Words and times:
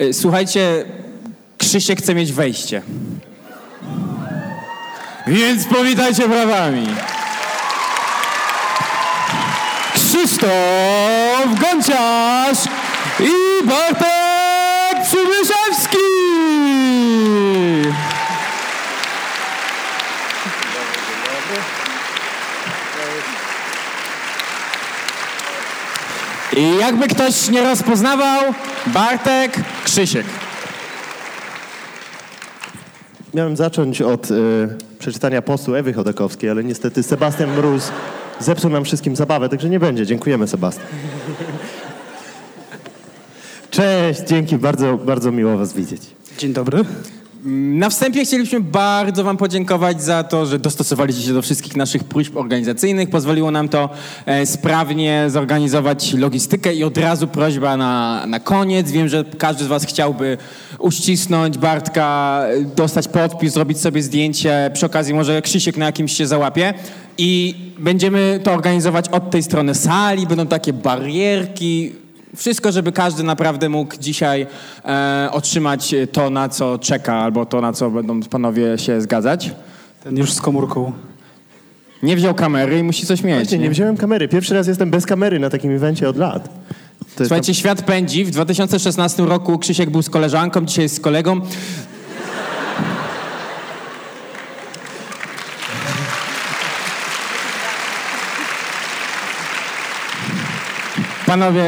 Y, 0.00 0.12
Słuchajcie, 0.12 0.84
Krzysiek 1.58 1.98
chce 1.98 2.14
mieć 2.14 2.32
wejście. 2.32 2.82
Więc 5.26 5.64
powitajcie 5.64 6.28
brawami. 6.28 6.86
Krzysztof 9.94 11.60
Gonciarz 11.60 12.58
i 13.20 13.66
Bartek 13.66 15.04
Przybyszewski! 15.04 15.96
I 26.56 26.76
jakby 26.80 27.08
ktoś 27.08 27.48
nie 27.48 27.62
rozpoznawał, 27.62 28.54
Bartek 28.94 29.60
Krzysiek. 29.84 30.26
Miałem 33.34 33.56
zacząć 33.56 34.02
od 34.02 34.30
y, 34.30 34.68
przeczytania 34.98 35.42
postu 35.42 35.74
Ewy 35.74 35.92
Chodakowskiej, 35.92 36.50
ale 36.50 36.64
niestety 36.64 37.02
Sebastian 37.02 37.50
Mróz 37.56 37.90
zepsuł 38.40 38.70
nam 38.70 38.84
wszystkim 38.84 39.16
zabawę, 39.16 39.48
także 39.48 39.68
nie 39.68 39.80
będzie. 39.80 40.06
Dziękujemy, 40.06 40.48
Sebastian. 40.48 40.86
Cześć, 43.70 44.20
dzięki, 44.20 44.56
bardzo, 44.58 44.96
bardzo 44.98 45.32
miło 45.32 45.58
was 45.58 45.72
widzieć. 45.72 46.02
Dzień 46.38 46.52
dobry. 46.52 46.84
Na 47.44 47.90
wstępie 47.90 48.24
chcielibyśmy 48.24 48.60
bardzo 48.60 49.24
Wam 49.24 49.36
podziękować 49.36 50.02
za 50.02 50.24
to, 50.24 50.46
że 50.46 50.58
dostosowaliście 50.58 51.22
się 51.22 51.32
do 51.32 51.42
wszystkich 51.42 51.76
naszych 51.76 52.04
próśb 52.04 52.36
organizacyjnych. 52.36 53.10
Pozwoliło 53.10 53.50
nam 53.50 53.68
to 53.68 53.90
e, 54.26 54.46
sprawnie 54.46 55.24
zorganizować 55.28 56.12
logistykę 56.12 56.74
i 56.74 56.84
od 56.84 56.98
razu 56.98 57.26
prośba 57.26 57.76
na, 57.76 58.24
na 58.26 58.40
koniec. 58.40 58.90
Wiem, 58.90 59.08
że 59.08 59.24
każdy 59.38 59.64
z 59.64 59.66
Was 59.66 59.84
chciałby 59.84 60.38
uścisnąć 60.78 61.58
Bartka, 61.58 62.40
e, 62.48 62.60
dostać 62.64 63.08
podpis, 63.08 63.52
zrobić 63.52 63.80
sobie 63.80 64.02
zdjęcie. 64.02 64.70
Przy 64.74 64.86
okazji 64.86 65.14
może 65.14 65.42
Krzysiek 65.42 65.76
na 65.76 65.86
jakimś 65.86 66.12
się 66.12 66.26
załapie. 66.26 66.74
I 67.18 67.54
będziemy 67.78 68.40
to 68.42 68.52
organizować 68.52 69.08
od 69.08 69.30
tej 69.30 69.42
strony 69.42 69.74
sali. 69.74 70.26
Będą 70.26 70.46
takie 70.46 70.72
barierki, 70.72 71.92
wszystko, 72.36 72.72
żeby 72.72 72.92
każdy 72.92 73.22
naprawdę 73.22 73.68
mógł 73.68 73.96
dzisiaj 74.00 74.46
e, 74.84 75.28
otrzymać 75.32 75.94
to, 76.12 76.30
na 76.30 76.48
co 76.48 76.78
czeka, 76.78 77.14
albo 77.14 77.46
to, 77.46 77.60
na 77.60 77.72
co 77.72 77.90
będą 77.90 78.22
panowie 78.22 78.78
się 78.78 79.00
zgadzać. 79.00 79.50
Ten 80.04 80.16
już 80.16 80.32
z 80.32 80.40
komórką. 80.40 80.92
Nie 82.02 82.16
wziął 82.16 82.34
kamery 82.34 82.78
i 82.78 82.82
musi 82.82 83.06
coś 83.06 83.22
mieć. 83.22 83.34
Słuchajcie, 83.34 83.58
nie 83.58 83.70
wziąłem 83.70 83.96
kamery. 83.96 84.28
Pierwszy 84.28 84.54
raz 84.54 84.66
jestem 84.66 84.90
bez 84.90 85.06
kamery 85.06 85.38
na 85.38 85.50
takim 85.50 85.70
evencie 85.70 86.08
od 86.08 86.16
lat. 86.16 86.48
Słuchajcie, 87.16 87.54
świat 87.54 87.82
pędzi. 87.82 88.24
W 88.24 88.30
2016 88.30 89.22
roku 89.22 89.58
Krzysiek 89.58 89.90
był 89.90 90.02
z 90.02 90.10
koleżanką, 90.10 90.64
dzisiaj 90.64 90.82
jest 90.82 90.96
z 90.96 91.00
kolegą. 91.00 91.40
Panowie, 101.26 101.62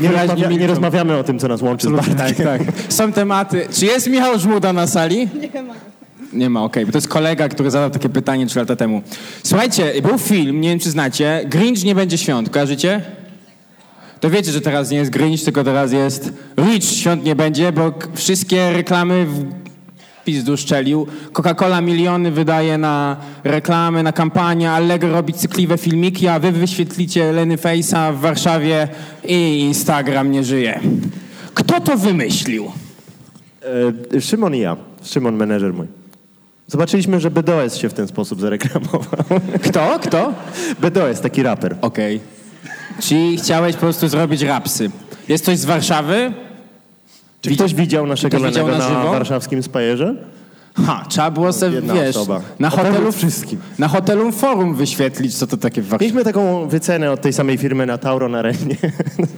nie, 0.00 0.08
wyraźnie 0.08 0.34
rozmawia, 0.34 0.56
nie 0.58 0.66
rozmawiamy 0.66 1.16
o 1.16 1.24
tym, 1.24 1.38
co 1.38 1.48
nas 1.48 1.62
łączy 1.62 1.88
z 1.88 1.96
Tak, 1.96 2.14
Bartkiem. 2.16 2.46
tak. 2.46 2.60
Są 2.88 3.12
tematy. 3.12 3.66
Czy 3.72 3.86
jest 3.86 4.06
Michał 4.10 4.38
Żmuda 4.38 4.72
na 4.72 4.86
sali? 4.86 5.28
Nie 5.52 5.62
ma. 5.62 5.74
Nie 6.32 6.50
ma, 6.50 6.64
okej. 6.64 6.86
Bo 6.86 6.92
to 6.92 6.98
jest 6.98 7.08
kolega, 7.08 7.48
który 7.48 7.70
zadał 7.70 7.90
takie 7.90 8.08
pytanie 8.08 8.46
trzy 8.46 8.58
lata 8.58 8.76
temu. 8.76 9.02
Słuchajcie, 9.42 9.92
był 10.02 10.18
film, 10.18 10.60
nie 10.60 10.68
wiem 10.68 10.78
czy 10.78 10.90
znacie, 10.90 11.40
Grinch 11.46 11.84
nie 11.84 11.94
będzie 11.94 12.18
świąt, 12.18 12.50
kojarzycie? 12.50 13.00
To 14.20 14.30
wiecie, 14.30 14.52
że 14.52 14.60
teraz 14.60 14.90
nie 14.90 14.98
jest 14.98 15.10
Grinch, 15.10 15.44
tylko 15.44 15.64
teraz 15.64 15.92
jest 15.92 16.32
Rich 16.58 16.84
świąt 16.84 17.24
nie 17.24 17.36
będzie, 17.36 17.72
bo 17.72 17.92
wszystkie 18.14 18.72
reklamy 18.72 19.26
w 19.26 19.61
pizdu 20.24 20.56
szczelił. 20.56 21.06
Coca-Cola 21.32 21.82
miliony 21.82 22.30
wydaje 22.30 22.78
na 22.78 23.16
reklamy, 23.44 24.02
na 24.02 24.12
kampanię, 24.12 24.70
Allegro 24.70 25.12
robi 25.12 25.32
cykliwe 25.32 25.78
filmiki, 25.78 26.28
a 26.28 26.38
wy 26.38 26.52
wyświetlicie 26.52 27.32
Leny 27.32 27.56
Face'a 27.56 28.14
w 28.14 28.20
Warszawie 28.20 28.88
i 29.24 29.60
Instagram 29.60 30.30
nie 30.30 30.44
żyje. 30.44 30.80
Kto 31.54 31.80
to 31.80 31.96
wymyślił? 31.96 32.72
E, 34.14 34.20
Szymon 34.20 34.54
i 34.54 34.58
ja. 34.58 34.76
Szymon, 35.02 35.36
menedżer 35.36 35.74
mój. 35.74 35.86
Zobaczyliśmy, 36.66 37.20
że 37.20 37.30
BDOS 37.30 37.76
się 37.76 37.88
w 37.88 37.94
ten 37.94 38.08
sposób 38.08 38.40
zareklamował. 38.40 39.00
Kto? 39.64 39.98
Kto? 40.02 40.34
BDOS, 40.80 41.20
taki 41.20 41.42
raper. 41.42 41.76
Okej. 41.80 42.20
Czyli 43.00 43.36
chciałeś 43.36 43.74
po 43.74 43.80
prostu 43.80 44.08
zrobić 44.08 44.42
rapsy. 44.42 44.90
Jest 45.28 45.44
ktoś 45.44 45.58
z 45.58 45.64
Warszawy? 45.64 46.32
Czy 47.42 47.50
ktoś 47.54 47.74
widział 47.74 48.06
naszego 48.06 48.36
Ktoś 48.36 48.48
widział 48.50 48.68
na 48.68 48.78
na, 48.78 48.88
żywo? 48.88 49.10
warszawskim 49.12 49.62
spajerze? 49.62 50.14
Ha, 50.86 51.04
trzeba 51.08 51.30
było 51.30 51.52
sobie, 51.52 51.74
Jedna 51.74 51.94
wiesz, 51.94 52.16
osoba. 52.16 52.40
na 52.58 52.70
hotelu, 52.70 53.12
wszystkim. 53.12 53.58
na 53.78 53.88
hotelu 53.88 54.32
forum 54.32 54.74
wyświetlić, 54.74 55.34
co 55.38 55.46
to 55.46 55.56
takie 55.56 55.82
w 55.82 55.88
Warszawie. 55.88 56.04
Mieliśmy 56.12 56.24
taką 56.24 56.68
wycenę 56.68 57.10
od 57.12 57.20
tej 57.20 57.32
samej 57.32 57.58
firmy 57.58 57.86
na 57.86 57.98
Tauro 57.98 58.28
na 58.28 58.42
Renie. 58.42 58.76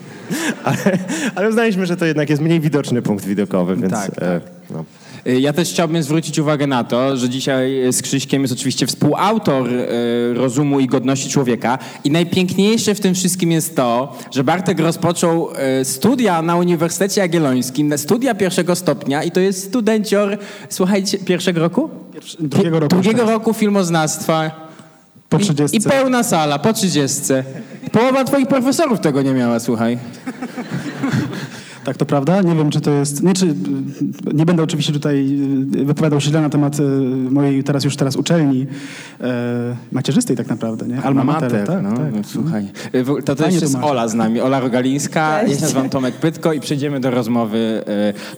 ale, 0.65 0.99
ale 1.35 1.49
uznaliśmy, 1.49 1.87
że 1.87 1.97
to 1.97 2.05
jednak 2.05 2.31
jest 2.31 2.43
mniej 2.43 2.61
widoczny 2.61 3.03
punkt 3.03 3.25
widokowy, 3.25 3.77
więc... 3.77 3.93
Tak, 3.93 4.11
E, 4.23 4.41
no. 4.71 4.85
Y, 5.27 5.41
Ja 5.41 5.53
też 5.53 5.71
chciałbym 5.71 6.03
zwrócić 6.03 6.39
uwagę 6.39 6.67
na 6.67 6.85
to, 6.85 7.17
że 7.17 7.29
dzisiaj 7.29 7.83
z 7.93 8.03
Krzyśkiem 8.03 8.43
jest 8.43 8.55
oczywiście 8.55 8.87
współautor 8.87 9.69
y, 9.69 10.35
Rozumu 10.35 10.81
i 10.81 10.87
Godności 10.87 11.29
Człowieka 11.31 11.79
i 12.05 12.11
najpiękniejsze 12.11 12.95
w 12.95 13.01
tym 13.01 13.15
wszystkim 13.15 13.53
jest 13.53 13.77
to, 13.77 14.17
że 14.31 14.45
Bartek 14.45 14.79
rozpoczął 14.81 15.49
y, 15.81 15.85
studia 15.85 16.43
na 16.43 16.57
Uniwersytecie 16.57 17.21
Jagiellońskim, 17.21 17.99
studia 17.99 18.35
pierwszego 18.35 18.77
stopnia 18.77 19.23
i 19.23 19.31
to 19.31 19.41
jest 19.41 19.65
studencior, 19.65 20.39
słuchajcie, 20.69 21.19
pierwszego 21.19 21.61
roku? 21.61 21.91
Pierwszy- 22.15 22.37
drugiego 22.41 22.81
roku 22.81 22.95
Drugiego 22.95 23.23
już 23.23 23.31
roku 23.31 23.55
filmoznawstwa. 23.55 24.51
Po 25.29 25.37
I, 25.39 25.41
30. 25.41 25.77
I 25.77 25.81
pełna 25.81 26.23
sala, 26.23 26.59
po 26.59 26.73
30. 26.73 27.23
Połowa 27.93 28.25
twoich 28.25 28.47
profesorów 28.49 29.01
tego 29.01 29.23
nie 29.23 29.33
miała, 29.33 29.61
słuchaj. 29.61 29.99
Tak, 31.85 31.97
to 31.97 32.07
prawda. 32.07 32.43
Nie 32.43 32.55
wiem, 32.55 32.71
czy 32.71 32.81
to 32.81 32.91
jest... 32.91 33.23
Nie, 33.23 33.35
czy, 33.35 33.55
nie 34.35 34.47
będę 34.47 34.63
oczywiście 34.63 34.93
tutaj 34.93 35.39
y, 35.81 35.85
wypowiadał 35.85 36.21
się 36.21 36.29
źle 36.29 36.41
na 36.41 36.51
temat 36.51 36.81
y, 36.81 36.83
mojej 37.31 37.65
teraz 37.65 37.85
już 37.85 37.97
teraz 37.97 38.17
uczelni 38.17 38.67
e, 39.21 39.77
macierzystej 39.93 40.37
tak 40.37 40.49
naprawdę, 40.49 40.87
nie? 40.87 41.03
Alma 41.03 41.25
mater, 41.25 41.67
tak, 41.67 41.83
no, 41.83 41.97
tak. 41.97 42.13
no, 42.13 42.19
słuchaj. 42.25 42.69
Y, 42.95 43.23
To 43.25 43.35
też 43.35 43.55
jest 43.55 43.65
tłumaczy. 43.65 43.91
Ola 43.91 44.09
z 44.09 44.15
nami, 44.15 44.41
Ola 44.41 44.61
Rogalińska. 44.61 45.43
Ja 45.43 45.55
się 45.55 45.61
nazywam 45.61 45.91
Tomek 45.91 46.15
Pytko 46.15 46.53
i 46.53 46.61
przejdziemy 46.61 47.01
do 47.01 47.11
rozmowy. 47.11 47.85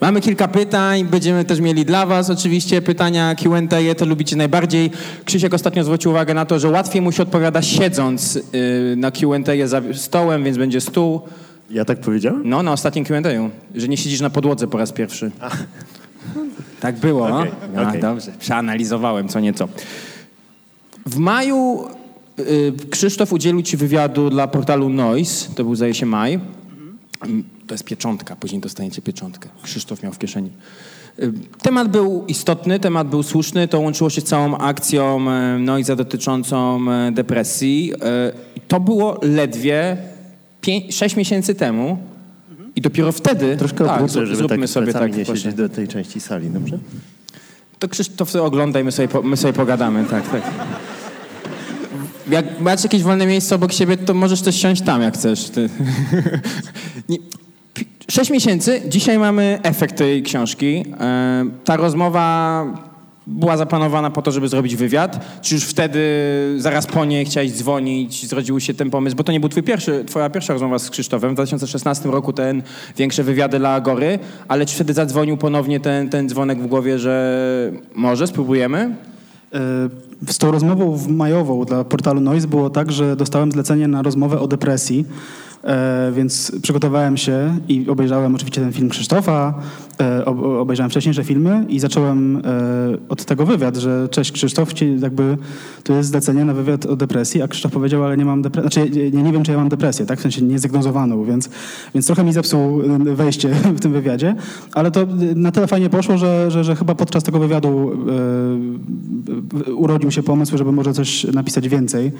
Mamy 0.00 0.20
kilka 0.20 0.48
pytań, 0.48 1.04
będziemy 1.04 1.44
też 1.44 1.60
mieli 1.60 1.84
dla 1.84 2.06
was 2.06 2.30
oczywiście 2.30 2.82
pytania 2.82 3.34
Q&A, 3.34 3.78
je 3.78 3.94
to 3.94 4.06
lubicie 4.06 4.36
najbardziej. 4.36 4.90
Krzysiek 5.24 5.54
ostatnio 5.54 5.84
zwrócił 5.84 6.10
uwagę 6.10 6.34
na 6.34 6.44
to, 6.46 6.58
że 6.58 6.70
łatwiej 6.70 7.02
mu 7.02 7.12
się 7.12 7.22
odpowiada 7.22 7.62
siedząc 7.62 8.38
na 8.96 9.10
Q&A 9.10 9.66
za 9.66 9.82
stołem, 9.92 10.44
więc 10.44 10.58
będzie 10.58 10.80
stół. 10.80 11.20
Ja 11.70 11.84
tak 11.84 12.00
powiedziałem? 12.00 12.42
No, 12.44 12.62
na 12.62 12.72
ostatnim 12.72 13.04
Q&A, 13.04 13.50
że 13.74 13.88
nie 13.88 13.96
siedzisz 13.96 14.20
na 14.20 14.30
podłodze 14.30 14.66
po 14.66 14.78
raz 14.78 14.92
pierwszy. 14.92 15.30
Tak 16.80 16.96
było, 16.96 17.28
no? 17.28 17.38
Okej, 17.38 17.52
A, 17.76 17.88
okej. 17.88 18.00
Dobrze, 18.00 18.32
przeanalizowałem 18.38 19.28
co 19.28 19.40
nieco. 19.40 19.68
W 21.06 21.16
maju 21.16 21.84
y, 22.38 22.72
Krzysztof 22.90 23.32
udzielił 23.32 23.62
ci 23.62 23.76
wywiadu 23.76 24.30
dla 24.30 24.48
portalu 24.48 24.88
Noise, 24.88 25.54
to 25.54 25.64
był 25.64 25.74
zdaje 25.74 25.94
się 25.94 26.06
maj. 26.06 26.40
To 27.66 27.74
jest 27.74 27.84
pieczątka, 27.84 28.36
później 28.36 28.60
dostaniecie 28.60 29.02
pieczątkę. 29.02 29.48
Krzysztof 29.62 30.02
miał 30.02 30.12
w 30.12 30.18
kieszeni. 30.18 30.50
Y, 31.18 31.32
Temat 31.62 31.88
był 31.88 32.24
istotny, 32.28 32.80
temat 32.80 33.08
był 33.08 33.22
słuszny, 33.22 33.68
to 33.68 33.80
łączyło 33.80 34.10
się 34.10 34.20
z 34.20 34.24
całą 34.24 34.58
akcją 34.58 35.30
e, 35.30 35.58
Noiza 35.58 35.96
dotyczącą 35.96 36.80
e, 36.90 37.12
depresji. 37.12 37.92
To 38.68 38.80
było 38.80 39.20
ledwie 39.22 39.96
6 40.90 41.16
miesięcy 41.16 41.54
temu 41.54 41.98
i 42.76 42.80
dopiero 42.80 43.12
wtedy... 43.12 43.56
Troszkę 43.56 43.84
tak, 43.84 44.02
zrób- 44.02 44.24
żeby 44.24 44.36
zróbmy 44.36 44.58
tak 44.58 44.68
sobie 44.68 44.92
tak. 44.92 45.16
nie 45.16 45.24
siedzieć 45.24 45.54
do 45.54 45.68
tej 45.68 45.88
części 45.88 46.20
sali, 46.20 46.50
dobrze? 46.50 46.78
To 47.78 47.88
Krzysztof 47.88 48.30
sobie 48.30 48.44
oglądaj, 48.44 48.84
my 48.84 48.92
sobie, 48.92 49.08
po, 49.08 49.22
my 49.22 49.36
sobie 49.36 49.52
pogadamy, 49.52 50.04
tak, 50.04 50.30
tak. 50.30 50.42
Jak 52.30 52.60
masz 52.60 52.82
jakieś 52.82 53.02
wolne 53.02 53.26
miejsce 53.26 53.54
obok 53.54 53.72
siebie, 53.72 53.96
to 53.96 54.14
możesz 54.14 54.40
też 54.42 54.56
siąść 54.60 54.82
tam, 54.82 55.02
jak 55.02 55.14
chcesz. 55.14 55.50
Ty. 55.50 55.68
Nie, 57.08 57.18
Sześć 58.10 58.30
miesięcy, 58.30 58.82
dzisiaj 58.88 59.18
mamy 59.18 59.58
efekt 59.62 59.96
tej 59.96 60.22
książki. 60.22 60.84
E, 61.00 61.44
Ta 61.64 61.76
rozmowa 61.76 62.64
była 63.26 63.56
zaplanowana 63.56 64.10
po 64.10 64.22
to, 64.22 64.30
żeby 64.30 64.48
zrobić 64.48 64.76
wywiad. 64.76 65.40
Czy 65.42 65.54
już 65.54 65.64
wtedy, 65.64 66.00
zaraz 66.58 66.86
po 66.86 67.04
niej 67.04 67.24
chciałeś 67.24 67.52
dzwonić, 67.52 68.26
zrodził 68.26 68.60
się 68.60 68.74
ten 68.74 68.90
pomysł? 68.90 69.16
Bo 69.16 69.24
to 69.24 69.32
nie 69.32 69.40
był 69.40 69.48
twój 69.48 69.62
pierwszy, 69.62 70.04
twoja 70.04 70.30
pierwsza 70.30 70.52
rozmowa 70.52 70.78
z 70.78 70.90
Krzysztofem. 70.90 71.30
W 71.30 71.34
2016 71.34 72.08
roku 72.08 72.32
ten 72.32 72.62
większe 72.96 73.22
wywiady 73.22 73.58
dla 73.58 73.74
Agory, 73.74 74.18
ale 74.48 74.66
czy 74.66 74.74
wtedy 74.74 74.92
zadzwonił 74.92 75.36
ponownie 75.36 75.80
ten, 75.80 76.08
ten 76.08 76.28
dzwonek 76.28 76.62
w 76.62 76.66
głowie, 76.66 76.98
że 76.98 77.72
może 77.94 78.26
spróbujemy? 78.26 78.96
E, 79.54 79.88
Z 80.28 80.38
tą 80.38 80.50
rozmową 80.50 80.98
majową 81.08 81.64
dla 81.64 81.84
portalu 81.84 82.20
Noise 82.20 82.48
było 82.48 82.70
tak, 82.70 82.92
że 82.92 83.16
dostałem 83.16 83.52
zlecenie 83.52 83.88
na 83.88 84.02
rozmowę 84.02 84.40
o 84.40 84.48
depresji, 84.48 85.04
więc 86.12 86.52
przygotowałem 86.62 87.16
się 87.16 87.58
i 87.68 87.88
obejrzałem 87.88 88.34
oczywiście 88.34 88.60
ten 88.60 88.72
film 88.72 88.88
Krzysztofa, 88.88 89.54
e, 90.00 90.24
ob- 90.24 90.44
obejrzałem 90.44 90.90
wcześniejsze 90.90 91.24
filmy 91.24 91.64
i 91.68 91.80
zacząłem 91.80 92.36
e, 92.36 92.40
od 93.08 93.24
tego 93.24 93.46
wywiad, 93.46 93.76
że 93.76 94.08
cześć 94.08 94.32
Krzysztof, 94.32 94.72
jakby 95.00 95.38
tu 95.84 95.92
jest 95.92 96.08
zlecenie 96.08 96.44
na 96.44 96.54
wywiad 96.54 96.86
o 96.86 96.96
depresji, 96.96 97.42
a 97.42 97.48
Krzysztof 97.48 97.72
powiedział, 97.72 98.04
ale 98.04 98.16
nie 98.16 98.24
mam 98.24 98.42
depresji, 98.42 98.70
znaczy 98.70 99.00
ja 99.12 99.22
nie 99.22 99.32
wiem, 99.32 99.42
czy 99.42 99.50
ja 99.50 99.58
mam 99.58 99.68
depresję, 99.68 100.06
tak? 100.06 100.18
W 100.18 100.22
sensie 100.22 100.42
niezdiagnozowaną, 100.42 101.24
więc, 101.24 101.50
więc 101.94 102.06
trochę 102.06 102.24
mi 102.24 102.32
zepsuł 102.32 102.82
e, 102.82 102.98
wejście 102.98 103.48
w 103.76 103.80
tym 103.80 103.92
wywiadzie, 103.92 104.34
ale 104.72 104.90
to 104.90 105.02
e, 105.02 105.06
na 105.34 105.52
tyle 105.52 105.66
fajnie 105.66 105.90
poszło, 105.90 106.18
że, 106.18 106.50
że, 106.50 106.64
że 106.64 106.76
chyba 106.76 106.94
podczas 106.94 107.22
tego 107.22 107.38
wywiadu 107.38 107.92
e, 109.68 109.72
urodził 109.72 110.10
się 110.10 110.22
pomysł, 110.22 110.58
żeby 110.58 110.72
może 110.72 110.92
coś 110.92 111.24
napisać 111.24 111.68
więcej. 111.68 112.12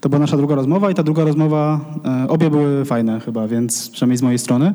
To 0.00 0.08
była 0.08 0.20
nasza 0.20 0.36
druga 0.36 0.54
rozmowa 0.54 0.90
i 0.90 0.94
ta 0.94 1.02
druga 1.02 1.24
rozmowa, 1.24 1.80
e, 2.04 2.28
obie 2.28 2.50
były 2.50 2.84
fajne 2.84 2.93
chyba, 3.24 3.48
więc 3.48 3.90
przynajmniej 3.90 4.18
z 4.18 4.22
mojej 4.22 4.38
strony. 4.38 4.74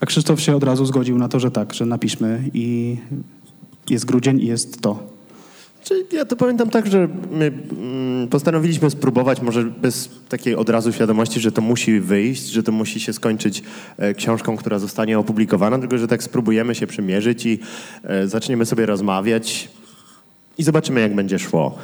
A 0.00 0.06
Krzysztof 0.06 0.40
się 0.40 0.56
od 0.56 0.64
razu 0.64 0.86
zgodził 0.86 1.18
na 1.18 1.28
to, 1.28 1.40
że 1.40 1.50
tak, 1.50 1.74
że 1.74 1.86
napiszmy 1.86 2.50
i 2.54 2.96
jest 3.90 4.04
grudzień 4.04 4.40
i 4.40 4.46
jest 4.46 4.80
to. 4.80 5.16
Ja 6.12 6.24
to 6.24 6.36
pamiętam 6.36 6.70
tak, 6.70 6.86
że 6.86 7.08
my 7.30 7.52
mm, 7.72 8.28
postanowiliśmy 8.28 8.90
spróbować, 8.90 9.42
może 9.42 9.64
bez 9.64 10.10
takiej 10.28 10.54
od 10.54 10.68
razu 10.68 10.92
świadomości, 10.92 11.40
że 11.40 11.52
to 11.52 11.62
musi 11.62 12.00
wyjść, 12.00 12.46
że 12.46 12.62
to 12.62 12.72
musi 12.72 13.00
się 13.00 13.12
skończyć 13.12 13.62
e, 13.96 14.14
książką, 14.14 14.56
która 14.56 14.78
zostanie 14.78 15.18
opublikowana, 15.18 15.78
tylko 15.78 15.98
że 15.98 16.08
tak 16.08 16.22
spróbujemy 16.22 16.74
się 16.74 16.86
przymierzyć 16.86 17.46
i 17.46 17.58
e, 18.04 18.28
zaczniemy 18.28 18.66
sobie 18.66 18.86
rozmawiać 18.86 19.68
i 20.58 20.62
zobaczymy, 20.62 21.00
jak 21.00 21.14
będzie 21.14 21.38
szło. 21.38 21.78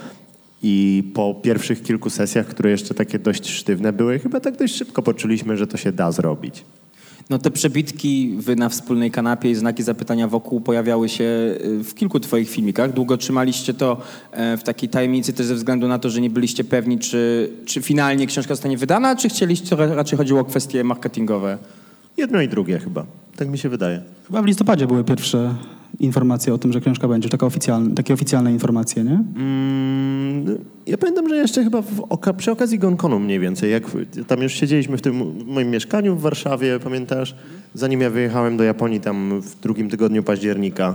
I 0.63 1.05
po 1.15 1.35
pierwszych 1.35 1.83
kilku 1.83 2.11
sesjach, 2.11 2.47
które 2.47 2.71
jeszcze 2.71 2.95
takie 2.95 3.19
dość 3.19 3.51
sztywne 3.51 3.93
były, 3.93 4.19
chyba 4.19 4.41
tak 4.41 4.57
dość 4.57 4.75
szybko 4.75 5.03
poczuliśmy, 5.03 5.57
że 5.57 5.67
to 5.67 5.77
się 5.77 5.93
da 5.93 6.13
zrobić. 6.13 6.65
No 7.31 7.39
te 7.39 7.51
przebitki 7.51 8.35
wy 8.39 8.57
na 8.57 8.69
wspólnej 8.69 9.11
kanapie 9.11 9.51
i 9.51 9.55
znaki 9.55 9.83
zapytania 9.83 10.29
wokół 10.29 10.61
pojawiały 10.61 11.09
się 11.09 11.25
y, 11.25 11.85
w 11.85 11.95
kilku 11.95 12.21
twoich 12.21 12.51
filmikach. 12.51 12.93
Długo 12.93 13.17
trzymaliście 13.17 13.75
to 13.75 14.01
e, 14.31 14.57
w 14.57 14.63
takiej 14.63 14.89
tajemnicy 14.89 15.33
też 15.33 15.47
ze 15.47 15.55
względu 15.55 15.89
na 15.89 15.99
to, 15.99 16.11
że 16.11 16.21
nie 16.21 16.31
byliście 16.31 16.65
pewni, 16.65 16.99
czy, 16.99 17.51
czy 17.65 17.83
finalnie 17.83 18.27
książka 18.27 18.55
zostanie 18.55 18.77
wydana, 18.77 19.17
czy 19.17 19.29
chcieliście, 19.29 19.77
ra- 19.77 19.95
raczej 19.95 20.19
chodziło 20.19 20.41
o 20.41 20.45
kwestie 20.45 20.85
marketingowe? 20.85 21.59
Jedno 22.17 22.41
i 22.43 22.49
drugie 22.49 22.79
chyba. 22.79 23.07
Tak 23.37 23.49
mi 23.49 23.59
się 23.59 23.69
wydaje. 23.69 24.03
Chyba 24.27 24.43
w 24.43 24.47
listopadzie 24.47 24.87
były 24.87 25.05
pierwsze 25.05 25.55
informacje 26.01 26.55
o 26.55 26.59
tym, 26.59 26.73
że 26.73 26.81
książka 26.81 27.09
będzie, 27.09 27.29
taka 27.29 27.47
oficjalne, 27.47 27.95
takie 27.95 28.15
oficjalne 28.15 28.53
informacje, 28.53 29.05
nie? 29.05 29.25
Mm, 29.37 30.59
ja 30.87 30.99
pamiętam, 30.99 31.29
że 31.29 31.37
jeszcze 31.37 31.65
chyba 31.65 31.83
oka- 32.09 32.33
przy 32.35 32.51
okazji 32.51 32.79
Gonkonu 32.79 33.19
mniej 33.21 33.41
więcej, 33.41 33.71
jak 33.71 33.83
tam 34.27 34.43
już 34.43 34.53
siedzieliśmy 34.53 34.97
w 34.97 35.03
tym 35.03 35.45
moim 35.47 35.71
mieszkaniu 35.71 36.17
w 36.17 36.21
Warszawie, 36.21 36.79
pamiętasz? 36.85 37.35
Zanim 37.75 38.01
ja 38.01 38.11
wyjechałem 38.11 38.57
do 38.57 38.65
Japonii 38.65 39.01
tam 39.01 39.41
w 39.41 39.61
drugim 39.61 39.91
tygodniu 39.91 40.23
października, 40.23 40.95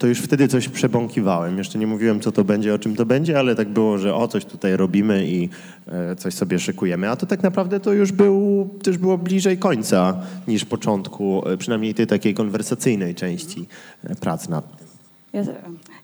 to 0.00 0.06
już 0.06 0.18
wtedy 0.18 0.48
coś 0.48 0.68
przebąkiwałem. 0.68 1.58
Jeszcze 1.58 1.78
nie 1.78 1.86
mówiłem, 1.86 2.20
co 2.20 2.32
to 2.32 2.44
będzie, 2.44 2.74
o 2.74 2.78
czym 2.78 2.96
to 2.96 3.06
będzie, 3.06 3.38
ale 3.38 3.54
tak 3.54 3.68
było, 3.68 3.98
że 3.98 4.14
o, 4.14 4.28
coś 4.28 4.44
tutaj 4.44 4.76
robimy 4.76 5.26
i 5.26 5.48
e, 5.86 6.16
coś 6.16 6.34
sobie 6.34 6.58
szykujemy. 6.58 7.10
A 7.10 7.16
to 7.16 7.26
tak 7.26 7.42
naprawdę 7.42 7.80
to 7.80 7.92
już, 7.92 8.12
był, 8.12 8.68
to 8.82 8.90
już 8.90 8.98
było 8.98 9.18
bliżej 9.18 9.58
końca 9.58 10.22
niż 10.48 10.64
początku, 10.64 11.48
e, 11.48 11.56
przynajmniej 11.56 11.94
tej 11.94 12.06
takiej 12.06 12.34
konwersacyjnej 12.34 13.14
części 13.14 13.66
e, 14.04 14.14
prac 14.14 14.48
nad 14.48 14.78
tym. 14.78 14.86
Ja, 15.32 15.44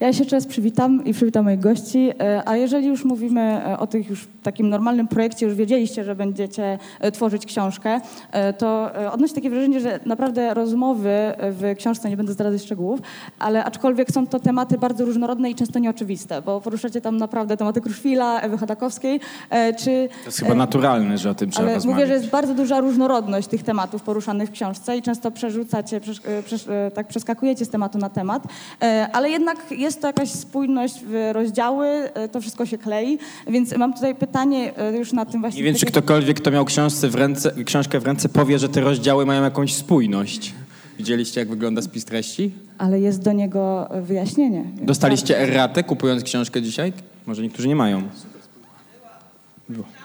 ja 0.00 0.12
się 0.12 0.19
jeszcze 0.19 0.37
raz 0.37 0.46
przywitam 0.46 1.04
i 1.04 1.12
przywitam 1.12 1.44
moich 1.44 1.60
gości. 1.60 2.10
E, 2.20 2.48
A 2.48 2.56
jeżeli 2.56 2.87
już 2.87 3.04
mówimy 3.04 3.40
e, 3.40 3.78
o 3.78 3.87
tych 3.87 4.10
już 4.10 4.28
takim 4.43 4.69
normalnym 4.69 5.08
projekcie, 5.08 5.46
już 5.46 5.54
wiedzieliście, 5.54 6.04
że 6.04 6.14
będziecie 6.14 6.78
e, 7.00 7.12
tworzyć 7.12 7.46
książkę, 7.46 8.00
to 8.58 8.90
odnosi 9.12 9.34
takie 9.34 9.50
wrażenie, 9.50 9.81
że 9.81 10.00
naprawdę 10.06 10.54
rozmowy 10.54 11.10
w 11.38 11.75
książce, 11.78 12.10
nie 12.10 12.16
będę 12.16 12.32
zdradzać 12.32 12.62
szczegółów, 12.62 13.00
ale 13.38 13.64
aczkolwiek 13.64 14.10
są 14.10 14.26
to 14.26 14.40
tematy 14.40 14.78
bardzo 14.78 15.04
różnorodne 15.04 15.50
i 15.50 15.54
często 15.54 15.78
nieoczywiste, 15.78 16.43
bo 16.43 16.60
poruszacie 16.60 17.00
tam 17.00 17.16
naprawdę 17.16 17.56
tematy 17.56 17.81
Kruszwila, 17.81 18.40
Ewy 18.40 18.58
Chodakowskiej, 18.58 19.20
e, 19.50 19.75
czy... 19.75 20.08
To 20.20 20.26
jest 20.26 20.38
chyba 20.38 20.54
naturalne, 20.54 21.19
że 21.19 21.31
o 21.31 21.34
tym 21.34 21.50
trzeba 21.50 21.66
ale 21.66 21.75
rozmawiać. 21.75 21.96
mówię, 21.96 22.06
że 22.06 22.14
jest 22.14 22.31
bardzo 22.31 22.54
duża 22.54 22.81
różnorodność 22.81 23.48
tych 23.48 23.62
tematów 23.62 24.02
poruszanych 24.02 24.48
w 24.48 24.52
książce 24.52 24.96
i 24.96 25.02
często 25.02 25.31
przerzucacie, 25.31 26.00
tak 26.94 27.06
przeskakujecie 27.06 27.64
z 27.64 27.69
tematu 27.69 27.98
na 27.98 28.08
temat, 28.08 28.43
ale 29.12 29.31
jednak 29.31 29.56
jest 29.86 30.00
to 30.00 30.06
jakaś 30.06 30.30
spójność 30.30 30.94
w 31.06 31.30
rozdziały, 31.32 31.86
e, 31.86 32.28
to 32.28 32.40
wszystko 32.40 32.66
się 32.66 32.78
klei, 32.78 33.18
więc 33.48 33.76
mam 33.76 33.94
tutaj 33.94 34.14
pytanie 34.14 34.78
e, 34.78 34.96
już 34.96 35.12
na 35.12 35.26
tym 35.26 35.40
właśnie... 35.40 35.58
Nie 35.58 35.64
wiem, 35.64 35.74
czy 35.74 35.86
ktokolwiek, 35.86 36.40
kto 36.40 36.50
miał 36.50 36.64
książce 36.64 37.08
w 37.08 37.14
ręce, 37.14 37.64
książkę 37.64 38.00
w 38.00 38.06
ręce, 38.06 38.28
powie, 38.28 38.58
że 38.58 38.68
te 38.68 38.80
rozdziały 38.80 39.26
mają 39.26 39.42
jakąś 39.42 39.74
spójność. 39.74 40.54
Widzieliście, 40.98 41.40
jak 41.40 41.48
wygląda 41.48 41.82
spis 41.82 42.04
treści? 42.04 42.52
Ale 42.78 43.00
jest 43.00 43.22
do 43.22 43.32
niego 43.32 43.90
e, 43.90 44.02
wyjaśnienie. 44.02 44.64
Dostaliście 44.82 45.40
erratę, 45.40 45.84
kupując 45.84 46.22
książkę 46.22 46.62
dzisiaj? 46.62 46.92
Może 47.26 47.42
niektórzy 47.42 47.68
nie 47.68 47.76
mają. 47.76 48.02
Było. 49.68 49.95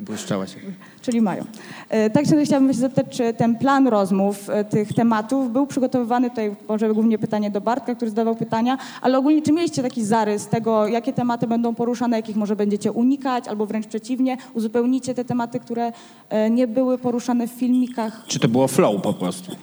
Błyszczała 0.00 0.46
się. 0.46 0.56
Czyli 1.02 1.20
mają. 1.20 1.44
E, 1.88 2.10
Tak 2.10 2.26
się 2.26 2.44
chciałabym 2.44 2.72
się 2.72 2.78
zapytać, 2.78 3.16
czy 3.16 3.34
ten 3.34 3.58
plan 3.58 3.88
rozmów 3.88 4.50
e, 4.50 4.64
tych 4.64 4.92
tematów 4.92 5.52
był 5.52 5.66
przygotowywany, 5.66 6.30
tutaj 6.30 6.56
może 6.68 6.94
głównie 6.94 7.18
pytanie 7.18 7.50
do 7.50 7.60
Bartka, 7.60 7.94
który 7.94 8.10
zadawał 8.10 8.36
pytania, 8.36 8.78
ale 9.02 9.18
ogólnie 9.18 9.42
czy 9.42 9.52
mieliście 9.52 9.82
taki 9.82 10.04
zarys 10.04 10.46
tego, 10.48 10.86
jakie 10.86 11.12
tematy 11.12 11.46
będą 11.46 11.74
poruszane, 11.74 12.16
jakich 12.16 12.36
może 12.36 12.56
będziecie 12.56 12.92
unikać, 12.92 13.48
albo 13.48 13.66
wręcz 13.66 13.86
przeciwnie, 13.86 14.36
uzupełnicie 14.54 15.14
te 15.14 15.24
tematy, 15.24 15.60
które 15.60 15.92
e, 16.28 16.50
nie 16.50 16.66
były 16.66 16.98
poruszane 16.98 17.48
w 17.48 17.50
filmikach? 17.50 18.24
Czy 18.26 18.38
to 18.38 18.48
było 18.48 18.68
flow 18.68 19.02
po 19.02 19.14
prostu? 19.14 19.56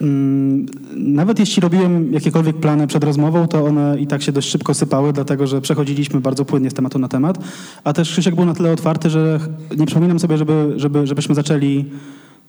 Mm, 0.00 0.66
Nawet 0.96 1.38
jeśli 1.38 1.60
robiłem 1.60 2.12
jakiekolwiek 2.12 2.56
plany 2.56 2.86
przed 2.86 3.04
rozmową, 3.04 3.48
to 3.48 3.64
one 3.64 3.96
i 4.00 4.06
tak 4.06 4.22
się 4.22 4.32
dość 4.32 4.48
szybko 4.50 4.74
sypały, 4.74 5.12
dlatego 5.12 5.46
że 5.46 5.60
przechodziliśmy 5.60 6.20
bardzo 6.20 6.44
płynnie 6.44 6.70
z 6.70 6.74
tematu 6.74 6.98
na 6.98 7.08
temat. 7.08 7.38
A 7.84 7.92
też 7.92 8.10
Krzysiek 8.10 8.34
był 8.34 8.44
na 8.44 8.54
tyle 8.54 8.72
otwarty, 8.72 9.10
że 9.10 9.40
nie 9.76 9.86
przypominam 9.86 10.18
sobie, 10.18 10.38
żeby, 10.38 10.72
żeby, 10.76 11.06
żebyśmy 11.06 11.34
zaczęli 11.34 11.84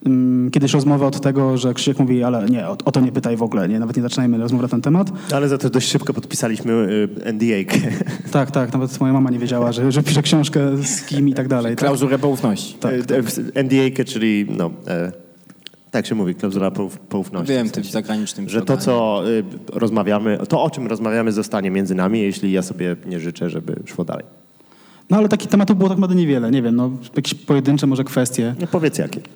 mm, 0.06 0.52
kiedyś 0.52 0.74
rozmowę 0.74 1.06
od 1.06 1.22
tego, 1.22 1.58
że 1.58 1.74
Krzysiek 1.74 2.00
mówi, 2.00 2.24
ale 2.24 2.46
nie, 2.50 2.68
o, 2.68 2.78
o 2.86 2.92
to 2.92 3.00
nie 3.02 3.12
pytaj 3.12 3.38
w 3.38 3.44
ogóle, 3.44 3.70
nie, 3.70 3.80
nawet 3.80 3.96
nie 3.96 4.04
zaczynajmy 4.04 4.38
rozmowy 4.38 4.64
na 4.64 4.70
ten 4.70 4.82
temat. 4.82 5.12
Ale 5.34 5.50
za 5.50 5.58
to 5.58 5.70
dość 5.70 5.90
szybko 5.90 6.14
podpisaliśmy 6.14 6.74
y, 7.28 7.34
NDA. 7.34 7.76
Tak, 8.32 8.52
tak, 8.52 8.74
nawet 8.74 9.00
moja 9.00 9.14
mama 9.14 9.30
nie 9.30 9.40
wiedziała, 9.40 9.72
że, 9.72 9.92
że 9.92 10.04
pisze 10.04 10.22
książkę 10.22 10.78
z 10.84 11.02
kim 11.02 11.30
i 11.30 11.34
tak 11.34 11.48
dalej. 11.48 11.76
Tak? 11.76 11.80
Klauzurę 11.80 12.20
poufności. 12.20 12.74
Tak, 12.74 12.94
NDA, 13.56 14.04
czyli 14.06 14.46
no, 14.58 14.72
e, 14.88 15.25
tak 15.96 16.08
się 16.08 16.16
mówi, 16.16 16.36
klauzula 16.36 16.72
pouf, 16.72 16.98
poufności. 16.98 17.54
Wiem, 17.54 17.68
w 17.68 17.72
tym 17.72 17.84
sensie, 17.84 17.94
zagranicznym 17.94 18.50
Że 18.50 18.62
to, 18.62 18.78
co 18.78 19.24
y, 19.28 19.44
rozmawiamy, 19.74 20.38
to 20.50 20.64
o 20.64 20.70
czym 20.70 20.88
rozmawiamy 20.88 21.32
zostanie 21.32 21.72
między 21.72 21.96
nami, 21.96 22.22
jeśli 22.22 22.52
ja 22.52 22.62
sobie 22.62 22.96
nie 23.06 23.20
życzę, 23.20 23.50
żeby 23.50 23.76
szło 23.86 24.06
dalej. 24.06 24.26
No 25.10 25.18
ale 25.18 25.30
takich 25.30 25.50
tematów 25.50 25.78
było 25.78 25.90
tak 25.90 25.98
naprawdę 25.98 26.16
niewiele, 26.16 26.52
nie 26.52 26.62
wiem, 26.62 26.76
no 26.76 26.92
jakieś 27.16 27.34
pojedyncze 27.34 27.88
może 27.88 28.04
kwestie. 28.04 28.56
No 28.60 28.68
powiedz 28.68 28.98
jakie. 28.98 29.22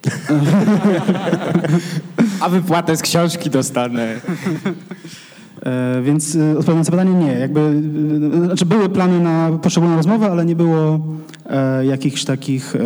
A 2.41 2.49
wypłatę 2.49 2.97
z 2.97 3.01
książki 3.01 3.49
dostanę. 3.49 4.19
E, 5.65 6.01
więc 6.01 6.35
e, 6.35 6.51
odpowiadając 6.51 6.87
na 6.87 6.91
pytanie, 6.91 7.13
nie. 7.13 7.31
Jakby, 7.31 7.59
e, 7.59 8.45
znaczy 8.45 8.65
były 8.65 8.89
plany 8.89 9.19
na 9.19 9.59
poszczególne 9.61 9.95
rozmowy, 9.95 10.25
ale 10.25 10.45
nie 10.45 10.55
było 10.55 10.99
e, 11.45 11.85
jakichś 11.85 12.25
takich... 12.25 12.75
E, 12.75 12.79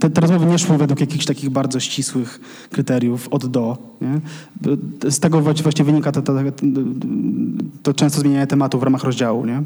te, 0.00 0.10
te 0.10 0.20
rozmowy 0.20 0.46
nie 0.46 0.58
szły 0.58 0.78
według 0.78 1.00
jakichś 1.00 1.24
takich 1.24 1.50
bardzo 1.50 1.80
ścisłych 1.80 2.40
kryteriów 2.70 3.28
od 3.28 3.46
do. 3.46 3.78
Nie? 4.00 4.20
Z 5.10 5.20
tego 5.20 5.40
właśnie 5.40 5.84
wynika 5.84 6.12
to, 6.12 6.22
to, 6.22 6.32
to 7.82 7.94
często 7.94 8.20
zmienianie 8.20 8.46
tematu 8.46 8.78
w 8.78 8.82
ramach 8.82 9.04
rozdziału. 9.04 9.46
Nie? 9.46 9.62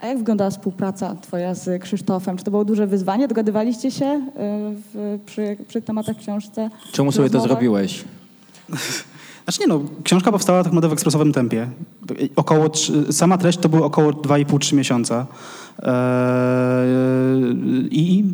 A 0.00 0.06
jak 0.06 0.18
wyglądała 0.18 0.50
współpraca 0.50 1.14
twoja 1.14 1.54
z 1.54 1.82
Krzysztofem? 1.82 2.36
Czy 2.36 2.44
to 2.44 2.50
było 2.50 2.64
duże 2.64 2.86
wyzwanie? 2.86 3.28
Dogadywaliście 3.28 3.90
się 3.90 4.06
e, 4.06 4.22
w, 4.94 5.18
przy, 5.26 5.56
przy 5.68 5.82
tematach 5.82 6.16
w 6.16 6.20
książce? 6.20 6.70
Czemu 6.92 7.12
sobie 7.12 7.30
to 7.30 7.40
zrobiłeś? 7.40 8.04
Znaczy 9.44 9.60
nie 9.60 9.66
no, 9.66 9.80
książka 10.04 10.32
powstała 10.32 10.58
tak 10.58 10.72
naprawdę 10.72 10.88
w 10.88 10.92
ekspresowym 10.92 11.32
tempie. 11.32 11.68
Około, 12.36 12.68
trzy- 12.68 13.12
sama 13.12 13.38
treść 13.38 13.58
to 13.58 13.68
było 13.68 13.86
około 13.86 14.10
2,5-3 14.10 14.74
miesiąca. 14.74 15.26
Eee, 15.82 15.88
I 17.90 18.24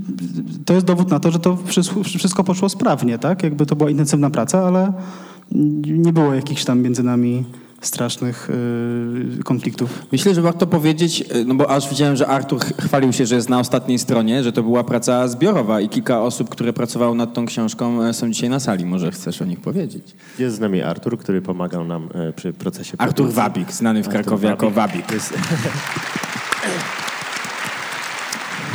to 0.64 0.74
jest 0.74 0.86
dowód 0.86 1.10
na 1.10 1.20
to, 1.20 1.30
że 1.30 1.38
to 1.38 1.58
wszystko, 2.04 2.44
poszło 2.44 2.68
sprawnie, 2.68 3.18
tak? 3.18 3.42
Jakby 3.42 3.66
to 3.66 3.76
była 3.76 3.90
intensywna 3.90 4.30
praca, 4.30 4.66
ale 4.66 4.92
nie 5.86 6.12
było 6.12 6.34
jakichś 6.34 6.64
tam 6.64 6.80
między 6.80 7.02
nami 7.02 7.44
strasznych 7.80 8.50
yy, 9.36 9.42
konfliktów. 9.42 10.06
Myślę, 10.12 10.34
że 10.34 10.42
warto 10.42 10.66
powiedzieć, 10.66 11.20
y, 11.36 11.44
no 11.44 11.54
bo 11.54 11.70
aż 11.70 11.88
widziałem, 11.90 12.16
że 12.16 12.26
Artur 12.26 12.60
ch- 12.60 12.82
chwalił 12.84 13.12
się, 13.12 13.26
że 13.26 13.34
jest 13.36 13.48
na 13.48 13.58
ostatniej 13.60 13.98
stronie, 13.98 14.42
że 14.44 14.52
to 14.52 14.62
była 14.62 14.84
praca 14.84 15.28
zbiorowa 15.28 15.80
i 15.80 15.88
kilka 15.88 16.20
osób, 16.22 16.48
które 16.48 16.72
pracowało 16.72 17.14
nad 17.14 17.34
tą 17.34 17.46
książką 17.46 18.02
e, 18.02 18.14
są 18.14 18.30
dzisiaj 18.30 18.50
na 18.50 18.60
sali. 18.60 18.84
Może 18.86 19.10
chcesz 19.10 19.42
o 19.42 19.44
nich 19.44 19.60
powiedzieć? 19.60 20.14
Jest 20.38 20.56
z 20.56 20.60
nami 20.60 20.82
Artur, 20.82 21.18
który 21.18 21.42
pomagał 21.42 21.84
nam 21.84 22.08
e, 22.14 22.32
przy 22.32 22.52
procesie 22.52 22.92
Artur 22.98 23.14
produkcji. 23.14 23.36
Wabik, 23.42 23.72
znany 23.72 24.02
w 24.02 24.06
Artur 24.06 24.22
Krakowie 24.22 24.48
jako 24.48 24.70
Wabik. 24.70 25.06
To 25.06 25.14
jest- 25.14 25.34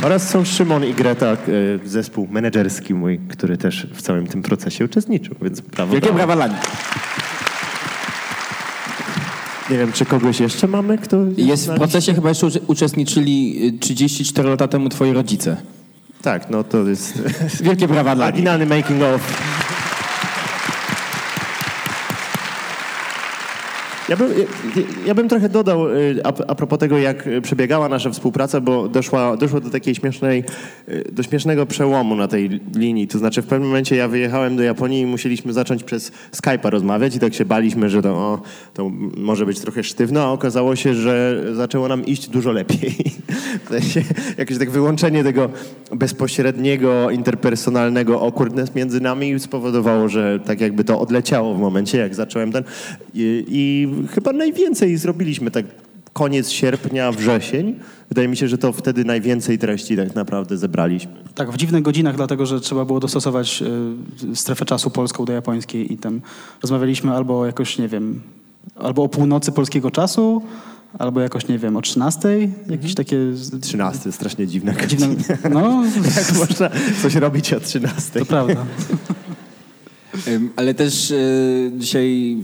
Oraz 0.02 0.28
są 0.28 0.44
Szymon 0.44 0.84
i 0.84 0.94
Greta, 0.94 1.26
e, 1.26 1.36
zespół 1.84 2.28
menedżerski 2.30 2.94
mój, 2.94 3.18
który 3.28 3.56
też 3.56 3.86
w 3.94 4.02
całym 4.02 4.26
tym 4.26 4.42
procesie 4.42 4.84
uczestniczył, 4.84 5.34
więc 5.42 5.60
brawo. 5.60 5.92
Wielkie 5.92 6.12
brawa 6.12 6.36
dla. 6.36 6.48
Nie 9.70 9.78
wiem, 9.78 9.92
czy 9.92 10.04
kogoś 10.04 10.40
jeszcze 10.40 10.66
mamy, 10.68 10.98
kto... 10.98 11.16
Jest 11.36 11.70
w 11.70 11.74
procesie 11.74 12.14
chyba 12.14 12.28
jeszcze 12.28 12.46
uczestniczyli 12.66 13.66
y, 13.66 13.78
34 13.78 14.48
lata 14.48 14.68
temu 14.68 14.88
twoi 14.88 15.12
rodzice. 15.12 15.56
Tak, 16.22 16.50
no 16.50 16.64
to 16.64 16.88
jest... 16.88 17.22
Wielkie 17.62 17.88
brawa 17.88 18.14
dla 18.16 18.30
nich. 18.30 18.44
making 18.68 19.02
of. 19.02 19.59
Ja 24.10 24.16
bym, 24.16 24.28
ja, 24.76 24.82
ja 25.06 25.14
bym 25.14 25.28
trochę 25.28 25.48
dodał 25.48 25.88
y, 25.88 26.20
a, 26.24 26.28
a 26.48 26.54
propos 26.54 26.78
tego, 26.78 26.98
jak 26.98 27.28
przebiegała 27.42 27.88
nasza 27.88 28.10
współpraca, 28.10 28.60
bo 28.60 28.88
doszła, 28.88 29.36
doszło 29.36 29.60
do 29.60 29.70
takiej 29.70 29.94
śmiesznej, 29.94 30.44
y, 30.88 31.04
do 31.12 31.22
śmiesznego 31.22 31.66
przełomu 31.66 32.16
na 32.16 32.28
tej 32.28 32.60
linii. 32.74 33.08
To 33.08 33.18
znaczy 33.18 33.42
w 33.42 33.46
pewnym 33.46 33.68
momencie 33.68 33.96
ja 33.96 34.08
wyjechałem 34.08 34.56
do 34.56 34.62
Japonii 34.62 35.00
i 35.00 35.06
musieliśmy 35.06 35.52
zacząć 35.52 35.84
przez 35.84 36.12
Skype'a 36.32 36.70
rozmawiać 36.70 37.16
i 37.16 37.18
tak 37.18 37.34
się 37.34 37.44
baliśmy, 37.44 37.90
że 37.90 38.02
to, 38.02 38.10
o, 38.16 38.40
to 38.74 38.90
może 39.16 39.46
być 39.46 39.60
trochę 39.60 39.84
sztywno, 39.84 40.22
a 40.22 40.30
okazało 40.30 40.76
się, 40.76 40.94
że 40.94 41.44
zaczęło 41.52 41.88
nam 41.88 42.06
iść 42.06 42.28
dużo 42.28 42.52
lepiej. 42.52 42.94
W 43.64 43.68
sensie 43.68 44.02
jakieś 44.38 44.58
tak 44.58 44.70
wyłączenie 44.70 45.24
tego 45.24 45.50
bezpośredniego, 45.96 47.10
interpersonalnego 47.10 48.22
awkwardness 48.22 48.74
między 48.74 49.00
nami 49.00 49.40
spowodowało, 49.40 50.08
że 50.08 50.40
tak 50.44 50.60
jakby 50.60 50.84
to 50.84 51.00
odleciało 51.00 51.54
w 51.54 51.60
momencie, 51.60 51.98
jak 51.98 52.14
zacząłem 52.14 52.52
ten... 52.52 52.64
I, 53.14 53.44
i 53.48 53.88
chyba 54.08 54.32
najwięcej 54.32 54.96
zrobiliśmy 54.96 55.50
tak 55.50 55.66
koniec 56.12 56.50
sierpnia, 56.50 57.12
wrzesień. 57.12 57.74
Wydaje 58.08 58.28
mi 58.28 58.36
się, 58.36 58.48
że 58.48 58.58
to 58.58 58.72
wtedy 58.72 59.04
najwięcej 59.04 59.58
treści 59.58 59.96
tak 59.96 60.14
naprawdę 60.14 60.56
zebraliśmy. 60.56 61.12
Tak, 61.34 61.50
w 61.50 61.56
dziwnych 61.56 61.82
godzinach, 61.82 62.16
dlatego 62.16 62.46
że 62.46 62.60
trzeba 62.60 62.84
było 62.84 63.00
dostosować 63.00 63.62
y, 64.32 64.36
strefę 64.36 64.64
czasu 64.64 64.90
polską 64.90 65.24
do 65.24 65.32
japońskiej 65.32 65.92
i 65.92 65.98
tam 65.98 66.20
rozmawialiśmy 66.62 67.12
albo 67.12 67.46
jakoś, 67.46 67.78
nie 67.78 67.88
wiem, 67.88 68.20
albo 68.76 69.02
o 69.02 69.08
północy 69.08 69.52
polskiego 69.52 69.90
czasu, 69.90 70.42
albo 70.98 71.20
jakoś, 71.20 71.48
nie 71.48 71.58
wiem, 71.58 71.76
o 71.76 71.82
13, 71.82 72.28
jakieś 72.70 72.94
takie... 72.94 73.16
z- 73.34 73.60
13, 73.60 74.12
strasznie 74.12 74.46
dziwna 74.46 74.72
godzina. 74.72 75.06
Dziwne, 75.06 75.38
no, 75.54 75.82
Jak 76.16 76.38
można 76.38 76.70
coś 77.02 77.14
robić 77.14 77.52
o 77.52 77.60
13? 77.60 78.18
to 78.20 78.26
prawda. 78.26 78.66
Ale 80.56 80.74
też 80.74 81.10
y, 81.10 81.72
dzisiaj 81.78 82.36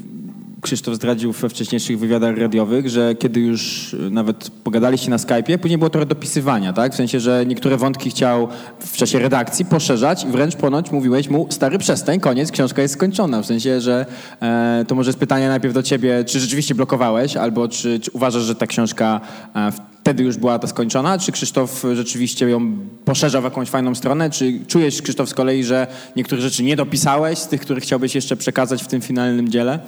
Krzysztof 0.61 0.95
zdradził 0.95 1.33
we 1.33 1.49
wcześniejszych 1.49 1.99
wywiadach 1.99 2.39
radiowych, 2.39 2.89
że 2.89 3.15
kiedy 3.15 3.41
już 3.41 3.95
y, 3.95 4.11
nawet 4.11 4.51
pogadaliście 4.65 5.11
na 5.11 5.17
Skype'ie, 5.17 5.59
później 5.59 5.79
było 5.79 5.91
trochę 5.91 6.07
dopisywania, 6.07 6.73
tak? 6.73 6.93
W 6.93 6.97
sensie, 6.97 7.21
że 7.21 7.47
niektóre 7.47 7.77
wątki 7.77 8.11
chciał 8.11 8.49
w 8.81 8.97
czasie 8.97 9.19
redakcji 9.19 9.65
poszerzać 9.65 10.25
i 10.25 10.27
wręcz 10.27 10.57
ponoć 10.57 10.91
mówiłeś 10.91 11.29
mu, 11.29 11.47
stary 11.51 11.79
przestań, 11.79 12.21
koniec, 12.21 12.51
książka 12.51 12.83
jest 12.83 12.95
skończona. 12.95 13.43
W 13.43 13.47
sensie, 13.47 13.81
że 13.81 14.07
e, 14.41 14.85
to 14.89 14.95
może 14.95 15.09
jest 15.09 15.19
pytanie 15.19 15.49
najpierw 15.49 15.75
do 15.75 15.83
ciebie, 15.83 16.25
czy 16.25 16.41
rzeczywiście 16.41 16.75
blokowałeś, 16.75 17.37
albo 17.37 17.69
czy, 17.69 18.01
czy 18.01 18.11
uważasz, 18.11 18.43
że 18.43 18.55
ta 18.55 18.67
książka 18.67 19.21
e, 19.55 19.73
wtedy 20.01 20.23
już 20.23 20.37
była 20.37 20.59
ta 20.59 20.67
skończona, 20.67 21.19
czy 21.19 21.33
Krzysztof 21.33 21.85
rzeczywiście 21.95 22.49
ją 22.49 22.79
poszerzał 23.05 23.43
w 23.43 23.45
jakąś 23.45 23.69
fajną 23.69 23.95
stronę, 23.95 24.31
czy 24.31 24.61
czujesz 24.67 25.03
Krzysztof 25.03 25.29
z 25.29 25.35
kolei, 25.35 25.65
że 25.65 25.87
niektórych 26.17 26.43
rzeczy 26.43 26.63
nie 26.63 26.77
dopisałeś, 26.77 27.39
z 27.39 27.49
tych, 27.49 27.61
których 27.61 27.85
chciałbyś 27.85 28.15
jeszcze 28.15 28.37
przekazać 28.37 28.83
w 28.83 28.87
tym 28.87 29.01
finalnym 29.01 29.49
dziele? 29.49 29.79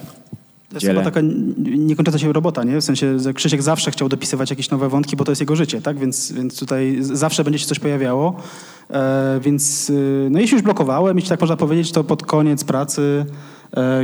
To 0.69 0.75
jest 0.75 0.85
Dzielę. 0.85 0.93
chyba 0.93 1.11
taka 1.11 1.27
niekończąca 1.57 2.19
się 2.19 2.33
robota, 2.33 2.63
nie? 2.63 2.81
W 2.81 2.83
sensie, 2.83 3.19
że 3.19 3.33
Krzysiek 3.33 3.61
zawsze 3.61 3.91
chciał 3.91 4.09
dopisywać 4.09 4.49
jakieś 4.49 4.69
nowe 4.69 4.89
wątki, 4.89 5.15
bo 5.15 5.25
to 5.25 5.31
jest 5.31 5.41
jego 5.41 5.55
życie, 5.55 5.81
tak? 5.81 5.99
Więc, 5.99 6.31
więc 6.31 6.59
tutaj 6.59 6.97
zawsze 7.01 7.43
będzie 7.43 7.59
się 7.59 7.65
coś 7.65 7.79
pojawiało. 7.79 8.35
E, 8.89 9.39
więc, 9.43 9.89
y, 9.89 10.27
no 10.31 10.39
jeśli 10.39 10.55
już 10.55 10.63
blokowałem, 10.63 11.17
jeśli 11.17 11.29
tak 11.29 11.41
można 11.41 11.57
powiedzieć, 11.57 11.91
to 11.91 12.03
pod 12.03 12.23
koniec 12.23 12.63
pracy, 12.63 13.25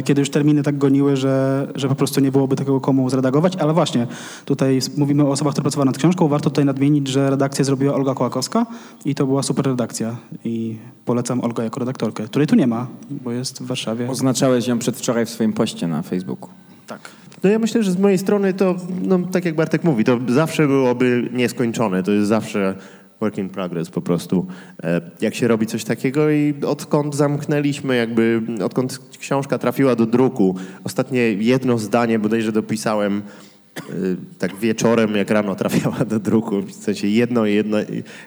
kiedy 0.04 0.22
już 0.22 0.30
terminy 0.30 0.64
tak 0.64 0.78
goniły, 0.78 1.16
że, 1.18 1.68
że 1.76 1.88
po 1.88 1.96
prostu 1.96 2.20
nie 2.20 2.32
byłoby 2.32 2.56
tego 2.56 2.82
komu 2.82 3.10
zredagować. 3.10 3.56
Ale 3.56 3.74
właśnie, 3.74 4.08
tutaj 4.46 4.80
mówimy 4.98 5.24
o 5.24 5.30
osobach, 5.30 5.54
które 5.54 5.64
pracowały 5.64 5.86
nad 5.86 5.98
książką. 5.98 6.28
Warto 6.28 6.50
tutaj 6.50 6.66
nadmienić, 6.66 7.08
że 7.08 7.30
redakcję 7.30 7.66
zrobiła 7.66 7.94
Olga 7.94 8.14
Kołakowska 8.14 8.66
i 9.06 9.16
to 9.16 9.26
była 9.26 9.44
super 9.44 9.66
redakcja. 9.66 10.16
I 10.44 10.78
polecam 11.06 11.42
Olgę 11.42 11.64
jako 11.64 11.80
redaktorkę, 11.80 12.24
której 12.24 12.48
tu 12.48 12.56
nie 12.56 12.68
ma, 12.68 12.88
bo 13.12 13.32
jest 13.32 13.64
w 13.64 13.66
Warszawie. 13.66 14.10
Oznaczałeś 14.10 14.68
ją 14.68 14.80
przedwczoraj 14.80 15.26
w 15.26 15.30
swoim 15.30 15.54
poście 15.54 15.88
na 15.88 16.02
Facebooku. 16.02 16.50
Tak. 16.88 17.00
No 17.44 17.50
ja 17.50 17.60
myślę, 17.60 17.84
że 17.84 17.92
z 17.92 18.00
mojej 18.00 18.18
strony 18.18 18.54
to, 18.54 18.76
no, 19.02 19.20
tak 19.32 19.46
jak 19.46 19.56
Bartek 19.56 19.84
mówi, 19.84 20.04
to 20.04 20.20
zawsze 20.28 20.68
byłoby 20.68 21.30
nieskończone. 21.34 22.04
To 22.04 22.12
jest 22.12 22.28
zawsze 22.28 22.76
work 23.22 23.38
in 23.38 23.50
progress 23.50 23.90
po 23.90 24.02
prostu. 24.02 24.48
E, 24.84 25.02
Jak 25.22 25.36
się 25.36 25.48
robi 25.48 25.66
coś 25.66 25.84
takiego 25.84 26.30
i 26.30 26.54
odkąd 26.68 27.16
zamknęliśmy, 27.16 27.96
jakby 27.96 28.42
odkąd 28.64 29.00
książka 29.20 29.58
trafiła 29.58 29.96
do 29.96 30.06
druku, 30.06 30.56
ostatnie 30.84 31.20
jedno 31.34 31.78
zdanie 31.78 32.20
bodajże 32.20 32.52
dopisałem 32.52 33.22
tak 34.40 34.56
wieczorem, 34.56 35.16
jak 35.16 35.30
rano 35.30 35.56
trafiała 35.56 36.06
do 36.06 36.20
druku. 36.20 36.62
W 36.62 36.72
sensie 36.72 37.08
jedno, 37.08 37.46
jedno, 37.46 37.78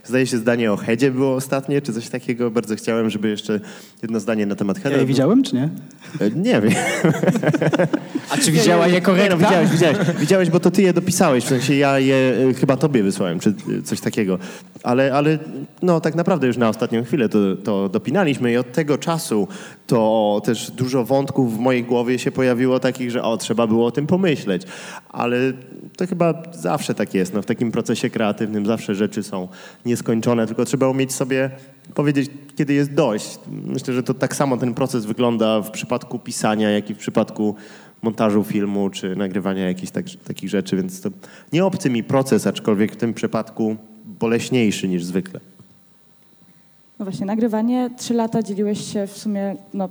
zdaje 0.05 0.27
się 0.27 0.37
zdanie 0.37 0.73
o 0.73 0.77
Hedzie 0.77 1.11
było 1.11 1.35
ostatnie, 1.35 1.83
czy 1.83 1.93
coś 1.93 2.09
takiego. 2.09 2.51
Bardzo 2.51 2.77
chciałem, 2.77 3.11
żeby 3.11 3.29
jeszcze 3.29 3.61
jedno 4.03 4.21
zdanie 4.21 4.47
na 4.47 4.55
temat 4.55 4.79
Heda. 4.79 4.91
Ja 4.95 5.01
je 5.01 5.07
widziałem, 5.07 5.43
czy 5.43 5.55
nie? 5.57 5.69
E, 6.21 6.31
Nie 6.31 6.61
wiem. 6.61 6.73
A 8.31 8.37
czy 8.37 8.53
widziała 8.53 8.87
je 8.87 8.93
Nie, 8.93 9.01
korekta? 9.01 9.37
no, 9.37 9.39
widziałeś, 9.39 9.71
widziałeś, 9.71 9.99
widziałeś, 10.21 10.51
bo 10.51 10.61
to 10.61 10.71
ty 10.71 10.83
je 10.83 10.93
dopisałeś, 10.93 11.45
w 11.45 11.49
sensie 11.49 11.75
ja 11.75 11.99
je 11.99 12.15
e, 12.51 12.55
chyba 12.55 12.77
tobie 12.77 13.03
wysłałem, 13.03 13.41
czy 13.41 13.55
e, 13.79 13.83
coś 13.83 14.01
takiego. 14.01 14.39
Ale, 14.83 15.15
ale 15.15 15.39
no 15.83 16.01
tak 16.01 16.15
naprawdę 16.15 16.47
już 16.47 16.57
na 16.57 16.69
ostatnią 16.69 17.05
chwilę 17.05 17.29
to, 17.29 17.39
to 17.65 17.89
dopinaliśmy 17.89 18.53
i 18.53 18.57
od 18.57 18.73
tego 18.73 18.99
czasu 18.99 19.49
to 19.87 20.41
też 20.45 20.71
dużo 20.71 21.05
wątków 21.05 21.57
w 21.57 21.59
mojej 21.59 21.85
głowie 21.85 22.19
się 22.19 22.31
pojawiło 22.33 22.81
takich, 22.81 23.11
że 23.11 23.23
o, 23.23 23.37
trzeba 23.37 23.67
było 23.67 23.87
o 23.87 23.91
tym 23.91 24.07
pomyśleć. 24.07 24.63
Ale 25.09 25.38
to 25.97 26.07
chyba 26.07 26.43
zawsze 26.53 26.95
tak 26.95 27.15
jest, 27.15 27.35
no 27.35 27.43
w 27.43 27.47
takim 27.47 27.73
procesie 27.73 28.11
kreatywnym 28.11 28.67
zawsze 28.67 28.95
rzeczy 28.95 29.23
są 29.23 29.49
nieskończone, 29.87 30.47
tylko 30.47 30.65
trzeba 30.65 30.89
umieć 30.89 31.13
sobie 31.13 31.51
powiedzieć, 31.95 32.31
kiedy 32.57 32.75
jest 32.75 32.95
dość. 32.95 33.39
Myślę, 33.67 33.95
że 33.95 34.03
to 34.03 34.15
tak 34.15 34.37
samo 34.37 34.57
ten 34.57 34.75
proces 34.75 35.07
wygląda 35.07 35.61
w 35.61 35.71
przypadku 35.71 36.19
pisania, 36.19 36.71
jak 36.71 36.91
i 36.91 36.95
w 36.95 36.99
przypadku 36.99 37.55
montażu 38.03 38.45
filmu, 38.45 38.91
czy 38.91 39.17
nagrywania 39.17 39.69
jakichś 39.69 39.93
tak, 39.93 40.05
takich 40.27 40.51
rzeczy, 40.51 40.77
więc 40.77 41.01
to 41.01 41.11
nie 41.53 41.65
obcy 41.65 41.91
mi 41.91 42.05
proces, 42.05 42.47
aczkolwiek 42.47 42.93
w 42.93 42.97
tym 42.97 43.15
przypadku 43.15 43.77
boleśniejszy 44.05 44.89
niż 44.89 45.05
zwykle. 45.05 45.41
No 46.99 47.05
właśnie, 47.05 47.27
nagrywanie. 47.27 47.91
Trzy 47.97 48.15
lata 48.15 48.43
dzieliłeś 48.43 48.93
się 48.93 49.07
w 49.07 49.19
sumie 49.19 49.57
no, 49.75 49.89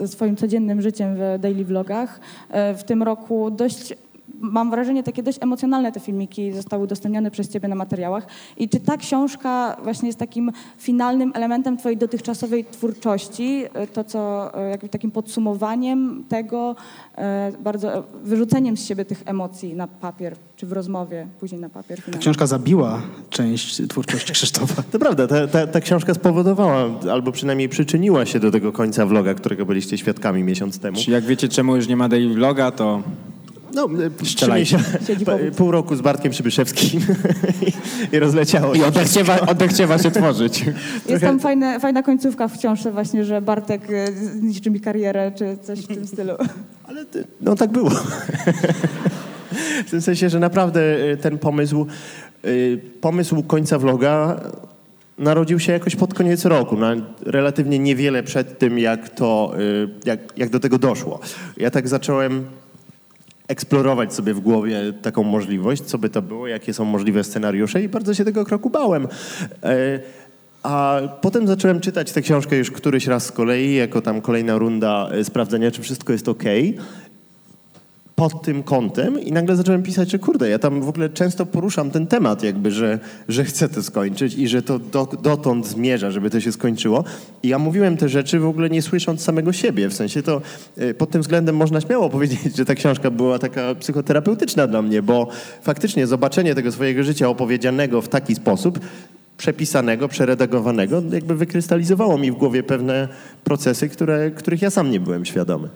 e, 0.00 0.08
swoim 0.08 0.36
codziennym 0.36 0.82
życiem 0.82 1.14
w 1.16 1.38
daily 1.40 1.64
vlogach. 1.64 2.20
E, 2.50 2.74
W 2.74 2.84
tym 2.84 3.02
roku 3.02 3.50
dość, 3.50 3.94
mam 4.40 4.70
wrażenie, 4.70 5.02
takie 5.02 5.22
dość 5.22 5.38
emocjonalne 5.40 5.92
te 5.92 6.00
filmiki 6.00 6.52
zostały 6.52 6.84
udostępnione 6.84 7.30
przez 7.30 7.48
ciebie 7.48 7.68
na 7.68 7.74
materiałach. 7.74 8.26
I 8.56 8.68
czy 8.68 8.80
ta 8.80 8.96
książka 8.96 9.76
właśnie 9.82 10.06
jest 10.08 10.18
takim 10.18 10.52
finalnym 10.78 11.32
elementem 11.34 11.76
twojej 11.76 11.98
dotychczasowej 11.98 12.64
twórczości? 12.64 13.64
E, 13.74 13.86
To, 13.86 14.04
co 14.04 14.50
e, 14.58 14.70
jakby 14.70 14.88
takim 14.88 15.10
podsumowaniem 15.10 16.24
tego, 16.28 16.76
e, 17.18 17.52
bardzo 17.60 18.04
wyrzuceniem 18.24 18.76
z 18.76 18.86
siebie 18.86 19.04
tych 19.04 19.22
emocji 19.26 19.74
na 19.74 19.86
papier, 19.86 20.36
czy 20.56 20.66
w 20.66 20.72
rozmowie, 20.72 21.26
później 21.40 21.60
na 21.60 21.68
papier 21.68 21.96
Ta 21.98 22.02
finalny. 22.02 22.20
książka 22.22 22.46
zabiła 22.46 23.02
część 23.30 23.82
twórczości 23.88 24.32
Krzysztofa. 24.32 24.82
To 24.92 24.98
prawda, 24.98 25.26
ta, 25.26 25.46
ta, 25.46 25.66
ta 25.66 25.80
książka 25.80 26.14
spowodowała, 26.14 26.84
albo 27.12 27.32
przynajmniej 27.32 27.68
przyczyniła 27.68 28.26
się 28.26 28.40
do 28.40 28.50
tego 28.50 28.72
końca 28.72 29.06
vloga, 29.06 29.34
którego 29.34 29.66
byliście 29.66 29.98
świadkami 29.98 30.42
miesiąc 30.42 30.78
temu. 30.78 30.96
Czy 30.96 31.10
jak 31.10 31.24
wiecie, 31.24 31.48
czemu 31.48 31.76
już 31.76 31.88
nie 31.88 31.96
ma 31.96 32.08
daily 32.08 32.34
vloga, 32.34 32.70
to 32.70 33.02
No, 33.74 33.88
Strzelajcie. 34.24 34.78
pół 35.56 35.70
roku 35.70 35.96
z 35.96 36.00
Bartkiem 36.00 36.32
Przybyszewskim 36.32 37.00
i, 37.62 37.72
i 38.16 38.18
rozleciało 38.18 38.74
i 38.74 38.78
się. 38.78 38.86
odechciewa, 38.86 39.40
odechciewa 39.40 39.98
się 39.98 40.10
tworzyć. 40.10 40.64
Jest 41.08 41.22
tam 41.24 41.40
fajne, 41.40 41.80
fajna 41.80 42.02
końcówka 42.02 42.48
w 42.48 42.58
książce 42.58 42.92
właśnie, 42.92 43.24
że 43.24 43.42
Bartek 43.42 43.82
e, 43.90 44.12
zniszczy 44.12 44.70
mi 44.70 44.80
karierę, 44.80 45.32
czy 45.38 45.56
coś 45.62 45.80
w 45.80 45.86
tym 45.86 46.06
stylu. 46.06 46.32
Ale 46.88 47.04
ty, 47.04 47.24
no 47.40 47.54
tak 47.56 47.70
było. 47.72 47.90
w 49.86 49.90
tym 49.90 50.02
sensie, 50.02 50.28
że 50.28 50.40
naprawdę 50.40 50.80
y, 51.12 51.16
ten 51.16 51.38
pomysł, 51.38 51.86
y, 52.44 52.80
pomysł 53.00 53.42
końca 53.42 53.78
vloga 53.78 54.40
narodził 55.18 55.60
się 55.60 55.72
jakoś 55.72 55.96
pod 55.96 56.14
koniec 56.14 56.44
roku, 56.44 56.76
na 56.76 56.94
relatywnie 57.26 57.78
niewiele 57.78 58.22
przed 58.22 58.58
tym, 58.58 58.78
jak 58.78 59.08
to, 59.08 59.52
jak, 60.04 60.20
jak 60.36 60.50
do 60.50 60.60
tego 60.60 60.78
doszło. 60.78 61.20
Ja 61.56 61.70
tak 61.70 61.88
zacząłem 61.88 62.46
eksplorować 63.48 64.14
sobie 64.14 64.34
w 64.34 64.40
głowie 64.40 64.92
taką 65.02 65.22
możliwość, 65.22 65.82
co 65.82 65.98
by 65.98 66.08
to 66.08 66.22
było, 66.22 66.46
jakie 66.46 66.74
są 66.74 66.84
możliwe 66.84 67.24
scenariusze 67.24 67.82
i 67.82 67.88
bardzo 67.88 68.14
się 68.14 68.24
tego 68.24 68.44
kroku 68.44 68.70
bałem. 68.70 69.08
E, 69.62 70.00
A 70.62 71.00
potem 71.20 71.46
zacząłem 71.46 71.80
czytać 71.80 72.12
tę 72.12 72.22
książkę 72.22 72.56
już 72.56 72.70
któryś 72.70 73.06
raz 73.06 73.26
z 73.26 73.32
kolei, 73.32 73.74
jako 73.74 74.00
tam 74.00 74.20
kolejna 74.20 74.58
runda 74.58 75.08
e, 75.12 75.24
sprawdzenia, 75.24 75.70
czy 75.70 75.82
wszystko 75.82 76.12
jest 76.12 76.28
ok. 76.28 76.44
Pod 78.16 78.42
tym 78.42 78.62
kątem 78.62 79.20
i 79.20 79.32
nagle 79.32 79.56
zacząłem 79.56 79.82
pisać, 79.82 80.10
że 80.10 80.18
kurde, 80.18 80.48
ja 80.48 80.58
tam 80.58 80.82
w 80.82 80.88
ogóle 80.88 81.10
często 81.10 81.46
poruszam 81.46 81.90
ten 81.90 82.06
temat 82.06 82.42
jakby, 82.42 82.70
że, 82.70 82.98
że 83.28 83.44
chcę 83.44 83.68
to 83.68 83.82
skończyć 83.82 84.34
i 84.34 84.48
że 84.48 84.62
to 84.62 84.78
do, 84.78 85.08
dotąd 85.22 85.66
zmierza, 85.66 86.10
żeby 86.10 86.30
to 86.30 86.40
się 86.40 86.52
skończyło. 86.52 87.04
I 87.42 87.48
ja 87.48 87.58
mówiłem 87.58 87.96
te 87.96 88.08
rzeczy 88.08 88.38
w 88.38 88.46
ogóle 88.46 88.70
nie 88.70 88.82
słysząc 88.82 89.22
samego 89.22 89.52
siebie, 89.52 89.88
w 89.88 89.94
sensie 89.94 90.22
to 90.22 90.42
y, 90.78 90.94
pod 90.94 91.10
tym 91.10 91.22
względem 91.22 91.56
można 91.56 91.80
śmiało 91.80 92.10
powiedzieć, 92.10 92.56
że 92.56 92.64
ta 92.64 92.74
książka 92.74 93.10
była 93.10 93.38
taka 93.38 93.74
psychoterapeutyczna 93.74 94.66
dla 94.66 94.82
mnie, 94.82 95.02
bo 95.02 95.28
faktycznie 95.62 96.06
zobaczenie 96.06 96.54
tego 96.54 96.72
swojego 96.72 97.04
życia 97.04 97.28
opowiedzianego 97.28 98.02
w 98.02 98.08
taki 98.08 98.34
sposób 98.34 98.80
przepisanego, 99.38 100.08
przeredagowanego, 100.08 101.02
jakby 101.12 101.34
wykrystalizowało 101.34 102.18
mi 102.18 102.32
w 102.32 102.34
głowie 102.34 102.62
pewne 102.62 103.08
procesy, 103.44 103.88
które, 103.88 104.30
których 104.30 104.62
ja 104.62 104.70
sam 104.70 104.90
nie 104.90 105.00
byłem 105.00 105.24
świadomy. 105.24 105.68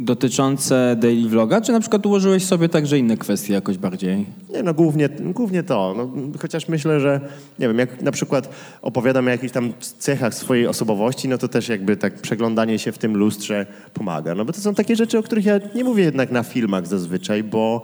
Dotyczące 0.00 0.96
daily 1.00 1.28
vloga, 1.28 1.60
czy 1.60 1.72
na 1.72 1.80
przykład 1.80 2.06
ułożyłeś 2.06 2.44
sobie 2.44 2.68
także 2.68 2.98
inne 2.98 3.16
kwestie 3.16 3.52
jakoś 3.52 3.78
bardziej? 3.78 4.26
Nie, 4.52 4.62
no 4.62 4.74
głównie, 4.74 5.08
głównie 5.08 5.62
to. 5.62 5.94
No, 5.96 6.10
chociaż 6.40 6.68
myślę, 6.68 7.00
że 7.00 7.20
nie 7.58 7.68
wiem, 7.68 7.78
jak 7.78 8.02
na 8.02 8.12
przykład 8.12 8.48
opowiadam 8.82 9.26
o 9.26 9.30
jakichś 9.30 9.52
tam 9.52 9.72
cechach 9.98 10.34
swojej 10.34 10.66
osobowości, 10.66 11.28
no 11.28 11.38
to 11.38 11.48
też 11.48 11.68
jakby 11.68 11.96
tak 11.96 12.14
przeglądanie 12.14 12.78
się 12.78 12.92
w 12.92 12.98
tym 12.98 13.16
lustrze 13.16 13.66
pomaga. 13.92 14.34
No 14.34 14.44
bo 14.44 14.52
to 14.52 14.60
są 14.60 14.74
takie 14.74 14.96
rzeczy, 14.96 15.18
o 15.18 15.22
których 15.22 15.44
ja 15.44 15.60
nie 15.74 15.84
mówię 15.84 16.04
jednak 16.04 16.30
na 16.30 16.42
filmach 16.42 16.86
zazwyczaj, 16.86 17.42
bo 17.42 17.82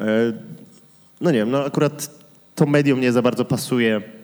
e, 0.00 0.32
no 1.20 1.30
nie 1.30 1.38
wiem, 1.38 1.50
no 1.50 1.64
akurat 1.64 2.10
to 2.54 2.66
medium 2.66 3.00
nie 3.00 3.12
za 3.12 3.22
bardzo 3.22 3.44
pasuje 3.44 4.15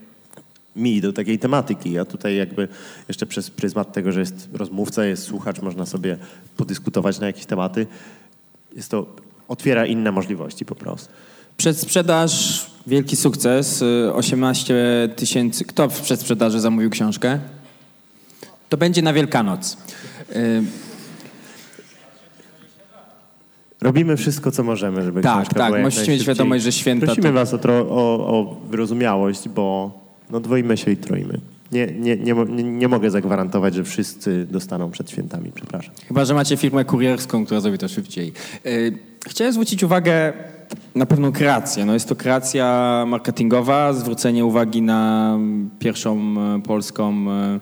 mi 0.76 1.00
do 1.00 1.12
takiej 1.12 1.38
tematyki. 1.38 1.92
Ja 1.92 2.04
tutaj 2.04 2.36
jakby 2.36 2.68
jeszcze 3.08 3.26
przez 3.26 3.50
pryzmat 3.50 3.92
tego, 3.92 4.12
że 4.12 4.20
jest 4.20 4.48
rozmówca, 4.52 5.04
jest 5.04 5.22
słuchacz, 5.22 5.62
można 5.62 5.86
sobie 5.86 6.18
podyskutować 6.56 7.20
na 7.20 7.26
jakieś 7.26 7.46
tematy. 7.46 7.86
Jest 8.76 8.90
to, 8.90 9.06
otwiera 9.48 9.86
inne 9.86 10.12
możliwości 10.12 10.64
po 10.64 10.74
prostu. 10.74 11.08
Przedsprzedaż, 11.56 12.66
wielki 12.86 13.16
sukces, 13.16 13.82
y, 13.82 14.10
18 14.14 14.74
tysięcy. 15.16 15.64
Kto 15.64 15.88
w 15.88 16.00
przedsprzedaży 16.00 16.60
zamówił 16.60 16.90
książkę? 16.90 17.38
To 18.68 18.76
będzie 18.76 19.02
na 19.02 19.12
Wielkanoc. 19.12 19.76
Y, 20.36 20.62
Robimy 23.80 24.16
wszystko, 24.16 24.50
co 24.50 24.62
możemy, 24.62 25.02
żeby 25.02 25.22
Tak, 25.22 25.36
książka 25.36 25.54
tak, 25.54 25.66
była 25.66 25.78
jak 25.78 25.84
musicie 25.84 26.12
mieć 26.12 26.22
świadomość, 26.22 26.64
że 26.64 26.72
święta 26.72 27.06
Prosimy 27.06 27.28
to- 27.28 27.32
was 27.34 27.54
o, 27.54 27.58
tro, 27.58 27.74
o, 27.78 28.26
o 28.28 28.60
wyrozumiałość, 28.70 29.48
bo 29.48 29.90
no, 30.32 30.40
dwoimy 30.40 30.76
się 30.76 30.90
i 30.90 30.96
troimy. 30.96 31.40
Nie, 31.72 31.86
nie, 31.86 32.16
nie, 32.16 32.34
nie, 32.62 32.88
mogę 32.88 33.10
zagwarantować, 33.10 33.74
że 33.74 33.84
wszyscy 33.84 34.46
dostaną 34.50 34.90
przed 34.90 35.10
świętami, 35.10 35.52
przepraszam. 35.54 35.94
Chyba, 36.08 36.24
że 36.24 36.34
macie 36.34 36.56
firmę 36.56 36.84
kurierską, 36.84 37.44
która 37.44 37.60
zrobi 37.60 37.78
to 37.78 37.88
szybciej. 37.88 38.32
Y, 38.66 38.98
Chciałem 39.28 39.52
zwrócić 39.52 39.82
uwagę 39.82 40.32
na 40.94 41.06
pewną 41.06 41.32
kreację. 41.32 41.84
No 41.84 41.94
jest 41.94 42.08
to 42.08 42.16
kreacja 42.16 43.04
marketingowa, 43.06 43.92
zwrócenie 43.92 44.44
uwagi 44.44 44.82
na 44.82 45.38
pierwszą 45.78 46.18
e, 46.18 46.62
polską, 46.62 47.14
e, 47.30 47.60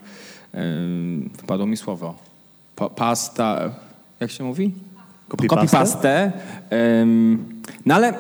e, 0.55 0.77
wpadło 1.39 1.67
mi 1.67 1.77
słowo, 1.77 2.15
pa, 2.77 2.89
pasta, 2.89 3.71
jak 4.21 4.31
się 4.31 4.45
mówi? 4.45 4.73
Copypastę? 5.49 6.33
Ym, 7.03 7.61
No 7.87 7.95
ale 7.95 8.15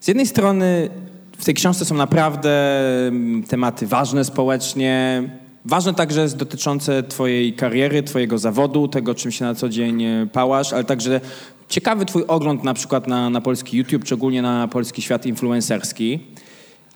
z 0.00 0.08
jednej 0.08 0.26
strony 0.26 0.90
w 1.38 1.44
tej 1.44 1.54
książce 1.54 1.84
są 1.84 1.94
naprawdę 1.94 2.80
ym, 3.08 3.44
tematy 3.48 3.86
ważne 3.86 4.24
społecznie, 4.24 5.22
ważne 5.64 5.94
także 5.94 6.20
jest 6.20 6.36
dotyczące 6.36 7.02
twojej 7.02 7.52
kariery, 7.52 8.02
twojego 8.02 8.38
zawodu, 8.38 8.88
tego 8.88 9.14
czym 9.14 9.32
się 9.32 9.44
na 9.44 9.54
co 9.54 9.68
dzień 9.68 10.02
e, 10.02 10.26
pałasz, 10.32 10.72
ale 10.72 10.84
także 10.84 11.20
ciekawy 11.68 12.06
twój 12.06 12.24
ogląd 12.28 12.64
na 12.64 12.74
przykład 12.74 13.06
na, 13.06 13.30
na 13.30 13.40
polski 13.40 13.76
YouTube, 13.76 14.04
szczególnie 14.04 14.42
na 14.42 14.68
polski 14.68 15.02
świat 15.02 15.26
influencerski. 15.26 16.18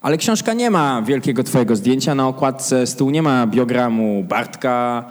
Ale 0.00 0.16
książka 0.16 0.54
nie 0.54 0.70
ma 0.70 1.02
wielkiego 1.02 1.44
twojego 1.44 1.76
zdjęcia 1.76 2.14
na 2.14 2.28
okładce, 2.28 2.86
z 2.86 2.96
tyłu 2.96 3.10
nie 3.10 3.22
ma 3.22 3.46
biogramu 3.46 4.24
Bartka, 4.28 5.04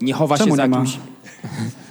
nie 0.00 0.12
chowa 0.12 0.38
Czemu 0.38 0.50
się 0.50 0.56
za 0.56 0.62
nie 0.62 0.68
ma? 0.68 0.84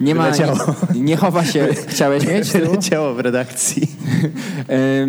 Nie 0.00 0.14
ma, 0.14 0.22
Wyleciało. 0.22 0.58
nie, 0.94 1.00
nie 1.00 1.16
chowa 1.16 1.44
się, 1.44 1.68
chciałeś 1.86 2.26
mieć 2.26 2.50
tyłu? 2.52 2.72
Leciało 2.74 3.14
w 3.14 3.20
redakcji. 3.20 3.88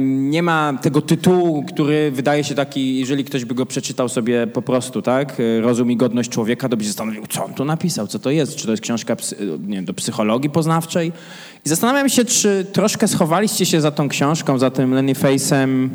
Nie 0.07 0.43
ma 0.43 0.77
tego 0.81 1.01
tytułu, 1.01 1.63
który 1.63 2.11
wydaje 2.11 2.43
się 2.43 2.55
taki, 2.55 2.99
jeżeli 2.99 3.23
ktoś 3.23 3.45
by 3.45 3.55
go 3.55 3.65
przeczytał 3.65 4.09
sobie 4.09 4.47
po 4.47 4.61
prostu, 4.61 5.01
tak? 5.01 5.39
y, 5.39 5.61
Rozum 5.61 5.91
i 5.91 5.97
godność 5.97 6.29
człowieka, 6.29 6.69
to 6.69 6.77
by 6.77 6.83
się 6.83 6.89
zastanowił, 6.89 7.27
co 7.27 7.45
on 7.45 7.53
tu 7.53 7.65
napisał, 7.65 8.07
co 8.07 8.19
to 8.19 8.31
jest, 8.31 8.55
czy 8.55 8.65
to 8.65 8.71
jest 8.71 8.83
książka 8.83 9.15
psy, 9.15 9.35
nie 9.67 9.81
do 9.83 9.93
psychologii 9.93 10.49
poznawczej. 10.49 11.11
I 11.65 11.69
zastanawiam 11.69 12.09
się, 12.09 12.25
czy 12.25 12.65
troszkę 12.71 13.07
schowaliście 13.07 13.65
się 13.65 13.81
za 13.81 13.91
tą 13.91 14.09
książką, 14.09 14.57
za 14.57 14.71
tym 14.71 14.93
Lenny 14.93 15.13
Face'em, 15.13 15.89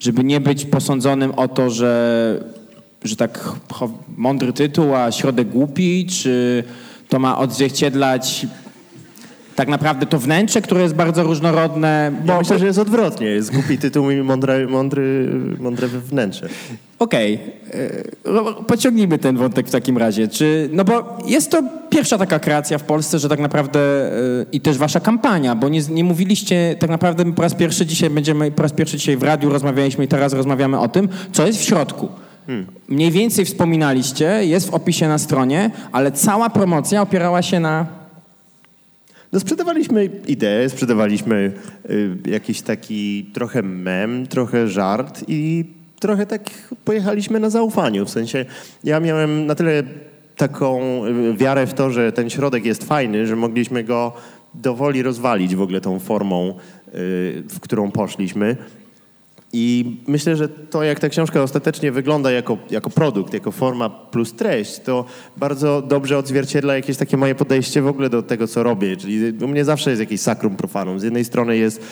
żeby 0.00 0.24
nie 0.24 0.40
być 0.40 0.64
posądzonym 0.64 1.32
o 1.34 1.48
to, 1.48 1.70
że, 1.70 2.44
że 3.04 3.16
tak 3.16 3.52
mądry 4.16 4.52
tytuł, 4.52 4.94
a 4.94 5.12
środek 5.12 5.48
głupi, 5.48 6.06
czy 6.06 6.64
to 7.08 7.18
ma 7.18 7.38
odzwierciedlać 7.38 8.46
tak 9.56 9.68
naprawdę 9.68 10.06
to 10.06 10.18
wnętrze, 10.18 10.62
które 10.62 10.82
jest 10.82 10.94
bardzo 10.94 11.22
różnorodne. 11.22 12.12
Ja 12.26 12.32
Bo, 12.34 12.38
myślę, 12.38 12.58
że 12.58 12.66
jest 12.66 12.78
odwrotnie. 12.78 13.26
Jest 13.26 13.52
głupi 13.52 13.78
tytuł 13.78 14.10
i 14.10 14.16
mądre, 14.16 14.66
mądry, 14.66 15.30
mądre 15.60 15.88
wnętrze. 15.88 16.48
Okej, 16.98 17.34
e, 17.34 17.40
ro- 18.24 18.54
pociągnijmy 18.54 19.18
ten 19.18 19.36
wątek 19.36 19.68
w 19.68 19.70
takim 19.70 19.98
razie. 19.98 20.28
Czy, 20.28 20.68
no 20.72 20.84
bo 20.84 21.18
jest 21.26 21.50
to 21.50 21.62
pierwsza 21.90 22.18
taka 22.18 22.38
kreacja 22.38 22.78
w 22.78 22.82
Polsce, 22.82 23.18
że 23.18 23.28
tak 23.28 23.40
naprawdę 23.40 23.80
e, 23.80 24.12
i 24.52 24.60
też 24.60 24.78
wasza 24.78 25.00
kampania, 25.00 25.54
bo 25.54 25.68
nie, 25.68 25.80
nie 25.90 26.04
mówiliście, 26.04 26.76
tak 26.78 26.90
naprawdę 26.90 27.24
my 27.24 27.32
po 27.32 27.42
raz 27.42 27.54
pierwszy 27.54 27.86
dzisiaj 27.86 28.10
będziemy, 28.10 28.50
po 28.50 28.62
raz 28.62 28.72
pierwszy 28.72 28.96
dzisiaj 28.96 29.16
w 29.16 29.22
radiu 29.22 29.50
rozmawialiśmy 29.50 30.04
i 30.04 30.08
teraz 30.08 30.32
rozmawiamy 30.32 30.78
o 30.78 30.88
tym, 30.88 31.08
co 31.32 31.46
jest 31.46 31.58
w 31.58 31.62
środku. 31.64 32.08
Mniej 32.88 33.10
więcej 33.10 33.44
wspominaliście, 33.44 34.44
jest 34.44 34.70
w 34.70 34.74
opisie 34.74 35.08
na 35.08 35.18
stronie, 35.18 35.70
ale 35.92 36.12
cała 36.12 36.50
promocja 36.50 37.02
opierała 37.02 37.42
się 37.42 37.60
na... 37.60 37.86
No 39.32 39.40
sprzedawaliśmy 39.40 40.04
ideę, 40.26 40.68
sprzedawaliśmy 40.68 41.52
y, 41.90 42.16
jakiś 42.26 42.62
taki 42.62 43.30
trochę 43.34 43.62
mem, 43.62 44.26
trochę 44.26 44.68
żart 44.68 45.24
i 45.28 45.64
trochę 46.00 46.26
tak 46.26 46.50
pojechaliśmy 46.84 47.40
na 47.40 47.50
zaufaniu. 47.50 48.04
W 48.06 48.10
sensie 48.10 48.44
ja 48.84 49.00
miałem 49.00 49.46
na 49.46 49.54
tyle 49.54 49.82
taką 50.36 51.04
y, 51.06 51.34
wiarę 51.34 51.66
w 51.66 51.74
to, 51.74 51.90
że 51.90 52.12
ten 52.12 52.30
środek 52.30 52.64
jest 52.64 52.84
fajny, 52.84 53.26
że 53.26 53.36
mogliśmy 53.36 53.84
go 53.84 54.12
dowoli 54.54 55.02
rozwalić 55.02 55.56
w 55.56 55.62
ogóle 55.62 55.80
tą 55.80 55.98
formą, 55.98 56.54
y, 56.88 57.42
w 57.48 57.60
którą 57.60 57.90
poszliśmy. 57.90 58.56
I 59.58 59.96
myślę, 60.06 60.36
że 60.36 60.48
to, 60.48 60.82
jak 60.82 61.00
ta 61.00 61.08
książka 61.08 61.42
ostatecznie 61.42 61.92
wygląda 61.92 62.30
jako, 62.30 62.58
jako 62.70 62.90
produkt, 62.90 63.34
jako 63.34 63.52
forma 63.52 63.90
plus 63.90 64.32
treść, 64.32 64.80
to 64.80 65.04
bardzo 65.36 65.82
dobrze 65.82 66.18
odzwierciedla 66.18 66.74
jakieś 66.74 66.96
takie 66.96 67.16
moje 67.16 67.34
podejście 67.34 67.82
w 67.82 67.86
ogóle 67.86 68.10
do 68.10 68.22
tego, 68.22 68.46
co 68.46 68.62
robię. 68.62 68.96
Czyli 68.96 69.44
u 69.44 69.48
mnie 69.48 69.64
zawsze 69.64 69.90
jest 69.90 70.00
jakieś 70.00 70.20
sacrum 70.20 70.56
profanum. 70.56 71.00
Z 71.00 71.02
jednej 71.02 71.24
strony 71.24 71.56
jest, 71.56 71.82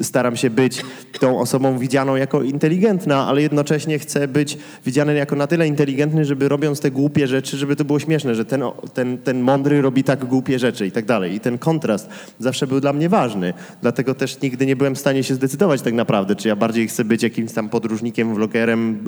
staram 0.00 0.36
się 0.36 0.50
być 0.50 0.82
tą 1.20 1.38
osobą 1.38 1.78
widzianą 1.78 2.16
jako 2.16 2.42
inteligentna, 2.42 3.26
ale 3.26 3.42
jednocześnie 3.42 3.98
chcę 3.98 4.28
być 4.28 4.58
widziany 4.86 5.14
jako 5.14 5.36
na 5.36 5.46
tyle 5.46 5.66
inteligentny, 5.66 6.24
żeby 6.24 6.48
robiąc 6.48 6.80
te 6.80 6.90
głupie 6.90 7.26
rzeczy, 7.26 7.56
żeby 7.56 7.76
to 7.76 7.84
było 7.84 7.98
śmieszne, 7.98 8.34
że 8.34 8.44
ten, 8.44 8.62
ten, 8.94 9.18
ten 9.18 9.40
mądry 9.40 9.82
robi 9.82 10.04
tak 10.04 10.24
głupie 10.24 10.58
rzeczy 10.58 10.86
i 10.86 10.90
tak 10.90 11.04
dalej. 11.04 11.34
I 11.34 11.40
ten 11.40 11.58
kontrast 11.58 12.08
zawsze 12.38 12.66
był 12.66 12.80
dla 12.80 12.92
mnie 12.92 13.08
ważny. 13.08 13.52
Dlatego 13.82 14.14
też 14.14 14.40
nigdy 14.40 14.66
nie 14.66 14.76
byłem 14.76 14.94
w 14.94 14.98
stanie 14.98 15.22
się 15.22 15.34
zdecydować 15.34 15.82
tak 15.82 15.94
naprawdę, 15.94 16.36
czy 16.36 16.48
ja 16.48 16.56
bardziej 16.56 16.88
chcę 16.88 17.04
być 17.04 17.22
jakimś 17.22 17.52
tam 17.52 17.68
podróżnikiem, 17.68 18.34
vlogerem, 18.34 19.04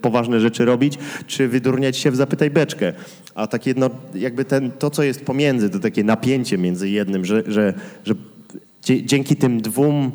poważne 0.00 0.40
rzeczy 0.40 0.64
robić, 0.64 0.98
czy 1.26 1.48
wydurniać 1.48 1.96
się 1.96 2.10
w 2.10 2.16
zapytaj 2.16 2.50
beczkę. 2.50 2.92
A 3.34 3.46
tak 3.46 3.66
jedno, 3.66 3.90
jakby 4.14 4.44
ten, 4.44 4.70
to, 4.70 4.90
co 4.90 5.02
jest 5.02 5.24
pomiędzy, 5.24 5.70
to 5.70 5.78
takie 5.78 6.04
napięcie 6.04 6.58
między 6.58 6.88
jednym, 6.88 7.24
że, 7.24 7.42
że, 7.46 7.74
że 8.04 8.14
dzięki 8.84 9.36
tym 9.36 9.60
dwóm 9.60 10.12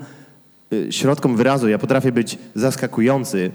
y, 0.73 0.87
środkom 0.91 1.35
wyrazu 1.37 1.69
ja 1.69 1.77
potrafię 1.77 2.11
być 2.11 2.37
zaskakujący, 2.55 3.51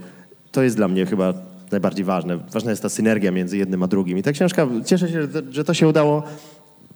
to 0.53 0.62
jest 0.62 0.77
dla 0.77 0.88
mnie 0.88 1.07
chyba 1.07 1.35
najbardziej 1.73 2.05
ważne. 2.05 2.37
Ważna 2.53 2.71
jest 2.71 2.83
ta 2.83 2.88
synergia 2.88 3.31
między 3.31 3.57
jednym 3.59 3.83
a 3.83 3.87
drugim. 3.87 4.18
I 4.18 4.23
ta 4.23 4.33
książka, 4.33 4.66
cieszę 4.87 5.09
się, 5.09 5.23
że- 5.23 5.42
że 5.51 5.64
to 5.64 5.75
się 5.75 5.88
udało 5.88 6.23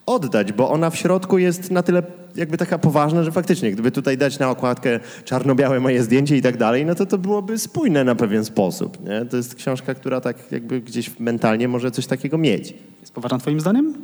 oddać, 0.07 0.53
bo 0.53 0.71
ona 0.71 0.91
w 0.91 0.97
środku 0.97 1.39
jest 1.39 1.71
na 1.71 1.83
tyle 1.83 2.03
jakby 2.37 2.57
taka 2.59 2.79
poważna, 2.79 3.25
że 3.25 3.33
faktycznie, 3.33 3.73
gdyby 3.73 3.91
tutaj 3.91 4.19
dać 4.19 4.39
na 4.39 4.51
okładkę 4.51 5.01
czarno-białe 5.25 5.81
moje 5.81 6.03
zdjęcie 6.03 6.37
i 6.37 6.43
tak 6.43 6.57
dalej, 6.57 6.85
no 6.87 6.95
to 6.95 7.07
to 7.07 7.19
byłoby 7.19 7.59
spójne 7.59 8.05
na 8.05 8.15
pewien 8.15 8.45
sposób. 8.45 9.05
Nie? 9.09 9.25
To 9.25 9.37
jest 9.37 9.55
książka, 9.55 9.95
która 9.95 10.21
tak 10.21 10.37
jakby 10.53 10.81
gdzieś 10.81 11.19
mentalnie 11.19 11.69
może 11.69 11.91
coś 11.91 12.07
takiego 12.07 12.39
mieć. 12.39 12.75
Jest 13.01 13.13
poważna 13.13 13.39
twoim 13.39 13.61
zdaniem? 13.61 13.95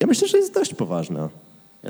Ja 0.00 0.06
myślę, 0.06 0.28
że 0.28 0.38
jest 0.38 0.54
dość 0.54 0.74
poważna. 0.74 1.28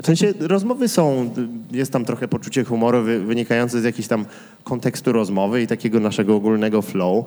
W 0.03 0.05
sensie 0.05 0.33
rozmowy 0.39 0.87
są, 0.87 1.29
jest 1.71 1.91
tam 1.91 2.05
trochę 2.05 2.27
poczucie 2.27 2.63
humoru 2.63 3.03
wy, 3.03 3.19
wynikające 3.19 3.81
z 3.81 3.83
jakiegoś 3.83 4.07
tam 4.07 4.25
kontekstu 4.63 5.11
rozmowy 5.11 5.61
i 5.61 5.67
takiego 5.67 5.99
naszego 5.99 6.35
ogólnego 6.35 6.81
flow, 6.81 7.25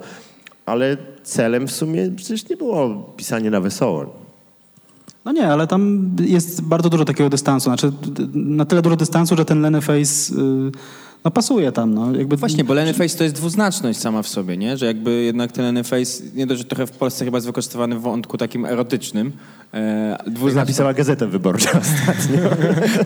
ale 0.65 0.97
celem 1.23 1.67
w 1.67 1.71
sumie 1.71 2.11
przecież 2.15 2.49
nie 2.49 2.57
było 2.57 3.13
pisanie 3.17 3.49
na 3.51 3.61
wesoło. 3.61 4.21
No 5.25 5.31
nie, 5.31 5.47
ale 5.47 5.67
tam 5.67 6.11
jest 6.25 6.61
bardzo 6.61 6.89
dużo 6.89 7.05
takiego 7.05 7.29
dystansu. 7.29 7.63
Znaczy, 7.63 7.91
na 8.33 8.65
tyle 8.65 8.81
dużo 8.81 8.95
dystansu, 8.95 9.35
że 9.35 9.45
ten 9.45 9.61
Lenny 9.61 9.81
Face 9.81 10.33
y, 10.33 10.71
no, 11.25 11.31
pasuje 11.31 11.71
tam. 11.71 11.93
No. 11.93 12.15
Jakby, 12.15 12.37
Właśnie, 12.37 12.63
bo 12.63 12.73
Lenny 12.73 12.93
Face 12.93 13.17
to 13.17 13.23
jest 13.23 13.35
dwuznaczność 13.35 13.99
sama 13.99 14.21
w 14.21 14.27
sobie, 14.27 14.57
nie? 14.57 14.77
Że 14.77 14.85
jakby 14.85 15.11
jednak 15.23 15.51
ten 15.51 15.65
Lenny 15.65 15.83
Face, 15.83 16.23
nie 16.35 16.47
dość, 16.47 16.57
że 16.61 16.65
trochę 16.65 16.87
w 16.87 16.91
Polsce 16.91 17.25
chyba 17.25 17.37
jest 17.37 17.47
wykorzystywany 17.47 17.95
w 17.95 18.01
wątku 18.01 18.37
takim 18.37 18.65
erotycznym. 18.65 19.31
E, 19.73 20.17
dwuznaczność. 20.27 20.55
Napisała 20.55 20.93
Gazeta 20.93 21.27
Wyborcza 21.27 21.69
ostatnio. 21.79 22.49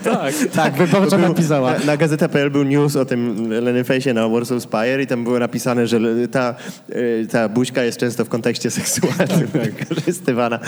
Tak, 0.12 0.34
tak, 0.54 0.74
wyborcza 0.74 1.18
Był- 1.18 1.28
napisała. 1.28 1.72
Na, 1.78 1.84
na 1.84 1.96
Gazeta.pl 1.96 2.50
był 2.50 2.62
news 2.64 2.96
o 2.96 3.04
tym 3.04 3.50
Lenny 3.50 3.84
Face'ie 3.84 4.14
na 4.14 4.28
Warsaw 4.28 4.62
Spire 4.62 5.02
i 5.02 5.06
tam 5.06 5.24
było 5.24 5.38
napisane, 5.38 5.86
że 5.86 6.00
ta, 6.30 6.54
y, 6.90 7.26
ta 7.30 7.48
buźka 7.48 7.84
jest 7.84 7.98
często 7.98 8.24
w 8.24 8.28
kontekście 8.28 8.70
seksualnym 8.70 9.46
wykorzystywana. 9.46 10.58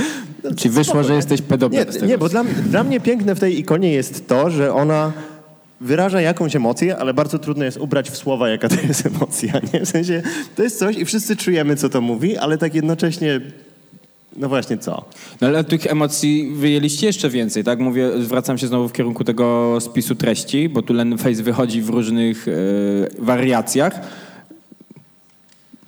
No, 0.44 0.50
Czyli 0.56 0.74
wyszło, 0.74 1.04
że 1.04 1.14
jesteś 1.14 1.40
Nie, 1.40 1.46
pedofilem 1.46 1.86
tego. 1.86 2.06
nie 2.06 2.18
bo 2.18 2.28
dla, 2.28 2.44
dla 2.44 2.84
mnie 2.84 3.00
piękne 3.00 3.34
w 3.34 3.40
tej 3.40 3.58
ikonie 3.58 3.92
jest 3.92 4.28
to, 4.28 4.50
że 4.50 4.74
ona 4.74 5.12
wyraża 5.80 6.20
jakąś 6.20 6.56
emocję, 6.56 6.96
ale 6.96 7.14
bardzo 7.14 7.38
trudno 7.38 7.64
jest 7.64 7.76
ubrać 7.76 8.10
w 8.10 8.16
słowa, 8.16 8.48
jaka 8.48 8.68
to 8.68 8.76
jest 8.88 9.06
emocja. 9.06 9.52
Nie? 9.72 9.80
W 9.80 9.88
sensie, 9.88 10.22
to 10.56 10.62
jest 10.62 10.78
coś 10.78 10.96
i 10.96 11.04
wszyscy 11.04 11.36
czujemy, 11.36 11.76
co 11.76 11.88
to 11.88 12.00
mówi, 12.00 12.36
ale 12.36 12.58
tak 12.58 12.74
jednocześnie, 12.74 13.40
no 14.36 14.48
właśnie 14.48 14.78
co? 14.78 15.04
No 15.40 15.48
ale 15.48 15.64
tych 15.64 15.86
emocji 15.86 16.50
wyjęliście 16.54 17.06
jeszcze 17.06 17.30
więcej, 17.30 17.64
tak? 17.64 17.78
Mówię, 17.78 18.10
zwracam 18.20 18.58
się 18.58 18.66
znowu 18.66 18.88
w 18.88 18.92
kierunku 18.92 19.24
tego 19.24 19.78
spisu 19.80 20.14
treści, 20.14 20.68
bo 20.68 20.82
tu 20.82 20.92
Lenny 20.92 21.18
Face 21.18 21.42
wychodzi 21.42 21.82
w 21.82 21.88
różnych 21.88 22.48
e, 22.48 22.52
wariacjach. 23.18 24.00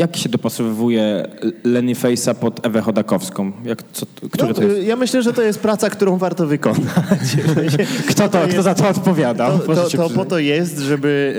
Jak 0.00 0.16
się 0.16 0.28
dopasowuje 0.28 1.26
Lenny 1.64 1.94
Face'a 1.94 2.34
pod 2.34 2.66
Ewę 2.66 2.80
Chodakowską? 2.80 3.52
Jak, 3.64 3.82
co, 3.92 4.06
który 4.30 4.48
No, 4.48 4.54
to 4.54 4.62
jest? 4.62 4.86
Ja 4.86 4.96
myślę, 4.96 5.22
że 5.22 5.32
to 5.32 5.42
jest 5.42 5.58
praca, 5.60 5.90
którą 5.90 6.16
warto 6.16 6.46
wykonać. 6.46 6.80
Kto 8.10 8.28
to, 8.28 8.38
kto 8.50 8.62
za 8.62 8.74
to 8.74 8.88
odpowiada? 8.88 9.50
To, 9.50 9.74
to, 9.74 9.88
to 9.90 10.10
po 10.10 10.24
to 10.24 10.38
jest, 10.38 10.78
żeby... 10.78 11.34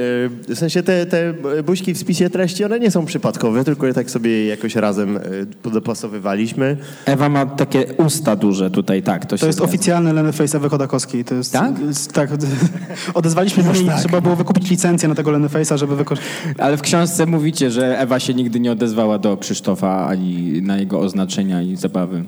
y, 0.49 0.55
W 0.55 0.59
sensie 0.59 0.83
te, 0.83 1.05
te 1.05 1.33
buźki 1.63 1.93
w 1.93 1.97
spisie 1.97 2.29
treści, 2.29 2.63
one 2.65 2.79
nie 2.79 2.91
są 2.91 3.05
przypadkowe, 3.05 3.63
tylko 3.63 3.87
je 3.87 3.93
tak 3.93 4.11
sobie 4.11 4.45
jakoś 4.45 4.75
razem 4.75 5.17
y, 5.17 5.47
dopasowywaliśmy. 5.71 6.77
Ewa 7.05 7.29
ma 7.29 7.45
takie 7.45 7.85
usta 7.97 8.35
duże 8.35 8.71
tutaj, 8.71 9.03
tak. 9.03 9.25
To, 9.25 9.37
się 9.37 9.41
To 9.41 9.47
jest 9.47 9.57
zgadza. 9.59 9.69
oficjalny 9.73 10.13
Lenny 10.13 10.31
Face 10.33 10.57
Ewy 10.57 10.69
Chodakowskiej. 10.69 11.25
To 11.25 11.35
jest, 11.35 11.53
Tak? 11.53 11.79
jest- 11.79 12.13
tak. 12.13 12.29
Odezwaliśmy 13.13 13.63
się 13.63 13.69
i 13.83 13.89
trzeba 13.99 14.21
było 14.21 14.35
wykupić 14.35 14.69
licencję 14.69 15.09
na 15.09 15.15
tego 15.15 15.31
Lenny 15.31 15.47
Face'a, 15.47 15.77
żeby 15.77 15.95
wykorzystać. 15.95 16.31
Ale 16.57 16.77
w 16.77 16.81
książce 16.81 17.25
mówicie, 17.25 17.71
że 17.71 17.99
Ewa 17.99 18.19
się 18.19 18.33
nigdy 18.33 18.50
nie 18.59 18.71
odezwała 18.71 19.17
do 19.19 19.37
Krzysztofa 19.37 20.07
ani 20.07 20.61
na 20.61 20.77
jego 20.77 20.99
oznaczenia 20.99 21.61
i 21.61 21.75
zabawy. 21.75 22.23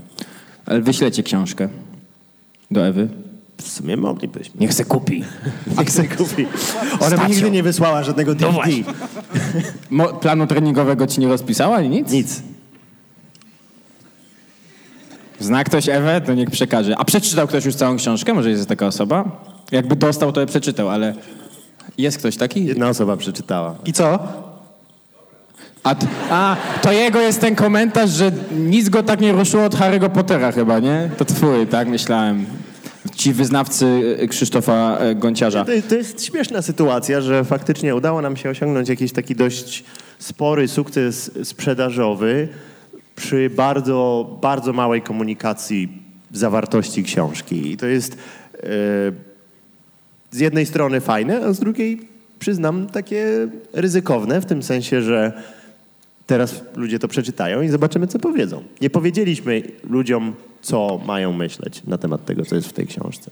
Ale 0.65 0.81
wyślecie 0.81 1.23
książkę 1.23 1.69
do 2.71 2.88
Ewy. 2.88 3.07
W 3.57 3.67
sumie 3.67 3.97
moglibyśmy. 3.97 4.53
Niech 4.59 4.73
se 4.73 4.86
kupi. 4.86 5.23
Niech 5.79 5.89
se 5.91 6.07
kupi. 6.07 6.45
Ona 6.99 7.23
mi 7.23 7.36
nigdy 7.36 7.51
nie 7.51 7.63
wysłała 7.63 8.03
żadnego 8.03 8.36
DVD. 8.36 8.71
Mo- 9.89 10.13
planu 10.13 10.47
treningowego 10.47 11.07
ci 11.07 11.21
nie 11.21 11.27
rozpisała 11.27 11.75
ani 11.75 11.89
nic? 11.89 12.12
Nic. 12.12 12.41
Zna 15.39 15.63
ktoś 15.63 15.89
Ewę, 15.89 16.21
to 16.21 16.33
niech 16.33 16.51
przekaże. 16.51 16.97
A 16.97 17.05
przeczytał 17.05 17.47
ktoś 17.47 17.65
już 17.65 17.75
całą 17.75 17.97
książkę? 17.97 18.33
Może 18.33 18.49
jest 18.49 18.69
taka 18.69 18.88
osoba? 18.88 19.45
Jakby 19.71 19.95
dostał, 19.95 20.31
to 20.31 20.45
przeczytał, 20.45 20.89
ale 20.89 21.15
jest 21.97 22.17
ktoś 22.17 22.38
taki? 22.38 22.65
Jedna 22.65 22.89
osoba 22.89 23.17
przeczytała. 23.17 23.75
I 23.86 23.93
co? 23.93 24.19
A, 25.84 25.96
a, 26.30 26.58
to 26.82 26.91
jego 26.91 27.19
jest 27.19 27.41
ten 27.41 27.56
komentarz, 27.56 28.10
że 28.10 28.32
nic 28.52 28.89
go 28.89 29.04
tak 29.04 29.22
nie 29.22 29.32
ruszyło 29.32 29.63
od 29.63 29.76
Harry'ego 29.76 30.10
Pottera 30.10 30.52
chyba, 30.52 30.80
nie? 30.80 31.10
To 31.17 31.26
twój, 31.26 31.67
tak 31.67 31.88
myślałem. 31.88 32.46
Ci 33.15 33.34
wyznawcy 33.34 34.17
e, 34.19 34.28
Krzysztofa 34.28 34.98
e, 34.98 35.15
Gonciarza. 35.15 35.65
To, 35.65 35.72
to 35.89 35.96
jest 35.96 36.26
śmieszna 36.26 36.62
sytuacja, 36.62 37.22
że 37.22 37.43
faktycznie 37.43 37.96
udało 37.96 38.22
nam 38.22 38.38
się 38.38 38.50
osiągnąć 38.50 38.89
jakiś 38.89 39.12
taki 39.12 39.36
dość 39.36 39.84
spory 40.19 40.67
sukces 40.67 41.32
sprzedażowy 41.43 42.48
przy 43.15 43.50
bardzo, 43.50 44.30
bardzo 44.41 44.74
małej 44.74 45.02
komunikacji 45.02 46.04
zawartości 46.32 47.04
książki. 47.04 47.72
I 47.72 47.78
to 47.78 47.86
jest 47.86 48.13
e, 48.13 48.17
z 50.32 50.39
jednej 50.39 50.65
strony 50.65 51.02
fajne, 51.02 51.46
a 51.46 51.54
z 51.54 51.60
drugiej 51.60 52.08
przyznam 52.39 52.88
takie 52.88 53.48
ryzykowne, 53.74 54.41
w 54.41 54.46
tym 54.46 54.63
sensie, 54.63 55.02
że 55.02 55.34
teraz 56.27 56.62
ludzie 56.75 56.99
to 56.99 57.07
przeczytają 57.07 57.62
i 57.62 57.69
zobaczymy, 57.69 58.07
co 58.07 58.19
powiedzą. 58.19 58.63
Nie 58.81 58.89
powiedzieliśmy 58.89 59.62
ludziom, 59.89 60.33
co 60.62 61.01
mają 61.05 61.33
myśleć 61.33 61.83
na 61.83 61.97
temat 61.97 62.25
tego, 62.25 62.45
co 62.45 62.55
jest 62.55 62.67
w 62.67 62.73
tej 62.73 62.88
książce. 62.88 63.31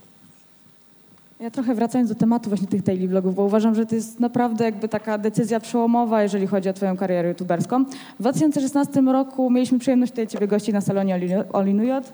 Ja 1.39 1.51
trochę 1.51 1.75
wracając 1.75 2.09
do 2.09 2.15
tematu 2.15 2.49
właśnie 2.49 2.67
tych 2.67 2.83
daily 2.83 3.07
vlogów, 3.07 3.35
bo 3.35 3.43
uważam, 3.43 3.75
że 3.75 3.85
to 3.85 3.95
jest 3.95 4.19
naprawdę 4.19 4.65
jakby 4.65 4.87
taka 4.87 5.17
decyzja 5.17 5.59
przełomowa, 5.59 6.23
jeżeli 6.23 6.47
chodzi 6.47 6.69
o 6.69 6.73
twoją 6.73 6.97
karierę 6.97 7.29
youtuberską. 7.29 7.85
W 7.85 8.19
2016 8.19 9.01
roku 9.01 9.49
mieliśmy 9.49 9.79
przyjemność 9.79 10.11
tutaj 10.11 10.27
ciebie 10.27 10.47
gościć 10.47 10.73
na 10.73 10.81
salonie 10.81 11.19
Olinujot 11.53 12.13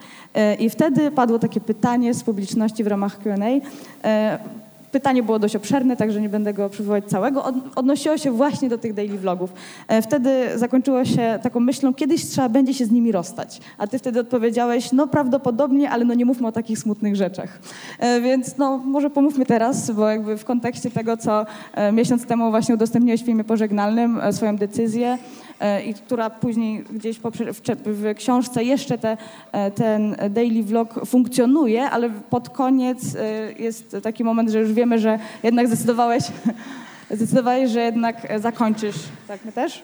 i 0.59 0.69
wtedy 0.69 1.11
padło 1.11 1.39
takie 1.39 1.59
pytanie 1.59 2.13
z 2.13 2.23
publiczności 2.23 2.83
w 2.83 2.87
ramach 2.87 3.19
Q&A. 3.19 3.47
Pytanie 4.97 5.23
było 5.23 5.39
dość 5.39 5.55
obszerne, 5.55 5.97
także 5.97 6.21
nie 6.21 6.29
będę 6.29 6.53
go 6.53 6.69
przywołać 6.69 7.05
całego. 7.05 7.43
Od, 7.43 7.55
odnosiło 7.75 8.17
się 8.17 8.31
właśnie 8.31 8.69
do 8.69 8.77
tych 8.77 8.93
daily 8.93 9.17
vlogów. 9.17 9.53
E, 9.87 10.01
Wtedy 10.01 10.29
zakończyło 10.55 11.05
się 11.05 11.39
taką 11.43 11.59
myślą, 11.59 11.93
kiedyś 11.93 12.25
trzeba 12.25 12.49
będzie 12.49 12.73
się 12.73 12.85
z 12.85 12.91
nimi 12.91 13.11
rozstać. 13.11 13.59
A 13.77 13.87
ty 13.87 13.99
wtedy 13.99 14.19
odpowiedziałeś, 14.19 14.91
no 14.91 15.07
prawdopodobnie, 15.07 15.89
ale 15.89 16.05
no 16.05 16.13
nie 16.13 16.25
mówmy 16.25 16.47
o 16.47 16.51
takich 16.51 16.79
smutnych 16.79 17.15
rzeczach. 17.15 17.59
E, 17.99 18.21
Więc 18.21 18.57
no 18.57 18.77
może 18.77 19.09
pomówmy 19.09 19.45
teraz, 19.45 19.91
bo 19.91 20.09
jakby 20.09 20.37
w 20.37 20.45
kontekście 20.45 20.91
tego, 20.91 21.17
co 21.17 21.45
e, 21.73 21.91
miesiąc 21.91 22.25
temu 22.25 22.49
właśnie 22.49 22.75
udostępniłeś 22.75 23.21
w 23.21 23.25
filmie 23.25 23.43
pożegnalnym 23.43 24.19
swoją 24.31 24.55
decyzję, 24.55 25.17
i 25.85 25.93
która 25.93 26.29
później 26.29 26.83
gdzieś 26.93 27.19
w, 27.85 28.13
książce 28.15 28.63
jeszcze 28.63 28.97
te, 28.97 29.17
e, 29.51 29.71
ten 29.71 30.15
daily 30.29 30.63
vlog 30.63 31.05
funkcjonuje, 31.05 31.89
ale 31.89 32.09
pod 32.09 32.49
koniec 32.49 33.15
e, 33.15 33.51
jest 33.51 33.95
taki 34.03 34.23
moment, 34.23 34.49
że 34.49 34.59
już 34.59 34.73
wiemy, 34.73 34.99
że 34.99 35.19
jednak 35.43 35.67
zdecydowałeś, 35.67 36.23
zdecydowałeś, 37.11 37.71
że 37.71 37.79
jednak 37.79 38.31
e, 38.31 38.39
zakończysz, 38.39 38.95
tak 39.27 39.45
my 39.45 39.51
też? 39.51 39.83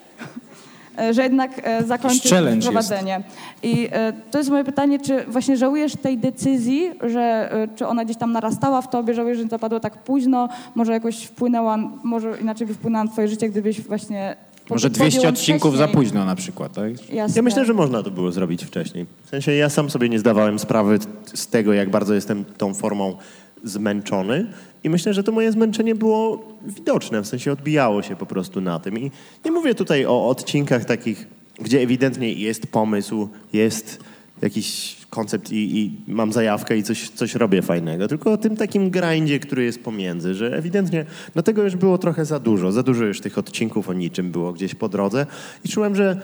E, 0.98 1.14
Że 1.14 1.24
jednak 1.24 1.52
e, 1.64 1.84
zakończysz 1.84 2.34
prowadzenie. 2.64 3.24
I 3.64 3.90
e, 3.92 4.14
to 4.32 4.38
jest 4.38 4.50
moje 4.50 4.64
pytanie, 4.64 5.00
czy 5.00 5.24
właśnie 5.28 5.58
żałujesz 5.58 5.96
tej 5.96 6.18
decyzji, 6.18 6.92
że 7.02 7.52
e, 7.54 7.68
czy 7.76 7.88
ona 7.88 8.06
gdzieś 8.06 8.18
tam 8.18 8.32
narastała 8.32 8.82
w 8.82 8.90
tobie, 8.90 9.14
żałujesz, 9.14 9.38
że 9.38 9.44
zapadło 9.44 9.80
tak 9.80 9.98
późno, 9.98 10.50
może 10.76 10.92
jakoś 10.94 11.24
wpłynęła, 11.24 11.78
może 12.04 12.38
inaczej 12.42 12.68
by 12.68 12.74
wpłynęła 12.74 13.04
na 13.04 13.12
twoje 13.12 13.28
życie, 13.28 13.50
gdybyś 13.50 13.82
właśnie 13.82 14.36
Może 14.70 14.90
200 14.90 15.18
podjął 15.18 15.24
ją 15.24 15.30
odcinków 15.30 15.78
za 15.78 15.84
wcześniej. 15.84 16.06
późno 16.06 16.26
na 16.26 16.36
przykład, 16.36 16.74
tak? 16.74 17.10
Jasne. 17.10 17.36
Ja 17.36 17.42
myślę, 17.42 17.66
że 17.66 17.74
można 17.74 18.04
to 18.04 18.12
było 18.12 18.32
zrobić 18.32 18.66
wcześniej. 18.66 19.06
W 19.26 19.30
sensie 19.30 19.52
ja 19.52 19.70
sam 19.70 19.90
sobie 19.90 20.10
nie 20.10 20.20
zdawałem 20.20 20.60
sprawy 20.60 21.00
z 21.34 21.48
tego, 21.48 21.74
jak 21.74 21.90
bardzo 21.90 22.14
jestem 22.14 22.46
tą 22.46 22.74
formą 22.74 23.18
zmęczony 23.64 24.48
i 24.84 24.90
myślę, 24.90 25.14
że 25.14 25.24
to 25.24 25.32
moje 25.32 25.52
zmęczenie 25.52 25.96
było 25.96 26.48
widoczne, 26.66 27.22
w 27.22 27.28
sensie 27.28 27.52
odbijało 27.52 28.02
się 28.02 28.16
po 28.16 28.26
prostu 28.26 28.62
na 28.62 28.80
tym. 28.80 29.00
I 29.00 29.12
nie 29.46 29.52
mówię 29.52 29.76
tutaj 29.76 30.06
o 30.06 30.28
odcinkach 30.28 30.86
takich, 30.86 31.28
gdzie 31.62 31.82
ewidentnie 31.82 32.34
jest 32.34 32.68
pomysł, 32.68 33.30
jest 33.54 34.00
jakiś 34.44 34.98
koncept 35.10 35.52
i, 35.52 35.80
i 35.80 35.92
mam 36.08 36.34
zajawkę 36.34 36.78
i 36.78 36.84
coś, 36.84 37.10
coś 37.10 37.36
robię 37.36 37.62
fajnego, 37.62 38.08
tylko 38.08 38.32
o 38.32 38.38
tym 38.38 38.58
takim 38.58 38.90
grindzie, 38.90 39.40
który 39.40 39.64
jest 39.64 39.84
pomiędzy, 39.84 40.34
że 40.34 40.58
ewidentnie 40.58 41.06
no 41.36 41.44
tego 41.44 41.64
już 41.64 41.76
było 41.76 41.98
trochę 41.98 42.26
za 42.26 42.40
dużo, 42.40 42.72
za 42.72 42.84
dużo 42.84 43.06
już 43.06 43.22
tych 43.22 43.38
odcinków 43.38 43.90
o 43.90 43.94
niczym 43.94 44.32
było 44.32 44.54
gdzieś 44.54 44.76
po 44.76 44.90
drodze 44.90 45.26
i 45.66 45.70
czułem, 45.70 45.96
że 45.96 46.22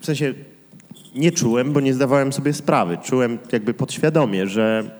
w 0.00 0.06
sensie 0.06 0.34
nie 1.14 1.32
czułem, 1.32 1.72
bo 1.72 1.80
nie 1.80 1.94
zdawałem 1.94 2.32
sobie 2.32 2.52
sprawy. 2.52 2.98
Czułem 3.02 3.38
jakby 3.52 3.74
podświadomie, 3.74 4.46
że 4.46 4.90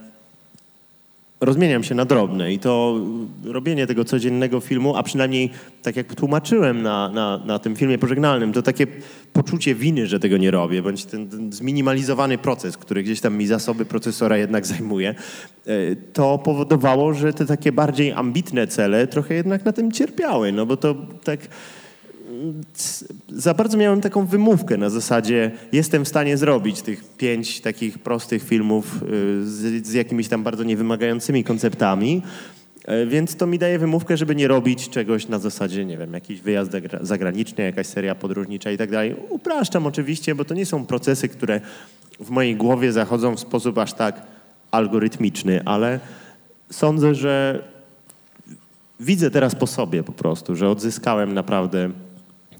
rozmieniam 1.40 1.84
się 1.84 1.94
na 1.94 2.04
drobne 2.04 2.52
i 2.52 2.58
to 2.58 3.00
robienie 3.44 3.86
tego 3.86 4.04
codziennego 4.04 4.60
filmu, 4.60 4.96
a 4.96 5.02
przynajmniej 5.02 5.50
tak 5.82 5.96
jak 5.96 6.14
tłumaczyłem 6.14 6.82
na, 6.82 7.08
na, 7.08 7.40
na 7.44 7.58
tym 7.58 7.76
filmie 7.76 7.98
pożegnalnym, 7.98 8.52
to 8.52 8.62
takie 8.62 8.86
poczucie 9.32 9.74
winy, 9.74 10.06
że 10.06 10.20
tego 10.20 10.36
nie 10.36 10.50
robię, 10.50 10.82
bądź 10.82 11.04
ten, 11.04 11.28
ten 11.28 11.52
zminimalizowany 11.52 12.38
proces, 12.38 12.76
który 12.76 13.02
gdzieś 13.02 13.20
tam 13.20 13.36
mi 13.36 13.46
zasoby 13.46 13.84
procesora 13.84 14.36
jednak 14.36 14.66
zajmuje, 14.66 15.14
e, 15.66 15.96
to 15.96 16.38
powodowało, 16.38 17.14
że 17.14 17.32
te 17.32 17.46
takie 17.46 17.72
bardziej 17.72 18.12
ambitne 18.12 18.66
cele 18.66 19.06
trochę 19.06 19.34
jednak 19.34 19.64
na 19.64 19.72
tym 19.72 19.92
cierpiały, 19.92 20.52
no 20.52 20.66
bo 20.66 20.76
to 20.76 20.94
tak 21.24 21.40
za 23.28 23.54
bardzo 23.54 23.78
miałem 23.78 24.00
taką 24.00 24.26
wymówkę 24.26 24.76
na 24.76 24.90
zasadzie 24.90 25.50
jestem 25.72 26.04
w 26.04 26.08
stanie 26.08 26.36
zrobić 26.36 26.82
tych 26.82 27.04
pięć 27.16 27.60
takich 27.60 27.98
prostych 27.98 28.42
filmów 28.42 29.02
y, 29.02 29.46
z, 29.46 29.86
z 29.86 29.92
jakimiś 29.92 30.28
tam 30.28 30.42
bardzo 30.42 30.64
niewymagającymi 30.64 31.44
konceptami, 31.44 32.22
y, 32.88 33.06
więc 33.06 33.36
to 33.36 33.46
mi 33.46 33.58
daje 33.58 33.78
wymówkę, 33.78 34.16
żeby 34.16 34.36
nie 34.36 34.48
robić 34.48 34.88
czegoś 34.88 35.28
na 35.28 35.38
zasadzie, 35.38 35.84
nie 35.84 35.98
wiem, 35.98 36.12
jakiś 36.12 36.40
wyjazd 36.40 36.70
zagra- 36.70 37.04
zagraniczny, 37.04 37.64
jakaś 37.64 37.86
seria 37.86 38.14
podróżnicza 38.14 38.70
i 38.70 38.76
tak 38.76 38.90
dalej. 38.90 39.16
Upraszczam 39.28 39.86
oczywiście, 39.86 40.34
bo 40.34 40.44
to 40.44 40.54
nie 40.54 40.66
są 40.66 40.86
procesy, 40.86 41.28
które 41.28 41.60
w 42.20 42.30
mojej 42.30 42.56
głowie 42.56 42.92
zachodzą 42.92 43.36
w 43.36 43.40
sposób 43.40 43.78
aż 43.78 43.92
tak 43.92 44.22
algorytmiczny, 44.70 45.60
ale 45.64 46.00
sądzę, 46.70 47.14
że 47.14 47.62
widzę 49.00 49.30
teraz 49.30 49.54
po 49.54 49.66
sobie 49.66 50.02
po 50.02 50.12
prostu, 50.12 50.56
że 50.56 50.68
odzyskałem 50.68 51.34
naprawdę 51.34 51.90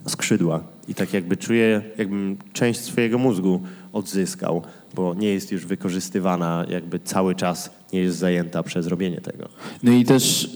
skrzydła 0.06 0.60
i 0.88 0.94
tak 0.94 1.12
jakby 1.12 1.36
czuję, 1.36 1.82
jakbym 1.98 2.36
część 2.52 2.80
swojego 2.80 3.18
mózgu 3.18 3.60
odzyskał, 3.92 4.62
bo 4.94 5.14
nie 5.14 5.28
jest 5.28 5.52
już 5.52 5.66
wykorzystywana 5.66 6.66
jakby 6.70 6.98
cały 6.98 7.34
czas, 7.34 7.70
nie 7.92 8.00
jest 8.00 8.18
zajęta 8.18 8.62
przez 8.62 8.86
robienie 8.86 9.20
tego. 9.20 9.48
No 9.82 9.92
i 9.92 10.04
też 10.04 10.50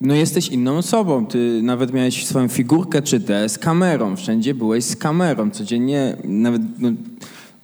no 0.00 0.14
jesteś 0.14 0.48
inną 0.48 0.76
osobą. 0.76 1.26
Ty 1.26 1.60
nawet 1.62 1.92
miałeś 1.92 2.26
swoją 2.26 2.48
figurkę 2.48 3.02
czy 3.02 3.20
te 3.20 3.48
z 3.48 3.58
kamerą. 3.58 4.16
Wszędzie 4.16 4.54
byłeś 4.54 4.84
z 4.84 4.96
kamerą. 4.96 5.50
Codziennie 5.50 6.16
nawet 6.24 6.62
no, 6.78 6.92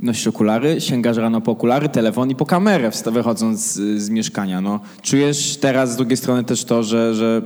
nosisz 0.00 0.26
okulary, 0.26 0.80
sięgasz 0.80 1.16
rano 1.16 1.40
po 1.40 1.52
okulary, 1.52 1.88
telefon 1.88 2.30
i 2.30 2.34
po 2.34 2.46
kamerę 2.46 2.90
wychodząc 3.12 3.60
z, 3.60 4.02
z 4.02 4.10
mieszkania. 4.10 4.60
No, 4.60 4.80
czujesz 5.02 5.56
teraz 5.56 5.92
z 5.92 5.96
drugiej 5.96 6.16
strony 6.16 6.44
też 6.44 6.64
to, 6.64 6.82
że, 6.82 7.14
że 7.14 7.42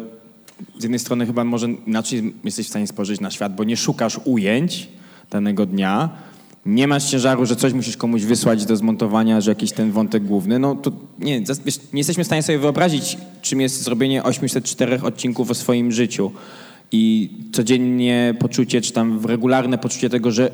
z 0.78 0.82
jednej 0.82 0.98
strony 0.98 1.26
chyba 1.26 1.44
może 1.44 1.68
inaczej 1.86 2.34
jesteś 2.44 2.66
w 2.66 2.70
stanie 2.70 2.86
spojrzeć 2.86 3.20
na 3.20 3.30
świat, 3.30 3.54
bo 3.54 3.64
nie 3.64 3.76
szukasz 3.76 4.20
ujęć 4.24 4.88
danego 5.30 5.66
dnia, 5.66 6.10
nie 6.66 6.88
masz 6.88 7.10
ciężaru, 7.10 7.46
że 7.46 7.56
coś 7.56 7.72
musisz 7.72 7.96
komuś 7.96 8.22
wysłać 8.22 8.66
do 8.66 8.76
zmontowania, 8.76 9.40
że 9.40 9.50
jakiś 9.50 9.72
ten 9.72 9.92
wątek 9.92 10.24
główny, 10.24 10.58
no 10.58 10.74
to 10.74 10.92
nie, 11.18 11.40
nie 11.92 11.98
jesteśmy 11.98 12.24
w 12.24 12.26
stanie 12.26 12.42
sobie 12.42 12.58
wyobrazić, 12.58 13.18
czym 13.42 13.60
jest 13.60 13.82
zrobienie 13.82 14.22
804 14.22 15.02
odcinków 15.02 15.50
o 15.50 15.54
swoim 15.54 15.92
życiu 15.92 16.30
i 16.92 17.30
codziennie 17.52 18.34
poczucie, 18.38 18.80
czy 18.80 18.92
tam 18.92 19.26
regularne 19.26 19.78
poczucie 19.78 20.10
tego, 20.10 20.30
że 20.30 20.50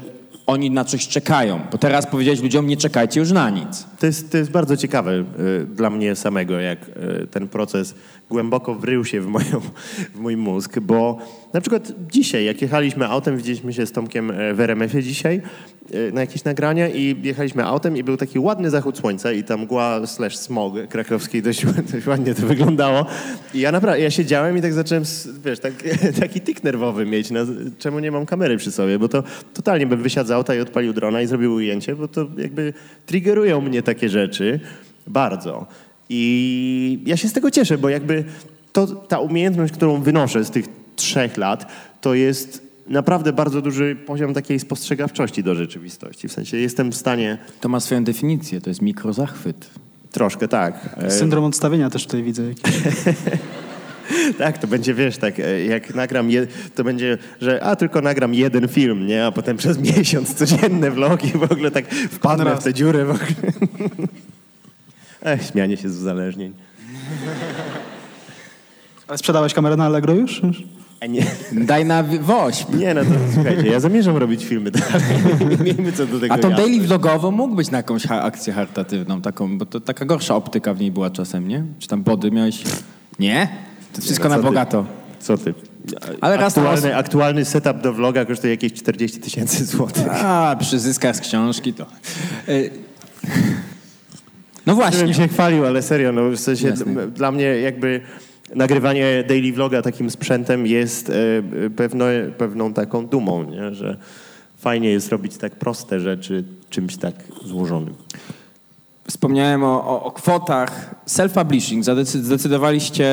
oni 0.46 0.70
na 0.70 0.84
coś 0.84 1.08
czekają. 1.08 1.60
Bo 1.72 1.78
teraz 1.78 2.06
powiedziałeś 2.06 2.42
ludziom, 2.42 2.66
nie 2.66 2.76
czekajcie 2.76 3.20
już 3.20 3.32
na 3.32 3.50
nic. 3.50 3.86
To 3.98 4.06
jest, 4.06 4.32
to 4.32 4.38
jest 4.38 4.50
bardzo 4.50 4.76
ciekawe 4.76 5.12
y, 5.12 5.24
dla 5.74 5.90
mnie 5.90 6.16
samego, 6.16 6.60
jak 6.60 6.78
y, 6.88 7.26
ten 7.26 7.48
proces 7.48 7.94
głęboko 8.30 8.74
wrył 8.74 9.04
się 9.04 9.20
w, 9.20 9.26
moją, 9.26 9.60
w 10.14 10.20
mój 10.20 10.36
mózg, 10.36 10.78
bo 10.78 11.18
na 11.52 11.60
przykład 11.60 11.92
dzisiaj, 12.12 12.44
jak 12.44 12.62
jechaliśmy 12.62 13.06
autem, 13.06 13.36
widzieliśmy 13.36 13.72
się 13.72 13.86
z 13.86 13.92
Tomkiem 13.92 14.30
e, 14.30 14.54
w 14.54 14.60
RMF-ie 14.60 15.02
dzisiaj 15.02 15.42
y, 15.94 16.12
na 16.12 16.20
jakieś 16.20 16.44
nagrania 16.44 16.88
i 16.88 17.16
jechaliśmy 17.22 17.64
autem 17.64 17.96
i 17.96 18.04
był 18.04 18.16
taki 18.16 18.38
ładny 18.38 18.70
zachód 18.70 18.98
słońca 18.98 19.32
i 19.32 19.44
tam 19.44 19.60
mgła 19.60 20.06
slash 20.06 20.36
smog 20.36 20.74
krakowski, 20.88 21.42
dość, 21.42 21.66
dość 21.92 22.06
ładnie 22.06 22.34
to 22.34 22.46
wyglądało. 22.46 23.06
I 23.54 23.60
ja 23.60 23.72
naprawdę, 23.72 24.00
ja 24.00 24.10
siedziałem 24.10 24.58
i 24.58 24.62
tak 24.62 24.72
zacząłem, 24.72 25.04
wiesz, 25.44 25.60
tak, 25.60 25.72
taki 26.20 26.40
tik 26.40 26.64
nerwowy 26.64 27.06
mieć, 27.06 27.30
no, 27.30 27.40
czemu 27.78 27.98
nie 27.98 28.10
mam 28.10 28.26
kamery 28.26 28.56
przy 28.56 28.72
sobie, 28.72 28.98
bo 28.98 29.08
to 29.08 29.22
totalnie 29.54 29.86
bym 29.86 30.02
wysiadł 30.02 30.28
z 30.28 30.30
auta 30.30 30.54
i 30.54 30.60
odpalił 30.60 30.92
drona 30.92 31.22
i 31.22 31.26
zrobił 31.26 31.54
ujęcie, 31.54 31.96
bo 31.96 32.08
to 32.08 32.26
jakby 32.36 32.72
triggerują 33.06 33.60
mnie 33.60 33.82
takie 33.82 34.08
rzeczy 34.08 34.60
bardzo. 35.06 35.66
I 36.08 37.02
ja 37.06 37.16
się 37.16 37.28
z 37.28 37.32
tego 37.32 37.50
cieszę, 37.50 37.78
bo 37.78 37.88
jakby 37.88 38.24
to, 38.72 38.86
ta 38.86 39.18
umiejętność, 39.18 39.74
którą 39.74 40.02
wynoszę 40.02 40.44
z 40.44 40.50
tych 40.50 40.66
trzech 40.96 41.36
lat, 41.36 41.72
to 42.00 42.14
jest 42.14 42.68
naprawdę 42.88 43.32
bardzo 43.32 43.62
duży 43.62 43.96
poziom 44.06 44.34
takiej 44.34 44.60
spostrzegawczości 44.60 45.42
do 45.42 45.54
rzeczywistości. 45.54 46.28
W 46.28 46.32
sensie 46.32 46.56
jestem 46.56 46.92
w 46.92 46.96
stanie 46.96 47.38
To 47.60 47.68
ma 47.68 47.80
swoją 47.80 48.04
definicję, 48.04 48.60
to 48.60 48.70
jest 48.70 48.82
mikrozachwyt. 48.82 49.70
troszkę 50.12 50.48
tak. 50.48 50.96
e, 50.96 51.10
Syndrom 51.10 51.44
odstawienia 51.44 51.90
też 51.90 52.04
tutaj 52.04 52.22
widzę. 52.22 52.42
Tak, 54.38 54.58
to 54.58 54.66
będzie, 54.66 54.94
wiesz, 54.94 55.16
tak, 55.16 55.40
e, 55.40 55.64
jak 55.64 55.94
nagram, 55.94 56.30
je, 56.30 56.46
to 56.74 56.84
będzie, 56.84 57.18
że 57.40 57.62
a 57.62 57.76
tylko 57.76 58.00
nagram 58.00 58.34
jeden 58.34 58.68
film, 58.68 59.06
nie? 59.06 59.26
A 59.26 59.32
potem 59.32 59.56
przez 59.56 59.78
miesiąc 59.96 60.34
codzienne 60.34 60.90
vlogi, 60.90 61.32
w 61.34 61.52
ogóle 61.52 61.70
tak 61.70 61.94
wpadnę 61.94 62.56
w 62.56 62.64
tę 62.64 62.74
dziurę. 62.74 63.04
W 63.04 63.10
ogóle. 63.10 63.26
Ech, 65.32 65.42
śmianie 65.46 65.76
się 65.76 65.88
z 65.88 65.96
uzależnień. 65.96 66.52
Ale 69.08 69.18
sprzedałeś 69.18 69.54
kamerę 69.54 69.76
na 69.76 69.86
Allegro 69.86 70.14
już? 70.14 70.42
Już? 70.42 70.62
A 71.00 71.06
nie, 71.06 71.24
Daj 71.52 71.84
na 71.84 72.02
wośp. 72.02 72.74
nie, 72.74 72.94
no 72.94 73.00
to 73.04 73.10
słuchajcie, 73.34 73.66
ja 73.68 73.80
zamierzam 73.80 74.16
robić 74.16 74.44
filmy 74.44 74.70
dalej. 74.70 75.02
Miejmy 75.64 75.92
co 75.92 76.06
do 76.06 76.20
tego 76.20 76.34
A 76.34 76.38
tą 76.38 76.50
jasność. 76.50 76.70
daily 76.70 76.86
vlogową 76.86 77.30
mógł 77.30 77.54
być 77.54 77.70
na 77.70 77.76
jakąś 77.76 78.06
ha- 78.06 78.22
akcję 78.22 78.52
charytatywną, 78.52 79.20
taką, 79.22 79.58
bo 79.58 79.66
to 79.66 79.80
taka 79.80 80.04
gorsza 80.04 80.36
optyka 80.36 80.74
w 80.74 80.80
niej 80.80 80.90
była 80.90 81.10
czasem, 81.10 81.48
nie? 81.48 81.64
Czy 81.78 81.88
tam 81.88 82.02
body 82.02 82.30
miałeś? 82.30 82.62
Nie? 83.18 83.48
To 83.92 84.02
wszystko 84.02 84.28
no 84.28 84.30
na 84.30 84.36
co 84.36 84.42
ty? 84.42 84.48
bogato. 84.48 84.84
Co 85.20 85.38
ty? 85.38 85.54
Ale 86.20 86.36
raz 86.36 86.58
aktualny, 86.58 86.88
raz- 86.90 86.98
aktualny 87.00 87.44
setup 87.44 87.80
do 87.80 87.92
vloga 87.92 88.24
kosztuje 88.24 88.50
jakieś 88.52 88.72
40 88.72 89.20
tysięcy 89.20 89.64
złotych. 89.64 90.06
A, 90.24 90.56
przy 90.60 90.78
zyskach 90.78 91.16
z 91.16 91.20
książki 91.20 91.72
to... 91.74 91.86
Y, 92.48 92.70
No 94.68 94.74
Nie 94.74 94.80
właśnie. 94.80 95.04
bym 95.04 95.14
się 95.14 95.28
chwalił, 95.28 95.66
ale 95.66 95.82
serio, 95.82 96.12
no 96.12 96.30
w 96.30 96.36
sensie 96.36 96.68
Jasne. 96.68 97.06
dla 97.06 97.32
mnie 97.32 97.44
jakby 97.44 98.00
nagrywanie 98.54 99.24
daily 99.28 99.52
vloga 99.52 99.82
takim 99.82 100.10
sprzętem 100.10 100.66
jest 100.66 101.10
e, 101.10 101.70
pewno, 101.70 102.04
pewną 102.38 102.72
taką 102.72 103.06
dumą, 103.06 103.44
nie? 103.50 103.74
że 103.74 103.96
fajnie 104.56 104.90
jest 104.90 105.08
robić 105.08 105.36
tak 105.36 105.56
proste 105.56 106.00
rzeczy 106.00 106.44
czymś 106.70 106.96
tak 106.96 107.14
złożonym. 107.44 107.94
Wspomniałem 109.08 109.64
o, 109.64 109.84
o, 109.88 110.04
o 110.04 110.10
kwotach. 110.10 110.94
Self-publishing. 111.06 112.04
Zdecydowaliście 112.04 113.06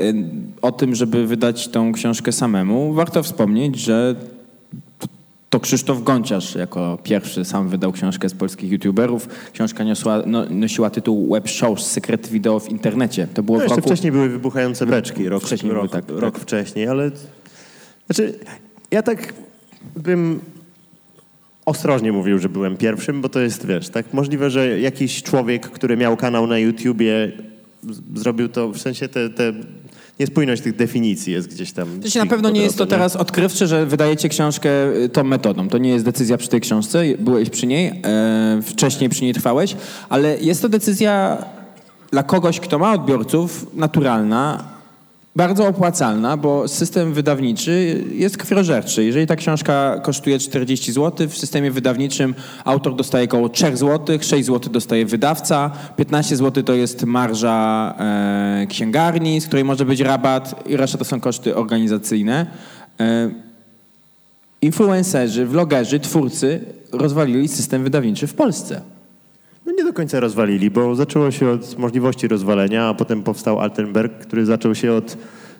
y, 0.00 0.14
o 0.62 0.72
tym, 0.72 0.94
żeby 0.94 1.26
wydać 1.26 1.68
tą 1.68 1.92
książkę 1.92 2.32
samemu. 2.32 2.92
Warto 2.92 3.22
wspomnieć, 3.22 3.78
że 3.78 4.14
to, 5.54 5.58
to 5.58 5.60
Krzysztof 5.60 6.02
Gonciarz 6.02 6.54
jako 6.54 6.98
pierwszy 7.02 7.44
sam 7.44 7.68
wydał 7.68 7.92
książkę 7.92 8.28
z 8.28 8.34
polskich 8.34 8.70
youtuberów. 8.72 9.28
Książka 9.52 9.84
niosła, 9.84 10.22
no, 10.26 10.44
nosiła 10.50 10.90
tytuł 10.90 11.32
Web 11.32 11.48
Shows, 11.48 11.86
sekret 11.86 12.28
wideo 12.28 12.60
w 12.60 12.70
internecie. 12.70 13.26
To 13.34 13.42
było 13.42 13.58
No 13.58 13.64
jeszcze 13.64 13.76
roku... 13.76 13.88
wcześniej 13.88 14.12
były 14.12 14.28
wybuchające 14.28 14.86
beczki, 14.86 15.28
rok, 15.28 15.42
Wcześniej 15.42 15.72
rok, 15.72 15.90
były, 15.90 16.02
tak, 16.02 16.04
rok 16.08 16.34
tak. 16.34 16.42
wcześniej, 16.42 16.88
ale 16.88 17.10
znaczy 18.06 18.38
ja 18.90 19.02
tak 19.02 19.34
bym 19.96 20.40
ostrożnie 21.66 22.12
mówił, 22.12 22.38
że 22.38 22.48
byłem 22.48 22.76
pierwszym, 22.76 23.20
bo 23.20 23.28
to 23.28 23.40
jest, 23.40 23.66
wiesz, 23.66 23.88
tak 23.88 24.14
możliwe, 24.14 24.50
że 24.50 24.80
jakiś 24.80 25.22
człowiek, 25.22 25.70
który 25.70 25.96
miał 25.96 26.16
kanał 26.16 26.46
na 26.46 26.58
YouTubie 26.58 27.32
zrobił 28.14 28.48
to, 28.48 28.68
w 28.68 28.78
sensie 28.78 29.08
te, 29.08 29.30
te 29.30 29.52
niespójność 30.20 30.62
tych 30.62 30.76
definicji 30.76 31.32
jest 31.32 31.48
gdzieś 31.48 31.72
tam. 31.72 32.00
To 32.00 32.10
się 32.10 32.20
na 32.20 32.26
pewno 32.26 32.50
nie 32.50 32.62
jest 32.62 32.78
to 32.78 32.86
teraz 32.86 33.16
odkrywcze, 33.16 33.66
że 33.66 33.86
wydajecie 33.86 34.28
książkę 34.28 34.70
y, 34.96 35.08
tą 35.08 35.24
metodą. 35.24 35.68
To 35.68 35.78
nie 35.78 35.90
jest 35.90 36.04
decyzja 36.04 36.36
przy 36.36 36.48
tej 36.48 36.60
książce, 36.60 37.02
byłeś 37.18 37.50
przy 37.50 37.66
niej, 37.66 38.00
e, 38.04 38.62
wcześniej 38.62 39.10
przy 39.10 39.24
niej 39.24 39.34
trwałeś, 39.34 39.76
ale 40.08 40.38
jest 40.40 40.62
to 40.62 40.68
decyzja 40.68 41.38
dla 42.10 42.22
kogoś, 42.22 42.60
kto 42.60 42.78
ma 42.78 42.92
odbiorców, 42.92 43.66
naturalna, 43.74 44.73
bardzo 45.36 45.68
opłacalna, 45.68 46.36
bo 46.36 46.68
system 46.68 47.12
wydawniczy 47.12 48.04
jest 48.12 48.36
krwiożerczy. 48.36 49.04
Jeżeli 49.04 49.26
ta 49.26 49.36
książka 49.36 50.00
kosztuje 50.02 50.38
40 50.38 50.92
zł, 50.92 51.28
w 51.28 51.38
systemie 51.38 51.70
wydawniczym 51.70 52.34
autor 52.64 52.96
dostaje 52.96 53.24
około 53.24 53.48
3 53.48 53.76
zł, 53.76 54.18
6 54.20 54.46
zł 54.46 54.72
dostaje 54.72 55.06
wydawca, 55.06 55.70
15 55.96 56.36
zł 56.36 56.62
to 56.62 56.74
jest 56.74 57.04
marża 57.04 57.94
e, 57.98 58.66
księgarni, 58.68 59.40
z 59.40 59.46
której 59.46 59.64
może 59.64 59.84
być 59.84 60.00
rabat 60.00 60.68
i 60.68 60.76
reszta 60.76 60.98
to 60.98 61.04
są 61.04 61.20
koszty 61.20 61.56
organizacyjne. 61.56 62.46
E, 63.00 63.30
influencerzy, 64.62 65.46
vlogerzy, 65.46 66.00
twórcy 66.00 66.60
rozwalili 66.92 67.48
system 67.48 67.84
wydawniczy 67.84 68.26
w 68.26 68.34
Polsce. 68.34 68.93
No 69.66 69.72
nie 69.72 69.84
do 69.84 69.92
końca 69.92 70.20
rozwalili, 70.20 70.70
bo 70.70 70.94
zaczęło 70.94 71.30
się 71.30 71.48
od 71.48 71.78
możliwości 71.78 72.28
rozwalenia, 72.28 72.84
a 72.88 72.94
potem 72.94 73.22
powstał 73.22 73.60
Altenberg, 73.60 74.18
który 74.18 74.46
zaczął 74.46 74.74
się 74.74 74.92
od 74.92 75.16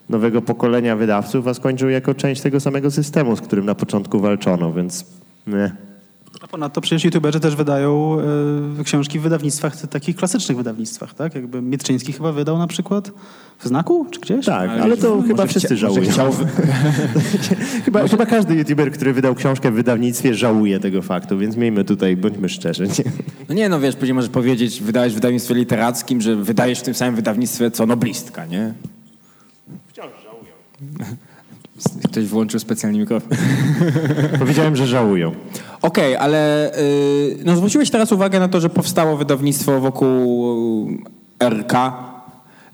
nowego 0.08 0.42
pokolenia 0.42 0.96
wydawców, 0.96 1.46
a 1.46 1.54
skończył 1.54 1.88
jako 1.88 2.14
część 2.14 2.40
tego 2.40 2.60
samego 2.60 2.90
systemu, 2.90 3.36
z 3.36 3.40
którym 3.40 3.66
na 3.66 3.74
początku 3.74 4.20
walczono, 4.20 4.72
więc 4.72 5.06
nie. 5.46 5.93
A 6.42 6.46
ponadto 6.48 6.80
przecież 6.80 7.04
youtuberzy 7.04 7.40
też 7.40 7.56
wydają 7.56 8.16
e, 8.80 8.84
książki 8.84 9.18
w 9.18 9.22
wydawnictwach, 9.22 9.76
takich 9.86 10.16
klasycznych 10.16 10.56
wydawnictwach, 10.58 11.14
tak? 11.14 11.34
Jakby 11.34 11.62
Mietczyński 11.62 12.12
chyba 12.12 12.32
wydał 12.32 12.58
na 12.58 12.66
przykład 12.66 13.10
w 13.58 13.66
Znaku 13.68 14.06
czy 14.10 14.20
gdzieś? 14.20 14.46
Tak, 14.46 14.70
ale, 14.70 14.96
to 14.96 15.14
może 15.16 15.28
chyba 15.28 15.46
wszyscy 15.46 15.68
może 15.74 15.76
żałują. 15.80 16.10
chciał- 16.10 16.32
chyba, 17.84 18.08
chyba 18.08 18.26
każdy 18.26 18.54
youtuber, 18.54 18.92
który 18.92 19.12
wydał 19.12 19.34
książkę 19.34 19.70
w 19.70 19.74
wydawnictwie, 19.74 20.34
żałuje 20.34 20.80
tego 20.80 21.02
faktu, 21.02 21.38
więc 21.38 21.56
miejmy 21.56 21.84
tutaj, 21.84 22.16
bądźmy 22.16 22.48
szczerzy. 22.48 22.86
Nie? 22.86 23.04
No 23.48 23.54
nie, 23.54 23.68
no 23.68 23.80
wiesz, 23.80 23.96
później 23.96 24.14
możesz 24.14 24.30
powiedzieć, 24.30 24.82
wydajesz 24.82 25.12
w 25.12 25.16
wydawnictwie 25.16 25.54
literackim, 25.54 26.20
że 26.20 26.36
wydajesz 26.36 26.78
w 26.80 26.82
tym 26.82 26.94
samym 26.94 27.14
wydawnictwie 27.16 27.70
co 27.70 27.86
noblistka, 27.86 28.46
nie? 28.46 28.74
Wciąż 29.88 30.06
żałują. 30.24 30.52
Ktoś 32.10 32.24
włączył 32.24 32.60
specjalnie 32.60 32.98
mikrofon. 33.00 33.28
Powiedziałem, 34.38 34.76
że 34.76 34.86
żałują. 34.86 35.32
Okej, 35.84 36.16
ale 36.16 36.72
y, 36.78 37.38
no 37.44 37.56
zwróciłeś 37.56 37.90
teraz 37.90 38.12
uwagę 38.12 38.40
na 38.40 38.48
to, 38.48 38.60
że 38.60 38.70
powstało 38.70 39.16
wydawnictwo 39.16 39.80
wokół 39.80 40.88
RK. 41.40 41.74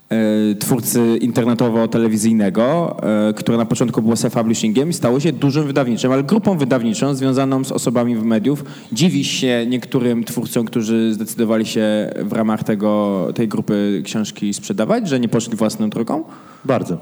e, 0.09 0.55
twórcy 0.55 1.17
internetowo-telewizyjnego, 1.21 2.97
e, 3.29 3.33
które 3.33 3.57
na 3.57 3.65
początku 3.65 4.01
było 4.01 4.13
self-publishingiem 4.15 4.89
i 4.89 4.93
stało 4.93 5.19
się 5.19 5.31
dużym 5.31 5.67
wydawniczym, 5.67 6.11
ale 6.11 6.23
grupą 6.23 6.57
wydawniczą 6.57 7.13
związaną 7.13 7.63
z 7.63 7.71
osobami 7.71 8.15
w 8.15 8.23
mediów. 8.23 8.63
Dziwisz 8.91 9.27
się 9.27 9.65
niektórym 9.69 10.23
twórcom, 10.23 10.65
którzy 10.65 11.13
zdecydowali 11.13 11.65
się 11.65 12.13
w 12.23 12.33
ramach 12.33 12.63
tego, 12.63 13.27
tej 13.35 13.47
grupy 13.47 14.01
książki 14.05 14.53
sprzedawać, 14.53 15.09
że 15.09 15.19
nie 15.19 15.27
poszli 15.27 15.55
własną 15.55 15.89
drogą? 15.89 16.23
Bardzo. 16.65 16.97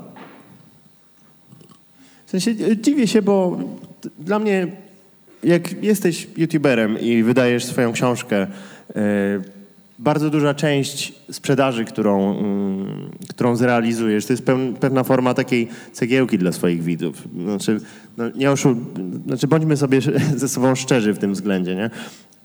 W 2.25 2.29
sensie 2.29 2.55
dziwię 2.81 3.07
się, 3.07 3.21
bo 3.21 3.57
dla 4.19 4.39
mnie, 4.39 4.67
jak 5.43 5.83
jesteś 5.83 6.27
youtuberem 6.37 6.99
i 6.99 7.23
wydajesz 7.23 7.65
swoją 7.65 7.91
książkę, 7.91 8.47
e, 8.95 8.99
bardzo 9.99 10.29
duża 10.29 10.53
część 10.53 11.13
sprzedaży, 11.31 11.85
którą, 11.85 12.39
mm, 12.39 13.09
którą 13.29 13.55
zrealizujesz, 13.55 14.25
to 14.25 14.33
jest 14.33 14.43
pewna 14.79 15.03
forma 15.03 15.33
takiej 15.33 15.67
cegiełki 15.93 16.37
dla 16.37 16.51
swoich 16.51 16.83
widzów. 16.83 17.27
Znaczy, 17.43 17.79
no, 18.17 18.29
nie 18.35 18.51
oszu- 18.51 18.75
znaczy 19.27 19.47
bądźmy 19.47 19.77
sobie 19.77 19.99
ze 20.35 20.49
sobą 20.49 20.75
szczerzy 20.75 21.13
w 21.13 21.19
tym 21.19 21.33
względzie, 21.33 21.75
nie? 21.75 21.89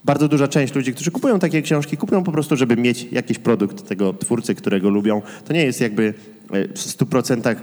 Bardzo 0.04 0.28
duża 0.28 0.48
część 0.48 0.74
ludzi, 0.74 0.94
którzy 0.94 1.10
kupują 1.10 1.38
takie 1.38 1.62
książki, 1.62 1.96
kupują 1.96 2.24
po 2.24 2.32
prostu, 2.32 2.56
żeby 2.56 2.76
mieć 2.76 3.06
jakiś 3.12 3.38
produkt 3.38 3.88
tego 3.88 4.12
twórcy, 4.12 4.54
którego 4.54 4.90
lubią. 4.90 5.22
To 5.44 5.52
nie 5.52 5.64
jest 5.64 5.80
jakby 5.80 6.14
e, 6.52 6.68
w 6.68 6.74
100% 6.74 7.56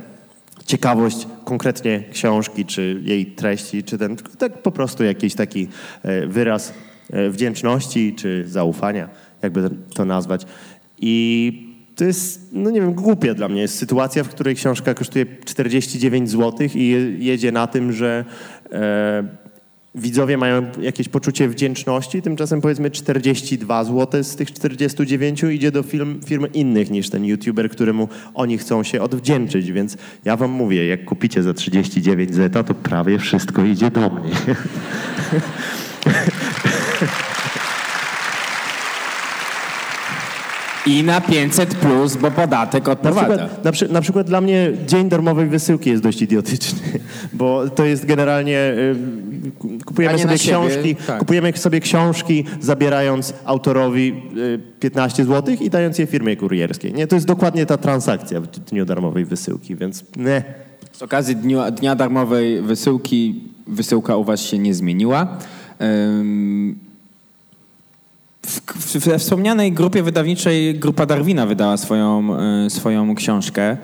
ciekawość 0.65 1.27
konkretnie 1.45 2.03
książki, 2.11 2.65
czy 2.65 3.01
jej 3.03 3.25
treści, 3.25 3.83
czy 3.83 3.97
ten, 3.97 4.15
tak 4.37 4.61
po 4.61 4.71
prostu 4.71 5.03
jakiś 5.03 5.35
taki 5.35 5.67
e, 6.03 6.27
wyraz 6.27 6.73
e, 7.13 7.29
wdzięczności, 7.29 8.15
czy 8.15 8.43
zaufania, 8.47 9.09
jakby 9.41 9.69
to 9.93 10.05
nazwać. 10.05 10.45
I 11.01 11.67
to 11.95 12.03
jest, 12.05 12.49
no 12.51 12.69
nie 12.69 12.81
wiem, 12.81 12.93
głupia 12.93 13.33
dla 13.33 13.47
mnie 13.49 13.61
jest 13.61 13.77
sytuacja, 13.77 14.23
w 14.23 14.29
której 14.29 14.55
książka 14.55 14.93
kosztuje 14.93 15.25
49 15.45 16.29
zł 16.29 16.67
i 16.75 16.87
je- 16.87 17.17
jedzie 17.17 17.51
na 17.51 17.67
tym, 17.67 17.93
że 17.93 18.25
e, 18.71 19.23
widzowie 19.95 20.37
mają 20.37 20.65
jakieś 20.81 21.09
poczucie 21.09 21.47
wdzięczności, 21.47 22.21
tymczasem 22.21 22.61
powiedzmy 22.61 22.91
42 22.91 23.83
zł 23.83 24.23
z 24.23 24.35
tych 24.35 24.53
49 24.53 25.43
idzie 25.43 25.71
do 25.71 25.83
firm, 25.83 26.21
firm 26.25 26.45
innych 26.53 26.91
niż 26.91 27.09
ten 27.09 27.25
youtuber, 27.25 27.69
któremu 27.69 28.09
oni 28.33 28.57
chcą 28.57 28.83
się 28.83 29.01
odwdzięczyć, 29.01 29.71
więc 29.71 29.97
ja 30.25 30.37
wam 30.37 30.51
mówię, 30.51 30.87
jak 30.87 31.05
kupicie 31.05 31.43
za 31.43 31.53
39 31.53 32.35
zeta, 32.35 32.63
to 32.63 32.73
prawie 32.73 33.19
wszystko 33.19 33.65
idzie 33.65 33.91
do 33.91 34.09
mnie. 34.09 34.35
I 40.85 41.03
na 41.03 41.21
500 41.21 41.75
plus, 41.75 42.15
bo 42.15 42.31
podatek 42.31 42.85
Na 42.85 42.91
odprowadza. 42.91 43.37
przykład, 43.37 43.65
na, 43.65 43.71
przy, 43.71 43.89
na 43.89 44.01
przykład 44.01 44.27
dla 44.27 44.41
mnie 44.41 44.71
dzień 44.87 45.09
darmowej 45.09 45.47
wysyłki 45.47 45.89
jest 45.89 46.03
dość 46.03 46.21
idiotyczny, 46.21 46.79
bo 47.33 47.69
to 47.69 47.85
jest 47.85 48.05
generalnie, 48.05 48.57
y, 48.57 49.81
kupujemy 49.85 50.13
na 50.13 50.19
sobie 50.19 50.35
książki, 50.35 50.95
tak. 50.95 51.19
kupujemy 51.19 51.53
sobie 51.57 51.79
książki, 51.79 52.45
zabierając 52.61 53.33
autorowi 53.45 54.13
y, 54.37 54.59
15 54.79 55.25
zł 55.25 55.55
i 55.61 55.69
dając 55.69 55.97
je 55.97 56.05
firmie 56.05 56.35
kurierskiej. 56.35 56.93
Nie, 56.93 57.07
to 57.07 57.15
jest 57.15 57.27
dokładnie 57.27 57.65
ta 57.65 57.77
transakcja 57.77 58.41
w 58.41 58.47
dniu 58.47 58.85
darmowej 58.85 59.25
wysyłki, 59.25 59.75
więc 59.75 60.03
nie. 60.17 60.43
Z 60.91 61.01
okazji 61.01 61.35
dnia, 61.35 61.71
dnia 61.71 61.95
darmowej 61.95 62.61
wysyłki, 62.61 63.43
wysyłka 63.67 64.15
u 64.15 64.23
was 64.23 64.41
się 64.41 64.57
nie 64.57 64.73
zmieniła. 64.73 65.37
We 69.05 69.19
wspomnianej 69.19 69.71
grupie 69.71 70.03
wydawniczej 70.03 70.75
Grupa 70.75 71.05
Darwina 71.05 71.45
wydała 71.45 71.77
swoją, 71.77 72.37
y, 72.65 72.69
swoją 72.69 73.15
książkę. 73.15 73.77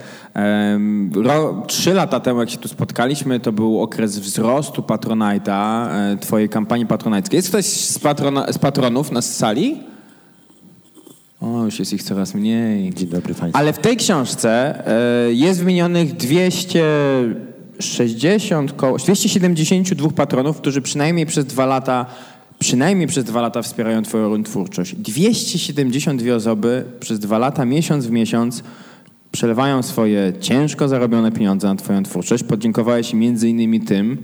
Ro, 1.16 1.64
trzy 1.68 1.94
lata 1.94 2.20
temu, 2.20 2.40
jak 2.40 2.50
się 2.50 2.58
tu 2.58 2.68
spotkaliśmy, 2.68 3.40
to 3.40 3.52
był 3.52 3.82
okres 3.82 4.20
wzrostu 4.20 4.82
Patronite'a, 4.82 5.88
y, 6.14 6.18
twojej 6.18 6.50
kampanii 6.50 6.86
patronajskiej. 6.86 7.38
Jest 7.38 7.50
ktoś 7.50 7.66
z, 7.66 8.00
patrona, 8.00 8.54
z 8.54 8.58
patronów 8.58 9.12
na 9.12 9.22
sali? 9.22 9.84
O, 11.42 11.66
już 11.66 11.80
jest 11.80 11.94
ich 11.94 12.04
coraz 12.04 12.34
mniej. 12.34 12.94
Dzień 12.94 13.08
dobry 13.08 13.36
Państwu. 13.36 13.60
Ale 13.60 13.74
w 13.74 13.80
tej 13.80 13.98
książce 13.98 14.84
e, 14.88 14.94
jest 15.34 15.60
wymienionych 15.60 16.16
260, 16.16 18.74
koło, 18.74 18.98
272 18.98 20.10
patronów, 20.10 20.58
którzy 20.58 20.82
przynajmniej 20.82 21.26
przez 21.26 21.46
dwa 21.46 21.66
lata 21.66 22.06
przynajmniej 22.60 23.08
przez 23.08 23.24
dwa 23.24 23.42
lata 23.42 23.62
wspierają 23.62 24.04
twoją 24.04 24.44
twórczość. 24.44 24.96
272 24.96 26.36
osoby 26.36 26.86
przez 27.00 27.20
dwa 27.20 27.38
lata, 27.38 27.66
miesiąc 27.66 28.08
w 28.08 28.12
miesiąc 28.12 28.64
przelewają 29.32 29.84
swoje 29.84 30.34
ciężko 30.40 30.88
zarobione 30.88 31.32
pieniądze 31.32 31.68
na 31.68 31.76
twoją 31.76 32.04
twórczość. 32.04 32.44
Podziękowałeś 32.44 33.14
między 33.14 33.50
innymi 33.50 33.82
tym. 33.82 34.18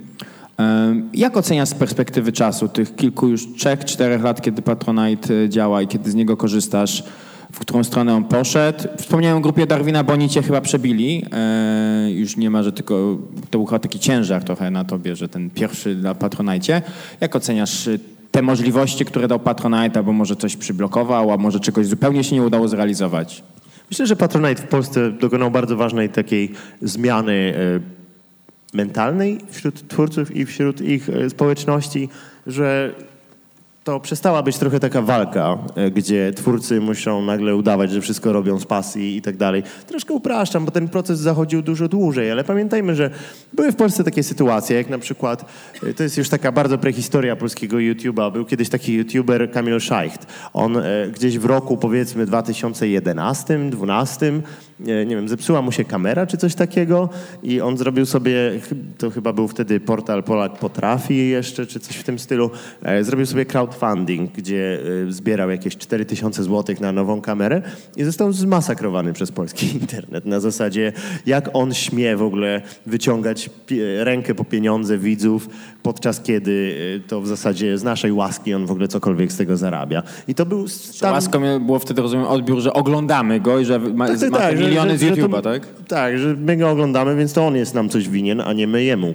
Jak 1.14 1.38
oceniasz 1.38 1.70
z 1.70 1.74
perspektywy 1.74 2.32
czasu 2.32 2.68
tych 2.68 2.96
kilku 2.96 3.28
już 3.28 3.54
trzech, 3.54 3.86
czterech 3.86 4.24
lat, 4.24 4.42
kiedy 4.42 4.62
Patronite 4.62 5.34
e, 5.34 5.50
działa 5.50 5.82
i 5.82 5.88
kiedy 5.88 6.12
z 6.12 6.16
niego 6.16 6.38
korzystasz, 6.38 7.04
w 7.52 7.60
którą 7.60 7.84
stronę 7.84 8.16
on 8.16 8.24
poszedł? 8.24 8.84
Wspomniałem 8.98 9.38
o 9.38 9.42
grupie 9.42 9.68
Darwina, 9.68 10.04
bo 10.04 10.14
oni 10.14 10.30
cię 10.30 10.42
chyba 10.42 10.62
przebili. 10.62 11.26
E, 11.32 12.12
już 12.12 12.38
nie 12.38 12.50
ma, 12.50 12.64
że 12.64 12.72
tylko 12.72 13.18
to 13.50 13.58
był 13.58 13.66
chyba 13.66 13.80
taki 13.80 14.00
ciężar 14.00 14.44
trochę 14.44 14.72
na 14.72 14.84
tobie, 14.84 15.16
że 15.16 15.30
ten 15.30 15.50
pierwszy 15.50 15.96
na 15.96 16.16
Patronite. 16.16 16.82
Jak 17.22 17.36
oceniasz 17.36 17.88
e, 17.88 18.00
te 18.34 18.42
możliwości, 18.42 19.06
które 19.06 19.28
dał 19.28 19.40
Patronite, 19.40 20.00
albo 20.00 20.14
może 20.14 20.36
coś 20.36 20.56
przyblokował, 20.56 21.32
a 21.32 21.38
może 21.38 21.60
czegoś 21.60 21.88
zupełnie 21.88 22.24
się 22.24 22.36
nie 22.36 22.44
udało 22.44 22.68
zrealizować? 22.68 23.44
Myślę, 23.90 24.08
że 24.08 24.16
Patronite 24.16 24.62
w 24.62 24.68
Polsce 24.68 25.12
dokonał 25.12 25.52
bardzo 25.52 25.78
ważnej 25.78 26.10
takiej 26.10 26.52
zmiany 26.82 27.54
e, 28.74 28.78
mentalnej 28.78 29.38
wśród 29.50 29.88
twórców 29.88 30.36
i 30.36 30.46
wśród 30.46 30.82
ich 30.82 31.10
e, 31.10 31.30
społeczności, 31.30 32.10
że 32.48 32.94
to 33.84 34.00
przestała 34.00 34.44
być 34.44 34.58
trochę 34.58 34.80
taka 34.80 35.02
walka, 35.02 35.58
e, 35.76 35.92
gdzie 35.92 36.32
twórcy 36.32 36.82
muszą 36.82 37.22
nagle 37.22 37.56
udawać, 37.56 37.92
że 37.92 38.02
wszystko 38.02 38.34
robią 38.34 38.60
z 38.60 38.66
pasji 38.66 39.18
i 39.18 39.22
tak 39.22 39.38
dalej. 39.38 39.64
Troszkę 39.88 40.14
upraszczam, 40.14 40.66
bo 40.66 40.72
ten 40.72 40.90
proces 40.90 41.20
zachodził 41.20 41.62
dużo 41.62 41.88
dłużej, 41.88 42.32
ale 42.32 42.44
pamiętajmy, 42.44 42.96
że 42.96 43.10
były 43.54 43.72
w 43.72 43.76
Polsce 43.76 44.04
takie 44.04 44.24
sytuacje, 44.24 44.78
jak 44.78 44.90
na 44.90 44.98
przykład, 44.98 45.46
e, 45.84 45.94
to 45.94 46.04
jest 46.04 46.18
już 46.18 46.30
taka 46.30 46.52
bardzo 46.52 46.78
prehistoria 46.78 47.36
polskiego 47.36 47.78
YouTube'a, 47.78 48.32
był 48.32 48.46
kiedyś 48.46 48.70
taki 48.70 48.94
YouTuber 48.94 49.52
Kamil 49.52 49.82
Scheicht. 49.82 50.28
On 50.54 50.78
e, 50.78 50.84
gdzieś 51.14 51.40
w 51.40 51.46
roku 51.46 51.78
powiedzmy 51.78 52.26
2011, 52.26 53.70
2012, 53.70 54.26
e, 54.26 54.42
nie 54.84 55.16
wiem, 55.16 55.30
zepsuła 55.30 55.62
mu 55.62 55.72
się 55.72 55.86
kamera 55.86 56.26
czy 56.28 56.38
coś 56.38 56.56
takiego 56.56 57.10
i 57.44 57.62
on 57.62 57.78
zrobił 57.78 58.06
sobie, 58.06 58.52
to 58.98 59.10
chyba 59.10 59.34
był 59.34 59.48
wtedy 59.48 59.80
portal 59.80 60.24
Polak 60.24 60.60
Potrafi 60.60 61.30
jeszcze, 61.30 61.66
czy 61.66 61.80
coś 61.80 61.96
w 61.96 62.04
tym 62.04 62.20
stylu, 62.20 62.52
e, 62.84 63.04
zrobił 63.04 63.26
sobie 63.26 63.46
crowdfunding, 63.46 64.32
gdzie 64.32 64.80
e, 65.08 65.12
zbierał 65.12 65.50
jakieś 65.50 65.78
4000 65.78 66.44
zł 66.44 66.76
na 66.82 66.92
nową 66.92 67.22
kamerę 67.22 67.62
i 67.98 68.04
został 68.04 68.34
zmasakrowany 68.34 69.14
przez 69.14 69.32
polski 69.32 69.74
internet 69.82 70.26
na 70.26 70.40
zasadzie, 70.40 70.94
jak 71.26 71.50
on 71.54 71.74
śmie 71.74 72.18
w 72.18 72.22
ogóle 72.22 72.62
wyciągać 72.86 73.50
rękę 74.00 74.36
po 74.36 74.46
pieniądze 74.46 74.98
widzów, 74.98 75.50
podczas 75.84 76.22
kiedy 76.22 76.76
e, 77.06 77.08
to 77.08 77.22
w 77.22 77.28
zasadzie 77.28 77.78
z 77.78 77.84
naszej 77.84 78.12
łaski 78.12 78.54
on 78.54 78.66
w 78.66 78.72
ogóle 78.72 78.88
cokolwiek 78.88 79.32
z 79.32 79.38
tego 79.38 79.58
zarabia. 79.58 80.04
I 80.28 80.36
to 80.36 80.46
był 80.46 80.68
stan... 80.68 81.14
Łaską 81.14 81.60
było 81.60 81.80
wtedy, 81.80 82.02
rozumiem, 82.02 82.26
odbiór, 82.26 82.60
że 82.60 82.74
oglądamy 82.74 83.40
go 83.40 83.60
i 83.60 83.66
że 83.66 83.80
ma, 83.80 84.08
Tak, 84.08 84.20
tak, 84.20 84.32
tak, 84.32 84.58
że- 84.58 84.73
miliony 84.74 84.98
z 84.98 85.02
YouTube'a, 85.02 85.42
tak? 85.42 85.68
Tak, 85.88 86.20
że 86.20 86.36
my 86.36 86.58
go 86.58 86.70
oglądamy, 86.70 87.16
więc 87.16 87.34
to 87.34 87.48
on 87.48 87.56
jest 87.56 87.74
nam 87.74 87.90
coś 87.90 88.10
winien, 88.10 88.42
a 88.42 88.54
nie 88.54 88.68
my 88.68 88.84
jemu. 88.84 89.14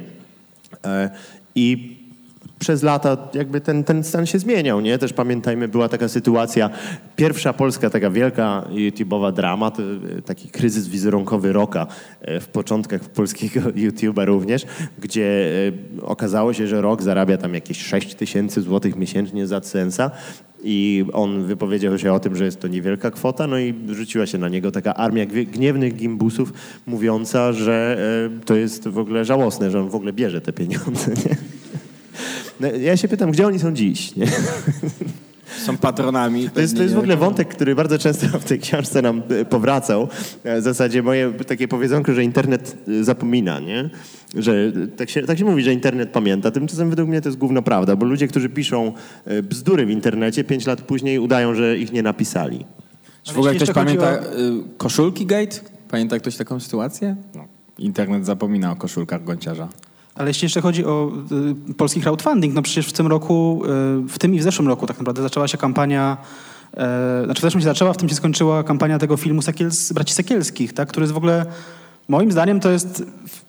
E, 0.84 1.10
I 1.54 1.98
przez 2.58 2.82
lata 2.82 3.16
jakby 3.34 3.60
ten, 3.60 3.84
ten 3.84 4.04
stan 4.04 4.26
się 4.26 4.38
zmieniał, 4.38 4.80
nie? 4.80 4.98
Też 4.98 5.12
pamiętajmy, 5.12 5.68
była 5.68 5.88
taka 5.88 6.08
sytuacja, 6.08 6.70
pierwsza 7.16 7.52
polska 7.52 7.90
taka 7.90 8.10
wielka 8.10 8.64
YouTube'owa 8.70 9.32
drama, 9.32 9.70
to 9.70 9.82
e, 9.82 10.22
taki 10.22 10.48
kryzys 10.48 10.88
wizerunkowy 10.88 11.52
Roka 11.52 11.86
e, 12.20 12.40
w 12.40 12.48
początkach 12.48 13.00
polskiego 13.00 13.60
YouTube'a 13.84 14.24
również, 14.24 14.66
gdzie 14.98 15.50
e, 15.98 16.02
okazało 16.02 16.52
się, 16.52 16.66
że 16.66 16.80
Rok 16.80 17.02
zarabia 17.02 17.36
tam 17.36 17.54
jakieś 17.54 17.82
6 17.82 18.14
tysięcy 18.14 18.62
złotych 18.62 18.96
miesięcznie 18.96 19.46
za 19.46 19.60
Censa 19.60 20.10
i 20.64 21.04
on 21.12 21.44
wypowiedział 21.44 21.98
się 21.98 22.12
o 22.12 22.20
tym, 22.20 22.36
że 22.36 22.44
jest 22.44 22.60
to 22.60 22.68
niewielka 22.68 23.10
kwota, 23.10 23.46
no 23.46 23.58
i 23.58 23.74
rzuciła 23.88 24.26
się 24.26 24.38
na 24.38 24.48
niego 24.48 24.70
taka 24.70 24.94
armia 24.94 25.26
gniewnych 25.26 25.96
gimbusów 25.96 26.52
mówiąca, 26.86 27.52
że 27.52 27.98
e, 28.40 28.44
to 28.44 28.56
jest 28.56 28.88
w 28.88 28.98
ogóle 28.98 29.24
żałosne, 29.24 29.70
że 29.70 29.80
on 29.80 29.88
w 29.88 29.94
ogóle 29.94 30.12
bierze 30.12 30.40
te 30.40 30.52
pieniądze. 30.52 31.10
Nie? 31.26 31.36
No, 32.60 32.68
ja 32.68 32.96
się 32.96 33.08
pytam, 33.08 33.30
gdzie 33.30 33.46
oni 33.46 33.58
są 33.58 33.74
dziś? 33.74 34.16
Nie? 34.16 34.26
Są 35.56 35.76
patronami. 35.78 36.50
To 36.50 36.60
jest, 36.60 36.76
to 36.76 36.82
jest 36.82 36.94
w 36.94 36.98
ogóle 36.98 37.16
wątek, 37.16 37.48
który 37.48 37.74
bardzo 37.74 37.98
często 37.98 38.26
w 38.38 38.44
tej 38.44 38.58
książce 38.58 39.02
nam 39.02 39.22
e, 39.28 39.44
powracał. 39.44 40.08
E, 40.44 40.60
W 40.60 40.64
zasadzie 40.64 41.02
moje 41.02 41.32
takie 41.32 41.68
powiedzonko, 41.68 42.14
że 42.14 42.24
internet 42.24 42.76
e, 42.88 43.04
zapomina, 43.04 43.60
nie? 43.60 43.90
Że 44.34 44.72
tak 44.96 45.10
się, 45.10 45.22
tak 45.22 45.38
się 45.38 45.44
mówi, 45.44 45.62
że 45.62 45.72
internet 45.72 46.10
pamięta. 46.10 46.50
Tymczasem 46.50 46.90
według 46.90 47.08
mnie 47.08 47.20
to 47.20 47.28
jest 47.28 47.38
gówno 47.38 47.62
prawda, 47.62 47.96
bo 47.96 48.06
ludzie, 48.06 48.28
którzy 48.28 48.48
piszą 48.48 48.92
bzdury 49.42 49.86
w 49.86 49.90
internecie, 49.90 50.44
pięć 50.44 50.66
lat 50.66 50.82
później 50.82 51.18
udają, 51.18 51.54
że 51.54 51.78
ich 51.78 51.92
nie 51.92 52.02
napisali. 52.02 52.64
Czy 53.22 53.34
w 53.34 53.38
ogóle 53.38 53.54
ktoś 53.54 53.70
pamięta 53.70 54.18
koszulki 54.78 55.26
Gate? 55.26 55.56
Pamięta 55.90 56.18
ktoś 56.18 56.36
taką 56.36 56.60
sytuację? 56.60 57.16
No. 57.34 57.44
Internet 57.78 58.26
zapomina 58.26 58.72
o 58.72 58.76
koszulkach 58.76 59.24
Gonciarza. 59.24 59.68
Ale 60.18 60.30
jeśli 60.30 60.46
jeszcze 60.46 60.60
chodzi 60.60 60.84
o 60.84 61.12
y, 61.70 61.74
polski 61.74 62.00
crowdfunding, 62.00 62.54
no 62.54 62.62
przecież 62.62 62.86
w 62.86 62.92
tym 62.92 63.06
roku, 63.06 63.62
y, 63.64 64.08
w 64.08 64.18
tym 64.18 64.34
i 64.34 64.38
w 64.38 64.42
zeszłym 64.42 64.68
roku 64.68 64.86
tak 64.86 64.98
naprawdę 64.98 65.22
zaczęła 65.22 65.48
się 65.48 65.58
kampania, 65.58 66.16
e, 66.76 67.22
znaczy 67.24 67.40
w 67.40 67.42
zeszłym 67.42 67.60
się 67.60 67.64
zaczęła, 67.64 67.92
w 67.92 67.96
tym 67.96 68.08
się 68.08 68.14
skończyła 68.14 68.64
kampania 68.64 68.98
tego 68.98 69.16
filmu 69.16 69.42
Sekiels, 69.42 69.92
Braci 69.92 70.14
Sekielskich, 70.14 70.72
tak, 70.72 70.88
który 70.88 71.04
jest 71.04 71.14
w 71.14 71.16
ogóle, 71.16 71.46
moim 72.08 72.32
zdaniem 72.32 72.60
to 72.60 72.70
jest 72.70 73.02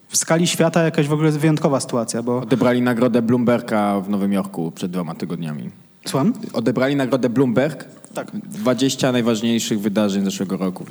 w 0.07 0.17
skali 0.17 0.47
świata 0.47 0.83
jakaś 0.83 1.07
w 1.07 1.13
ogóle 1.13 1.31
wyjątkowa 1.31 1.79
sytuacja, 1.79 2.23
bo... 2.23 2.37
Odebrali 2.37 2.81
nagrodę 2.81 3.21
Bloomberga 3.21 3.99
w 3.99 4.09
Nowym 4.09 4.33
Jorku 4.33 4.71
przed 4.71 4.91
dwoma 4.91 5.15
tygodniami. 5.15 5.69
Słucham? 6.05 6.33
Odebrali 6.53 6.95
nagrodę 6.95 7.29
Bloomberg. 7.29 7.85
Tak. 8.13 8.31
20 8.33 9.11
najważniejszych 9.11 9.81
wydarzeń 9.81 10.25
zeszłego 10.25 10.57
roku. 10.57 10.85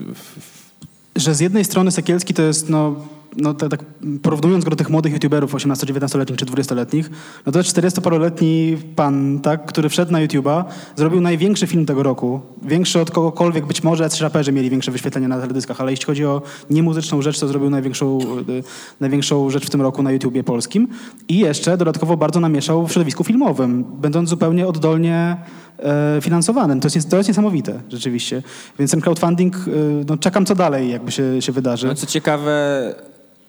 że 1.17 1.35
z 1.35 1.41
jednej 1.41 1.65
strony 1.65 1.91
Sekielski 1.91 2.35
to 2.35 2.43
jest, 2.43 2.69
no, 2.69 2.97
no 3.39 3.55
tak, 3.55 3.71
tak 3.71 3.85
porównując 4.23 4.65
go 4.65 4.71
do 4.71 4.77
tych 4.77 4.91
młodych 4.91 5.13
youtuberów 5.13 5.55
18-19-letnich 5.55 6.37
czy 6.37 6.47
20-letnich, 6.47 7.11
no 7.47 7.53
to 7.53 7.59
jest 7.59 7.77
40-paroletni 7.77 8.77
pan, 8.97 9.41
tak, 9.41 9.67
który 9.67 9.89
wszedł 9.89 10.13
na 10.13 10.27
YouTube'a, 10.27 10.65
zrobił 10.97 11.21
największy 11.21 11.67
film 11.67 11.87
tego 11.87 12.03
roku, 12.03 12.41
większy 12.63 13.01
od 13.01 13.11
kogokolwiek, 13.11 13.67
być 13.67 13.83
może 13.83 14.05
jacyś 14.05 14.21
raperzy 14.21 14.53
mieli 14.53 14.71
większe 14.71 14.91
wyświetlenia 14.91 15.29
na 15.29 15.41
teledyskach, 15.41 15.81
ale 15.81 15.91
jeśli 15.91 16.07
chodzi 16.07 16.25
o 16.25 16.43
niemuzyczną 16.71 17.23
rzecz, 17.23 17.41
to 17.41 17.49
zrobił 17.49 17.71
największą, 17.71 18.19
y, 18.49 18.63
największą 19.01 19.51
rzecz 19.51 19.67
w 19.67 19.71
tym 19.71 19.83
roku 19.83 20.03
na 20.03 20.13
YouTubie 20.13 20.45
polskim 20.45 20.89
i 21.29 21.39
jeszcze 21.39 21.77
dodatkowo 21.77 22.17
bardzo 22.17 22.41
namieszał 22.41 22.87
w 22.87 22.93
środowisku 22.93 23.25
filmowym, 23.25 23.85
będąc 23.85 24.29
zupełnie 24.29 24.67
oddolnie 24.67 25.37
e, 25.79 26.19
finansowanym. 26.21 26.81
To 26.81 26.89
jest, 26.95 27.11
to 27.11 27.17
jest 27.17 27.29
niesamowite, 27.29 27.81
rzeczywiście. 27.89 28.43
Więc 28.79 28.91
ten 28.91 29.01
crowdfunding, 29.01 29.57
e, 29.57 29.61
no 30.09 30.17
czekam 30.17 30.47
co 30.47 30.55
dalej, 30.55 30.91
jakby 30.91 31.13
się, 31.13 31.43
się 31.43 31.53
wydarzy. 31.53 31.87
No, 31.87 31.95
co 31.95 32.07
ciekawe, 32.07 32.95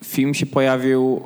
film 0.04 0.34
się 0.34 0.46
pojawił 0.46 1.22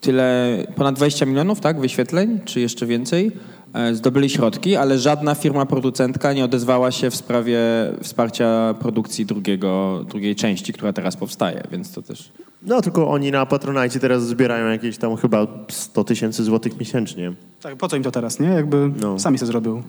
tyle, 0.00 0.58
ponad 0.76 0.94
20 0.94 1.26
milionów, 1.26 1.60
tak, 1.60 1.80
wyświetleń, 1.80 2.40
czy 2.44 2.60
jeszcze 2.60 2.86
więcej. 2.86 3.32
E, 3.74 3.94
Zdobyli 3.94 4.30
środki, 4.30 4.76
ale 4.76 4.98
żadna 4.98 5.34
firma 5.34 5.66
producentka 5.66 6.32
nie 6.32 6.44
odezwała 6.44 6.90
się 6.90 7.10
w 7.10 7.16
sprawie 7.16 7.58
wsparcia 8.02 8.74
produkcji 8.80 9.26
drugiego, 9.26 10.04
drugiej 10.08 10.36
części, 10.36 10.72
która 10.72 10.92
teraz 10.92 11.16
powstaje, 11.16 11.62
więc 11.72 11.92
to 11.92 12.02
też... 12.02 12.32
No 12.62 12.82
tylko 12.82 13.08
oni 13.10 13.30
na 13.30 13.46
Patronite 13.46 14.00
teraz 14.00 14.26
zbierają 14.26 14.68
jakieś 14.70 14.98
tam 14.98 15.16
chyba 15.16 15.46
100 15.70 16.04
tysięcy 16.04 16.44
złotych 16.44 16.80
miesięcznie. 16.80 17.32
Tak, 17.60 17.76
po 17.76 17.88
co 17.88 17.96
im 17.96 18.02
to 18.02 18.10
teraz, 18.10 18.40
nie? 18.40 18.48
Jakby 18.48 18.90
No. 19.00 19.18
sami 19.18 19.38
to 19.38 19.46
zrobił. 19.46 19.82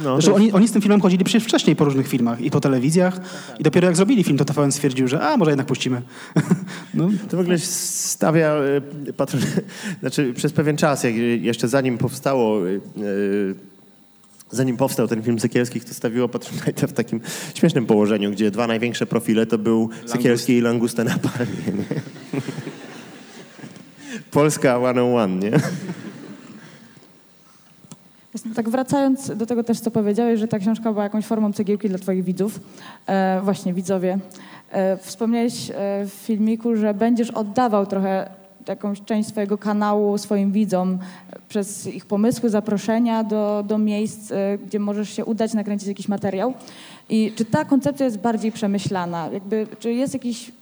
No, 0.00 0.14
Zresztą 0.14 0.30
to- 0.30 0.36
oni, 0.36 0.52
oni 0.52 0.68
z 0.68 0.72
tym 0.72 0.82
filmem 0.82 1.00
chodzili 1.00 1.24
przecież 1.24 1.44
wcześniej 1.44 1.76
po 1.76 1.84
różnych 1.84 2.08
filmach 2.08 2.40
i 2.40 2.50
po 2.50 2.60
telewizjach 2.60 3.20
i 3.58 3.62
dopiero 3.62 3.86
jak 3.86 3.96
zrobili 3.96 4.24
film, 4.24 4.38
to 4.38 4.44
TVN 4.44 4.72
stwierdził, 4.72 5.08
że 5.08 5.20
a, 5.20 5.36
może 5.36 5.50
jednak 5.50 5.66
puścimy. 5.66 6.02
no, 6.94 7.08
To 7.30 7.36
w 7.36 7.40
ogóle 7.40 7.58
stawia 7.58 8.48
e, 9.08 9.12
patron... 9.12 9.42
Znaczy 10.00 10.32
przez 10.34 10.52
pewien 10.52 10.76
czas, 10.76 11.04
jak 11.04 11.14
jeszcze 11.40 11.68
zanim 11.68 11.98
powstało, 11.98 12.68
e, 12.68 12.70
zanim 14.56 14.76
powstał 14.76 15.08
ten 15.08 15.22
film 15.22 15.38
Sekielskich, 15.38 15.84
to 15.84 15.94
stawiło 15.94 16.28
Patronite 16.28 16.88
w 16.88 16.92
takim 16.92 17.20
śmiesznym 17.54 17.86
położeniu, 17.86 18.30
gdzie 18.30 18.50
dwa 18.50 18.66
największe 18.66 19.06
profile 19.06 19.46
to 19.46 19.58
był 19.58 19.90
Sekielski 20.06 20.52
i 20.52 20.60
Langusta 20.60 21.04
na 21.04 21.18
palmie. 21.18 21.78
Nie? 21.78 22.00
Polska 24.30 24.78
101, 24.78 25.38
nie? 25.38 25.50
Właśnie 28.32 28.54
Tak 28.54 28.68
wracając 28.68 29.36
do 29.36 29.46
tego 29.46 29.64
też, 29.64 29.80
co 29.80 29.90
powiedziałeś, 29.90 30.40
że 30.40 30.48
ta 30.48 30.58
książka 30.58 30.92
była 30.92 31.04
jakąś 31.04 31.24
formą 31.24 31.52
cegiełki 31.52 31.88
dla 31.88 31.98
twoich 31.98 32.24
widzów. 32.24 32.60
E, 33.06 33.40
właśnie, 33.44 33.74
widzowie. 33.74 34.18
E, 34.70 34.96
wspomniałeś 34.96 35.70
e, 35.70 35.74
w 36.06 36.12
filmiku, 36.12 36.76
że 36.76 36.94
będziesz 36.94 37.30
oddawał 37.30 37.86
trochę 37.86 38.30
jakąś 38.68 39.02
część 39.02 39.28
swojego 39.28 39.58
kanału 39.58 40.18
swoim 40.18 40.52
widzom 40.52 40.98
przez 41.48 41.86
ich 41.86 42.06
pomysły, 42.06 42.50
zaproszenia 42.50 43.24
do, 43.24 43.64
do 43.68 43.78
miejsc, 43.78 44.32
e, 44.32 44.58
gdzie 44.66 44.78
możesz 44.78 45.10
się 45.10 45.24
udać, 45.24 45.54
nakręcić 45.54 45.88
jakiś 45.88 46.08
materiał. 46.08 46.54
I 47.08 47.32
czy 47.36 47.44
ta 47.44 47.64
koncepcja 47.64 48.06
jest 48.06 48.18
bardziej 48.18 48.52
przemyślana? 48.52 49.28
Jakby, 49.32 49.66
czy 49.78 49.92
jest 49.92 50.14
jakiś 50.14 50.52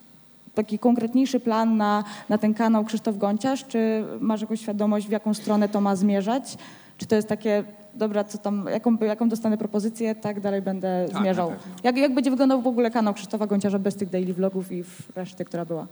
taki 0.55 0.79
konkretniejszy 0.79 1.41
plan 1.41 1.77
na, 1.77 2.05
na 2.29 2.39
ten 2.39 2.55
kanał 2.55 2.85
Krzysztof 2.85 3.19
Gonciarz? 3.19 3.65
Czy 3.69 4.05
masz 4.21 4.41
jakąś 4.41 4.61
świadomość, 4.61 5.07
w 5.09 5.11
jaką 5.11 5.35
stronę 5.35 5.69
to 5.69 5.81
ma 5.81 5.97
zmierzać? 5.97 6.57
Czy 6.99 7.07
to 7.07 7.17
jest 7.17 7.29
takie, 7.29 7.65
dobra, 7.95 8.25
co 8.25 8.39
tam, 8.39 8.67
jaką, 8.73 8.97
jaką 8.97 9.29
dostanę 9.29 9.59
propozycję, 9.59 10.15
tak 10.15 10.41
dalej 10.41 10.63
będę 10.63 11.07
Tak, 11.13 11.23
zmierzał? 11.23 11.51
na 11.51 11.57
pewno. 11.57 11.75
Jak, 11.85 11.97
jak 11.97 12.15
będzie 12.15 12.31
wyglądał 12.31 12.63
w 12.63 12.67
ogóle 12.67 12.91
kanał 12.91 13.15
Krzysztofa 13.15 13.47
Gonciarza 13.47 13.79
bez 13.79 13.97
tych 13.97 14.11
daily 14.11 14.35
vlogów 14.35 14.73
i 14.73 14.83
w 14.85 15.17
reszty, 15.17 15.45
która 15.45 15.65
była? 15.65 15.87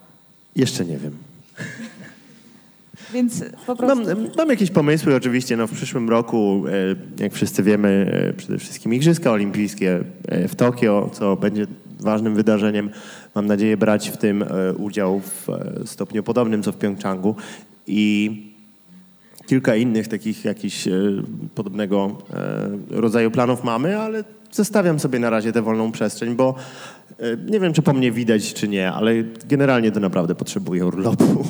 Jeszcze 0.56 0.84
nie 0.84 0.98
wiem. 0.98 1.16
Więc 3.12 3.44
po 3.66 3.76
prostu... 3.76 3.96
Mam, 3.96 4.28
mam 4.36 4.48
jakieś 4.48 4.70
pomysły 4.70 5.14
oczywiście. 5.14 5.56
No, 5.56 5.66
w 5.66 5.72
przyszłym 5.72 6.10
roku, 6.10 6.64
e, 7.18 7.22
jak 7.22 7.32
wszyscy 7.32 7.62
wiemy, 7.62 8.12
e, 8.28 8.32
przede 8.32 8.58
wszystkim 8.58 8.94
Igrzyska 8.94 9.30
Olimpijskie 9.30 10.00
e, 10.28 10.48
w 10.48 10.54
Tokio, 10.54 11.10
co 11.12 11.36
będzie 11.36 11.66
ważnym 12.00 12.34
wydarzeniem. 12.34 12.90
Mam 13.34 13.46
nadzieję 13.46 13.76
brać 13.76 14.08
w 14.08 14.16
tym 14.16 14.44
udział 14.78 15.20
w 15.20 15.46
stopniu 15.84 16.22
podobnym 16.22 16.62
co 16.62 16.72
w 16.72 16.76
Pjongczangu. 16.76 17.36
I 17.86 18.52
kilka 19.46 19.76
innych 19.76 20.08
takich 20.08 20.44
jakichś 20.44 20.88
podobnego 21.54 22.18
rodzaju 22.90 23.30
planów 23.30 23.64
mamy, 23.64 23.98
ale 23.98 24.24
zostawiam 24.50 25.00
sobie 25.00 25.18
na 25.18 25.30
razie 25.30 25.52
tę 25.52 25.62
wolną 25.62 25.92
przestrzeń, 25.92 26.34
bo 26.34 26.54
nie 27.50 27.60
wiem, 27.60 27.72
czy 27.72 27.82
po 27.82 27.92
mnie 27.92 28.12
widać, 28.12 28.54
czy 28.54 28.68
nie, 28.68 28.92
ale 28.92 29.12
generalnie 29.48 29.92
to 29.92 30.00
naprawdę 30.00 30.34
potrzebuję 30.34 30.86
urlopu. 30.86 31.44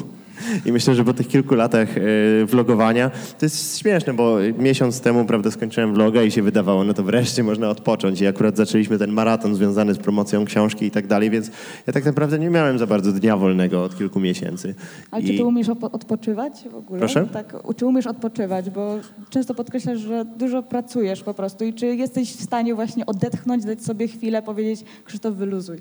I 0.67 0.73
myślę, 0.73 0.95
że 0.95 1.05
po 1.05 1.13
tych 1.13 1.29
kilku 1.29 1.55
latach 1.55 1.89
e, 1.99 2.01
vlogowania 2.47 3.11
to 3.39 3.47
jest 3.47 3.79
śmieszne, 3.79 4.15
bo 4.15 4.37
miesiąc 4.59 5.01
temu 5.01 5.25
prawda, 5.25 5.51
skończyłem 5.51 5.95
vloga 5.95 6.23
i 6.23 6.31
się 6.31 6.43
wydawało, 6.43 6.85
no 6.85 6.95
to 6.95 7.03
wreszcie 7.03 7.43
można 7.43 7.69
odpocząć. 7.69 8.21
I 8.21 8.27
akurat 8.27 8.57
zaczęliśmy 8.57 8.99
ten 8.99 9.13
maraton 9.13 9.55
związany 9.55 9.95
z 9.95 9.99
promocją 9.99 10.45
książki 10.45 10.87
i 10.87 10.91
tak 10.91 11.07
dalej, 11.07 11.31
więc 11.31 11.51
ja 11.87 11.93
tak 11.93 12.05
naprawdę 12.05 12.39
nie 12.39 12.51
miałem 12.51 12.79
za 12.79 12.87
bardzo 12.87 13.13
dnia 13.13 13.37
wolnego 13.37 13.85
od 13.85 13.99
kilku 13.99 14.21
miesięcy. 14.21 14.75
Ale 15.11 15.23
I... 15.23 15.27
czy 15.27 15.37
ty 15.37 15.45
umiesz 15.45 15.69
odpoczywać 15.69 16.53
w 16.71 16.75
ogóle? 16.75 16.99
Proszę? 16.99 17.27
Tak, 17.33 17.57
czy 17.77 17.87
umiesz 17.87 18.07
odpoczywać? 18.07 18.71
Bo 18.71 18.99
często 19.31 19.55
podkreślasz, 19.55 19.99
że 19.99 20.25
dużo 20.25 20.63
pracujesz 20.63 21.23
po 21.23 21.35
prostu 21.35 21.65
i 21.65 21.75
czy 21.75 21.87
jesteś 21.87 22.37
w 22.37 22.43
stanie 22.43 22.75
właśnie 22.75 23.07
odetchnąć, 23.07 23.65
dać 23.65 23.83
sobie 23.85 24.09
chwilę, 24.09 24.43
powiedzieć 24.43 24.85
Krzysztof 25.05 25.35
wyluzuj. 25.35 25.79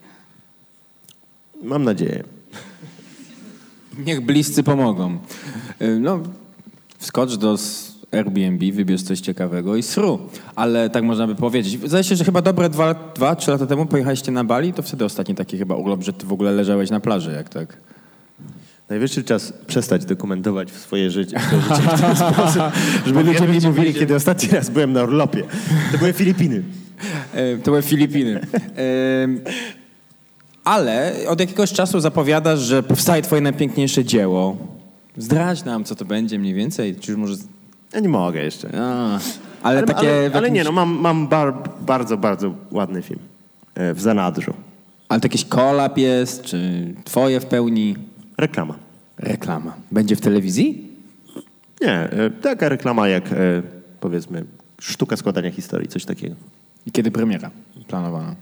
Mam 1.64 1.84
nadzieję. 1.84 2.24
Niech 3.98 4.22
bliscy 4.26 4.64
pomogą. 4.64 5.18
Y, 5.82 6.00
No, 6.00 6.20
wskocz 6.98 7.36
do 7.36 7.58
Airbnb, 8.12 8.72
wybierz 8.72 9.02
coś 9.04 9.20
ciekawego 9.20 9.76
i 9.76 9.84
sru. 9.84 10.20
Ale 10.56 10.90
tak 10.90 11.04
można 11.04 11.28
by 11.28 11.36
powiedzieć. 11.36 11.80
Zdaje 11.90 12.04
się, 12.04 12.16
że 12.16 12.26
chyba 12.26 12.42
dobre 12.42 12.70
dwa, 12.70 12.94
dwa, 13.16 13.36
trzy 13.36 13.52
lata 13.52 13.66
temu 13.66 13.86
pojechaliście 13.86 14.32
na 14.32 14.44
Bali, 14.44 14.74
to 14.74 14.82
wtedy 14.84 15.06
ostatni 15.06 15.36
taki 15.36 15.58
chyba 15.58 15.76
urlop, 15.76 16.04
że 16.04 16.14
ty 16.14 16.26
w 16.26 16.34
ogóle 16.34 16.52
leżałeś 16.52 16.90
na 16.90 17.00
plaży, 17.00 17.32
jak 17.32 17.50
tak. 17.50 17.78
Najwyższy 18.90 19.24
czas 19.24 19.54
przestać 19.68 20.06
dokumentować 20.06 20.72
swoje 20.72 21.12
życie, 21.12 21.40
swoje 21.40 21.62
życie 21.62 21.98
w 21.98 22.02
ten 22.02 22.16
sposób, 22.34 22.62
żeby 23.06 23.24
ludzie 23.24 23.48
mi 23.48 23.60
mówili, 23.68 23.94
kiedy 23.94 24.16
ostatni 24.16 24.50
raz 24.50 24.70
byłem 24.70 24.94
na 24.94 25.04
urlopie. 25.04 25.44
To 25.92 25.98
były 25.98 26.14
Filipiny. 26.14 26.64
E, 27.34 27.58
To 27.58 27.64
były 27.72 27.82
Filipiny. 27.82 28.48
Ale 30.72 31.14
od 31.28 31.40
jakiegoś 31.40 31.74
czasu 31.74 32.00
zapowiadasz, 32.00 32.60
że 32.60 32.84
powstaje 32.84 33.22
twoje 33.22 33.42
najpiękniejsze 33.42 34.06
dzieło. 34.06 34.58
Zdradź 35.18 35.64
nam, 35.64 35.84
co 35.84 35.96
to 35.96 36.06
będzie 36.06 36.40
mniej 36.40 36.54
więcej. 36.54 36.96
Czy 36.96 37.12
już 37.12 37.20
może... 37.20 37.36
Ja 37.94 38.00
nie 38.00 38.10
mogę 38.10 38.44
jeszcze. 38.44 38.70
A, 38.82 39.20
ale, 39.64 39.84
takie... 39.84 40.00
ale, 40.00 40.30
w 40.30 40.36
ale 40.36 40.48
jakimś- 40.48 40.56
nie, 40.56 40.64
no 40.64 40.72
mam, 40.72 40.90
mam 40.90 41.28
bar, 41.28 41.54
bardzo, 41.82 42.18
bardzo 42.18 42.54
ładny 42.72 43.02
film 43.02 43.20
e, 43.76 43.94
w 43.94 44.02
zanadrzu. 44.02 44.54
Ale 45.10 45.22
to 45.22 45.26
jakiś 45.26 45.46
kolab 45.46 45.98
jest, 45.98 46.42
czy 46.42 46.94
twoje 47.04 47.40
w 47.40 47.46
pełni? 47.46 47.96
Reklama. 48.38 48.76
Reklama. 49.18 49.74
Będzie 49.92 50.16
w 50.16 50.22
telewizji? 50.22 50.88
Nie, 51.82 51.94
e, 51.94 52.30
taka 52.30 52.70
reklama 52.70 53.08
jak 53.08 53.34
e, 53.34 53.36
powiedzmy 54.00 54.46
sztuka 54.82 55.18
składania 55.18 55.52
historii, 55.52 55.88
coś 55.88 56.06
takiego. 56.06 56.36
I 56.86 56.92
kiedy 56.92 57.12
premiera 57.12 57.52
planowana? 57.88 58.36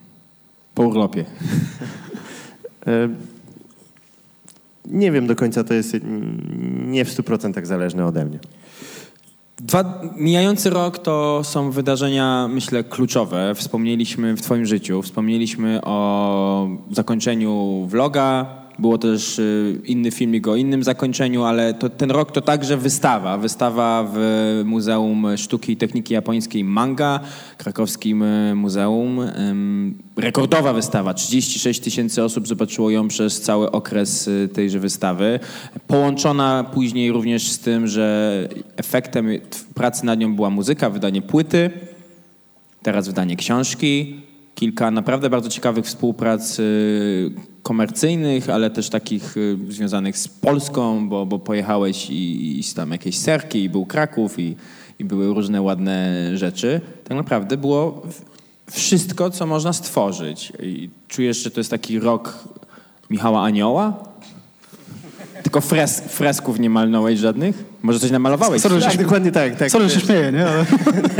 Po 0.75 0.83
urlopie. 0.83 1.25
E, 2.87 3.09
nie 4.85 5.11
wiem 5.11 5.27
do 5.27 5.35
końca, 5.35 5.63
to 5.63 5.73
jest 5.73 5.95
mm, 5.95 6.91
nie 6.91 7.05
w 7.05 7.09
100% 7.09 7.65
zależne 7.65 8.05
ode 8.05 8.25
mnie. 8.25 8.39
Dwa, 9.57 10.01
mijający 10.15 10.69
rok 10.69 10.97
to 10.97 11.41
są 11.43 11.71
wydarzenia, 11.71 12.47
myślę, 12.51 12.83
kluczowe. 12.83 13.55
Wspomnieliśmy 13.55 14.35
w 14.35 14.41
twoim 14.41 14.65
życiu, 14.65 15.01
wspomnieliśmy 15.01 15.79
o 15.83 16.69
zakończeniu 16.91 17.85
vloga, 17.89 18.58
było 18.79 18.97
też 18.97 19.39
y, 19.39 19.81
inny 19.85 20.11
filmik 20.11 20.47
o 20.47 20.55
innym 20.55 20.83
zakończeniu, 20.83 21.43
ale 21.43 21.73
to, 21.73 21.89
ten 21.89 22.11
rok 22.11 22.31
to 22.31 22.41
także 22.41 22.77
wystawa. 22.77 23.37
Wystawa 23.37 24.11
w 24.13 24.17
Muzeum 24.65 25.27
Sztuki 25.37 25.71
i 25.71 25.77
Techniki 25.77 26.13
Japońskiej 26.13 26.63
Manga, 26.63 27.19
krakowskim 27.57 28.23
y, 28.23 28.55
muzeum. 28.55 29.19
Rekordowa 30.17 30.73
wystawa. 30.73 31.13
36 31.13 31.79
tysięcy 31.79 32.23
osób 32.23 32.47
zobaczyło 32.47 32.89
ją 32.89 33.07
przez 33.07 33.41
cały 33.41 33.71
okres 33.71 34.27
y, 34.27 34.49
tejże 34.53 34.79
wystawy. 34.79 35.39
Połączona 35.87 36.65
później 36.73 37.11
również 37.11 37.51
z 37.51 37.59
tym, 37.59 37.87
że 37.87 38.47
efektem 38.77 39.27
pracy 39.75 40.05
nad 40.05 40.19
nią 40.19 40.35
była 40.35 40.49
muzyka, 40.49 40.89
wydanie 40.89 41.21
płyty, 41.21 41.69
teraz 42.83 43.07
wydanie 43.07 43.35
książki, 43.35 44.21
kilka 44.55 44.91
naprawdę 44.91 45.29
bardzo 45.29 45.49
ciekawych 45.49 45.85
współprac 45.85 46.61
komercyjnych, 47.63 48.49
ale 48.49 48.69
też 48.69 48.89
takich 48.89 49.37
y, 49.37 49.57
związanych 49.69 50.17
z 50.17 50.27
Polską, 50.27 51.09
bo, 51.09 51.25
bo 51.25 51.39
pojechałeś 51.39 52.09
i, 52.09 52.59
i 52.59 52.63
tam 52.75 52.91
jakieś 52.91 53.17
serki, 53.17 53.63
i 53.63 53.69
był 53.69 53.85
Kraków, 53.85 54.39
i, 54.39 54.55
i 54.99 55.05
były 55.05 55.33
różne 55.33 55.61
ładne 55.61 56.13
rzeczy. 56.37 56.81
Tak 57.03 57.17
naprawdę 57.17 57.57
było 57.57 58.01
wszystko, 58.71 59.29
co 59.29 59.45
można 59.45 59.73
stworzyć. 59.73 60.53
I 60.63 60.89
czujesz, 61.07 61.37
że 61.37 61.51
to 61.51 61.59
jest 61.59 61.69
taki 61.69 61.99
rok 61.99 62.43
Michała 63.09 63.43
Anioła? 63.43 64.03
Tylko 65.43 65.61
fres, 65.61 66.01
fresków 66.01 66.59
nie 66.59 66.69
malnąłeś 66.69 67.19
żadnych? 67.19 67.63
Może 67.81 67.99
coś 67.99 68.11
namalowałeś? 68.11 68.61
Sorry, 68.61 68.81
Tak, 68.81 68.97
dokładnie 68.97 69.31
tak. 69.31 69.55
tak. 69.55 69.71
Sorry, 69.71 69.89
że 69.89 69.95
się 69.95 70.05
śmieję, 70.05 70.31
nie? 70.31 70.47
Ale... 70.47 70.65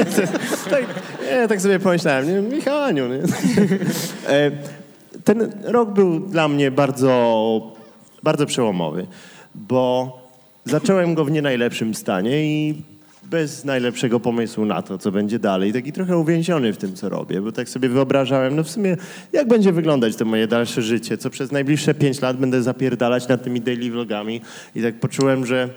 tak, 0.72 0.86
nie, 1.32 1.48
tak 1.48 1.62
sobie 1.62 1.80
pomyślałem, 1.80 2.28
nie? 2.28 2.56
Michał 2.58 2.78
Aniu, 2.78 3.08
nie? 3.08 3.20
Ten 5.24 5.52
rok 5.64 5.90
był 5.90 6.20
dla 6.20 6.48
mnie 6.48 6.72
bardzo, 6.72 7.76
bardzo 8.24 8.46
przełomowy, 8.46 9.08
bo 9.56 10.20
zacząłem 10.66 11.16
go 11.16 11.26
w 11.26 11.32
nie 11.32 11.42
najlepszym 11.42 11.96
stanie 11.96 12.44
i 12.44 12.76
bez 13.24 13.66
najlepszego 13.66 14.20
pomysłu 14.20 14.66
na 14.66 14.82
to, 14.82 14.98
co 14.98 15.12
będzie 15.12 15.40
dalej. 15.40 15.74
Taki 15.74 15.92
trochę 15.92 16.18
uwięziony 16.18 16.74
w 16.74 16.78
tym, 16.78 16.96
co 16.96 17.10
robię, 17.10 17.42
bo 17.42 17.52
tak 17.52 17.70
sobie 17.70 17.90
wyobrażałem, 17.90 18.56
no 18.56 18.64
w 18.64 18.70
sumie, 18.70 18.98
jak 19.34 19.48
będzie 19.48 19.72
wyglądać 19.72 20.16
to 20.16 20.26
moje 20.26 20.48
dalsze 20.48 20.82
życie, 20.82 21.18
co 21.18 21.30
przez 21.30 21.52
najbliższe 21.52 21.94
pięć 21.94 22.22
lat 22.22 22.38
będę 22.38 22.64
zapierdalać 22.64 23.28
nad 23.28 23.44
tymi 23.44 23.62
daily 23.62 23.92
vlogami 23.92 24.42
i 24.76 24.82
tak 24.82 25.00
poczułem, 25.00 25.46
że 25.46 25.70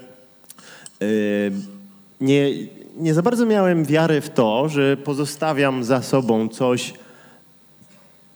yy, 1.00 1.06
nie, 2.20 2.50
nie 2.96 3.14
za 3.14 3.22
bardzo 3.22 3.46
miałem 3.46 3.84
wiary 3.84 4.20
w 4.20 4.30
to, 4.30 4.68
że 4.68 4.96
pozostawiam 4.96 5.84
za 5.84 6.02
sobą 6.02 6.48
coś 6.48 6.94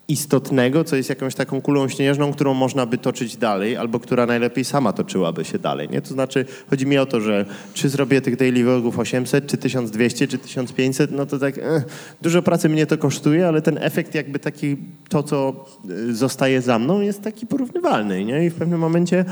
istotnego, 0.09 0.85
co 0.85 0.97
jest 0.97 1.09
jakąś 1.09 1.35
taką 1.35 1.61
kulą 1.61 1.89
śnieżną, 1.89 2.33
którą 2.33 2.55
można 2.55 2.87
by 2.87 2.99
toczyć 2.99 3.37
dalej, 3.37 3.77
albo 3.77 4.01
która 4.01 4.27
najlepiej 4.27 4.65
sama 4.65 4.93
toczyłaby 4.93 5.45
się 5.45 5.59
dalej. 5.59 5.89
Nie? 5.89 6.03
To 6.03 6.09
znaczy, 6.09 6.45
chodzi 6.71 6.87
mi 6.87 6.99
o 6.99 7.07
to, 7.07 7.21
że 7.21 7.45
czy 7.75 7.89
zrobię 7.89 8.21
tych 8.21 8.37
daily 8.37 8.65
vlogów 8.65 8.99
800, 8.99 9.47
czy 9.47 9.57
1200, 9.57 10.29
czy 10.29 10.39
1500, 10.39 11.11
no 11.11 11.27
to 11.27 11.39
tak 11.39 11.59
eh, 11.59 11.85
dużo 12.23 12.43
pracy 12.43 12.69
mnie 12.69 12.87
to 12.87 12.99
kosztuje, 12.99 13.49
ale 13.49 13.63
ten 13.63 13.79
efekt 13.81 14.15
jakby 14.15 14.39
taki, 14.39 14.77
to 15.09 15.23
co 15.23 15.67
y, 15.91 16.15
zostaje 16.15 16.63
za 16.63 16.79
mną 16.79 17.01
jest 17.01 17.23
taki 17.23 17.47
porównywalny. 17.47 18.25
Nie? 18.25 18.45
I 18.45 18.51
w 18.51 18.55
pewnym 18.55 18.81
momencie 18.81 19.25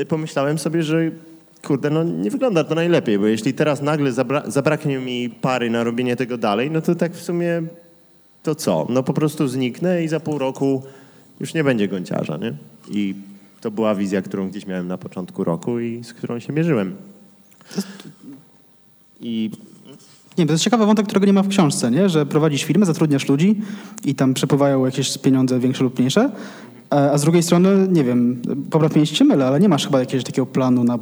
y, 0.00 0.04
pomyślałem 0.04 0.58
sobie, 0.58 0.82
że 0.82 1.10
kurde, 1.66 1.90
no 1.90 2.04
nie 2.04 2.30
wygląda 2.30 2.64
to 2.64 2.74
najlepiej, 2.74 3.18
bo 3.18 3.26
jeśli 3.26 3.54
teraz 3.54 3.82
nagle 3.82 4.12
zabra 4.12 4.42
zabraknie 4.46 4.98
mi 4.98 5.30
pary 5.30 5.70
na 5.70 5.84
robienie 5.84 6.16
tego 6.16 6.38
dalej, 6.38 6.70
no 6.70 6.80
to 6.80 6.94
tak 6.94 7.12
w 7.12 7.22
sumie 7.22 7.62
to 8.42 8.54
co? 8.54 8.86
No 8.88 9.02
po 9.02 9.12
prostu 9.12 9.48
zniknę 9.48 10.04
i 10.04 10.08
za 10.08 10.20
pół 10.20 10.38
roku 10.38 10.82
już 11.40 11.54
nie 11.54 11.64
będzie 11.64 11.88
gąciarza, 11.88 12.36
nie? 12.36 12.52
I 12.90 13.14
to 13.60 13.70
była 13.70 13.94
wizja, 13.94 14.22
którą 14.22 14.48
gdzieś 14.48 14.66
miałem 14.66 14.88
na 14.88 14.98
początku 14.98 15.44
roku 15.44 15.80
i 15.80 16.04
z 16.04 16.12
którą 16.12 16.38
się 16.38 16.52
mierzyłem. 16.52 16.96
I 19.20 19.50
Nie, 20.38 20.46
to 20.46 20.52
jest 20.52 20.64
ciekawy 20.64 20.86
wątek, 20.86 21.06
którego 21.06 21.26
nie 21.26 21.32
ma 21.32 21.42
w 21.42 21.48
książce, 21.48 21.90
nie? 21.90 22.08
że 22.08 22.26
prowadzisz 22.26 22.64
firmę, 22.64 22.86
zatrudniasz 22.86 23.28
ludzi 23.28 23.60
i 24.04 24.14
tam 24.14 24.34
przepływają 24.34 24.84
jakieś 24.84 25.18
pieniądze 25.18 25.60
większe 25.60 25.84
lub 25.84 25.98
mniejsze, 25.98 26.30
a 26.92 27.18
z 27.18 27.22
drugiej 27.22 27.42
strony, 27.42 27.88
nie 27.88 28.04
wiem, 28.04 28.42
popraw 28.70 28.92
mnie 28.92 29.00
jeśli 29.00 29.16
się 29.16 29.24
mylę, 29.24 29.46
ale 29.46 29.60
nie 29.60 29.68
masz 29.68 29.84
chyba 29.84 30.00
jakiegoś 30.00 30.24
takiego 30.24 30.46
planu 30.46 30.84
na 30.84 30.98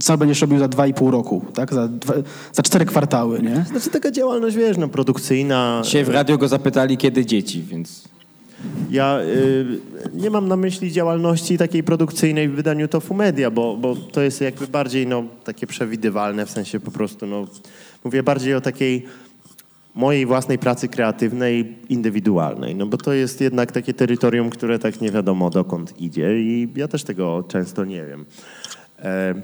co 0.00 0.18
będziesz 0.18 0.40
robił 0.40 0.58
za 0.58 0.68
dwa 0.68 0.86
i 0.86 0.94
pół 0.94 1.10
roku, 1.10 1.44
tak? 1.54 1.74
Za, 1.74 1.88
dwa, 1.88 2.14
za 2.52 2.62
cztery 2.62 2.84
kwartały, 2.84 3.42
nie? 3.42 3.64
znaczy 3.68 3.90
taka 3.90 4.10
działalność, 4.10 4.56
wiesz, 4.56 4.76
no 4.76 4.88
produkcyjna. 4.88 5.80
Dzisiaj 5.84 6.04
w 6.04 6.08
radio 6.08 6.38
go 6.38 6.48
zapytali, 6.48 6.96
kiedy 6.96 7.26
dzieci, 7.26 7.62
więc... 7.62 8.04
Ja 8.90 9.20
y, 9.20 9.66
nie 10.12 10.30
mam 10.30 10.48
na 10.48 10.56
myśli 10.56 10.92
działalności 10.92 11.58
takiej 11.58 11.82
produkcyjnej 11.82 12.48
w 12.48 12.54
wydaniu 12.54 12.88
Tofu 12.88 13.14
Media, 13.14 13.50
bo, 13.50 13.76
bo 13.76 13.96
to 13.96 14.20
jest 14.20 14.40
jakby 14.40 14.66
bardziej 14.66 15.06
no, 15.06 15.24
takie 15.44 15.66
przewidywalne, 15.66 16.46
w 16.46 16.50
sensie 16.50 16.80
po 16.80 16.90
prostu, 16.90 17.26
no, 17.26 17.46
mówię 18.04 18.22
bardziej 18.22 18.54
o 18.54 18.60
takiej 18.60 19.06
mojej 19.94 20.26
własnej 20.26 20.58
pracy 20.58 20.88
kreatywnej, 20.88 21.76
indywidualnej, 21.88 22.74
no 22.74 22.86
bo 22.86 22.96
to 22.96 23.12
jest 23.12 23.40
jednak 23.40 23.72
takie 23.72 23.94
terytorium, 23.94 24.50
które 24.50 24.78
tak 24.78 25.00
nie 25.00 25.10
wiadomo 25.10 25.50
dokąd 25.50 26.00
idzie 26.00 26.40
i 26.40 26.68
ja 26.76 26.88
też 26.88 27.04
tego 27.04 27.44
często 27.48 27.84
nie 27.84 28.04
wiem. 28.06 28.24
E, 28.98 29.34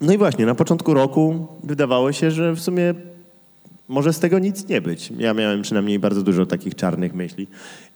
no 0.00 0.12
i 0.12 0.18
właśnie, 0.18 0.46
na 0.46 0.54
początku 0.54 0.94
roku 0.94 1.46
wydawało 1.64 2.12
się, 2.12 2.30
że 2.30 2.52
w 2.52 2.60
sumie 2.60 2.94
może 3.88 4.12
z 4.12 4.20
tego 4.20 4.38
nic 4.38 4.68
nie 4.68 4.80
być. 4.80 5.12
Ja 5.18 5.34
miałem 5.34 5.62
przynajmniej 5.62 5.98
bardzo 5.98 6.22
dużo 6.22 6.46
takich 6.46 6.74
czarnych 6.74 7.14
myśli. 7.14 7.46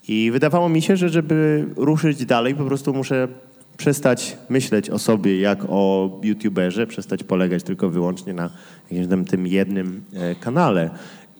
I 0.09 0.31
wydawało 0.31 0.69
mi 0.69 0.83
się, 0.83 0.97
że 0.97 1.09
żeby 1.09 1.67
ruszyć 1.77 2.27
dalej, 2.27 2.55
po 2.55 2.65
prostu 2.65 2.95
muszę 2.95 3.29
przestać 3.77 4.37
myśleć 4.49 4.91
o 4.91 4.99
sobie 4.99 5.41
jak 5.41 5.59
o 5.69 6.11
youtuberze, 6.23 6.87
przestać 6.87 7.25
polegać 7.25 7.63
tylko 7.63 7.91
wyłącznie 7.91 8.33
na 8.35 8.51
jakimś 8.91 9.29
tym 9.29 9.47
jednym 9.47 10.05
e, 10.15 10.35
kanale 10.35 10.91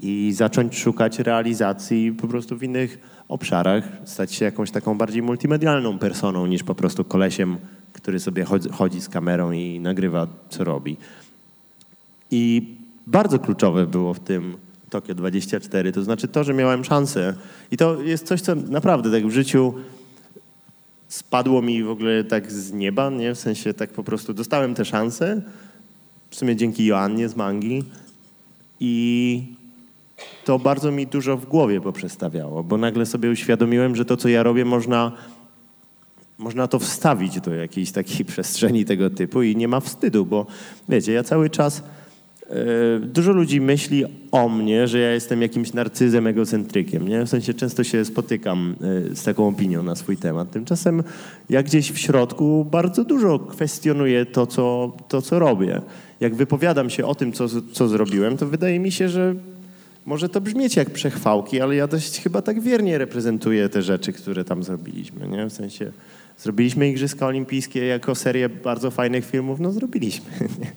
i 0.03 0.33
zacząć 0.33 0.79
szukać 0.79 1.19
realizacji 1.19 2.13
po 2.13 2.29
prostu 2.29 2.57
w 2.57 2.63
innych 2.63 2.99
obszarach, 3.29 3.85
stać 4.05 4.33
się 4.33 4.45
jakąś 4.45 4.71
taką 4.71 4.99
bardziej 4.99 5.23
multimedialną 5.23 5.99
personą 5.99 6.47
niż 6.47 6.63
po 6.63 6.75
prostu 6.75 7.05
kolesiem, 7.05 7.57
który 7.93 8.21
sobie 8.21 8.45
chodzi, 8.73 9.01
z 9.01 9.09
kamerą 9.09 9.53
i 9.53 9.81
nagrywa, 9.81 10.27
co 10.49 10.65
robi. 10.65 10.97
I 12.31 12.75
bardzo 13.07 13.39
kluczowe 13.39 13.87
było 13.87 14.15
w 14.15 14.21
tym 14.21 14.57
Tokio 14.91 15.15
24, 15.15 15.93
to 15.93 16.03
znaczy 16.03 16.29
to, 16.29 16.45
że 16.45 16.55
miałem 16.55 16.85
szansę. 16.85 17.35
I 17.71 17.77
to 17.77 18.03
jest 18.03 18.27
coś, 18.27 18.41
co 18.41 18.55
naprawdę 18.55 19.11
tak 19.11 19.27
w 19.27 19.31
życiu 19.31 19.75
spadło 21.09 21.63
mi 21.63 21.83
w 21.83 21.91
ogóle 21.91 22.25
tak 22.25 22.53
z 22.53 22.73
nieba, 22.73 23.11
nie? 23.11 23.35
W 23.35 23.39
sensie 23.39 23.75
tak 23.75 23.91
po 23.91 24.05
prostu 24.05 24.35
dostałem 24.35 24.75
tę 24.75 24.85
szansę, 24.85 25.43
w 26.31 26.37
sumie 26.37 26.57
dzięki 26.57 26.87
Joannie 26.87 27.29
z 27.29 27.37
Mangi 27.37 27.85
i 28.81 29.62
to 30.45 30.59
bardzo 30.59 30.93
mi 30.93 31.07
dużo 31.07 31.37
w 31.37 31.47
głowie 31.47 31.81
poprzestawiało, 31.81 32.65
bo 32.65 32.79
nagle 32.79 33.07
sobie 33.07 33.31
uświadomiłem, 33.31 33.97
że 33.97 34.05
to, 34.05 34.17
co 34.17 34.29
ja 34.29 34.43
robię, 34.43 34.65
można, 34.65 35.13
można 36.39 36.69
to 36.69 36.79
wstawić 36.79 37.41
do 37.41 37.55
jakiejś 37.55 37.93
takiej 37.93 38.25
przestrzeni 38.33 38.85
tego 38.85 39.11
typu 39.11 39.43
i 39.43 39.57
nie 39.57 39.69
ma 39.69 39.81
wstydu, 39.81 40.27
bo 40.27 40.47
wiecie, 40.89 41.13
ja 41.13 41.23
cały 41.23 41.51
czas 41.51 41.83
e, 42.51 42.55
Dużo 43.01 43.33
ludzi 43.33 43.61
myśli 43.61 44.05
o 44.33 44.49
mnie, 44.49 44.89
że 44.89 44.99
ja 44.99 45.13
jestem 45.13 45.43
jakimś 45.43 45.73
narcyzem, 45.73 46.27
egocentrykiem. 46.27 47.09
Nie? 47.09 47.25
W 47.25 47.29
sensie 47.29 47.55
często 47.55 47.85
się 47.85 48.05
spotykam 48.05 48.77
e, 49.13 49.17
z 49.17 49.23
taką 49.23 49.49
opinią 49.49 49.83
na 49.83 49.95
swój 49.95 50.17
temat. 50.17 50.51
Tymczasem 50.51 51.03
ja 51.51 51.63
gdzieś 51.63 51.93
w 51.93 51.99
środku 51.99 52.67
bardzo 52.71 53.05
dużo 53.05 53.39
kwestionuję 53.39 54.27
to, 54.27 54.47
co, 54.47 54.97
to, 55.09 55.23
co 55.23 55.39
robię. 55.39 55.81
Jak 56.21 56.35
wypowiadam 56.35 56.91
się 56.91 57.07
o 57.07 57.15
tym, 57.15 57.33
co, 57.33 57.47
co 57.73 57.89
zrobiłem, 57.89 58.37
to 58.37 58.47
wydaje 58.47 58.81
mi 58.81 58.93
się, 58.93 59.09
że 59.09 59.35
może 60.07 60.29
to 60.29 60.41
brzmieć 60.41 60.77
jak 60.77 60.91
przechwałki, 60.91 61.61
ale 61.61 61.77
ja 61.77 61.87
dość 61.87 62.21
chyba 62.21 62.43
tak 62.43 62.61
wiernie 62.61 62.99
reprezentuję 62.99 63.69
te 63.69 63.83
rzeczy, 63.83 64.13
które 64.13 64.45
tam 64.45 64.63
zrobiliśmy. 64.63 65.29
Nie? 65.29 65.47
W 65.47 65.53
sensie 65.53 65.93
zrobiliśmy 66.39 66.91
Igrzyska 66.91 67.27
Olimpijskie 67.27 67.87
jako 67.87 68.15
serię 68.15 68.49
bardzo 68.49 68.91
fajnych 68.91 69.27
filmów, 69.27 69.61
no 69.61 69.73
zrobiliśmy. 69.73 70.31
Nie? 70.61 70.73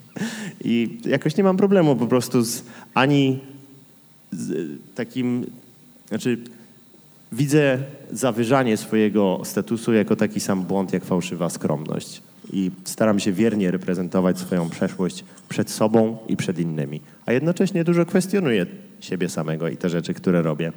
I 0.64 1.00
jakoś 1.06 1.38
nie 1.38 1.44
mam 1.44 1.58
problemu 1.58 1.96
po 1.96 2.08
prostu 2.08 2.44
z 2.44 2.64
ani 2.94 3.40
z 4.32 4.70
takim, 4.96 5.46
znaczy 6.10 6.38
widzę 7.32 7.78
zawyżanie 8.12 8.78
swojego 8.78 9.42
statusu 9.44 9.94
jako 9.94 10.16
taki 10.16 10.40
sam 10.40 10.64
błąd 10.64 10.94
jak 10.94 11.06
fałszywa 11.06 11.50
skromność. 11.50 12.22
I 12.56 12.72
staram 12.84 13.20
się 13.20 13.32
wiernie 13.32 13.72
reprezentować 13.72 14.40
swoją 14.40 14.70
przeszłość 14.70 15.24
przed 15.50 15.70
sobą 15.70 16.18
i 16.28 16.38
przed 16.38 16.60
innymi. 16.60 17.02
A 17.26 17.34
jednocześnie 17.34 17.84
dużo 17.84 18.06
kwestionuję 18.06 18.66
siebie 19.00 19.30
samego 19.30 19.68
i 19.70 19.78
te 19.78 19.90
rzeczy, 19.90 20.14
które 20.14 20.42
robię. 20.42 20.72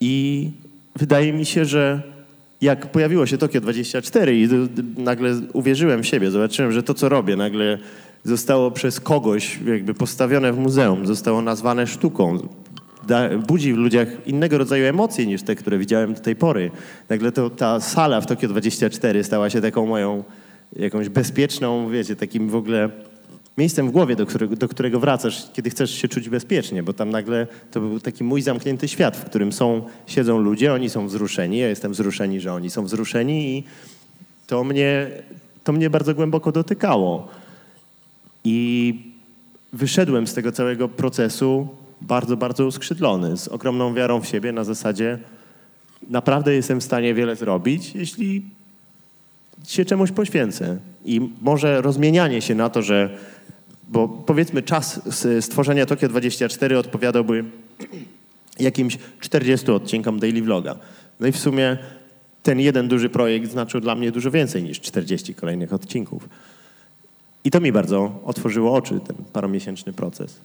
I 0.00 0.50
wydaje 0.96 1.32
mi 1.32 1.44
się, 1.44 1.64
że 1.64 2.02
jak 2.60 2.92
pojawiło 2.92 3.26
się 3.26 3.38
Tokio 3.38 3.60
24 3.60 4.40
i 4.40 4.48
nagle 4.96 5.40
uwierzyłem 5.52 6.02
w 6.02 6.06
siebie, 6.06 6.30
zobaczyłem, 6.30 6.72
że 6.72 6.82
to, 6.82 6.94
co 6.94 7.08
robię, 7.08 7.36
nagle 7.36 7.78
zostało 8.24 8.70
przez 8.70 9.00
kogoś 9.00 9.58
jakby 9.66 9.94
postawione 9.94 10.52
w 10.52 10.58
muzeum, 10.58 11.06
zostało 11.06 11.42
nazwane 11.42 11.86
sztuką. 11.86 12.48
Da, 13.06 13.38
budzi 13.38 13.74
w 13.74 13.76
ludziach 13.76 14.08
innego 14.26 14.58
rodzaju 14.58 14.84
emocje 14.84 15.26
niż 15.26 15.42
te, 15.42 15.54
które 15.54 15.78
widziałem 15.78 16.14
do 16.14 16.20
tej 16.20 16.36
pory. 16.36 16.70
Nagle 17.08 17.32
to, 17.32 17.50
ta 17.50 17.80
sala 17.80 18.20
w 18.20 18.26
Tokio 18.26 18.48
24 18.48 19.24
stała 19.24 19.50
się 19.50 19.60
taką 19.60 19.86
moją 19.86 20.24
jakąś 20.76 21.08
bezpieczną, 21.08 21.90
wiecie, 21.90 22.16
takim 22.16 22.48
w 22.48 22.54
ogóle 22.54 22.90
miejscem 23.58 23.88
w 23.88 23.90
głowie, 23.90 24.16
do 24.16 24.26
którego, 24.26 24.56
do 24.56 24.68
którego 24.68 25.00
wracasz, 25.00 25.46
kiedy 25.52 25.70
chcesz 25.70 25.90
się 25.90 26.08
czuć 26.08 26.28
bezpiecznie, 26.28 26.82
bo 26.82 26.92
tam 26.92 27.10
nagle 27.10 27.46
to 27.70 27.80
był 27.80 28.00
taki 28.00 28.24
mój 28.24 28.42
zamknięty 28.42 28.88
świat, 28.88 29.16
w 29.16 29.24
którym 29.24 29.52
są, 29.52 29.82
siedzą 30.06 30.38
ludzie, 30.38 30.74
oni 30.74 30.90
są 30.90 31.06
wzruszeni, 31.06 31.58
ja 31.58 31.68
jestem 31.68 31.92
wzruszeni, 31.92 32.40
że 32.40 32.52
oni 32.52 32.70
są 32.70 32.84
wzruszeni 32.84 33.58
i 33.58 33.64
to 34.46 34.64
mnie, 34.64 35.10
to 35.64 35.72
mnie 35.72 35.90
bardzo 35.90 36.14
głęboko 36.14 36.52
dotykało. 36.52 37.28
I 38.44 38.94
wyszedłem 39.72 40.26
z 40.26 40.34
tego 40.34 40.52
całego 40.52 40.88
procesu 40.88 41.68
bardzo, 42.08 42.36
bardzo 42.36 42.66
uskrzydlony, 42.66 43.36
z 43.36 43.48
ogromną 43.48 43.94
wiarą 43.94 44.20
w 44.20 44.26
siebie 44.26 44.52
na 44.52 44.64
zasadzie 44.64 45.18
naprawdę 46.08 46.54
jestem 46.54 46.80
w 46.80 46.84
stanie 46.84 47.14
wiele 47.14 47.36
zrobić, 47.36 47.94
jeśli 47.94 48.42
się 49.66 49.84
czemuś 49.84 50.10
poświęcę. 50.10 50.78
I 51.04 51.20
może 51.40 51.82
rozmienianie 51.82 52.42
się 52.42 52.54
na 52.54 52.70
to, 52.70 52.82
że 52.82 53.18
bo 53.88 54.08
powiedzmy 54.08 54.62
czas 54.62 55.00
stworzenia 55.40 55.86
Tokio 55.86 56.08
24 56.08 56.78
odpowiadałby 56.78 57.44
jakimś 58.58 58.98
40 59.20 59.70
odcinkom 59.70 60.20
daily 60.20 60.42
vloga. 60.42 60.76
No 61.20 61.26
i 61.26 61.32
w 61.32 61.38
sumie 61.38 61.78
ten 62.42 62.60
jeden 62.60 62.88
duży 62.88 63.08
projekt 63.08 63.50
znaczył 63.50 63.80
dla 63.80 63.94
mnie 63.94 64.12
dużo 64.12 64.30
więcej 64.30 64.62
niż 64.62 64.80
40 64.80 65.34
kolejnych 65.34 65.72
odcinków. 65.72 66.28
I 67.44 67.50
to 67.50 67.60
mi 67.60 67.72
bardzo 67.72 68.20
otworzyło 68.24 68.74
oczy, 68.74 69.00
ten 69.06 69.16
paromiesięczny 69.32 69.92
proces. 69.92 70.40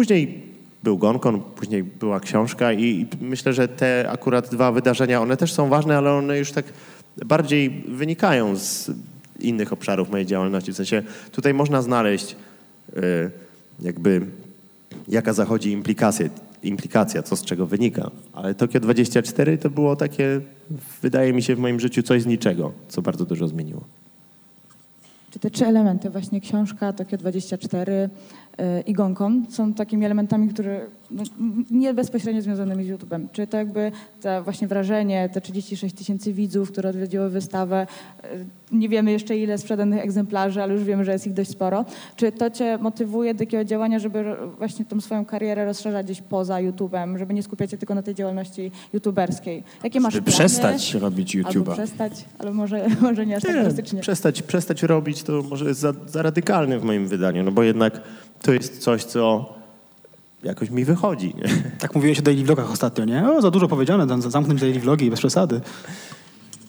Później 0.00 0.42
był 0.82 0.98
Gonkon, 0.98 1.40
później 1.40 1.82
była 1.82 2.20
książka 2.20 2.72
i 2.72 3.06
myślę, 3.20 3.52
że 3.52 3.68
te 3.68 4.10
akurat 4.10 4.50
dwa 4.50 4.72
wydarzenia, 4.72 5.20
one 5.22 5.36
też 5.36 5.52
są 5.52 5.68
ważne, 5.68 5.98
ale 5.98 6.12
one 6.12 6.38
już 6.38 6.52
tak 6.52 6.64
bardziej 7.26 7.70
wynikają 7.88 8.56
z 8.56 8.90
innych 9.40 9.72
obszarów 9.72 10.10
mojej 10.10 10.26
działalności. 10.26 10.72
W 10.72 10.76
sensie 10.76 11.02
tutaj 11.32 11.54
można 11.54 11.82
znaleźć 11.82 12.36
y, 12.96 13.30
jakby 13.80 14.26
jaka 15.08 15.32
zachodzi 15.32 15.70
implikacja, 15.70 16.28
implikacja, 16.62 17.22
co 17.22 17.36
z 17.36 17.44
czego 17.44 17.66
wynika. 17.66 18.10
Ale 18.32 18.54
Tokio 18.54 18.80
24 18.80 19.58
to 19.58 19.70
było 19.70 19.96
takie, 19.96 20.40
wydaje 21.02 21.32
mi 21.32 21.42
się, 21.42 21.56
w 21.56 21.58
moim 21.58 21.80
życiu 21.80 22.02
coś 22.02 22.22
z 22.22 22.26
niczego, 22.26 22.72
co 22.88 23.02
bardzo 23.02 23.24
dużo 23.24 23.48
zmieniło. 23.48 23.84
Czy 25.30 25.38
te 25.38 25.50
trzy 25.50 25.66
elementy, 25.66 26.10
właśnie 26.10 26.40
książka, 26.40 26.92
Tokio 26.92 27.18
24 27.18 28.10
i 28.86 28.92
Gonkon, 28.92 29.46
są 29.48 29.74
takimi 29.74 30.04
elementami, 30.06 30.48
które 30.48 30.80
no, 31.10 31.22
nie 31.70 31.94
bezpośrednio 31.94 32.42
związanymi 32.42 32.84
z 32.84 32.88
YouTube'em? 32.88 33.26
Czy 33.32 33.46
to 33.46 33.56
jakby 33.56 33.92
to 34.20 34.42
właśnie 34.42 34.68
wrażenie, 34.68 35.28
te 35.32 35.40
36 35.40 35.94
tysięcy 35.94 36.32
widzów, 36.32 36.72
które 36.72 36.88
odwiedziły 36.90 37.30
wystawę, 37.30 37.86
yy, 38.22 38.28
nie 38.72 38.88
wiemy 38.88 39.12
jeszcze 39.12 39.36
ile 39.38 39.58
sprzedanych 39.58 40.04
egzemplarzy, 40.04 40.62
ale 40.62 40.74
już 40.74 40.84
wiemy, 40.84 41.04
że 41.04 41.12
jest 41.12 41.26
ich 41.26 41.32
dość 41.32 41.50
sporo. 41.50 41.84
Czy 42.16 42.32
to 42.32 42.50
cię 42.50 42.78
motywuje 42.80 43.34
do 43.34 43.38
takiego 43.38 43.64
działania, 43.64 43.98
żeby 43.98 44.24
właśnie 44.58 44.84
tą 44.84 45.00
swoją 45.00 45.24
karierę 45.24 45.64
rozszerzać 45.64 46.06
gdzieś 46.06 46.20
poza 46.22 46.54
YouTube'em, 46.56 47.18
żeby 47.18 47.34
nie 47.34 47.42
skupiać 47.42 47.70
się 47.70 47.76
tylko 47.76 47.94
na 47.94 48.02
tej 48.02 48.14
działalności 48.14 48.70
youtuberskiej? 48.92 49.62
Jakie 49.84 50.00
masz 50.00 50.14
Żeby 50.14 50.30
plany? 50.30 50.38
przestać 50.38 50.94
robić 50.94 51.36
Albo 51.36 51.48
YouTube'a. 51.50 51.72
przestać, 51.72 52.12
ale 52.38 52.52
może, 52.52 52.86
może 53.02 53.26
nie 53.26 53.36
aż 53.36 53.42
tak 53.42 53.54
Nie, 53.54 53.62
drastycznie. 53.62 54.00
przestać, 54.00 54.42
przestać 54.42 54.82
robić 54.82 55.22
to 55.22 55.42
może 55.50 55.64
jest 55.64 55.80
za, 55.80 55.92
za 56.06 56.22
radykalne 56.22 56.78
w 56.78 56.84
moim 56.84 57.08
wydaniu, 57.08 57.42
no 57.42 57.52
bo 57.52 57.62
jednak 57.62 58.00
to 58.42 58.52
jest 58.52 58.78
coś, 58.78 59.04
co 59.04 59.54
jakoś 60.44 60.70
mi 60.70 60.84
wychodzi. 60.84 61.34
Nie? 61.34 61.48
Tak 61.78 61.94
mówiłeś 61.94 62.18
o 62.18 62.22
daily 62.22 62.44
vlogach 62.44 62.70
ostatnio, 62.70 63.04
nie? 63.04 63.30
O, 63.30 63.42
za 63.42 63.50
dużo 63.50 63.68
powiedziane, 63.68 64.20
zamknąć 64.30 64.60
daily 64.60 64.80
vlogi 64.80 65.10
bez 65.10 65.18
przesady. 65.18 65.60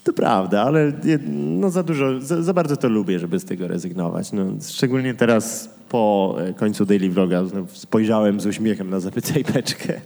To 0.03 0.13
prawda, 0.13 0.61
ale 0.61 0.91
no 1.31 1.69
za 1.69 1.83
dużo, 1.83 2.21
za, 2.21 2.41
za 2.41 2.53
bardzo 2.53 2.77
to 2.77 2.89
lubię, 2.89 3.19
żeby 3.19 3.39
z 3.39 3.45
tego 3.45 3.67
rezygnować. 3.67 4.31
No, 4.31 4.45
szczególnie 4.69 5.13
teraz 5.13 5.69
po 5.89 6.35
e, 6.39 6.53
końcu 6.53 6.85
Daily 6.85 7.09
Vloga 7.09 7.45
znów 7.45 7.77
spojrzałem 7.77 8.39
z 8.39 8.45
uśmiechem 8.45 8.89
na 8.89 8.99
Zapytaj 8.99 9.43
Beczkę 9.53 10.01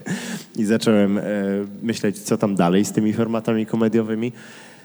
i 0.55 0.65
zacząłem 0.65 1.17
e, 1.17 1.23
myśleć, 1.81 2.19
co 2.19 2.37
tam 2.37 2.55
dalej 2.55 2.85
z 2.85 2.91
tymi 2.91 3.13
formatami 3.13 3.65
komediowymi. 3.65 4.31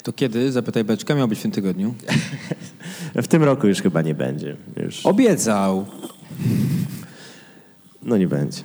To 0.02 0.12
kiedy, 0.12 0.52
zapytaj 0.52 0.84
Beczka, 0.84 1.14
miał 1.14 1.28
być 1.28 1.38
w 1.38 1.42
tym 1.42 1.50
tygodniu? 1.50 1.94
W 3.14 3.28
tym 3.28 3.44
roku 3.44 3.66
już 3.66 3.82
chyba 3.82 4.02
nie 4.02 4.14
będzie. 4.14 4.56
Już, 4.76 5.06
Obiecał. 5.06 5.86
No 8.02 8.16
nie 8.16 8.28
będzie. 8.28 8.62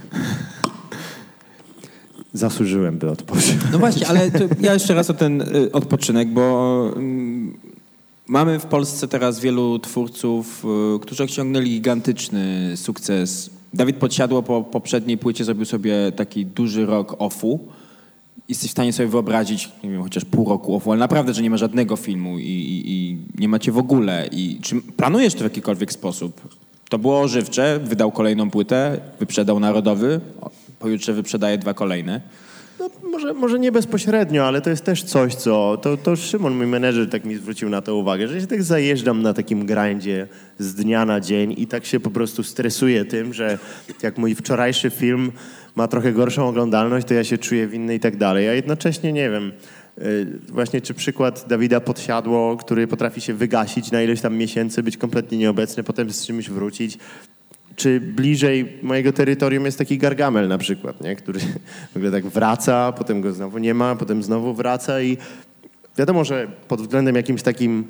Zasłużyłem, 2.33 2.97
by 2.97 3.09
odpocząć. 3.09 3.57
No 3.71 3.79
właśnie, 3.79 4.07
ale 4.07 4.31
ja 4.61 4.73
jeszcze 4.73 4.93
raz 4.93 5.09
o 5.09 5.13
ten 5.13 5.41
y, 5.41 5.71
odpoczynek, 5.71 6.29
bo 6.29 6.91
mm, 6.95 7.57
mamy 8.27 8.59
w 8.59 8.65
Polsce 8.65 9.07
teraz 9.07 9.39
wielu 9.39 9.79
twórców, 9.79 10.65
y, 10.95 10.99
którzy 10.99 11.23
osiągnęli 11.23 11.69
gigantyczny 11.69 12.73
sukces. 12.77 13.49
Dawid 13.73 13.97
Podsiadło 13.97 14.43
po 14.43 14.63
poprzedniej 14.63 15.17
płycie 15.17 15.43
zrobił 15.43 15.65
sobie 15.65 16.11
taki 16.15 16.45
duży 16.45 16.85
rok 16.85 17.15
offu. 17.19 17.59
Jesteś 18.49 18.69
w 18.69 18.71
stanie 18.71 18.93
sobie 18.93 19.09
wyobrazić, 19.09 19.69
nie 19.83 19.89
wiem, 19.89 20.03
chociaż 20.03 20.25
pół 20.25 20.49
roku 20.49 20.75
offu, 20.75 20.91
ale 20.91 20.99
naprawdę, 20.99 21.33
że 21.33 21.41
nie 21.41 21.49
ma 21.49 21.57
żadnego 21.57 21.95
filmu 21.95 22.39
i, 22.39 22.43
i, 22.43 22.91
i 22.91 23.17
nie 23.39 23.47
macie 23.47 23.71
w 23.71 23.77
ogóle. 23.77 24.29
I 24.31 24.59
czy 24.61 24.81
planujesz 24.81 25.33
to 25.33 25.39
w 25.39 25.43
jakikolwiek 25.43 25.91
sposób? 25.91 26.41
To 26.89 26.97
było 26.99 27.21
ożywcze, 27.21 27.79
wydał 27.83 28.11
kolejną 28.11 28.51
płytę, 28.51 28.97
wyprzedał 29.19 29.59
Narodowy, 29.59 30.19
pojutrze 30.79 31.13
wyprzedaje 31.13 31.57
dwa 31.57 31.73
kolejne. 31.73 32.21
No, 32.79 32.89
może, 33.11 33.33
może 33.33 33.59
nie 33.59 33.71
bezpośrednio, 33.71 34.47
ale 34.47 34.61
to 34.61 34.69
jest 34.69 34.85
też 34.85 35.03
coś, 35.03 35.35
co... 35.35 35.77
To, 35.81 35.97
to 35.97 36.15
Szymon, 36.15 36.55
mój 36.55 36.67
menedżer, 36.67 37.09
tak 37.09 37.25
mi 37.25 37.35
zwrócił 37.35 37.69
na 37.69 37.81
to 37.81 37.95
uwagę, 37.95 38.27
że 38.27 38.41
się 38.41 38.47
tak 38.47 38.63
zajeżdżam 38.63 39.21
na 39.21 39.33
takim 39.33 39.65
grindzie 39.65 40.27
z 40.59 40.75
dnia 40.75 41.05
na 41.05 41.19
dzień 41.19 41.55
i 41.57 41.67
tak 41.67 41.85
się 41.85 41.99
po 41.99 42.11
prostu 42.11 42.43
stresuję 42.43 43.05
tym, 43.05 43.33
że 43.33 43.59
jak 44.03 44.17
mój 44.17 44.35
wczorajszy 44.35 44.89
film 44.89 45.31
ma 45.75 45.87
trochę 45.87 46.11
gorszą 46.11 46.47
oglądalność, 46.47 47.07
to 47.07 47.13
ja 47.13 47.23
się 47.23 47.37
czuję 47.37 47.67
winny 47.67 47.95
i 47.95 47.99
tak 47.99 48.17
dalej. 48.17 48.49
A 48.49 48.53
jednocześnie 48.53 49.13
nie 49.13 49.29
wiem, 49.29 49.51
właśnie 50.49 50.81
czy 50.81 50.93
przykład 50.93 51.45
Dawida 51.49 51.79
Podsiadło, 51.79 52.57
który 52.57 52.87
potrafi 52.87 53.21
się 53.21 53.33
wygasić 53.33 53.91
na 53.91 54.01
ileś 54.01 54.21
tam 54.21 54.37
miesięcy, 54.37 54.83
być 54.83 54.97
kompletnie 54.97 55.37
nieobecny, 55.37 55.83
potem 55.83 56.09
z 56.09 56.25
czymś 56.25 56.49
wrócić, 56.49 56.97
czy 57.75 57.99
bliżej 57.99 58.79
mojego 58.83 59.13
terytorium 59.13 59.65
jest 59.65 59.77
taki 59.77 59.97
Gargamel 59.97 60.47
na 60.47 60.57
przykład, 60.57 61.01
nie? 61.01 61.15
który 61.15 61.39
w 61.93 61.95
ogóle 61.95 62.11
tak 62.11 62.27
wraca, 62.27 62.91
potem 62.91 63.21
go 63.21 63.33
znowu 63.33 63.57
nie 63.57 63.73
ma, 63.73 63.95
potem 63.95 64.23
znowu 64.23 64.53
wraca 64.53 65.01
i 65.01 65.17
wiadomo, 65.97 66.23
że 66.23 66.47
pod 66.67 66.81
względem 66.81 67.15
jakimś 67.15 67.41
takim 67.41 67.87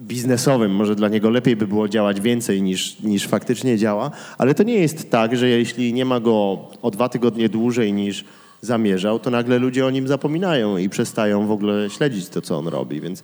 biznesowym 0.00 0.74
może 0.74 0.94
dla 0.94 1.08
niego 1.08 1.30
lepiej 1.30 1.56
by 1.56 1.66
było 1.66 1.88
działać 1.88 2.20
więcej 2.20 2.62
niż, 2.62 3.00
niż 3.00 3.26
faktycznie 3.26 3.78
działa, 3.78 4.10
ale 4.38 4.54
to 4.54 4.62
nie 4.62 4.74
jest 4.74 5.10
tak, 5.10 5.36
że 5.36 5.48
jeśli 5.48 5.92
nie 5.92 6.04
ma 6.04 6.20
go 6.20 6.58
o 6.82 6.90
dwa 6.90 7.08
tygodnie 7.08 7.48
dłużej 7.48 7.92
niż 7.92 8.24
zamierzał, 8.60 9.18
to 9.18 9.30
nagle 9.30 9.58
ludzie 9.58 9.86
o 9.86 9.90
nim 9.90 10.08
zapominają 10.08 10.76
i 10.76 10.88
przestają 10.88 11.46
w 11.46 11.50
ogóle 11.50 11.90
śledzić 11.90 12.28
to, 12.28 12.42
co 12.42 12.58
on 12.58 12.68
robi, 12.68 13.00
więc 13.00 13.22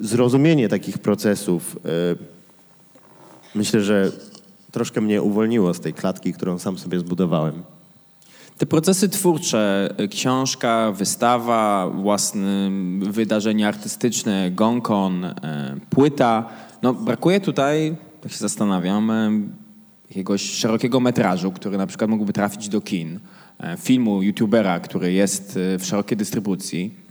zrozumienie 0.00 0.68
takich 0.68 0.98
procesów 0.98 1.76
y, 1.76 1.78
myślę, 3.54 3.80
że 3.80 4.12
troszkę 4.72 5.00
mnie 5.00 5.22
uwolniło 5.22 5.74
z 5.74 5.80
tej 5.80 5.94
klatki, 5.94 6.32
którą 6.32 6.58
sam 6.58 6.78
sobie 6.78 6.98
zbudowałem. 6.98 7.62
Te 8.58 8.66
procesy 8.66 9.08
twórcze, 9.08 9.94
książka, 10.10 10.92
wystawa, 10.92 11.90
własne 11.94 12.70
wydarzenia 13.00 13.68
artystyczne, 13.68 14.50
gonkon, 14.50 15.24
y, 15.24 15.34
płyta, 15.90 16.48
no 16.82 16.94
brakuje 16.94 17.40
tutaj, 17.40 17.96
tak 18.20 18.32
się 18.32 18.38
zastanawiam, 18.38 19.10
y, 19.10 19.40
jakiegoś 20.08 20.42
szerokiego 20.42 21.00
metrażu, 21.00 21.52
który 21.52 21.78
na 21.78 21.86
przykład 21.86 22.10
mógłby 22.10 22.32
trafić 22.32 22.68
do 22.68 22.80
kin, 22.80 23.20
filmu 23.78 24.22
youtubera, 24.22 24.80
który 24.80 25.12
jest 25.12 25.56
y, 25.56 25.78
w 25.78 25.84
szerokiej 25.84 26.16
dystrybucji. 26.18 27.06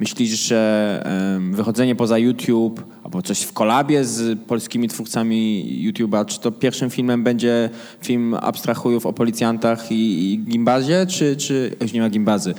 Myślisz, 0.00 0.30
że 0.30 1.02
wychodzenie 1.50 1.96
poza 1.96 2.18
YouTube 2.18 2.84
albo 3.04 3.22
coś 3.22 3.40
w 3.40 3.52
kolabie 3.52 4.04
z 4.04 4.38
polskimi 4.38 4.88
twórcami 4.88 5.64
YouTube'a, 5.84 6.26
czy 6.26 6.40
to 6.40 6.52
pierwszym 6.52 6.90
filmem 6.90 7.22
będzie 7.22 7.70
film 8.02 8.34
abstrahujów 8.34 9.06
o 9.06 9.12
policjantach 9.12 9.92
i, 9.92 10.32
i 10.32 10.38
gimbazie, 10.38 11.06
czy, 11.06 11.36
czy 11.36 11.76
już 11.80 11.92
nie 11.92 12.00
ma 12.00 12.10
gimbazy? 12.10 12.54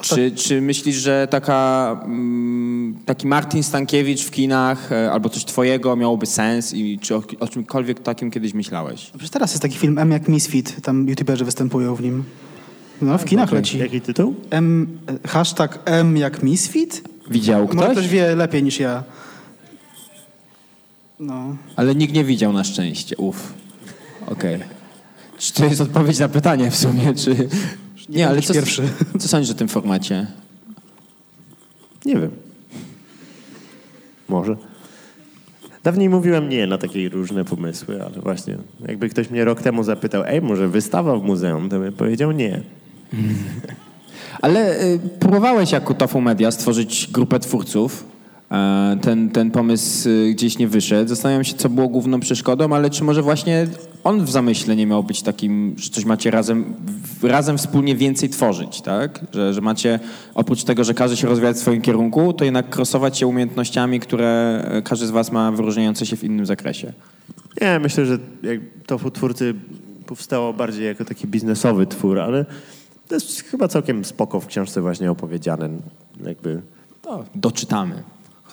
Czy, 0.00 0.30
czy 0.30 0.60
myślisz, 0.60 0.96
że 0.96 1.28
taka, 1.30 1.90
mm, 2.04 2.96
taki 3.06 3.26
Martin 3.26 3.62
Stankiewicz 3.62 4.24
w 4.24 4.30
kinach 4.30 4.92
e, 4.92 5.12
albo 5.12 5.28
coś 5.28 5.44
twojego 5.44 5.96
miałoby 5.96 6.26
sens 6.26 6.74
i 6.74 6.98
czy 6.98 7.16
o, 7.16 7.22
o 7.40 7.48
czymkolwiek 7.48 8.00
takim 8.00 8.30
kiedyś 8.30 8.54
myślałeś? 8.54 9.10
Przecież 9.10 9.30
teraz 9.30 9.50
jest 9.50 9.62
taki 9.62 9.78
film 9.78 9.98
M 9.98 10.10
jak 10.10 10.28
Misfit, 10.28 10.80
tam 10.82 11.08
youtuberzy 11.08 11.44
występują 11.44 11.94
w 11.94 12.02
nim. 12.02 12.24
No, 13.02 13.18
w 13.18 13.24
kinach 13.24 13.52
leci. 13.52 13.78
Jaki 13.78 14.00
tytuł? 14.00 14.34
M, 14.50 14.98
e, 15.24 15.28
hashtag 15.28 15.78
M 15.84 16.16
jak 16.16 16.42
Misfit? 16.42 17.02
Widział 17.30 17.60
Może 17.60 17.78
ktoś? 17.78 17.92
ktoś 17.92 18.08
wie 18.08 18.36
lepiej 18.36 18.62
niż 18.62 18.80
ja. 18.80 19.02
No. 21.20 21.56
Ale 21.76 21.94
nikt 21.94 22.14
nie 22.14 22.24
widział 22.24 22.52
na 22.52 22.64
szczęście, 22.64 23.16
uff. 23.16 23.54
Okej. 24.26 24.60
Czy 25.38 25.52
to 25.52 25.64
jest 25.64 25.80
odpowiedź 25.80 26.18
na 26.18 26.28
pytanie 26.28 26.70
w 26.70 26.76
sumie, 26.76 27.14
czy... 27.14 27.48
Nie, 28.08 28.26
ale 28.26 28.34
będziesz 28.34 28.48
co, 28.48 28.54
pierwszy. 28.54 28.82
co 29.18 29.28
sądzisz 29.28 29.50
o 29.50 29.54
tym 29.54 29.68
formacie? 29.68 30.26
Nie 32.04 32.14
wiem. 32.14 32.30
Może. 34.28 34.56
Dawniej 35.82 36.08
mówiłem 36.08 36.48
nie 36.48 36.66
na 36.66 36.78
takie 36.78 37.08
różne 37.08 37.44
pomysły, 37.44 38.02
ale 38.04 38.20
właśnie 38.20 38.58
jakby 38.88 39.08
ktoś 39.08 39.30
mnie 39.30 39.44
rok 39.44 39.62
temu 39.62 39.84
zapytał, 39.84 40.22
ej, 40.26 40.42
może 40.42 40.68
wystawa 40.68 41.16
w 41.16 41.22
muzeum, 41.22 41.68
to 41.68 41.78
bym 41.78 41.92
powiedział 41.92 42.32
nie. 42.32 42.62
Ale 44.42 44.84
y, 44.84 44.98
próbowałeś 45.20 45.72
jako 45.72 45.94
Tofu 45.94 46.20
Media 46.20 46.50
stworzyć 46.50 47.08
grupę 47.12 47.40
twórców. 47.40 48.04
E, 48.50 48.98
ten, 49.02 49.30
ten 49.30 49.50
pomysł 49.50 50.08
y, 50.08 50.30
gdzieś 50.34 50.58
nie 50.58 50.68
wyszedł. 50.68 51.08
Zastanawiam 51.08 51.44
się, 51.44 51.54
co 51.54 51.68
było 51.68 51.88
główną 51.88 52.20
przeszkodą, 52.20 52.74
ale 52.74 52.90
czy 52.90 53.04
może 53.04 53.22
właśnie 53.22 53.66
on 54.04 54.24
w 54.24 54.30
zamyśle 54.30 54.76
nie 54.76 54.86
miał 54.86 55.02
być 55.04 55.22
takim, 55.22 55.74
że 55.78 55.90
coś 55.90 56.04
macie 56.04 56.30
razem, 56.30 56.74
razem 57.22 57.58
wspólnie 57.58 57.96
więcej 57.96 58.28
tworzyć, 58.28 58.80
tak? 58.80 59.20
Że, 59.34 59.54
że 59.54 59.60
macie 59.60 60.00
oprócz 60.34 60.64
tego, 60.64 60.84
że 60.84 60.94
każdy 60.94 61.16
się 61.16 61.26
rozwija 61.26 61.52
w 61.52 61.58
swoim 61.58 61.82
kierunku, 61.82 62.32
to 62.32 62.44
jednak 62.44 62.70
krosować 62.70 63.18
się 63.18 63.26
umiejętnościami, 63.26 64.00
które 64.00 64.62
e, 64.70 64.82
każdy 64.82 65.06
z 65.06 65.10
was 65.10 65.32
ma 65.32 65.52
wyróżniające 65.52 66.06
się 66.06 66.16
w 66.16 66.24
innym 66.24 66.46
zakresie. 66.46 66.92
Nie, 67.60 67.78
myślę, 67.78 68.06
że 68.06 68.18
jak 68.42 68.60
Tofu 68.86 69.10
Twórcy 69.10 69.54
powstało 70.06 70.52
bardziej 70.52 70.86
jako 70.86 71.04
taki 71.04 71.26
biznesowy 71.26 71.86
twór, 71.86 72.20
ale 72.20 72.44
to 73.08 73.14
jest 73.14 73.42
chyba 73.42 73.68
całkiem 73.68 74.04
spoko 74.04 74.40
w 74.40 74.46
książce 74.46 74.80
właśnie 74.80 75.10
opowiedziane. 75.10 75.68
Jakby 76.26 76.62
To 77.02 77.24
doczytamy. 77.34 78.02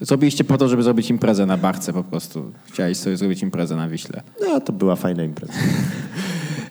Zrobiliście 0.02 0.44
po 0.44 0.58
to, 0.58 0.68
żeby 0.68 0.84
zrobić 0.84 1.10
imprezę 1.10 1.46
na 1.46 1.58
barce 1.58 1.94
po 1.94 2.04
prostu. 2.04 2.52
Chciałeś 2.66 2.98
sobie 2.98 3.18
zrobić 3.18 3.42
imprezę 3.42 3.76
na 3.76 3.90
Wiśle. 3.90 4.22
No, 4.42 4.62
to 4.62 4.74
była 4.74 4.96
fajna 4.96 5.24
impreza. 5.24 5.54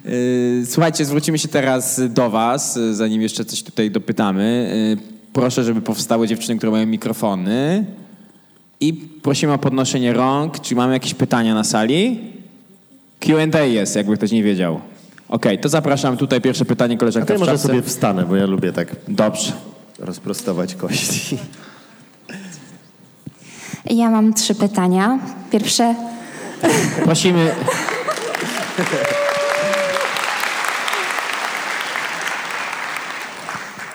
Yy, 0.05 0.67
Słuchajcie, 0.73 1.05
zwrócimy 1.05 1.39
się 1.39 1.49
teraz 1.49 2.01
do 2.09 2.31
Was, 2.31 2.79
zanim 2.93 3.23
jeszcze 3.23 3.45
coś 3.45 3.63
tutaj 3.63 3.91
dopytamy. 3.91 4.71
Yy, 5.01 5.21
Proszę, 5.33 5.65
żeby 5.65 5.81
powstały 5.81 6.29
dziewczyny, 6.29 6.57
które 6.57 6.73
mają 6.73 6.87
mikrofony. 6.87 7.85
I 8.81 8.93
prosimy 9.23 9.53
o 9.53 9.59
podnoszenie 9.59 10.13
rąk. 10.13 10.61
Czy 10.61 10.75
mamy 10.75 10.93
jakieś 10.93 11.15
pytania 11.15 11.55
na 11.55 11.65
sali? 11.65 12.21
Q&A 13.21 13.61
jest, 13.61 13.97
jakby 13.97 14.17
ktoś 14.17 14.33
nie 14.33 14.43
wiedział. 14.43 14.81
Okej, 15.31 15.59
to 15.59 15.69
zapraszam 15.69 16.17
tutaj 16.17 16.41
pierwsze 16.41 16.65
pytanie, 16.65 16.95
A 16.95 16.97
to 16.97 17.01
koleżanka 17.01 17.33
ja 17.33 17.39
w 17.39 17.41
może 17.41 17.53
czapce. 17.53 17.69
sobie 17.69 17.83
wstanę, 17.83 18.25
bo 18.27 18.37
ja 18.37 18.47
lubię 18.47 18.73
tak 18.73 18.97
Dobrze. 19.09 19.53
rozprostować 19.99 20.75
kości. 20.75 21.39
Ja 23.91 24.11
mam 24.11 24.35
trzy 24.35 24.55
pytania. 24.55 25.19
Pierwsze, 25.51 25.95
Prosimy... 27.05 27.51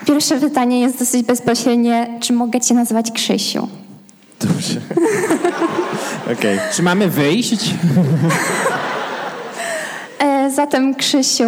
pierwsze 0.07 0.39
pytanie 0.39 0.79
jest 0.81 0.99
dosyć 0.99 1.25
bezpośrednie. 1.27 2.07
Czy 2.19 2.33
mogę 2.33 2.61
cię 2.61 2.73
nazywać 2.73 3.11
Krzysiu? 3.11 3.67
Dobrze. 4.39 4.79
Okej. 6.33 6.59
Czy 6.73 6.83
mamy 6.83 7.09
wyjść? 7.09 7.69
Zatem 10.55 10.95
Krzysiu, 10.95 11.43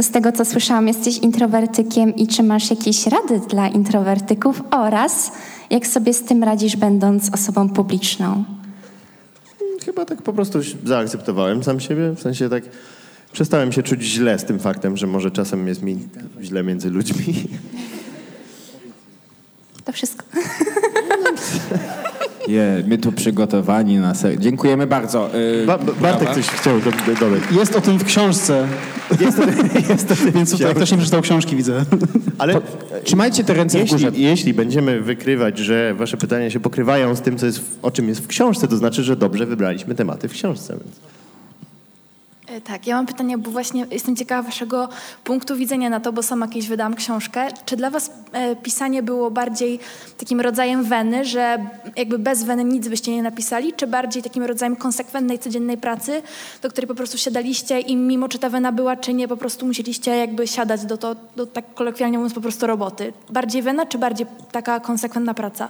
z 0.00 0.10
tego 0.10 0.32
co 0.32 0.44
słyszałam, 0.44 0.88
jesteś 0.88 1.18
introwertykiem 1.18 2.16
i 2.16 2.26
czy 2.26 2.42
masz 2.42 2.70
jakieś 2.70 3.06
rady 3.06 3.40
dla 3.48 3.68
introwertyków 3.68 4.62
oraz 4.70 5.32
jak 5.70 5.86
sobie 5.86 6.14
z 6.14 6.22
tym 6.22 6.44
radzisz, 6.44 6.76
będąc 6.76 7.34
osobą 7.34 7.68
publiczną? 7.68 8.44
Chyba 9.84 10.04
tak 10.04 10.22
po 10.22 10.32
prostu 10.32 10.58
zaakceptowałem 10.84 11.64
sam 11.64 11.80
siebie. 11.80 12.10
W 12.10 12.20
sensie 12.20 12.48
tak 12.48 12.64
przestałem 13.32 13.72
się 13.72 13.82
czuć 13.82 14.02
źle 14.02 14.38
z 14.38 14.44
tym 14.44 14.58
faktem, 14.58 14.96
że 14.96 15.06
może 15.06 15.30
czasem 15.30 15.68
jest 15.68 15.82
mi 15.82 15.98
źle 16.42 16.62
między 16.62 16.90
ludźmi. 16.90 17.34
To 19.84 19.92
wszystko. 19.92 20.24
Je, 22.48 22.84
my 22.86 22.98
tu 22.98 23.12
przygotowani 23.12 23.98
na 23.98 24.14
ser... 24.14 24.38
Dziękujemy 24.38 24.86
bardzo. 24.86 25.30
Yy, 25.60 25.66
Ba- 25.66 25.78
Ba- 25.78 25.92
Bartek 26.00 26.34
coś 26.34 26.46
chciał 26.46 26.80
do, 26.80 26.90
do, 26.90 27.20
dodać. 27.20 27.42
Jest 27.50 27.76
o 27.76 27.80
tym 27.80 27.98
w 27.98 28.04
książce. 28.04 28.66
Jest 29.20 29.38
o, 29.38 29.42
jest 29.92 30.12
o 30.12 30.16
tym, 30.16 30.32
więc 30.32 30.52
tutaj 30.52 30.74
ktoś 30.74 30.90
nie 30.90 30.96
przeczytał 30.98 31.22
książki, 31.22 31.56
widzę. 31.56 31.84
Ale 32.38 32.54
Trzymajcie 33.04 33.44
te 33.44 33.54
ręce 33.54 33.84
w 33.84 33.90
górze. 33.90 34.06
jeśli, 34.06 34.22
jeśli 34.22 34.54
będziemy 34.54 35.00
wykrywać, 35.00 35.58
że 35.58 35.94
wasze 35.94 36.16
pytania 36.16 36.50
się 36.50 36.60
pokrywają 36.60 37.14
z 37.16 37.20
tym, 37.20 37.38
co 37.38 37.46
jest, 37.46 37.58
w- 37.58 37.78
o 37.82 37.90
czym 37.90 38.08
jest 38.08 38.20
w 38.20 38.26
książce, 38.26 38.68
to 38.68 38.76
znaczy, 38.76 39.02
że 39.02 39.16
dobrze 39.16 39.46
wybraliśmy 39.46 39.94
tematy 39.94 40.28
w 40.28 40.32
książce. 40.32 40.72
Więc. 40.84 40.96
E, 42.52 42.60
Tak, 42.60 42.86
ja 42.86 42.96
mam 42.96 43.06
pytanie, 43.06 43.38
bo 43.38 43.50
właśnie 43.50 43.86
jestem 43.90 44.16
ciekawa 44.16 44.42
waszego 44.42 44.88
punktu 45.24 45.56
widzenia 45.56 45.90
na 45.90 46.00
to, 46.00 46.12
bo 46.12 46.22
sama 46.22 46.48
kiedyś 46.48 46.68
wydałam 46.68 46.94
książkę. 46.94 47.48
Czy 47.66 47.76
dla 47.76 47.90
was 47.90 48.10
e, 48.32 48.56
pisanie 48.56 49.02
było 49.02 49.30
bardziej 49.30 49.78
takim 50.18 50.40
rodzajem 50.40 50.84
weny, 50.84 51.24
że 51.24 51.58
jakby 51.96 52.18
bez 52.18 52.44
weny 52.44 52.64
nic 52.64 52.88
byście 52.88 53.12
nie 53.12 53.22
napisali, 53.22 53.72
czy 53.72 53.86
bardziej 53.86 54.22
takim 54.22 54.42
rodzajem 54.42 54.76
konsekwentnej, 54.76 55.38
codziennej 55.38 55.78
pracy, 55.78 56.22
do 56.62 56.70
której 56.70 56.88
po 56.88 56.94
prostu 56.94 57.18
siadaliście 57.18 57.80
i 57.80 57.96
mimo 57.96 58.28
czy 58.28 58.38
ta 58.38 58.48
wena 58.48 58.72
była, 58.72 58.96
czy 58.96 59.14
nie, 59.14 59.28
po 59.28 59.36
prostu 59.36 59.66
musieliście 59.66 60.16
jakby 60.16 60.46
siadać 60.46 60.84
do 60.84 60.96
to, 60.96 61.16
do 61.36 61.46
tak 61.46 61.74
kolokwialnie 61.74 62.18
mówiąc, 62.18 62.34
po 62.34 62.40
prostu 62.40 62.66
roboty. 62.66 63.12
Bardziej 63.30 63.62
wena, 63.62 63.86
czy 63.86 63.98
bardziej 63.98 64.26
taka 64.52 64.80
konsekwentna 64.80 65.34
praca? 65.34 65.68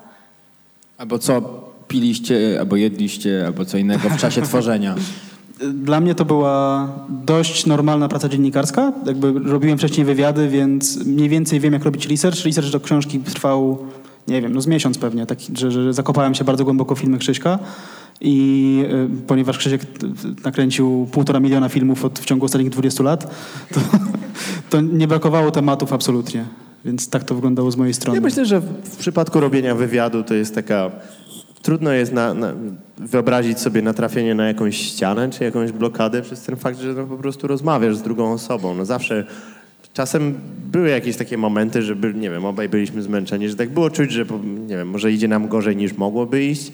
Albo 0.98 1.18
co 1.18 1.42
piliście, 1.88 2.56
albo 2.60 2.76
jedliście, 2.76 3.42
albo 3.46 3.64
co 3.64 3.78
innego 3.78 4.08
w 4.08 4.16
czasie 4.16 4.42
tworzenia. 4.42 4.94
Dla 5.74 6.00
mnie 6.00 6.14
to 6.14 6.24
była 6.24 6.88
dość 7.08 7.66
normalna 7.66 8.08
praca 8.08 8.28
dziennikarska. 8.28 8.92
Jakby 9.06 9.32
robiłem 9.32 9.78
wcześniej 9.78 10.06
wywiady, 10.06 10.48
więc 10.48 11.06
mniej 11.06 11.28
więcej 11.28 11.60
wiem, 11.60 11.72
jak 11.72 11.84
robić 11.84 12.06
research. 12.06 12.44
Research 12.44 12.70
do 12.70 12.80
książki 12.80 13.20
trwał, 13.20 13.78
nie 14.28 14.42
wiem, 14.42 14.52
no 14.52 14.60
z 14.60 14.66
miesiąc 14.66 14.98
pewnie, 14.98 15.26
tak, 15.26 15.38
że, 15.54 15.70
że 15.70 15.92
zakopałem 15.92 16.34
się 16.34 16.44
bardzo 16.44 16.64
głęboko 16.64 16.94
w 16.94 16.98
filmy 16.98 17.18
Krzyśka. 17.18 17.58
I 18.20 18.84
y, 19.22 19.26
ponieważ 19.26 19.58
Krzysiek 19.58 19.86
nakręcił 20.44 21.08
półtora 21.12 21.40
miliona 21.40 21.68
filmów 21.68 22.04
od, 22.04 22.18
w 22.18 22.24
ciągu 22.24 22.46
ostatnich 22.46 22.70
20 22.70 23.02
lat, 23.02 23.34
to, 23.74 23.80
to 24.70 24.80
nie 24.80 25.08
brakowało 25.08 25.50
tematów 25.50 25.92
absolutnie. 25.92 26.44
Więc 26.84 27.08
tak 27.08 27.24
to 27.24 27.34
wyglądało 27.34 27.70
z 27.70 27.76
mojej 27.76 27.94
strony. 27.94 28.16
Ja 28.16 28.22
myślę, 28.22 28.46
że 28.46 28.60
w 28.60 28.96
przypadku 28.96 29.40
robienia 29.40 29.74
wywiadu 29.74 30.22
to 30.22 30.34
jest 30.34 30.54
taka... 30.54 30.90
Trudno 31.62 31.92
jest 31.92 32.12
na, 32.12 32.34
na, 32.34 32.52
wyobrazić 32.98 33.60
sobie 33.60 33.82
natrafienie 33.82 34.34
na 34.34 34.46
jakąś 34.46 34.76
ścianę 34.76 35.30
czy 35.30 35.44
jakąś 35.44 35.72
blokadę 35.72 36.22
przez 36.22 36.42
ten 36.42 36.56
fakt, 36.56 36.78
że 36.78 36.92
no, 36.92 37.06
po 37.06 37.16
prostu 37.16 37.46
rozmawiasz 37.46 37.96
z 37.96 38.02
drugą 38.02 38.32
osobą. 38.32 38.74
No 38.74 38.84
zawsze 38.84 39.24
czasem 39.94 40.34
były 40.72 40.88
jakieś 40.88 41.16
takie 41.16 41.38
momenty, 41.38 41.82
że 41.82 41.96
by, 41.96 42.14
nie 42.14 42.30
wiem, 42.30 42.44
obaj 42.44 42.68
byliśmy 42.68 43.02
zmęczeni, 43.02 43.48
że 43.48 43.56
tak 43.56 43.70
było 43.70 43.90
czuć, 43.90 44.12
że 44.12 44.24
nie 44.44 44.76
wiem, 44.76 44.88
może 44.88 45.12
idzie 45.12 45.28
nam 45.28 45.48
gorzej 45.48 45.76
niż 45.76 45.92
mogłoby 45.96 46.44
iść, 46.44 46.72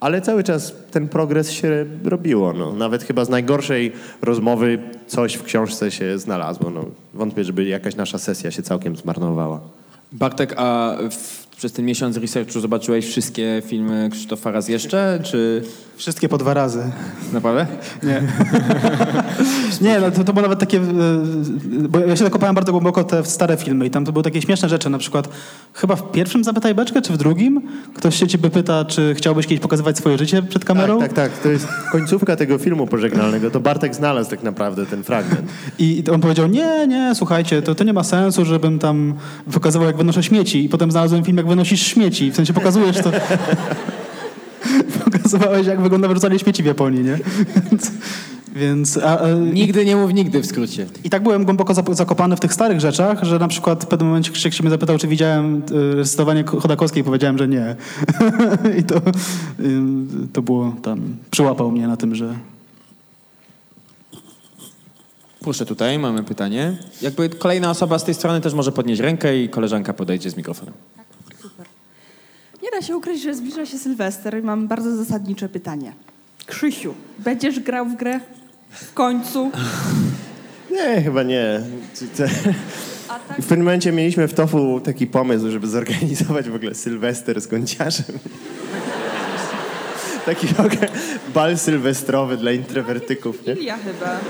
ale 0.00 0.20
cały 0.20 0.44
czas 0.44 0.74
ten 0.90 1.08
progres 1.08 1.50
się 1.50 1.86
robiło. 2.04 2.52
No. 2.52 2.72
Nawet 2.72 3.02
chyba 3.02 3.24
z 3.24 3.28
najgorszej 3.28 3.92
rozmowy 4.22 4.78
coś 5.06 5.34
w 5.34 5.42
książce 5.42 5.90
się 5.90 6.18
znalazło. 6.18 6.70
No. 6.70 6.84
Wątpię, 7.14 7.44
żeby 7.44 7.64
jakaś 7.64 7.96
nasza 7.96 8.18
sesja 8.18 8.50
się 8.50 8.62
całkiem 8.62 8.96
zmarnowała. 8.96 9.60
Bartek, 10.12 10.54
a 10.56 10.96
przez 11.56 11.72
ten 11.72 11.84
miesiąc 11.84 12.16
researchu 12.16 12.60
zobaczyłeś 12.60 13.06
wszystkie 13.06 13.62
filmy 13.66 14.08
Krzysztofa 14.12 14.50
raz 14.50 14.68
jeszcze, 14.68 15.20
czy 15.24 15.62
Wszystkie 15.96 16.28
po 16.28 16.38
dwa 16.38 16.54
razy. 16.54 16.82
naprawdę? 17.32 17.66
Nie. 18.02 18.22
Nie, 19.80 20.00
no 20.00 20.10
to, 20.10 20.24
to 20.24 20.32
było 20.32 20.42
nawet 20.42 20.58
takie, 20.58 20.78
e, 20.78 20.82
bo 21.88 21.98
ja 21.98 22.16
się 22.16 22.24
zakopałem 22.24 22.54
bardzo 22.54 22.72
głęboko 22.72 23.04
te 23.04 23.24
stare 23.24 23.56
filmy 23.56 23.86
i 23.86 23.90
tam 23.90 24.04
to 24.04 24.12
były 24.12 24.22
takie 24.22 24.42
śmieszne 24.42 24.68
rzeczy, 24.68 24.90
na 24.90 24.98
przykład 24.98 25.28
chyba 25.74 25.96
w 25.96 26.10
pierwszym 26.12 26.44
Zapytaj 26.44 26.74
Beczkę, 26.74 27.02
czy 27.02 27.12
w 27.12 27.16
drugim? 27.16 27.62
Ktoś 27.96 28.16
się 28.16 28.26
ciebie 28.26 28.50
pyta, 28.50 28.84
czy 28.84 29.14
chciałbyś 29.14 29.46
kiedyś 29.46 29.62
pokazywać 29.62 29.98
swoje 29.98 30.18
życie 30.18 30.42
przed 30.42 30.64
kamerą? 30.64 30.98
Tak, 30.98 31.12
tak, 31.12 31.32
tak. 31.32 31.42
To 31.42 31.48
jest 31.48 31.66
końcówka 31.92 32.36
tego 32.36 32.58
filmu 32.58 32.86
pożegnalnego. 32.86 33.50
To 33.50 33.60
Bartek 33.60 33.94
znalazł 33.94 34.30
tak 34.30 34.42
naprawdę 34.42 34.86
ten 34.86 35.04
fragment. 35.04 35.42
I 35.78 36.04
on 36.12 36.20
powiedział, 36.20 36.46
nie, 36.46 36.86
nie, 36.86 37.14
słuchajcie, 37.14 37.62
to, 37.62 37.74
to 37.74 37.84
nie 37.84 37.92
ma 37.92 38.04
sensu, 38.04 38.44
żebym 38.44 38.78
tam 38.78 39.14
pokazywał, 39.52 39.86
jak 39.86 39.96
wynoszę 39.96 40.22
śmieci. 40.22 40.64
I 40.64 40.68
potem 40.68 40.90
znalazłem 40.90 41.24
film, 41.24 41.36
jak 41.36 41.46
wynosisz 41.46 41.82
śmieci. 41.82 42.30
W 42.30 42.36
sensie 42.36 42.52
pokazujesz 42.52 42.96
to... 42.96 43.10
Pokazywałeś, 45.04 45.66
jak 45.66 45.80
wygląda 45.80 46.08
wyrzucanie 46.08 46.38
śmieci 46.38 46.62
w 46.62 46.66
Japonii, 46.66 47.04
nie? 47.04 47.18
Więc... 47.70 47.90
Więc 48.56 48.96
a, 48.96 49.20
a, 49.20 49.30
Nigdy 49.52 49.84
nie 49.84 49.96
mów 49.96 50.14
nigdy 50.14 50.40
w 50.40 50.46
skrócie. 50.46 50.86
I 51.04 51.10
tak 51.10 51.22
byłem 51.22 51.44
głęboko 51.44 51.94
zakopany 51.94 52.36
w 52.36 52.40
tych 52.40 52.54
starych 52.54 52.80
rzeczach, 52.80 53.24
że 53.24 53.38
na 53.38 53.48
przykład 53.48 53.84
w 53.84 53.86
pewnym 53.86 54.08
momencie 54.08 54.32
Krzysiek 54.32 54.54
się 54.54 54.62
mnie 54.62 54.70
zapytał, 54.70 54.98
czy 54.98 55.08
widziałem 55.08 55.62
y, 55.70 55.94
recytowanie 55.94 56.44
Ko- 56.44 56.60
Chodakowskiej 56.60 57.00
i 57.00 57.04
powiedziałem, 57.04 57.38
że 57.38 57.48
nie. 57.48 57.76
I 58.80 58.82
to, 58.82 58.96
y, 58.96 59.02
to 60.32 60.42
było 60.42 60.76
tam, 60.82 61.16
przyłapał 61.30 61.70
mnie 61.70 61.88
na 61.88 61.96
tym, 61.96 62.14
że 62.14 62.34
Proszę 65.40 65.66
tutaj, 65.66 65.98
mamy 65.98 66.22
pytanie. 66.22 66.76
Jakby 67.02 67.28
kolejna 67.28 67.70
osoba 67.70 67.98
z 67.98 68.04
tej 68.04 68.14
strony 68.14 68.40
też 68.40 68.54
może 68.54 68.72
podnieść 68.72 69.00
rękę 69.00 69.38
i 69.42 69.48
koleżanka 69.48 69.92
podejdzie 69.92 70.30
z 70.30 70.36
mikrofonem. 70.36 70.74
Da 72.74 72.82
się 72.82 72.96
ukryć, 72.96 73.22
że 73.22 73.34
zbliża 73.34 73.66
się 73.66 73.78
Sylwester 73.78 74.38
i 74.38 74.42
mam 74.42 74.68
bardzo 74.68 74.96
zasadnicze 74.96 75.48
pytanie. 75.48 75.92
Krzysiu, 76.46 76.94
będziesz 77.18 77.60
grał 77.60 77.86
w 77.86 77.96
grę 77.96 78.20
w 78.70 78.94
końcu? 78.94 79.50
Nie, 80.70 81.02
chyba 81.02 81.22
nie. 81.22 81.60
W 83.38 83.46
pewnym 83.46 83.64
momencie 83.64 83.92
mieliśmy 83.92 84.28
w 84.28 84.34
Tofu 84.34 84.80
taki 84.84 85.06
pomysł, 85.06 85.50
żeby 85.50 85.66
zorganizować 85.66 86.48
w 86.48 86.54
ogóle 86.54 86.74
Sylwester 86.74 87.40
z 87.40 87.46
gąciarzem. 87.46 88.18
taki 90.26 90.46
w 90.46 90.60
ogóle 90.60 90.88
bal 91.34 91.58
sylwestrowy 91.58 92.36
dla 92.36 92.52
introwertyków, 92.52 93.46
nie? 93.46 93.54
Wigilia 93.54 93.76
chyba. 93.76 94.20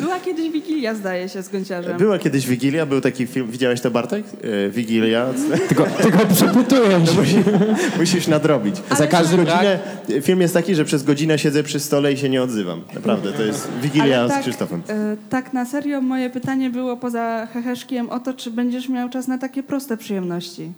Była 0.00 0.20
kiedyś 0.20 0.50
Wigilia, 0.50 0.94
zdaje 0.94 1.28
się, 1.28 1.42
z 1.42 1.48
gąciarzem. 1.48 1.98
Była 1.98 2.18
kiedyś 2.18 2.46
Wigilia, 2.46 2.86
był 2.86 3.00
taki 3.00 3.26
film, 3.26 3.50
widziałeś 3.50 3.80
to 3.80 3.90
Bartek? 3.90 4.24
E, 4.66 4.70
Wigilia. 4.70 5.26
Tylko, 5.68 5.86
tylko 6.02 6.18
przeputujesz. 6.26 7.10
Musisz 8.00 8.28
nadrobić. 8.28 8.76
Za 8.98 9.06
każdy 9.06 9.36
godzinę, 9.36 9.78
film 10.22 10.40
jest 10.40 10.54
taki, 10.54 10.74
że 10.74 10.84
przez 10.84 11.02
godzinę 11.02 11.38
siedzę 11.38 11.62
przy 11.62 11.80
stole 11.80 12.12
i 12.12 12.16
się 12.16 12.28
nie 12.28 12.42
odzywam. 12.42 12.82
Naprawdę, 12.94 13.32
to 13.32 13.42
jest 13.42 13.68
Wigilia 13.82 14.18
Ale 14.20 14.28
z 14.28 14.32
tak, 14.32 14.42
Krzysztofem. 14.42 14.82
e, 14.88 15.16
tak 15.30 15.52
na 15.52 15.64
serio 15.64 16.00
moje 16.00 16.30
pytanie 16.30 16.70
było 16.70 16.96
poza 16.96 17.46
heheszkiem 17.52 18.10
o 18.10 18.20
to, 18.20 18.34
czy 18.34 18.50
będziesz 18.50 18.88
miał 18.88 19.08
czas 19.08 19.28
na 19.28 19.38
takie 19.38 19.62
proste 19.62 19.96
przyjemności. 19.96 20.72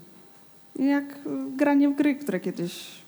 Jak 0.79 1.05
e, 1.05 1.17
granie 1.57 1.89
w 1.89 1.97
gry, 1.97 2.15
które 2.15 2.41
kiedyś... 2.41 3.02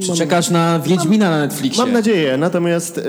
Czy 0.00 0.14
czekasz 0.14 0.50
na 0.50 0.80
Wiedźmina 0.80 1.30
na 1.30 1.38
Netflixie? 1.38 1.82
Mam 1.82 1.92
nadzieję, 1.92 2.36
natomiast 2.36 2.98
y, 2.98 3.02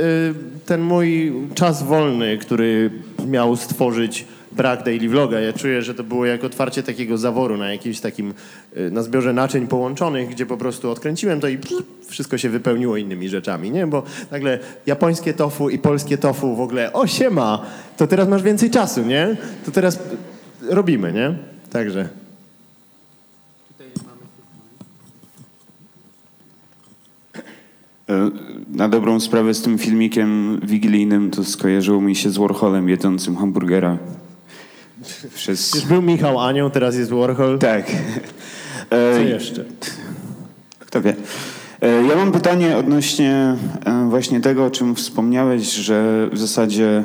ten 0.65 0.81
mój 0.81 1.33
czas 1.55 1.83
wolny, 1.83 2.37
który 2.37 2.91
miał 3.27 3.55
stworzyć 3.55 4.25
brak 4.51 4.83
daily 4.83 5.09
vloga, 5.09 5.39
ja 5.39 5.53
czuję, 5.53 5.81
że 5.81 5.95
to 5.95 6.03
było 6.03 6.25
jak 6.25 6.43
otwarcie 6.43 6.83
takiego 6.83 7.17
zaworu 7.17 7.57
na 7.57 7.71
jakimś 7.71 7.99
takim, 7.99 8.33
y, 8.77 8.91
na 8.91 9.03
zbiorze 9.03 9.33
naczyń 9.33 9.67
połączonych, 9.67 10.29
gdzie 10.29 10.45
po 10.45 10.57
prostu 10.57 10.91
odkręciłem 10.91 11.39
to 11.39 11.47
i 11.47 11.57
pff, 11.57 11.83
wszystko 12.07 12.37
się 12.37 12.49
wypełniło 12.49 12.97
innymi 12.97 13.29
rzeczami, 13.29 13.71
nie? 13.71 13.87
Bo 13.87 14.03
nagle 14.31 14.59
japońskie 14.85 15.33
tofu 15.33 15.69
i 15.69 15.79
polskie 15.79 16.17
tofu 16.17 16.55
w 16.55 16.61
ogóle, 16.61 16.93
o 16.93 17.07
siema, 17.07 17.65
to 17.97 18.07
teraz 18.07 18.27
masz 18.27 18.43
więcej 18.43 18.69
czasu, 18.69 19.01
nie? 19.01 19.37
To 19.65 19.71
teraz 19.71 19.99
robimy, 20.69 21.13
nie? 21.13 21.35
Także... 21.71 22.09
Na 28.69 28.89
dobrą 28.89 29.19
sprawę 29.19 29.53
z 29.53 29.61
tym 29.61 29.77
filmikiem 29.77 30.59
wigilijnym 30.63 31.31
to 31.31 31.43
skojarzyło 31.43 32.01
mi 32.01 32.15
się 32.15 32.29
z 32.29 32.37
Warholem 32.37 32.89
jedzącym 32.89 33.35
hamburgera. 33.37 33.97
Przez... 35.35 35.75
Już 35.75 35.85
był 35.85 36.01
Michał 36.01 36.39
Anioł, 36.39 36.69
teraz 36.69 36.95
jest 36.95 37.11
Warhol. 37.11 37.59
Tak. 37.59 37.85
Co 38.89 38.95
E, 38.97 39.23
jeszcze? 39.23 39.65
Kto 40.79 41.01
wie. 41.01 41.15
E, 41.81 42.03
Ja 42.07 42.15
mam 42.15 42.31
pytanie 42.31 42.77
odnośnie 42.77 43.55
e, 43.85 44.09
właśnie 44.09 44.41
tego, 44.41 44.65
o 44.65 44.71
czym 44.71 44.95
wspomniałeś, 44.95 45.71
że 45.73 46.29
w 46.31 46.37
zasadzie 46.37 47.03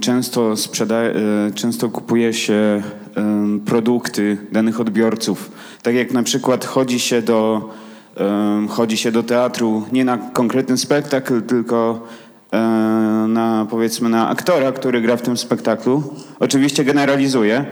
często, 0.00 0.52
sprzeda- 0.56 0.94
e, 1.48 1.52
często 1.54 1.88
kupuje 1.88 2.32
się 2.32 2.82
produkty 3.64 4.36
danych 4.52 4.80
odbiorców. 4.80 5.50
Tak 5.82 5.94
jak 5.94 6.12
na 6.12 6.22
przykład 6.22 6.64
chodzi 6.64 7.00
się 7.00 7.22
do, 7.22 7.70
chodzi 8.68 8.96
się 8.96 9.12
do 9.12 9.22
teatru 9.22 9.82
nie 9.92 10.04
na 10.04 10.18
konkretny 10.18 10.78
spektakl, 10.78 11.42
tylko 11.42 12.06
e, 12.52 12.58
na 13.28 13.66
powiedzmy 13.70 14.08
na 14.08 14.28
aktora, 14.28 14.72
który 14.72 15.00
gra 15.00 15.16
w 15.16 15.22
tym 15.22 15.36
spektaklu. 15.36 16.02
Oczywiście 16.40 16.84
generalizuję. 16.84 17.64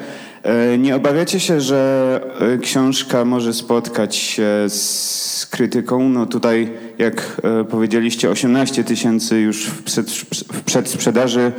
E, 0.43 0.78
Nie 0.78 0.97
obawiacie 0.97 1.41
się, 1.41 1.61
że 1.61 2.20
e, 2.41 2.59
książka 2.59 3.24
może 3.24 3.53
spotkać 3.55 4.16
się 4.16 4.49
z 4.68 5.47
krytyką? 5.51 6.09
No 6.09 6.26
tutaj, 6.26 6.72
jak 6.99 7.43
powiedzieliście, 7.70 8.30
18 8.30 8.84
tysięcy 8.84 9.41
już 9.41 9.66
w, 9.66 9.82
przed, 9.82 10.11
w 10.53 10.62
przedsprzedaży. 10.62 11.53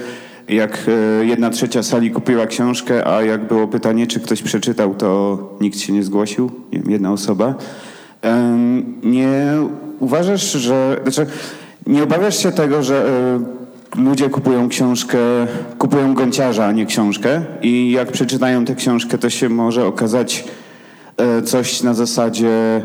Jak 0.50 0.90
jedna 1.22 1.50
trzecia 1.50 1.84
sali 1.84 2.12
kupiła 2.12 2.48
książkę, 2.48 3.08
a 3.08 3.24
jak 3.24 3.48
było 3.48 3.68
pytanie, 3.68 4.08
czy 4.08 4.20
ktoś 4.20 4.42
przeczytał, 4.42 4.96
to 4.96 5.38
nikt 5.62 5.80
się 5.80 5.94
nie 5.94 6.04
zgłosił, 6.04 6.52
jedna 6.88 7.12
osoba. 7.12 7.56
Nie 9.04 9.58
uważasz, 10.00 10.52
że... 10.52 11.00
Znaczy, 11.04 11.32
nie 11.88 12.04
obawiasz 12.04 12.44
się 12.44 12.52
tego, 12.52 12.84
że 12.84 13.10
e, 13.96 14.02
ludzie 14.02 14.30
kupują 14.30 14.70
książkę, 14.70 15.18
kupują 15.78 16.14
gąciarza, 16.14 16.66
a 16.66 16.72
nie 16.72 16.86
książkę? 16.86 17.42
I 17.62 17.92
jak 17.92 18.12
przeczytają 18.12 18.66
tę 18.66 18.76
książkę, 18.76 19.18
to 19.18 19.30
się 19.30 19.50
może 19.50 19.86
okazać 19.86 20.44
e, 21.18 21.42
coś 21.42 21.84
na 21.84 21.94
zasadzie, 21.94 22.84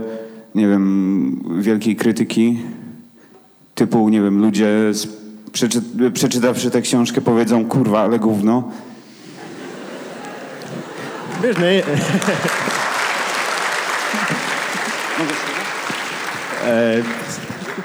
nie 0.55 0.69
wiem, 0.69 1.45
wielkiej 1.61 1.97
krytyki, 1.97 2.59
typu, 3.75 4.09
nie 4.09 4.23
wiem, 4.23 4.41
ludzie 4.41 4.69
przeczy, 5.53 5.83
przeczytawszy 6.13 6.71
tę 6.71 6.83
książkę 6.83 7.21
powiedzą, 7.21 7.65
kurwa, 7.65 8.01
ale 8.01 8.19
gówno. 8.19 8.71
Wiesz, 11.43 11.57
E, 16.67 17.03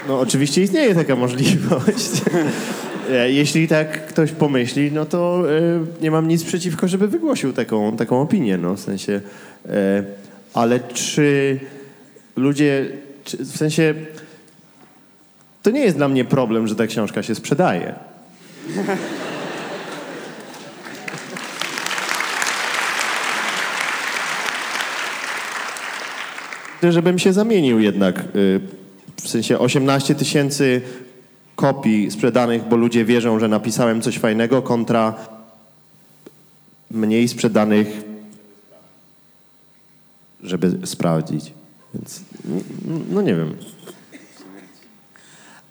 No 0.08 0.20
oczywiście 0.20 0.62
istnieje 0.62 0.94
taka 0.94 1.16
możliwość. 1.16 2.10
E, 3.10 3.30
Jeśli 3.32 3.68
tak 3.68 4.06
ktoś 4.06 4.32
pomyśli, 4.32 4.92
no 4.92 5.04
to 5.04 5.44
e, 5.50 5.60
nie 6.02 6.10
mam 6.10 6.28
nic 6.28 6.44
przeciwko, 6.44 6.88
żeby 6.88 7.08
wygłosił 7.08 7.52
taką, 7.52 7.96
taką 7.96 8.20
opinię, 8.20 8.58
no 8.58 8.74
w 8.74 8.80
sensie. 8.80 9.20
Ale 10.54 10.80
czy 10.80 11.60
ludzie, 12.36 12.86
czy, 13.24 13.36
w 13.36 13.56
sensie, 13.56 13.94
to 15.62 15.70
nie 15.70 15.80
jest 15.80 15.96
dla 15.96 16.08
mnie 16.08 16.24
problem, 16.24 16.68
że 16.68 16.74
ta 16.74 16.86
książka 16.86 17.22
się 17.22 17.34
sprzedaje. 17.34 17.94
Żebym 26.90 27.18
się 27.18 27.32
zamienił 27.32 27.80
jednak. 27.80 28.18
y, 28.36 28.60
W 29.22 29.28
sensie 29.28 29.58
18 29.58 30.14
tysięcy 30.14 30.80
kopii 31.56 32.10
sprzedanych, 32.10 32.68
bo 32.68 32.76
ludzie 32.76 33.04
wierzą, 33.04 33.38
że 33.38 33.48
napisałem 33.48 34.00
coś 34.00 34.18
fajnego, 34.18 34.62
kontra 34.62 35.14
mniej 36.90 37.28
sprzedanych, 37.28 38.02
żeby 40.42 40.86
sprawdzić. 40.86 41.52
Więc 41.94 42.20
no 43.10 43.22
nie 43.22 43.34
wiem. 43.34 43.54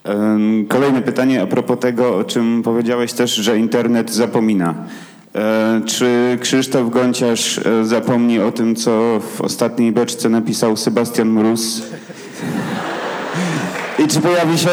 Em, 0.04 0.66
Kolejne 0.66 1.02
pytanie 1.02 1.42
a 1.42 1.48
propos 1.48 1.80
tego, 1.80 2.18
o 2.18 2.24
czym 2.24 2.64
powiedziałeś 2.64 3.14
też, 3.14 3.36
że 3.36 3.58
internet 3.58 4.14
zapomina. 4.14 4.76
E, 5.36 5.82
Czy 5.86 6.38
Krzysztof 6.42 6.90
Gonciarz 6.90 7.58
e, 7.58 7.86
zapomni 7.86 8.40
o 8.40 8.52
tym, 8.52 8.76
co 8.76 9.20
w 9.36 9.42
ostatniej 9.42 9.92
beczce 9.92 10.30
napisał 10.30 10.78
Sebastian 10.78 11.30
Mróz? 11.30 11.82
I 14.00 14.08
czy 14.08 14.22
pojawi 14.22 14.58
się 14.60 14.70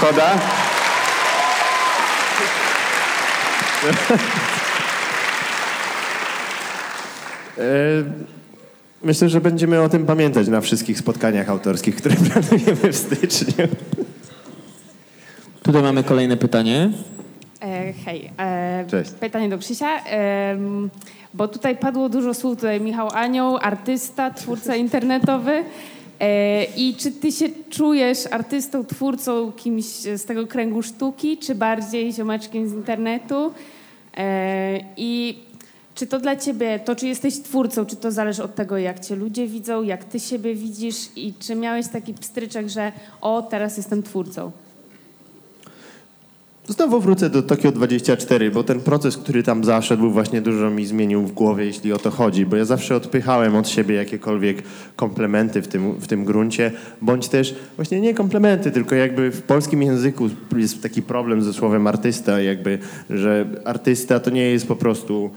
koda? 0.00 0.30
E, 7.58 7.62
Myślę, 9.02 9.28
że 9.28 9.40
będziemy 9.40 9.82
o 9.82 9.88
tym 9.88 10.06
pamiętać 10.06 10.48
na 10.48 10.60
wszystkich 10.60 10.98
spotkaniach 10.98 11.48
autorskich, 11.48 11.96
które 11.96 12.16
planujemy 12.30 12.92
w 12.92 12.96
styczniu. 12.96 13.68
Tutaj 15.62 15.82
mamy 15.82 16.04
kolejne 16.04 16.36
pytanie. 16.36 16.90
E, 17.60 17.92
hej, 17.92 18.30
e, 18.38 18.84
Cześć. 18.90 19.10
pytanie 19.10 19.48
do 19.48 19.58
Krzysia, 19.58 19.98
bo 21.34 21.48
tutaj 21.48 21.76
padło 21.76 22.08
dużo 22.08 22.34
słów, 22.34 22.56
tutaj 22.56 22.80
Michał 22.80 23.08
Anioł, 23.12 23.56
artysta, 23.56 24.30
twórca 24.30 24.76
internetowy. 24.76 25.64
E, 26.20 26.64
I 26.64 26.94
czy 26.94 27.12
ty 27.12 27.32
się 27.32 27.46
czujesz 27.70 28.18
artystą, 28.30 28.84
twórcą, 28.84 29.52
kimś 29.52 29.84
z 29.84 30.24
tego 30.24 30.46
kręgu 30.46 30.82
sztuki, 30.82 31.38
czy 31.38 31.54
bardziej 31.54 32.12
ziomeczkiem 32.12 32.68
z 32.68 32.72
internetu? 32.72 33.52
I 34.96 35.38
czy 35.94 36.06
to 36.06 36.18
dla 36.18 36.36
ciebie, 36.36 36.78
to 36.78 36.96
czy 36.96 37.06
jesteś 37.06 37.40
twórcą, 37.40 37.86
czy 37.86 37.96
to 37.96 38.12
zależy 38.12 38.42
od 38.42 38.54
tego, 38.54 38.78
jak 38.78 39.00
cię 39.00 39.16
ludzie 39.16 39.46
widzą, 39.46 39.82
jak 39.82 40.04
ty 40.04 40.20
siebie 40.20 40.54
widzisz 40.54 40.96
i 41.16 41.34
czy 41.40 41.54
miałeś 41.54 41.88
taki 41.88 42.14
pstryczek, 42.14 42.68
że 42.68 42.92
o, 43.20 43.42
teraz 43.42 43.76
jestem 43.76 44.02
twórcą? 44.02 44.50
Znowu 46.70 47.00
wrócę 47.00 47.30
do 47.30 47.42
Tokio 47.42 47.72
24, 47.72 48.50
bo 48.50 48.64
ten 48.64 48.80
proces, 48.80 49.16
który 49.16 49.42
tam 49.42 49.64
zaszedł, 49.64 50.10
właśnie 50.10 50.42
dużo 50.42 50.70
mi 50.70 50.86
zmienił 50.86 51.22
w 51.22 51.32
głowie, 51.32 51.64
jeśli 51.64 51.92
o 51.92 51.98
to 51.98 52.10
chodzi, 52.10 52.46
bo 52.46 52.56
ja 52.56 52.64
zawsze 52.64 52.96
odpychałem 52.96 53.56
od 53.56 53.68
siebie 53.68 53.94
jakiekolwiek 53.94 54.62
komplementy 54.96 55.62
w 55.62 55.68
tym, 55.68 55.92
w 55.92 56.06
tym 56.06 56.24
gruncie, 56.24 56.72
bądź 57.02 57.28
też 57.28 57.54
właśnie 57.76 58.00
nie 58.00 58.14
komplementy, 58.14 58.70
tylko 58.70 58.94
jakby 58.94 59.30
w 59.30 59.42
polskim 59.42 59.82
języku 59.82 60.30
jest 60.56 60.82
taki 60.82 61.02
problem 61.02 61.42
ze 61.42 61.52
słowem 61.52 61.86
artysta, 61.86 62.40
jakby, 62.40 62.78
że 63.10 63.46
artysta 63.64 64.20
to 64.20 64.30
nie 64.30 64.50
jest 64.50 64.68
po 64.68 64.76
prostu 64.76 65.30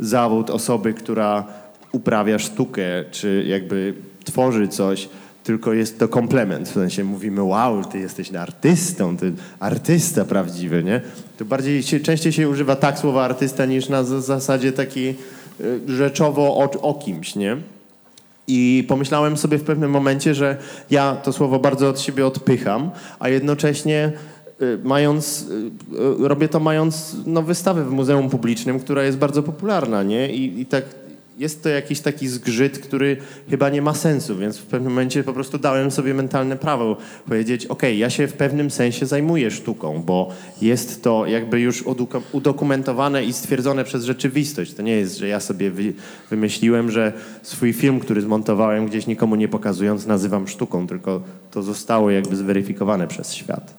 zawód 0.00 0.50
osoby, 0.50 0.94
która 0.94 1.44
uprawia 1.92 2.38
sztukę, 2.38 2.84
czy 3.10 3.44
jakby 3.46 3.94
tworzy 4.24 4.68
coś, 4.68 5.08
tylko 5.46 5.72
jest 5.72 5.98
to 5.98 6.08
komplement. 6.08 6.68
W 6.68 6.72
sensie 6.72 7.04
mówimy, 7.04 7.42
wow, 7.42 7.84
ty 7.84 7.98
jesteś 7.98 8.34
artystą, 8.34 9.16
ty 9.16 9.32
artysta 9.60 10.24
prawdziwy, 10.24 10.84
nie? 10.84 11.00
To 11.38 11.44
bardziej 11.44 11.82
się, 11.82 12.00
częściej 12.00 12.32
się 12.32 12.48
używa 12.48 12.76
tak 12.76 12.98
słowa 12.98 13.24
artysta 13.24 13.66
niż 13.66 13.88
na 13.88 14.04
zasadzie 14.04 14.72
taki 14.72 15.14
y, 15.60 15.80
rzeczowo 15.88 16.42
o, 16.42 16.70
o 16.82 16.94
kimś, 16.94 17.36
nie? 17.36 17.56
I 18.48 18.84
pomyślałem 18.88 19.36
sobie 19.36 19.58
w 19.58 19.62
pewnym 19.62 19.90
momencie, 19.90 20.34
że 20.34 20.56
ja 20.90 21.16
to 21.16 21.32
słowo 21.32 21.58
bardzo 21.58 21.88
od 21.88 22.00
siebie 22.00 22.26
odpycham, 22.26 22.90
a 23.18 23.28
jednocześnie 23.28 24.12
y, 24.62 24.78
mając, 24.84 25.46
y, 26.22 26.28
robię 26.28 26.48
to 26.48 26.60
mając 26.60 27.16
no, 27.26 27.42
wystawę 27.42 27.84
w 27.84 27.90
muzeum 27.90 28.30
publicznym, 28.30 28.80
która 28.80 29.02
jest 29.02 29.18
bardzo 29.18 29.42
popularna, 29.42 30.02
nie? 30.02 30.32
I, 30.32 30.60
i 30.60 30.66
tak 30.66 30.84
jest 31.38 31.62
to 31.62 31.68
jakiś 31.68 32.00
taki 32.00 32.28
zgrzyt, 32.28 32.78
który 32.78 33.16
chyba 33.50 33.70
nie 33.70 33.82
ma 33.82 33.94
sensu, 33.94 34.36
więc 34.36 34.58
w 34.58 34.66
pewnym 34.66 34.92
momencie 34.92 35.24
po 35.24 35.32
prostu 35.32 35.58
dałem 35.58 35.90
sobie 35.90 36.14
mentalne 36.14 36.56
prawo 36.56 36.96
powiedzieć, 37.26 37.66
ok, 37.66 37.82
ja 37.96 38.10
się 38.10 38.28
w 38.28 38.32
pewnym 38.32 38.70
sensie 38.70 39.06
zajmuję 39.06 39.50
sztuką, 39.50 40.02
bo 40.02 40.32
jest 40.62 41.02
to 41.02 41.26
jakby 41.26 41.60
już 41.60 41.84
udokumentowane 42.32 43.24
i 43.24 43.32
stwierdzone 43.32 43.84
przez 43.84 44.04
rzeczywistość. 44.04 44.74
To 44.74 44.82
nie 44.82 44.96
jest, 44.96 45.18
że 45.18 45.28
ja 45.28 45.40
sobie 45.40 45.70
wy, 45.70 45.92
wymyśliłem, 46.30 46.90
że 46.90 47.12
swój 47.42 47.72
film, 47.72 48.00
który 48.00 48.20
zmontowałem 48.20 48.86
gdzieś 48.86 49.06
nikomu 49.06 49.36
nie 49.36 49.48
pokazując, 49.48 50.06
nazywam 50.06 50.48
sztuką, 50.48 50.86
tylko 50.86 51.22
to 51.50 51.62
zostało 51.62 52.10
jakby 52.10 52.36
zweryfikowane 52.36 53.08
przez 53.08 53.34
świat. 53.34 53.74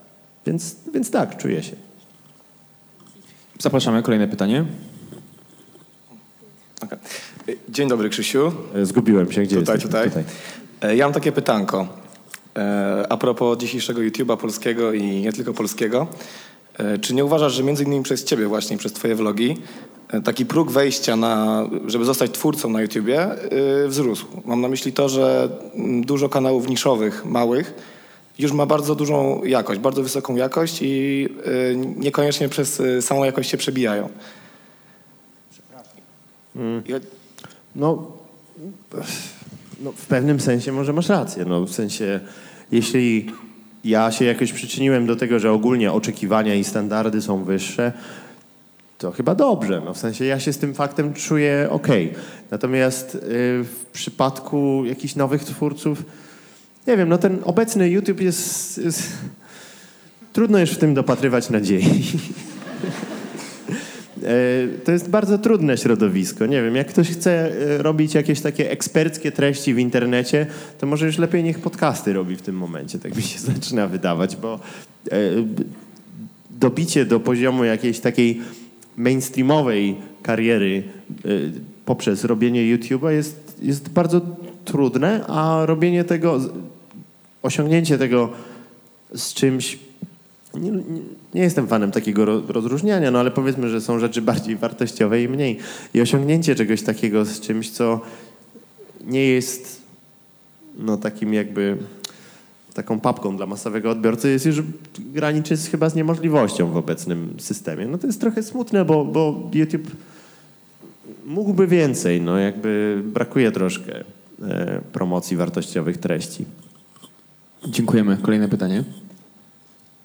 Więc, 0.45 0.75
więc 0.93 1.11
tak, 1.11 1.37
czuję 1.37 1.63
się. 1.63 1.75
Zapraszamy, 3.59 4.03
kolejne 4.03 4.27
pytanie. 4.27 4.65
Okej. 6.81 6.97
Dzień 7.69 7.87
dobry, 7.89 8.09
Krzysiu. 8.09 8.51
E, 8.75 8.85
Zgubiłem 8.85 9.31
się, 9.31 9.41
gdzie 9.43 9.55
Tutaj, 9.55 9.75
jesteś? 9.75 9.91
tutaj. 10.05 10.23
E, 10.81 10.95
Ja 10.95 11.05
mam 11.05 11.13
takie 11.13 11.31
pytanko. 11.31 11.87
E, 12.57 13.05
A 13.09 13.17
propos 13.17 13.57
dzisiejszego 13.57 14.01
YouTube'a 14.01 14.37
polskiego 14.37 14.93
i 14.93 15.03
nie 15.21 15.33
tylko 15.33 15.53
polskiego. 15.53 16.07
E, 16.77 16.97
Czy 16.97 17.13
nie 17.13 17.25
uważasz, 17.25 17.53
że 17.53 17.63
między 17.63 17.83
innymi 17.83 18.03
przez 18.03 18.23
ciebie 18.23 18.47
właśnie, 18.47 18.77
przez 18.77 18.93
twoje 18.93 19.15
vlogi, 19.15 19.57
e, 20.09 20.21
taki 20.21 20.45
próg 20.45 20.71
wejścia 20.71 21.15
na, 21.15 21.63
żeby 21.87 22.05
zostać 22.05 22.31
twórcą 22.31 22.69
na 22.69 22.81
YouTubie 22.81 23.21
e, 23.21 23.87
wzrósł? 23.87 24.25
Mam 24.45 24.61
na 24.61 24.67
myśli 24.67 24.93
to, 24.93 25.09
że 25.09 25.49
mm, 25.75 26.03
dużo 26.05 26.29
kanałów 26.29 26.69
niszowych, 26.69 27.25
małych, 27.25 27.73
już 28.39 28.51
ma 28.51 28.65
bardzo 28.65 28.95
dużą 28.95 29.43
jakość, 29.43 29.79
bardzo 29.79 30.03
wysoką 30.03 30.35
jakość 30.35 30.79
i 30.81 31.27
e, 31.71 31.75
niekoniecznie 31.75 32.49
przez 32.49 32.79
e, 32.79 33.01
samą 33.01 33.23
jakość 33.23 33.49
się 33.49 33.57
przebijają. 33.57 34.09
Ja- 36.87 36.99
No, 37.77 38.11
no, 39.83 39.91
w 39.91 40.05
pewnym 40.05 40.39
sensie 40.39 40.71
może 40.71 40.93
masz 40.93 41.09
rację. 41.09 41.45
No, 41.45 41.65
w 41.65 41.71
sensie, 41.71 42.19
jeśli 42.71 43.31
ja 43.83 44.11
się 44.11 44.25
jakoś 44.25 44.53
przyczyniłem 44.53 45.05
do 45.05 45.15
tego, 45.15 45.39
że 45.39 45.51
ogólnie 45.51 45.91
oczekiwania 45.91 46.55
i 46.55 46.63
standardy 46.63 47.21
są 47.21 47.43
wyższe, 47.43 47.91
to 48.97 49.11
chyba 49.11 49.35
dobrze. 49.35 49.81
No, 49.85 49.93
w 49.93 49.97
sensie 49.97 50.25
ja 50.25 50.39
się 50.39 50.53
z 50.53 50.57
tym 50.57 50.73
faktem 50.73 51.13
czuję 51.13 51.67
ok. 51.71 51.87
Natomiast 52.51 53.15
y, 53.15 53.19
w 53.63 53.85
przypadku 53.93 54.83
jakichś 54.85 55.15
nowych 55.15 55.43
twórców, 55.43 56.03
nie 56.87 56.97
wiem, 56.97 57.09
no 57.09 57.17
ten 57.17 57.39
obecny 57.43 57.89
YouTube 57.89 58.21
jest, 58.21 58.77
jest 58.77 59.03
trudno 60.33 60.59
już 60.59 60.71
w 60.71 60.77
tym 60.77 60.93
dopatrywać 60.93 61.49
nadziei. 61.49 62.03
E, 64.23 64.67
To 64.85 64.91
jest 64.91 65.09
bardzo 65.09 65.37
trudne 65.37 65.77
środowisko. 65.77 66.45
Nie 66.45 66.61
wiem, 66.61 66.75
jak 66.75 66.87
ktoś 66.87 67.09
chce 67.09 67.31
e, 67.31 67.77
robić 67.77 68.13
jakieś 68.13 68.41
takie 68.41 68.71
eksperckie 68.71 69.31
treści 69.31 69.73
w 69.73 69.79
internecie, 69.79 70.45
to 70.79 70.87
może 70.87 71.05
już 71.05 71.17
lepiej 71.17 71.43
niech 71.43 71.59
podcasty 71.59 72.13
robi 72.13 72.35
w 72.35 72.41
tym 72.41 72.55
momencie, 72.57 72.99
tak 72.99 73.15
mi 73.15 73.23
się 73.23 73.39
zaczyna 73.53 73.87
wydawać, 73.87 74.35
bo 74.35 74.59
e, 75.11 75.19
dobicie 76.51 77.05
do 77.05 77.19
poziomu 77.19 77.63
jakiejś 77.63 77.99
takiej 77.99 78.41
mainstreamowej 78.97 79.95
kariery 80.23 80.83
poprzez 81.85 82.23
robienie 82.23 82.77
YouTube'a 82.77 83.09
jest, 83.09 83.57
jest 83.61 83.89
bardzo 83.89 84.21
trudne, 84.65 85.25
a 85.27 85.65
robienie 85.65 86.03
tego, 86.03 86.39
osiągnięcie 87.41 87.97
tego 87.97 88.29
z 89.15 89.33
czymś 89.33 89.79
nie, 91.33 91.41
jestem 91.41 91.67
fanem 91.67 91.91
takiego 91.91 92.25
ro, 92.25 92.41
rozróżniania, 92.47 93.11
no 93.11 93.19
ale 93.19 93.31
powiedzmy, 93.31 93.69
że 93.69 93.81
są 93.81 93.99
rzeczy 93.99 94.21
bardziej 94.21 94.55
wartościowe 94.55 95.23
i 95.23 95.29
mniej. 95.29 95.59
I 95.93 96.01
osiągnięcie 96.01 96.55
czegoś 96.55 96.81
takiego 96.81 97.25
z 97.25 97.39
czymś, 97.39 97.69
co 97.69 98.01
nie 99.05 99.25
jest 99.25 99.81
no 100.77 100.97
takim 100.97 101.33
jakby 101.33 101.77
taką 102.73 102.99
papką 102.99 103.37
dla 103.37 103.45
masowego 103.45 103.91
odbiorcy 103.91 104.29
jest 104.29 104.45
już 104.45 104.61
graniczy 104.97 105.57
z, 105.57 105.67
chyba 105.67 105.89
z 105.89 105.95
niemożliwością 105.95 106.71
w 106.71 106.77
obecnym 106.77 107.33
systemie. 107.37 107.87
No 107.87 107.97
to 107.97 108.07
jest 108.07 108.21
trochę 108.21 108.43
smutne, 108.43 108.85
bo, 108.85 109.05
bo 109.05 109.49
YouTube 109.53 109.91
mógłby 111.25 111.67
więcej, 111.67 112.21
no 112.21 112.37
jakby 112.37 113.01
brakuje 113.05 113.51
troszkę 113.51 114.03
e, 114.41 114.81
promocji 114.93 115.37
wartościowych 115.37 115.97
treści. 115.97 116.45
Dziękujemy. 117.67 118.17
Kolejne 118.21 118.49
pytanie. 118.49 118.83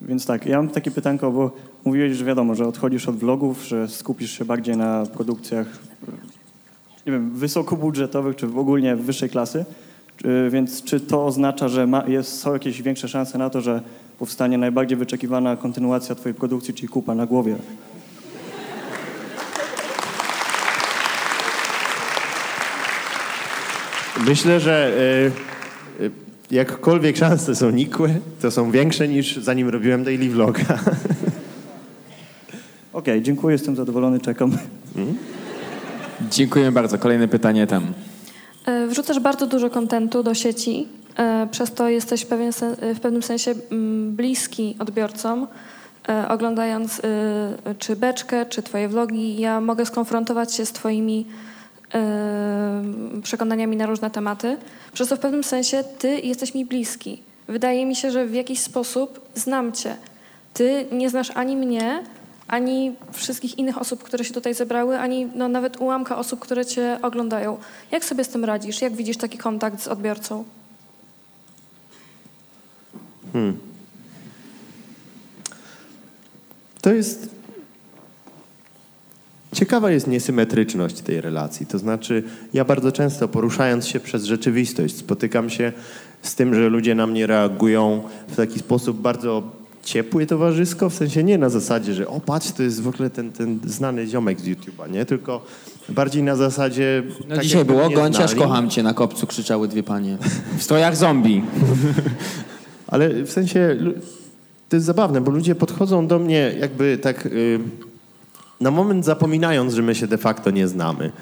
Więc 0.08 0.26
tak, 0.26 0.46
ja 0.46 0.56
mam 0.56 0.68
takie 0.68 0.90
pytanko, 0.90 1.30
bo 1.32 1.50
mówiłeś, 1.84 2.16
że 2.16 2.24
wiadomo, 2.24 2.54
że 2.54 2.66
odchodzisz 2.66 3.08
od 3.08 3.16
vlogów, 3.16 3.62
że 3.64 3.88
skupisz 3.88 4.38
się 4.38 4.44
bardziej 4.44 4.76
na 4.76 5.06
produkcjach, 5.06 5.66
nie 7.06 7.12
wiem, 7.12 7.30
wysokobudżetowych, 7.30 8.36
czy 8.36 8.46
w 8.46 8.58
ogólnie 8.58 8.96
wyższej 8.96 9.30
klasy. 9.30 9.64
Czy- 10.16 10.48
Więc 10.50 10.82
czy 10.84 11.00
to 11.00 11.26
oznacza, 11.26 11.68
że 11.68 11.86
ma, 11.86 12.04
jest, 12.06 12.40
są 12.40 12.52
jakieś 12.52 12.82
większe 12.82 13.08
szanse 13.08 13.38
na 13.38 13.50
to, 13.50 13.60
że 13.60 13.82
powstanie 14.18 14.58
najbardziej 14.58 14.98
wyczekiwana 14.98 15.56
kontynuacja 15.56 16.14
twojej 16.14 16.34
produkcji, 16.34 16.74
czyli 16.74 16.88
kupa 16.88 17.14
na 17.14 17.26
głowie? 17.26 17.56
Myślę, 24.26 24.60
że 24.60 24.92
y, 26.00 26.04
y, 26.04 26.10
jakkolwiek 26.52 27.16
szanse 27.16 27.54
są 27.54 27.70
nikłe, 27.70 28.14
to 28.40 28.50
są 28.50 28.70
większe 28.70 29.08
niż 29.08 29.36
zanim 29.36 29.68
robiłem 29.68 30.04
daily 30.04 30.28
vloga. 30.28 30.60
Okej, 32.92 33.22
dziękuję, 33.22 33.52
jestem 33.52 33.76
zadowolony, 33.76 34.20
czekam. 34.20 34.58
Dziękujemy 36.30 36.72
bardzo. 36.72 36.98
Kolejne 36.98 37.28
pytanie 37.28 37.66
tam. 37.66 37.86
E, 38.66 38.86
Wrzucasz 38.86 39.20
bardzo 39.20 39.46
dużo 39.46 39.70
kontentu 39.70 40.22
do 40.22 40.34
sieci, 40.34 40.88
e, 41.16 41.48
przez 41.50 41.72
to 41.74 41.88
jesteś 41.88 42.22
w, 42.22 42.26
pewien 42.26 42.52
w 42.94 43.00
pewnym 43.00 43.22
sensie 43.22 43.54
mm, 43.70 44.16
bliski 44.16 44.76
odbiorcom. 44.78 45.46
E, 46.08 46.28
Oglądając 46.28 47.02
czy 47.78 47.96
beczkę, 47.96 48.46
czy 48.46 48.62
twoje 48.62 48.88
vlogi, 48.88 49.40
ja 49.40 49.60
mogę 49.60 49.86
skonfrontować 49.86 50.54
się 50.54 50.66
z 50.66 50.72
twoimi 50.72 51.26
przekonaniami 53.22 53.76
na 53.76 53.86
różne 53.86 54.10
tematy. 54.10 54.56
Przez 54.92 55.08
to 55.08 55.16
w 55.16 55.20
pewnym 55.20 55.44
sensie 55.44 55.84
ty 55.98 56.20
jesteś 56.20 56.54
mi 56.54 56.64
bliski. 56.64 57.22
Wydaje 57.48 57.86
mi 57.86 57.96
się, 57.96 58.10
że 58.10 58.26
w 58.26 58.34
jakiś 58.34 58.60
sposób 58.60 59.20
znam 59.34 59.72
cię. 59.72 59.96
Ty 60.54 60.86
nie 60.92 61.10
znasz 61.10 61.30
ani 61.30 61.56
mnie, 61.56 62.02
ani 62.48 62.94
wszystkich 63.12 63.58
innych 63.58 63.78
osób, 63.78 64.02
które 64.02 64.24
się 64.24 64.34
tutaj 64.34 64.54
zebrały, 64.54 64.98
ani 64.98 65.26
no, 65.34 65.48
nawet 65.48 65.80
ułamka 65.80 66.18
osób, 66.18 66.40
które 66.40 66.66
cię 66.66 66.98
oglądają. 67.02 67.58
Jak 67.90 68.04
sobie 68.04 68.24
z 68.24 68.28
tym 68.28 68.44
radzisz? 68.44 68.82
Jak 68.82 68.92
widzisz 68.92 69.16
taki 69.16 69.38
kontakt 69.38 69.82
z 69.82 69.88
odbiorcą? 69.88 70.44
Hmm. 73.32 73.58
To 76.82 76.92
jest. 76.92 77.41
Ciekawa 79.52 79.90
jest 79.90 80.06
niesymetryczność 80.06 81.00
tej 81.00 81.20
relacji. 81.20 81.66
To 81.66 81.78
znaczy, 81.78 82.22
ja 82.54 82.64
bardzo 82.64 82.92
często 82.92 83.28
poruszając 83.28 83.86
się 83.86 84.00
przez 84.00 84.24
rzeczywistość, 84.24 84.96
spotykam 84.96 85.50
się 85.50 85.72
z 86.22 86.34
tym, 86.34 86.54
że 86.54 86.68
ludzie 86.68 86.94
na 86.94 87.06
mnie 87.06 87.26
reagują 87.26 88.02
w 88.28 88.36
taki 88.36 88.58
sposób 88.58 89.00
bardzo 89.00 89.42
ciepły 89.82 90.26
towarzysko, 90.26 90.90
w 90.90 90.94
sensie 90.94 91.24
nie 91.24 91.38
na 91.38 91.48
zasadzie, 91.48 91.94
że 91.94 92.08
o 92.08 92.20
patrz, 92.20 92.50
to 92.52 92.62
jest 92.62 92.82
w 92.82 92.88
ogóle 92.88 93.10
ten, 93.10 93.32
ten 93.32 93.58
znany 93.66 94.06
ziomek 94.06 94.40
z 94.40 94.44
YouTube'a, 94.44 94.90
nie? 94.90 95.04
Tylko 95.04 95.44
bardziej 95.88 96.22
na 96.22 96.36
zasadzie... 96.36 97.02
No 97.28 97.34
tak 97.34 97.44
dzisiaj 97.44 97.64
było, 97.64 97.88
znali. 98.10 98.36
kocham 98.36 98.70
cię, 98.70 98.82
na 98.82 98.94
kopcu 98.94 99.26
krzyczały 99.26 99.68
dwie 99.68 99.82
panie. 99.82 100.18
W 100.58 100.62
strojach 100.62 100.96
zombie. 100.96 101.42
Ale 102.86 103.24
w 103.24 103.32
sensie 103.32 103.76
to 104.68 104.76
jest 104.76 104.86
zabawne, 104.86 105.20
bo 105.20 105.30
ludzie 105.30 105.54
podchodzą 105.54 106.06
do 106.06 106.18
mnie 106.18 106.54
jakby 106.60 106.98
tak 106.98 107.26
y, 107.26 107.60
na 108.62 108.70
moment 108.70 109.04
zapominając, 109.04 109.74
że 109.74 109.82
my 109.82 109.94
się 109.94 110.06
de 110.06 110.18
facto 110.18 110.50
nie 110.50 110.68
znamy. 110.68 111.12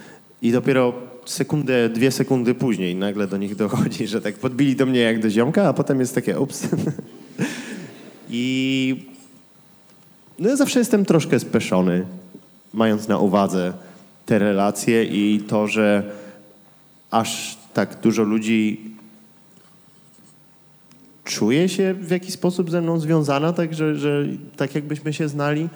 I 0.42 0.52
dopiero 0.52 0.92
sekundę, 1.24 1.88
dwie 1.88 2.10
sekundy 2.10 2.54
później 2.54 2.96
nagle 2.96 3.26
do 3.26 3.36
nich 3.36 3.56
dochodzi, 3.56 4.06
że 4.06 4.20
tak 4.20 4.34
podbili 4.34 4.76
do 4.76 4.86
mnie 4.86 5.00
jak 5.00 5.20
do 5.20 5.30
ziomka, 5.30 5.68
a 5.68 5.72
potem 5.72 6.00
jest 6.00 6.14
takie 6.14 6.40
ups. 6.40 6.68
I 8.30 9.04
no 10.38 10.48
ja 10.48 10.56
zawsze 10.56 10.78
jestem 10.78 11.04
troszkę 11.04 11.40
speszony, 11.40 12.04
mając 12.74 13.08
na 13.08 13.18
uwadze 13.18 13.72
te 14.26 14.38
relacje 14.38 15.04
i 15.04 15.40
to, 15.40 15.66
że 15.66 16.02
aż 17.10 17.58
tak 17.74 18.00
dużo 18.00 18.22
ludzi 18.22 18.80
czuje 21.24 21.68
się 21.68 21.94
w 21.94 22.10
jakiś 22.10 22.32
sposób 22.32 22.70
ze 22.70 22.80
mną 22.80 23.00
związana, 23.00 23.52
tak, 23.52 23.74
że, 23.74 23.96
że 23.96 24.26
tak 24.56 24.74
jakbyśmy 24.74 25.12
się 25.12 25.28
znali. 25.28 25.68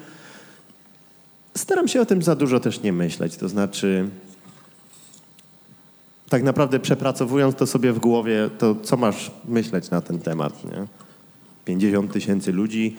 Staram 1.57 1.87
się 1.87 2.01
o 2.01 2.05
tym 2.05 2.21
za 2.21 2.35
dużo 2.35 2.59
też 2.59 2.81
nie 2.81 2.93
myśleć, 2.93 3.35
to 3.35 3.49
znaczy 3.49 4.09
tak 6.29 6.43
naprawdę 6.43 6.79
przepracowując 6.79 7.55
to 7.55 7.67
sobie 7.67 7.93
w 7.93 7.99
głowie, 7.99 8.49
to 8.57 8.75
co 8.83 8.97
masz 8.97 9.31
myśleć 9.47 9.89
na 9.89 10.01
ten 10.01 10.19
temat, 10.19 10.63
nie? 10.63 10.87
50 11.65 12.13
tysięcy 12.13 12.51
ludzi 12.51 12.95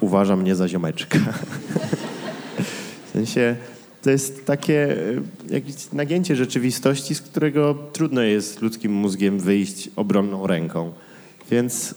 uważa 0.00 0.36
mnie 0.36 0.56
za 0.56 0.68
ziomeczka. 0.68 1.18
w 3.06 3.10
sensie 3.12 3.56
to 4.02 4.10
jest 4.10 4.46
takie 4.46 4.96
e, 5.50 5.54
jakieś 5.54 5.92
nagięcie 5.92 6.36
rzeczywistości, 6.36 7.14
z 7.14 7.22
którego 7.22 7.74
trudno 7.92 8.22
jest 8.22 8.62
ludzkim 8.62 8.92
mózgiem 8.92 9.38
wyjść 9.38 9.90
obronną 9.96 10.46
ręką. 10.46 10.92
Więc 11.50 11.94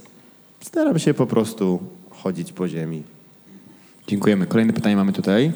staram 0.62 1.00
się 1.00 1.14
po 1.14 1.28
prostu 1.28 1.80
chodzić 2.10 2.54
po 2.54 2.68
ziemi. 2.68 3.04
Dziękujemy. 4.08 4.48
Kolejne 4.48 4.74
pytanie 4.74 4.96
mamy 4.96 5.14
tutaj. 5.14 5.52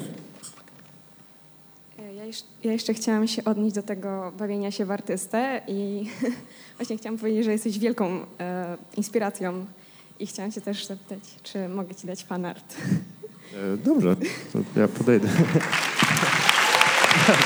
Ja 2.16 2.24
jeszcze, 2.24 2.46
ja 2.64 2.72
jeszcze 2.72 2.94
chciałam 2.94 3.28
się 3.28 3.44
odnieść 3.44 3.74
do 3.74 3.82
tego 3.82 4.32
bawienia 4.38 4.70
się 4.70 4.84
w 4.84 4.90
artystę 4.90 5.60
i 5.68 6.10
właśnie 6.76 6.98
chciałam 6.98 7.18
powiedzieć, 7.18 7.44
że 7.44 7.52
jesteś 7.52 7.78
wielką 7.78 8.26
e, 8.40 8.76
inspiracją 8.96 9.66
i 10.18 10.26
chciałam 10.26 10.52
się 10.52 10.60
też 10.60 10.86
zapytać, 10.86 11.18
czy 11.42 11.68
mogę 11.68 11.94
ci 11.94 12.06
dać 12.06 12.24
fanart. 12.24 12.76
E, 13.54 13.76
dobrze, 13.76 14.16
to 14.74 14.80
ja 14.80 14.88
podejdę. 14.88 15.28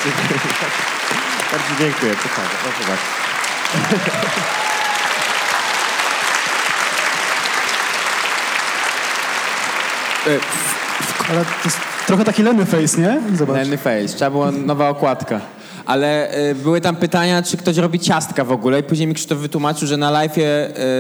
dziękuję. 0.05 0.40
Bardzo 1.53 1.74
dziękuję. 1.78 2.14
Proszę 2.16 2.84
bardzo. 2.88 3.11
Ale 11.30 11.44
to 11.44 11.50
jest 11.64 11.78
trochę 12.06 12.24
taki 12.24 12.42
Lenny 12.42 12.66
Face, 12.66 13.00
nie? 13.00 13.20
Zobacz. 13.36 13.56
Lenny 13.56 13.76
Face. 13.76 14.08
Trzeba 14.08 14.30
była 14.30 14.50
nowa 14.50 14.88
okładka. 14.88 15.40
Ale 15.86 16.38
y, 16.50 16.54
były 16.54 16.80
tam 16.80 16.96
pytania, 16.96 17.42
czy 17.42 17.56
ktoś 17.56 17.76
robi 17.76 17.98
ciastka 17.98 18.44
w 18.44 18.52
ogóle 18.52 18.80
i 18.80 18.82
później 18.82 19.08
mi 19.08 19.14
Krzysztof 19.14 19.38
wytłumaczył, 19.38 19.88
że 19.88 19.96
na 19.96 20.12
live'ie 20.12 20.42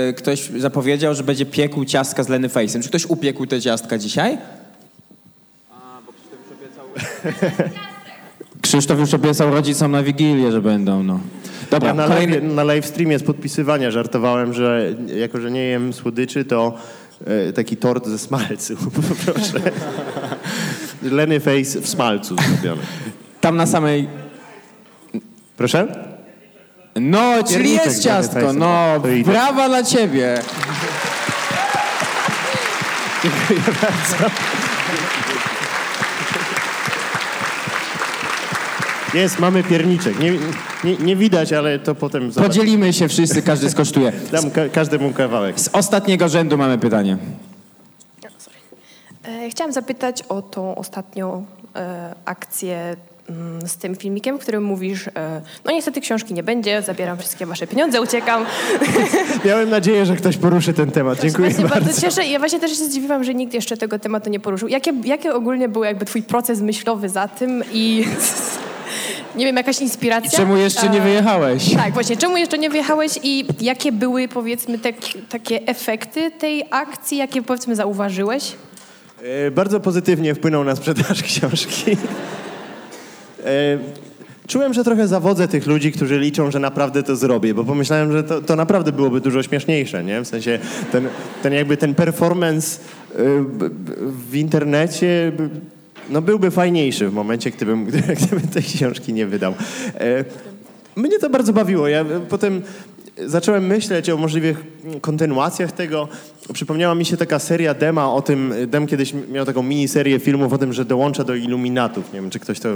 y, 0.08 0.14
ktoś 0.14 0.50
zapowiedział, 0.56 1.14
że 1.14 1.22
będzie 1.22 1.46
piekł 1.46 1.84
ciastka 1.84 2.22
z 2.22 2.28
Lenny 2.28 2.48
Face'em. 2.48 2.82
Czy 2.82 2.88
ktoś 2.88 3.06
upiekł 3.06 3.46
te 3.46 3.60
ciastka 3.60 3.98
dzisiaj? 3.98 4.38
Krzysztof 8.62 8.98
już 8.98 9.14
obiecał 9.14 9.50
rodzicom 9.50 9.92
na 9.92 10.02
Wigilię, 10.02 10.52
że 10.52 10.62
będą, 10.62 11.02
no. 11.02 11.20
Dobra, 11.70 11.88
ja 11.88 11.94
na, 11.94 12.08
kolejny... 12.08 12.40
live, 12.40 12.54
na 12.54 12.64
live 12.64 12.86
streamie 12.86 13.18
z 13.18 13.22
podpisywania 13.22 13.90
żartowałem, 13.90 14.52
że 14.52 14.94
jako, 15.16 15.40
że 15.40 15.50
nie 15.50 15.64
jem 15.64 15.92
słodyczy, 15.92 16.44
to 16.44 16.74
taki 17.54 17.76
tort 17.76 18.06
ze 18.06 18.18
smalcu, 18.18 18.76
proszę. 19.24 19.60
Lenny 21.02 21.40
Face 21.40 21.80
w 21.80 21.88
smalcu 21.88 22.36
zrobiony. 22.36 22.82
Tam 23.40 23.56
na 23.56 23.66
samej... 23.66 24.08
Proszę? 25.56 25.86
No, 26.96 27.42
czyli 27.42 27.58
Pierniczek 27.58 27.86
jest 27.86 28.02
ciastko, 28.02 28.52
no. 28.52 29.02
Idę. 29.16 29.30
Brawa 29.30 29.68
dla 29.68 29.82
ciebie. 29.82 30.42
Dziękuję 33.22 33.60
bardzo. 33.82 34.34
Jest, 39.14 39.38
mamy 39.38 39.62
pierniczek. 39.62 40.18
Nie, 40.18 40.32
nie, 40.84 40.96
nie 40.96 41.16
widać, 41.16 41.52
ale 41.52 41.78
to 41.78 41.94
potem... 41.94 42.32
zobacz. 42.32 42.48
Podzielimy 42.48 42.92
się 42.92 43.08
wszyscy, 43.08 43.42
każdy 43.42 43.70
skosztuje. 43.70 44.12
Dam 44.32 44.50
ka- 44.50 44.68
każdemu 44.68 45.12
kawałek. 45.12 45.60
Z 45.60 45.68
ostatniego 45.72 46.28
rzędu 46.28 46.58
mamy 46.58 46.78
pytanie. 46.78 47.16
E, 49.24 49.50
Chciałam 49.50 49.72
zapytać 49.72 50.22
o 50.28 50.42
tą 50.42 50.74
ostatnią 50.74 51.44
e, 51.76 52.14
akcję 52.24 52.96
mm, 53.28 53.68
z 53.68 53.76
tym 53.76 53.96
filmikiem, 53.96 54.38
w 54.38 54.42
którym 54.42 54.64
mówisz, 54.64 55.08
e, 55.08 55.40
no 55.64 55.72
niestety 55.72 56.00
książki 56.00 56.34
nie 56.34 56.42
będzie, 56.42 56.82
zabieram 56.82 57.18
wszystkie 57.18 57.46
wasze 57.46 57.66
pieniądze, 57.66 58.02
uciekam. 58.02 58.44
Miałem 59.44 59.70
nadzieję, 59.70 60.06
że 60.06 60.16
ktoś 60.16 60.36
poruszy 60.36 60.72
ten 60.72 60.90
temat. 60.90 61.20
Dziękuję 61.20 61.48
Właśnie 61.48 61.68
bardzo. 61.68 61.84
bardzo 61.84 62.00
cieszę 62.00 62.26
ja 62.26 62.38
właśnie 62.38 62.60
też 62.60 62.70
się 62.70 62.84
zdziwiłam, 62.84 63.24
że 63.24 63.34
nikt 63.34 63.54
jeszcze 63.54 63.76
tego 63.76 63.98
tematu 63.98 64.30
nie 64.30 64.40
poruszył. 64.40 64.68
Jakie, 64.68 64.92
jakie 65.04 65.34
ogólnie 65.34 65.68
był 65.68 65.84
jakby 65.84 66.04
twój 66.04 66.22
proces 66.22 66.60
myślowy 66.60 67.08
za 67.08 67.28
tym 67.28 67.64
i 67.72 68.04
nie 69.36 69.44
wiem, 69.46 69.56
jakaś 69.56 69.80
inspiracja? 69.80 70.38
Czemu 70.38 70.56
jeszcze 70.56 70.88
nie 70.88 70.98
E, 70.98 71.02
wyjechałeś? 71.02 71.74
Tak, 71.74 71.94
właśnie, 71.94 72.16
czemu 72.16 72.36
jeszcze 72.36 72.58
nie 72.58 72.70
wyjechałeś 72.70 73.12
i 73.22 73.44
jakie 73.60 73.92
były 73.92 74.28
powiedzmy 74.28 74.78
te, 74.78 74.92
takie 75.28 75.66
efekty 75.66 76.30
tej 76.30 76.64
akcji, 76.70 77.18
jakie 77.18 77.42
powiedzmy 77.42 77.76
zauważyłeś? 77.76 78.52
E, 79.46 79.50
Bardzo 79.50 79.80
pozytywnie 79.80 80.34
wpłynął 80.34 80.64
na 80.64 80.76
sprzedaż 80.76 81.22
książki. 81.32 81.90
E, 83.44 83.78
Czułem, 84.48 84.74
że 84.74 84.84
trochę 84.84 85.08
zawodzę 85.08 85.48
tych 85.48 85.66
ludzi, 85.66 85.92
którzy 85.92 86.18
liczą, 86.18 86.50
że 86.50 86.58
naprawdę 86.58 87.02
to 87.02 87.16
zrobię, 87.16 87.54
bo 87.54 87.64
pomyślałem, 87.64 88.12
że 88.12 88.22
to, 88.24 88.40
to 88.42 88.56
naprawdę 88.56 88.92
byłoby 88.92 89.20
dużo 89.20 89.42
śmieszniejsze, 89.42 90.04
nie? 90.04 90.20
W 90.20 90.26
sensie 90.28 90.58
ten, 90.92 91.08
ten 91.42 91.52
jakby 91.52 91.76
ten 91.76 91.94
performance 91.94 92.80
w 94.30 94.36
internecie 94.36 95.32
no 96.10 96.22
byłby 96.22 96.50
fajniejszy 96.50 97.08
w 97.08 97.12
momencie, 97.12 97.50
gdybym, 97.50 97.86
gdybym 98.20 98.48
tej 98.48 98.62
książki 98.62 99.12
nie 99.12 99.26
wydał. 99.26 99.54
E, 99.94 100.24
Mnie 100.96 101.18
to 101.18 101.30
bardzo 101.30 101.52
bawiło. 101.52 101.88
Ja 101.88 102.04
potem 102.28 102.62
zacząłem 103.26 103.66
myśleć 103.66 104.10
o 104.10 104.16
możliwych 104.16 104.64
kontynuacjach 105.00 105.72
tego. 105.72 106.08
Przypomniała 106.52 106.94
mi 106.94 107.04
się 107.04 107.16
taka 107.16 107.38
seria 107.38 107.74
Dema 107.74 108.12
o 108.12 108.22
tym, 108.22 108.54
Dem 108.66 108.86
kiedyś 108.86 109.14
miał 109.32 109.46
taką 109.46 109.62
miniserię 109.62 110.18
filmów 110.18 110.52
o 110.52 110.58
tym, 110.58 110.72
że 110.72 110.84
dołącza 110.84 111.24
do 111.24 111.34
Iluminatów. 111.34 112.12
Nie 112.12 112.20
wiem, 112.20 112.30
czy 112.30 112.40
ktoś 112.40 112.60
to 112.60 112.68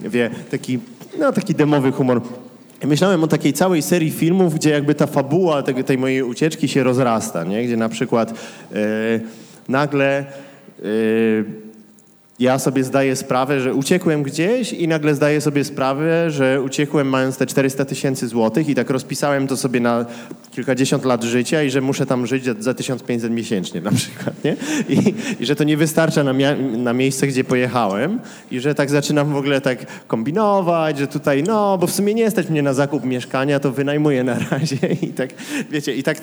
wie. 0.00 0.30
Taki, 0.50 0.78
no, 1.18 1.32
taki 1.32 1.54
demowy 1.54 1.92
humor. 1.92 2.20
Myślałem 2.84 3.24
o 3.24 3.26
takiej 3.26 3.52
całej 3.52 3.82
serii 3.82 4.10
filmów, 4.10 4.54
gdzie 4.54 4.70
jakby 4.70 4.94
ta 4.94 5.06
fabuła 5.06 5.62
tego, 5.62 5.84
tej 5.84 5.98
mojej 5.98 6.22
ucieczki 6.22 6.68
się 6.68 6.82
rozrasta, 6.82 7.44
nie? 7.44 7.64
Gdzie 7.64 7.76
na 7.76 7.88
przykład 7.88 8.30
e, 8.30 8.34
nagle 9.68 10.18
e, 10.18 10.24
ja 12.40 12.58
sobie 12.58 12.84
zdaję 12.84 13.16
sprawę, 13.16 13.60
że 13.60 13.74
uciekłem 13.74 14.22
gdzieś 14.22 14.72
i 14.72 14.88
nagle 14.88 15.14
zdaję 15.14 15.40
sobie 15.40 15.64
sprawę, 15.64 16.30
że 16.30 16.62
uciekłem 16.62 17.08
mając 17.08 17.36
te 17.36 17.46
400 17.46 17.84
tysięcy 17.84 18.28
złotych 18.28 18.68
i 18.68 18.74
tak 18.74 18.90
rozpisałem 18.90 19.46
to 19.46 19.56
sobie 19.56 19.80
na 19.80 20.06
kilkadziesiąt 20.50 21.04
lat 21.04 21.24
życia 21.24 21.62
i 21.62 21.70
że 21.70 21.80
muszę 21.80 22.06
tam 22.06 22.26
żyć 22.26 22.44
za, 22.44 22.54
za 22.58 22.74
1500 22.74 23.32
miesięcznie 23.32 23.80
na 23.80 23.90
przykład, 23.92 24.44
nie? 24.44 24.56
I, 24.88 25.14
i 25.40 25.46
że 25.46 25.56
to 25.56 25.64
nie 25.64 25.76
wystarcza 25.76 26.24
na, 26.24 26.32
na 26.76 26.92
miejsce, 26.92 27.26
gdzie 27.26 27.44
pojechałem 27.44 28.20
i 28.50 28.60
że 28.60 28.74
tak 28.74 28.90
zaczynam 28.90 29.32
w 29.32 29.36
ogóle 29.36 29.60
tak 29.60 29.86
kombinować, 30.06 30.98
że 30.98 31.06
tutaj 31.06 31.42
no, 31.42 31.78
bo 31.78 31.86
w 31.86 31.92
sumie 31.92 32.14
nie 32.14 32.30
stać 32.30 32.48
mnie 32.48 32.62
na 32.62 32.74
zakup 32.74 33.04
mieszkania, 33.04 33.60
to 33.60 33.72
wynajmuję 33.72 34.24
na 34.24 34.38
razie 34.50 34.76
i 35.02 35.08
tak, 35.08 35.30
wiecie, 35.70 35.94
i 35.94 36.02
tak 36.02 36.18
e, 36.18 36.22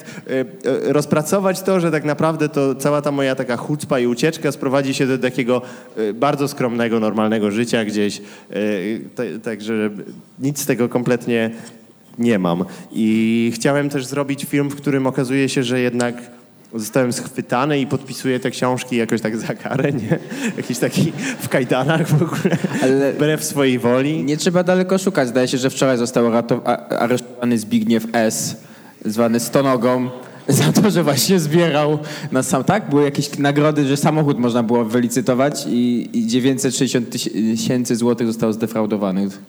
rozpracować 0.93 1.61
to, 1.61 1.79
że 1.79 1.91
tak 1.91 2.05
naprawdę 2.05 2.49
to 2.49 2.75
cała 2.75 3.01
ta 3.01 3.11
moja 3.11 3.35
taka 3.35 3.57
chucpa 3.57 3.99
i 3.99 4.07
ucieczka 4.07 4.51
sprowadzi 4.51 4.93
się 4.93 5.07
do 5.07 5.17
takiego 5.17 5.61
e, 5.97 6.06
bardzo 6.13 6.47
skromnego, 6.47 6.99
normalnego 6.99 7.51
życia 7.51 7.85
gdzieś, 7.85 8.17
e, 8.17 8.21
ta- 9.15 9.39
także 9.43 9.89
nic 10.39 10.59
z 10.59 10.65
tego 10.65 10.89
kompletnie 10.89 11.49
nie 12.19 12.39
mam. 12.39 12.65
I 12.91 13.51
chciałem 13.55 13.89
też 13.89 14.05
zrobić 14.05 14.43
film, 14.45 14.69
w 14.69 14.75
którym 14.75 15.07
okazuje 15.07 15.49
się, 15.49 15.63
że 15.63 15.79
jednak 15.79 16.15
zostałem 16.75 17.13
schwytany 17.13 17.79
i 17.79 17.87
podpisuję 17.87 18.39
te 18.39 18.51
książki 18.51 18.95
jakoś 18.95 19.21
tak 19.21 19.37
za 19.37 19.55
karę, 19.55 19.91
nie? 19.91 20.19
Jakiś 20.57 20.77
taki 20.79 21.13
w 21.39 21.49
kajdanach 21.49 22.07
w 22.07 22.21
ogóle, 22.23 22.57
Ale 22.81 23.13
wbrew 23.13 23.43
swojej 23.43 23.79
woli. 23.79 24.23
nie 24.23 24.37
trzeba 24.37 24.63
daleko 24.63 24.97
szukać. 24.97 25.27
Zdaje 25.27 25.47
się, 25.47 25.57
że 25.57 25.69
wczoraj 25.69 25.97
został 25.97 26.31
aresztowany 26.89 27.57
Zbigniew 27.59 28.05
S., 28.13 28.57
zwany 29.05 29.39
Stonogą, 29.39 30.09
za 30.47 30.71
to, 30.71 30.89
że 30.91 31.03
właśnie 31.03 31.39
zbierał 31.39 31.99
na 32.31 32.43
sam, 32.43 32.63
tak? 32.63 32.89
Były 32.89 33.03
jakieś 33.03 33.37
nagrody, 33.37 33.87
że 33.87 33.97
samochód 33.97 34.39
można 34.39 34.63
było 34.63 34.85
wylicytować 34.85 35.65
i, 35.67 36.09
i 36.13 36.27
960 36.27 37.09
tysięcy 37.09 37.95
złotych 37.95 38.27
zostało 38.27 38.53
zdefraudowanych. 38.53 39.39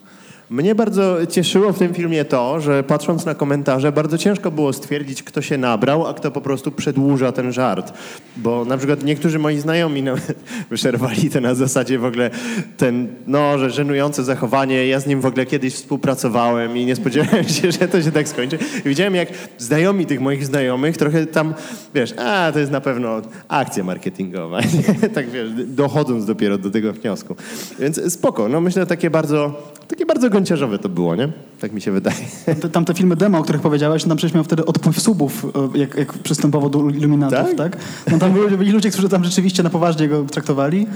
Mnie 0.50 0.74
bardzo 0.74 1.26
cieszyło 1.26 1.72
w 1.72 1.78
tym 1.78 1.94
filmie 1.94 2.24
to, 2.24 2.60
że 2.60 2.82
patrząc 2.82 3.26
na 3.26 3.34
komentarze, 3.34 3.92
bardzo 3.92 4.18
ciężko 4.18 4.50
było 4.50 4.72
stwierdzić, 4.72 5.22
kto 5.22 5.42
się 5.42 5.58
nabrał, 5.58 6.06
a 6.06 6.14
kto 6.14 6.30
po 6.30 6.40
prostu 6.40 6.72
przedłuża 6.72 7.32
ten 7.32 7.52
żart. 7.52 7.92
Bo 8.36 8.64
na 8.64 8.76
przykład 8.76 9.04
niektórzy 9.04 9.38
moi 9.38 9.58
znajomi 9.58 10.02
no, 10.02 10.14
wyszerwali 10.70 11.30
to 11.30 11.40
na 11.40 11.54
zasadzie 11.54 11.98
w 11.98 12.04
ogóle 12.04 12.30
ten, 12.76 13.08
no, 13.26 13.58
że 13.58 13.70
żenujące 13.70 14.24
zachowanie. 14.24 14.86
Ja 14.86 15.00
z 15.00 15.06
nim 15.06 15.20
w 15.20 15.26
ogóle 15.26 15.46
kiedyś 15.46 15.74
współpracowałem 15.74 16.76
i 16.76 16.86
nie 16.86 16.96
spodziewałem 16.96 17.48
się, 17.48 17.72
że 17.72 17.88
to 17.88 18.02
się 18.02 18.12
tak 18.12 18.28
skończy. 18.28 18.58
I 18.84 18.88
widziałem, 18.88 19.14
jak 19.14 19.28
znajomi 19.58 20.06
tych 20.06 20.20
moich 20.20 20.46
znajomych 20.46 20.96
trochę 20.96 21.26
tam, 21.26 21.54
wiesz, 21.94 22.14
a 22.18 22.52
to 22.52 22.58
jest 22.58 22.72
na 22.72 22.80
pewno 22.80 23.22
akcja 23.48 23.84
marketingowa. 23.84 24.60
Tak 25.14 25.30
wiesz, 25.30 25.50
dochodząc 25.66 26.24
dopiero 26.24 26.58
do 26.58 26.70
tego 26.70 26.92
wniosku. 26.92 27.36
Więc 27.78 28.12
spoko, 28.12 28.48
no 28.48 28.60
myślę 28.60 28.86
takie 28.86 29.10
bardzo 29.10 29.62
Takie 29.88 30.06
bardzo 30.06 30.30
gąciarzowe 30.30 30.78
to 30.78 30.88
było, 30.88 31.16
nie? 31.16 31.28
Tak 31.60 31.72
mi 31.72 31.80
się 31.80 31.92
wydaje. 31.92 32.16
Te, 32.60 32.68
tamte 32.68 32.94
filmy 32.94 33.16
demo, 33.16 33.38
o 33.38 33.42
których 33.42 33.60
powiedziałeś, 33.60 34.04
no 34.04 34.08
tam 34.08 34.16
przecież 34.16 34.34
miał 34.34 34.44
wtedy 34.44 34.64
odpływ 34.64 35.00
subów, 35.00 35.46
e, 35.74 35.78
jak, 35.78 35.94
jak 35.94 36.12
przystępował 36.12 36.70
do 36.70 36.78
Illuminatów, 36.78 37.56
tak? 37.56 37.56
Tak? 37.56 37.76
No 38.12 38.18
tam 38.18 38.32
byli, 38.32 38.56
byli 38.56 38.72
ludzie, 38.72 38.90
którzy 38.90 39.08
tam 39.08 39.24
rzeczywiście 39.24 39.62
na 39.62 39.70
poważnie 39.70 40.08
go 40.08 40.24
traktowali, 40.24 40.86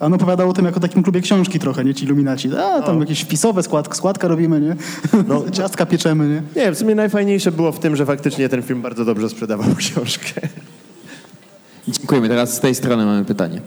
a 0.00 0.06
on 0.06 0.14
opowiadał 0.14 0.50
o 0.50 0.52
tym 0.52 0.64
jako 0.64 0.80
takim 0.80 1.02
klubie 1.02 1.20
książki 1.20 1.58
trochę, 1.58 1.84
nie? 1.84 1.94
Ci 1.94 2.04
Illuminaci. 2.04 2.56
A, 2.56 2.82
tam 2.82 3.00
jakieś 3.00 3.20
wpisowe 3.20 3.62
skład, 3.62 3.96
składka 3.96 4.28
robimy, 4.28 4.60
nie? 4.60 4.76
No. 5.28 5.44
Ciastka 5.52 5.86
pieczemy, 5.86 6.28
nie? 6.28 6.62
Nie, 6.62 6.72
w 6.72 6.78
sumie 6.78 6.94
najfajniejsze 6.94 7.52
było 7.52 7.72
w 7.72 7.78
tym, 7.78 7.96
że 7.96 8.06
faktycznie 8.06 8.48
ten 8.48 8.62
film 8.62 8.82
bardzo 8.82 9.04
dobrze 9.04 9.28
sprzedawał 9.28 9.74
książkę. 9.78 10.40
Dziękujemy. 11.88 12.28
Teraz 12.28 12.56
z 12.56 12.60
tej 12.60 12.74
strony 12.74 13.04
mamy 13.04 13.24
pytanie. 13.24 13.60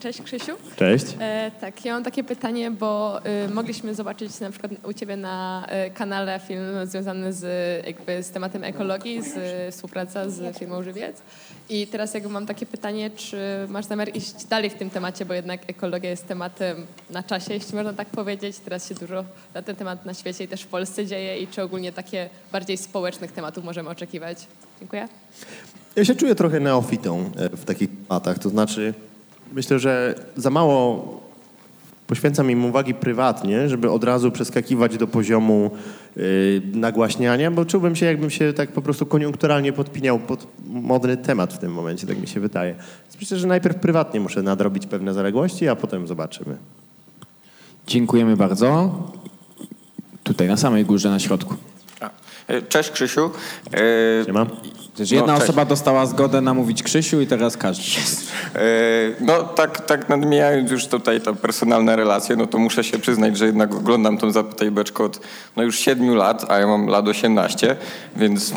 Cześć 0.00 0.22
Krzysiu. 0.22 0.52
Cześć. 0.76 1.04
E, 1.20 1.50
tak, 1.60 1.84
ja 1.84 1.94
mam 1.94 2.04
takie 2.04 2.24
pytanie, 2.24 2.70
bo 2.70 3.20
y, 3.46 3.48
mogliśmy 3.48 3.94
zobaczyć 3.94 4.40
na 4.40 4.50
przykład 4.50 4.72
u 4.84 4.92
Ciebie 4.92 5.16
na 5.16 5.66
y, 5.86 5.90
kanale 5.90 6.40
film 6.46 6.64
związany 6.84 7.32
z, 7.32 7.46
jakby, 7.86 8.22
z 8.22 8.30
tematem 8.30 8.64
ekologii, 8.64 9.22
z 9.22 9.36
y, 9.36 9.72
współpraca 9.72 10.30
z 10.30 10.58
firmą 10.58 10.82
Żywiec. 10.82 11.16
I 11.68 11.86
teraz 11.86 12.14
jakby 12.14 12.28
mam 12.28 12.46
takie 12.46 12.66
pytanie, 12.66 13.10
czy 13.10 13.38
masz 13.68 13.84
zamiar 13.84 14.16
iść 14.16 14.44
dalej 14.44 14.70
w 14.70 14.74
tym 14.74 14.90
temacie, 14.90 15.24
bo 15.24 15.34
jednak 15.34 15.60
ekologia 15.70 16.10
jest 16.10 16.26
tematem 16.26 16.86
na 17.10 17.22
czasie, 17.22 17.54
jeśli 17.54 17.76
można 17.76 17.92
tak 17.92 18.08
powiedzieć. 18.08 18.56
Teraz 18.58 18.88
się 18.88 18.94
dużo 18.94 19.24
na 19.54 19.62
ten 19.62 19.76
temat 19.76 20.06
na 20.06 20.14
świecie 20.14 20.44
i 20.44 20.48
też 20.48 20.62
w 20.62 20.66
Polsce 20.66 21.06
dzieje 21.06 21.38
i 21.38 21.46
czy 21.46 21.62
ogólnie 21.62 21.92
takie 21.92 22.28
bardziej 22.52 22.76
społecznych 22.76 23.32
tematów 23.32 23.64
możemy 23.64 23.88
oczekiwać? 23.90 24.38
Dziękuję. 24.80 25.08
Ja 25.96 26.04
się 26.04 26.14
czuję 26.14 26.34
trochę 26.34 26.60
neofitą 26.60 27.30
e, 27.36 27.48
w 27.48 27.64
takich 27.64 27.90
tematach, 28.08 28.38
to 28.38 28.48
znaczy 28.48 28.94
myślę, 29.52 29.78
że 29.78 30.14
za 30.36 30.50
mało 30.50 31.18
poświęcam 32.06 32.50
im 32.50 32.64
uwagi 32.64 32.94
prywatnie, 32.94 33.68
żeby 33.68 33.90
od 33.90 34.04
razu 34.04 34.30
przeskakiwać 34.30 34.98
do 34.98 35.06
poziomu 35.06 35.70
y, 36.16 36.62
nagłaśniania, 36.74 37.50
bo 37.50 37.64
czułbym 37.64 37.96
się, 37.96 38.06
jakbym 38.06 38.30
się 38.30 38.52
tak 38.52 38.72
po 38.72 38.82
prostu 38.82 39.06
koniunkturalnie 39.06 39.72
podpiniał 39.72 40.18
pod 40.18 40.46
modny 40.66 41.16
temat 41.16 41.54
w 41.54 41.58
tym 41.58 41.72
momencie, 41.72 42.06
tak 42.06 42.20
mi 42.20 42.26
się 42.26 42.40
wydaje. 42.40 42.74
Więc 43.02 43.20
myślę, 43.20 43.38
że 43.38 43.46
najpierw 43.46 43.76
prywatnie 43.76 44.20
muszę 44.20 44.42
nadrobić 44.42 44.86
pewne 44.86 45.14
zaległości, 45.14 45.68
a 45.68 45.76
potem 45.76 46.06
zobaczymy. 46.06 46.56
Dziękujemy 47.86 48.36
bardzo. 48.36 48.90
Tutaj 50.22 50.48
na 50.48 50.56
samej 50.56 50.84
górze, 50.84 51.10
na 51.10 51.18
środku. 51.18 51.54
E, 52.48 52.62
Cześć 52.62 52.90
Krzysiu. 52.90 53.30
Siema. 54.26 54.46
Też 54.96 55.10
jedna 55.10 55.32
No, 55.32 55.38
cześć. 55.38 55.50
osoba 55.50 55.64
dostała 55.64 56.06
zgodę 56.06 56.40
na 56.40 56.54
mówić 56.54 56.82
Krzysiu 56.82 57.20
i 57.20 57.26
teraz 57.26 57.56
każdy. 57.56 57.82
E, 58.54 58.60
No 59.20 59.42
tak, 59.42 59.86
tak 59.86 60.08
nadmijając 60.08 60.70
już 60.70 60.86
tutaj 60.86 61.20
te 61.20 61.34
personalne 61.34 61.96
relacje, 61.96 62.36
no 62.36 62.46
to 62.46 62.58
muszę 62.58 62.84
się 62.84 62.98
przyznać, 62.98 63.38
że 63.38 63.46
jednak 63.46 63.74
oglądam 63.74 64.18
tą 64.18 64.30
Zapytaj 64.30 64.70
Beczko 64.70 65.04
od 65.04 65.20
no 65.56 65.62
już 65.62 65.78
7 65.78 66.14
lat, 66.14 66.50
a 66.50 66.58
ja 66.58 66.66
mam 66.66 66.86
lat 66.86 67.08
18, 67.08 67.76
więc... 68.16 68.52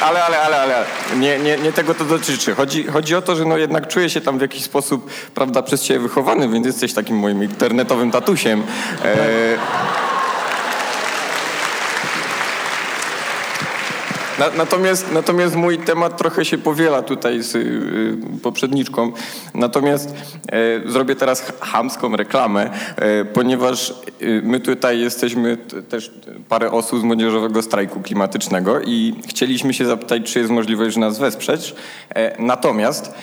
Ale, 0.00 0.24
ale, 0.24 0.40
ale, 0.40 0.56
ale, 0.62 0.84
nie, 1.16 1.38
nie, 1.38 1.56
nie 1.56 1.72
tego 1.72 1.94
to 1.94 2.04
dotyczy. 2.04 2.54
Chodzi, 2.54 2.84
chodzi 2.86 3.14
o 3.14 3.22
to, 3.22 3.36
że 3.36 3.44
no 3.44 3.56
jednak 3.56 3.88
czuję 3.88 4.10
się 4.10 4.20
tam 4.20 4.38
w 4.38 4.40
jakiś 4.40 4.62
sposób, 4.62 5.10
prawda, 5.34 5.62
przez 5.62 5.82
ciebie 5.82 6.00
wychowany, 6.00 6.48
więc 6.48 6.66
jesteś 6.66 6.92
takim 6.92 7.16
moim 7.16 7.42
internetowym 7.42 8.10
tatusiem. 8.10 8.62
E, 9.04 9.16
Na, 14.42 14.50
natomiast, 14.56 15.12
natomiast 15.12 15.56
mój 15.56 15.78
temat 15.78 16.16
trochę 16.16 16.44
się 16.44 16.58
powiela 16.58 17.02
tutaj 17.02 17.42
z 17.42 17.54
y, 17.54 18.40
poprzedniczką. 18.42 19.12
Natomiast 19.54 20.14
e, 20.52 20.90
zrobię 20.90 21.16
teraz 21.16 21.52
chamską 21.60 22.16
reklamę, 22.16 22.70
e, 22.96 23.24
ponieważ 23.24 23.94
y, 24.22 24.40
my 24.44 24.60
tutaj 24.60 25.00
jesteśmy 25.00 25.56
t, 25.56 25.82
też 25.82 26.10
parę 26.48 26.70
osób 26.70 27.00
z 27.00 27.02
młodzieżowego 27.02 27.62
strajku 27.62 28.00
klimatycznego 28.00 28.80
i 28.80 29.14
chcieliśmy 29.28 29.74
się 29.74 29.86
zapytać, 29.86 30.22
czy 30.32 30.38
jest 30.38 30.50
możliwość, 30.50 30.94
że 30.94 31.00
nas 31.00 31.18
wesprzeć. 31.18 31.74
E, 32.14 32.42
natomiast 32.42 33.14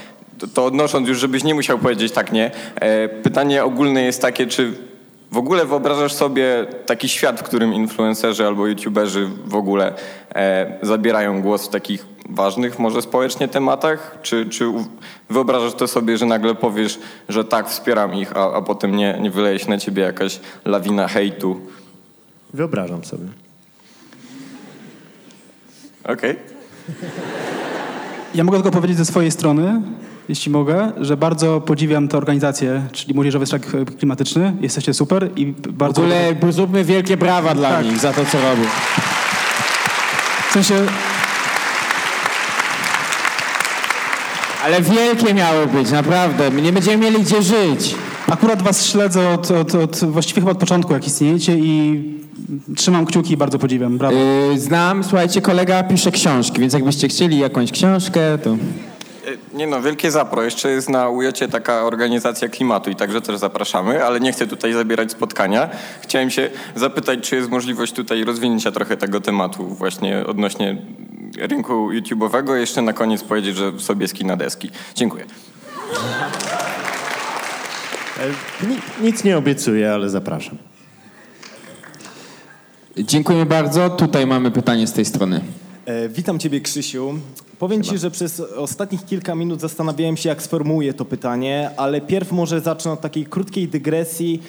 to, 0.54 0.66
odnosząc 0.66 1.08
już, 1.08 1.20
żebyś 1.20 1.44
nie 1.44 1.56
musiał 1.56 1.80
powiedzieć 1.80 2.12
tak 2.12 2.32
nie, 2.32 2.52
e, 2.76 3.10
pytanie 3.10 3.64
ogólne 3.64 4.04
jest 4.04 4.22
takie, 4.22 4.48
czy 4.48 4.74
w 5.32 5.38
ogóle 5.38 5.66
wyobrażasz 5.66 6.14
sobie 6.14 6.66
taki 6.86 7.10
świat, 7.10 7.40
w 7.40 7.44
którym 7.44 7.74
influencerzy 7.74 8.48
albo 8.48 8.68
youtuberzy 8.68 9.30
w 9.46 9.56
ogóle 9.56 9.88
e, 9.88 9.94
zabierają 10.82 11.42
głos 11.42 11.66
w 11.66 11.70
takich 11.70 12.06
ważnych 12.30 12.80
może 12.80 13.02
społecznie 13.02 13.48
tematach? 13.48 14.18
Czy, 14.22 14.46
czy 14.46 14.66
wyobrażasz 15.30 15.74
to 15.74 15.88
sobie, 15.88 16.18
że 16.18 16.26
nagle 16.26 16.56
powiesz, 16.56 17.00
że 17.30 17.46
tak, 17.46 17.70
wspieram 17.70 18.14
ich, 18.14 18.38
a, 18.38 18.54
a 18.54 18.62
potem 18.62 18.96
nie, 18.96 19.18
nie 19.22 19.32
wyleje 19.32 19.60
się 19.60 19.70
na 19.70 19.78
ciebie 19.78 20.04
jakaś 20.04 20.40
lawina 20.66 21.08
hejtu? 21.08 21.60
Wyobrażam 22.54 23.04
sobie. 23.06 23.24
Okej. 26.04 26.36
Ja 28.36 28.44
mogę 28.44 28.58
tylko 28.58 28.72
powiedzieć 28.72 28.98
ze 28.98 29.06
swojej 29.06 29.32
strony, 29.32 29.82
jeśli 30.30 30.52
mogę, 30.52 30.92
że 31.02 31.18
bardzo 31.18 31.62
podziwiam 31.62 32.08
tę 32.08 32.18
organizację, 32.18 32.84
czyli 32.92 33.14
Młodzieżowy 33.14 33.46
Strajk 33.46 33.66
Klimatyczny. 33.98 34.54
Jesteście 34.62 34.94
super 34.94 35.30
i 35.36 35.46
W 35.46 35.72
bardzo... 35.72 36.02
ogóle 36.02 36.36
zróbmy 36.50 36.84
wielkie 36.84 37.18
brawa 37.18 37.56
dla 37.56 37.70
Tak. 37.70 37.86
nich 37.86 38.00
za 38.00 38.14
to, 38.14 38.26
co 38.26 38.38
robią. 38.42 38.64
W 40.50 40.52
sensie... 40.52 40.76
Ale 44.64 44.82
wielkie 44.82 45.34
miały 45.34 45.68
być, 45.68 45.92
naprawdę. 45.92 46.52
My 46.52 46.62
nie 46.62 46.74
będziemy 46.74 46.98
mieli 46.98 47.24
gdzie 47.24 47.42
żyć. 47.42 47.96
Akurat 48.28 48.62
was 48.62 48.86
śledzę 48.86 49.30
od, 49.30 49.52
od, 49.52 49.76
od, 49.76 50.00
właściwie 50.00 50.42
chyba 50.42 50.52
od 50.52 50.58
początku, 50.58 50.94
jak 50.94 51.08
istniejecie 51.08 51.58
i 51.58 52.04
trzymam 52.76 53.06
kciuki 53.06 53.34
i 53.34 53.38
bardzo 53.38 53.60
podziwiam. 53.60 53.98
Brawo. 53.98 54.16
Yy, 54.16 54.60
znam, 54.60 55.04
słuchajcie, 55.04 55.42
kolega 55.42 55.84
pisze 55.84 56.12
książki, 56.12 56.62
więc 56.62 56.74
jakbyście 56.74 57.08
chcieli 57.08 57.40
jakąś 57.40 57.72
książkę, 57.72 58.38
to... 58.38 58.58
E, 59.34 59.58
Nie 59.58 59.68
no, 59.68 59.82
wielkie 59.82 60.12
zapro. 60.12 60.44
Jeszcze 60.44 60.72
jest 60.72 60.90
na 60.90 61.10
UJ 61.10 61.28
taka 61.52 61.84
organizacja 61.84 62.50
klimatu 62.50 62.90
i 62.90 62.96
także 62.96 63.22
też 63.22 63.38
zapraszamy, 63.38 64.06
ale 64.06 64.20
nie 64.20 64.32
chcę 64.32 64.48
tutaj 64.48 64.74
zabierać 64.74 65.12
spotkania. 65.12 65.70
Chciałem 66.02 66.30
się 66.30 66.50
zapytać, 66.76 67.20
czy 67.30 67.36
jest 67.36 67.50
możliwość 67.50 67.94
tutaj 67.94 68.24
rozwinięcia 68.24 68.72
trochę 68.72 68.98
tego 68.98 69.22
tematu 69.22 69.68
właśnie 69.68 70.26
odnośnie 70.28 70.82
rynku 71.40 71.90
YouTube'owego. 71.92 72.54
Jeszcze 72.54 72.82
na 72.82 72.94
koniec 72.94 73.24
powiedzieć, 73.24 73.56
że 73.56 73.80
Sobieski 73.80 74.26
na 74.26 74.36
deski. 74.38 74.72
Dziękuję. 74.96 75.26
E, 78.20 78.68
Ni- 78.68 79.08
nic 79.08 79.24
nie 79.24 79.38
obiecuję, 79.38 79.94
ale 79.94 80.10
zapraszam. 80.10 80.58
Dziękujemy 82.98 83.46
bardzo. 83.46 83.90
Tutaj 83.90 84.28
mamy 84.28 84.52
pytanie 84.52 84.88
z 84.88 84.94
tej 84.94 85.06
strony. 85.06 85.42
E, 85.86 86.10
witam 86.10 86.40
Ciebie, 86.40 86.62
Krzysiu. 86.62 87.20
Powiem 87.60 87.84
Ci, 87.84 87.98
że 87.98 88.12
przez 88.12 88.40
ostatnich 88.40 89.06
kilka 89.06 89.36
minut 89.36 89.62
zastanawiałem 89.62 90.18
się, 90.18 90.30
jak 90.30 90.42
sformułuję 90.42 90.94
to 90.94 91.06
pytanie, 91.06 91.72
ale 91.78 92.02
pierw 92.02 92.32
może 92.32 92.62
zacznę 92.62 92.92
od 92.92 93.02
takiej 93.02 93.26
krótkiej 93.26 93.68
dygresji, 93.68 94.42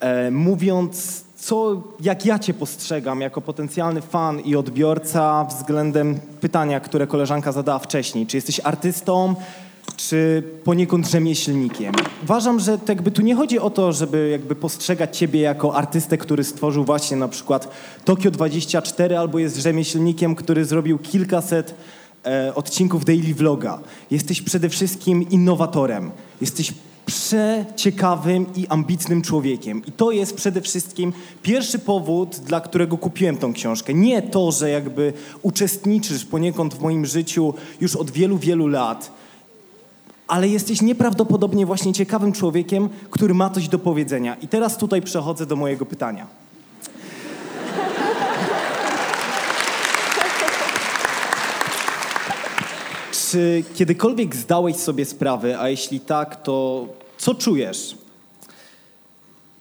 e, 0.00 0.30
mówiąc, 0.30 1.24
co, 1.36 1.82
jak 2.00 2.26
ja 2.26 2.38
Cię 2.38 2.54
postrzegam 2.54 3.20
jako 3.20 3.40
potencjalny 3.40 4.00
fan 4.00 4.40
i 4.40 4.56
odbiorca 4.56 5.44
względem 5.44 6.20
pytania, 6.40 6.80
które 6.80 7.06
koleżanka 7.06 7.52
zadała 7.52 7.78
wcześniej. 7.78 8.26
Czy 8.26 8.36
jesteś 8.36 8.60
artystą, 8.64 9.34
czy 9.96 10.42
poniekąd 10.64 11.08
rzemieślnikiem. 11.08 11.94
Uważam, 12.22 12.60
że 12.60 12.78
to 12.78 12.92
jakby 12.92 13.10
tu 13.10 13.22
nie 13.22 13.34
chodzi 13.34 13.58
o 13.58 13.70
to, 13.70 13.92
żeby 13.92 14.28
jakby 14.28 14.54
postrzegać 14.54 15.18
ciebie 15.18 15.40
jako 15.40 15.76
artystę, 15.76 16.18
który 16.18 16.44
stworzył 16.44 16.84
właśnie 16.84 17.16
na 17.16 17.28
przykład 17.28 17.68
Tokio 18.04 18.30
24 18.30 19.18
albo 19.18 19.38
jest 19.38 19.56
rzemieślnikiem, 19.56 20.34
który 20.34 20.64
zrobił 20.64 20.98
kilkaset 20.98 21.74
odcinków 22.54 23.04
daily 23.04 23.34
vloga. 23.34 23.80
Jesteś 24.10 24.42
przede 24.42 24.68
wszystkim 24.68 25.30
innowatorem. 25.30 26.10
Jesteś 26.40 26.72
przeciekawym 27.06 28.46
i 28.56 28.66
ambitnym 28.66 29.22
człowiekiem. 29.22 29.82
I 29.86 29.92
to 29.92 30.10
jest 30.10 30.36
przede 30.36 30.60
wszystkim 30.60 31.12
pierwszy 31.42 31.78
powód, 31.78 32.36
dla 32.36 32.60
którego 32.60 32.98
kupiłem 32.98 33.36
tą 33.36 33.52
książkę. 33.52 33.94
Nie 33.94 34.22
to, 34.22 34.52
że 34.52 34.70
jakby 34.70 35.12
uczestniczysz 35.42 36.24
poniekąd 36.24 36.74
w 36.74 36.80
moim 36.80 37.06
życiu 37.06 37.54
już 37.80 37.96
od 37.96 38.10
wielu, 38.10 38.38
wielu 38.38 38.66
lat, 38.66 39.12
ale 40.28 40.48
jesteś 40.48 40.82
nieprawdopodobnie 40.82 41.66
właśnie 41.66 41.92
ciekawym 41.92 42.32
człowiekiem, 42.32 42.88
który 43.10 43.34
ma 43.34 43.50
coś 43.50 43.68
do 43.68 43.78
powiedzenia. 43.78 44.34
I 44.34 44.48
teraz 44.48 44.76
tutaj 44.76 45.02
przechodzę 45.02 45.46
do 45.46 45.56
mojego 45.56 45.86
pytania. 45.86 46.26
Czy 53.30 53.64
kiedykolwiek 53.74 54.36
zdałeś 54.36 54.76
sobie 54.76 55.04
sprawę, 55.04 55.60
a 55.60 55.68
jeśli 55.68 56.00
tak, 56.00 56.42
to 56.42 56.86
co 57.18 57.34
czujesz? 57.34 57.96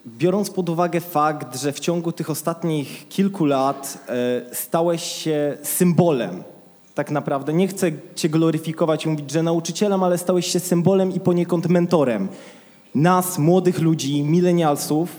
Biorąc 0.08 0.50
pod 0.50 0.70
uwagę 0.70 1.02
fakt, 1.02 1.62
że 1.62 1.74
w 1.74 1.80
ciągu 1.80 2.12
tych 2.12 2.30
ostatnich 2.30 3.08
kilku 3.10 3.46
lat 3.46 4.06
e, 4.10 4.56
stałeś 4.56 5.04
się 5.04 5.58
symbolem, 5.64 6.44
tak 6.96 7.12
naprawdę, 7.12 7.54
nie 7.54 7.68
chcę 7.68 7.92
cię 8.16 8.30
gloryfikować 8.30 9.06
i 9.06 9.10
mówić, 9.10 9.32
że 9.32 9.44
nauczycielem, 9.44 10.04
ale 10.04 10.18
stałeś 10.18 10.48
się 10.48 10.60
symbolem 10.60 11.14
i 11.14 11.20
poniekąd 11.20 11.68
mentorem. 11.68 12.28
nas, 12.96 13.40
młodych 13.40 13.80
ludzi, 13.80 14.24
milenialsów, 14.24 15.10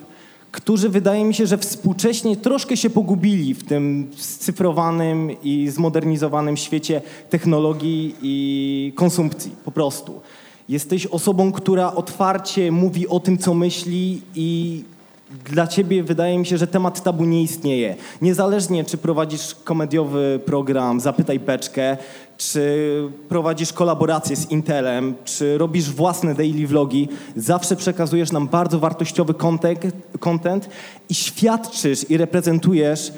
którzy 0.52 0.88
wydaje 0.88 1.24
mi 1.24 1.34
się, 1.34 1.46
że 1.46 1.58
współcześnie 1.58 2.36
troszkę 2.36 2.76
się 2.76 2.90
pogubili 2.90 3.54
w 3.54 3.64
tym 3.64 4.10
scyfrowanym 4.16 5.42
i 5.42 5.68
zmodernizowanym 5.68 6.56
świecie 6.56 7.02
technologii 7.30 8.14
i 8.22 8.92
konsumpcji, 8.96 9.52
po 9.64 9.70
prostu. 9.70 10.20
Jesteś 10.68 11.06
osobą, 11.06 11.52
która 11.52 11.94
otwarcie 11.94 12.72
mówi 12.72 13.08
o 13.08 13.20
tym, 13.20 13.38
co 13.38 13.54
myśli 13.54 14.22
i 14.34 14.82
dla 15.30 15.66
ciebie 15.66 16.02
wydaje 16.02 16.38
mi 16.38 16.46
się, 16.46 16.58
że 16.58 16.66
temat 16.66 17.02
tabu 17.02 17.24
nie 17.24 17.42
istnieje. 17.42 17.96
Niezależnie, 18.22 18.84
czy 18.84 18.98
prowadzisz 18.98 19.56
komediowy 19.64 20.40
program 20.44 21.00
Zapytaj 21.00 21.40
Beczkę, 21.40 21.96
czy 22.36 22.88
prowadzisz 23.28 23.72
kolaborację 23.72 24.36
z 24.36 24.50
Intelem, 24.50 25.14
czy 25.24 25.58
robisz 25.58 25.90
własne 25.90 26.34
daily 26.34 26.66
vlogi, 26.66 27.08
zawsze 27.36 27.76
przekazujesz 27.76 28.32
nam 28.32 28.48
bardzo 28.48 28.78
wartościowy 28.78 29.34
content, 29.34 29.80
content 30.20 30.68
i 31.08 31.14
świadczysz 31.14 32.10
i 32.10 32.16
reprezentujesz 32.16 33.12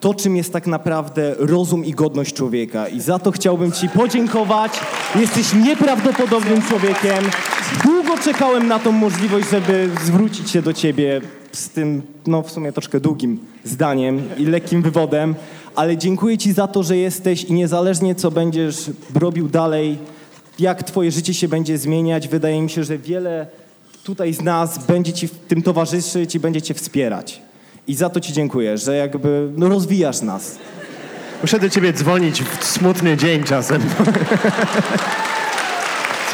to, 0.00 0.14
czym 0.14 0.36
jest 0.36 0.52
tak 0.52 0.66
naprawdę 0.66 1.34
rozum 1.38 1.84
i 1.84 1.92
godność 1.92 2.34
człowieka. 2.34 2.88
I 2.88 3.00
za 3.00 3.18
to 3.18 3.30
chciałbym 3.30 3.72
Ci 3.72 3.88
podziękować. 3.88 4.72
Jesteś 5.16 5.54
nieprawdopodobnym 5.54 6.62
człowiekiem. 6.62 7.24
Długo 7.84 8.18
czekałem 8.24 8.68
na 8.68 8.78
tą 8.78 8.92
możliwość, 8.92 9.50
żeby 9.50 9.90
zwrócić 10.04 10.50
się 10.50 10.62
do 10.62 10.72
Ciebie 10.72 11.20
z 11.54 11.68
tym, 11.68 12.02
no 12.26 12.42
w 12.42 12.50
sumie 12.50 12.72
troszkę 12.72 13.00
długim 13.00 13.38
zdaniem 13.64 14.22
i 14.38 14.44
lekkim 14.44 14.82
wywodem, 14.82 15.34
ale 15.74 15.96
dziękuję 15.96 16.38
Ci 16.38 16.52
za 16.52 16.66
to, 16.66 16.82
że 16.82 16.96
jesteś 16.96 17.44
i 17.44 17.52
niezależnie 17.52 18.14
co 18.14 18.30
będziesz 18.30 18.90
robił 19.14 19.48
dalej, 19.48 19.98
jak 20.58 20.82
Twoje 20.82 21.10
życie 21.10 21.34
się 21.34 21.48
będzie 21.48 21.78
zmieniać, 21.78 22.28
wydaje 22.28 22.62
mi 22.62 22.70
się, 22.70 22.84
że 22.84 22.98
wiele 22.98 23.46
tutaj 24.04 24.34
z 24.34 24.42
nas 24.42 24.86
będzie 24.86 25.12
Ci 25.12 25.28
w 25.28 25.38
tym 25.38 25.62
towarzyszyć 25.62 26.34
i 26.34 26.40
będzie 26.40 26.62
Cię 26.62 26.74
wspierać. 26.74 27.42
I 27.88 27.94
za 27.94 28.10
to 28.10 28.20
Ci 28.20 28.32
dziękuję, 28.32 28.78
że 28.78 28.96
jakby 28.96 29.48
no, 29.56 29.68
rozwijasz 29.68 30.22
nas. 30.22 30.56
Muszę 31.42 31.58
do 31.58 31.68
ciebie 31.70 31.92
dzwonić 31.92 32.42
w 32.42 32.64
smutny 32.64 33.16
dzień 33.16 33.44
czasem. 33.44 33.82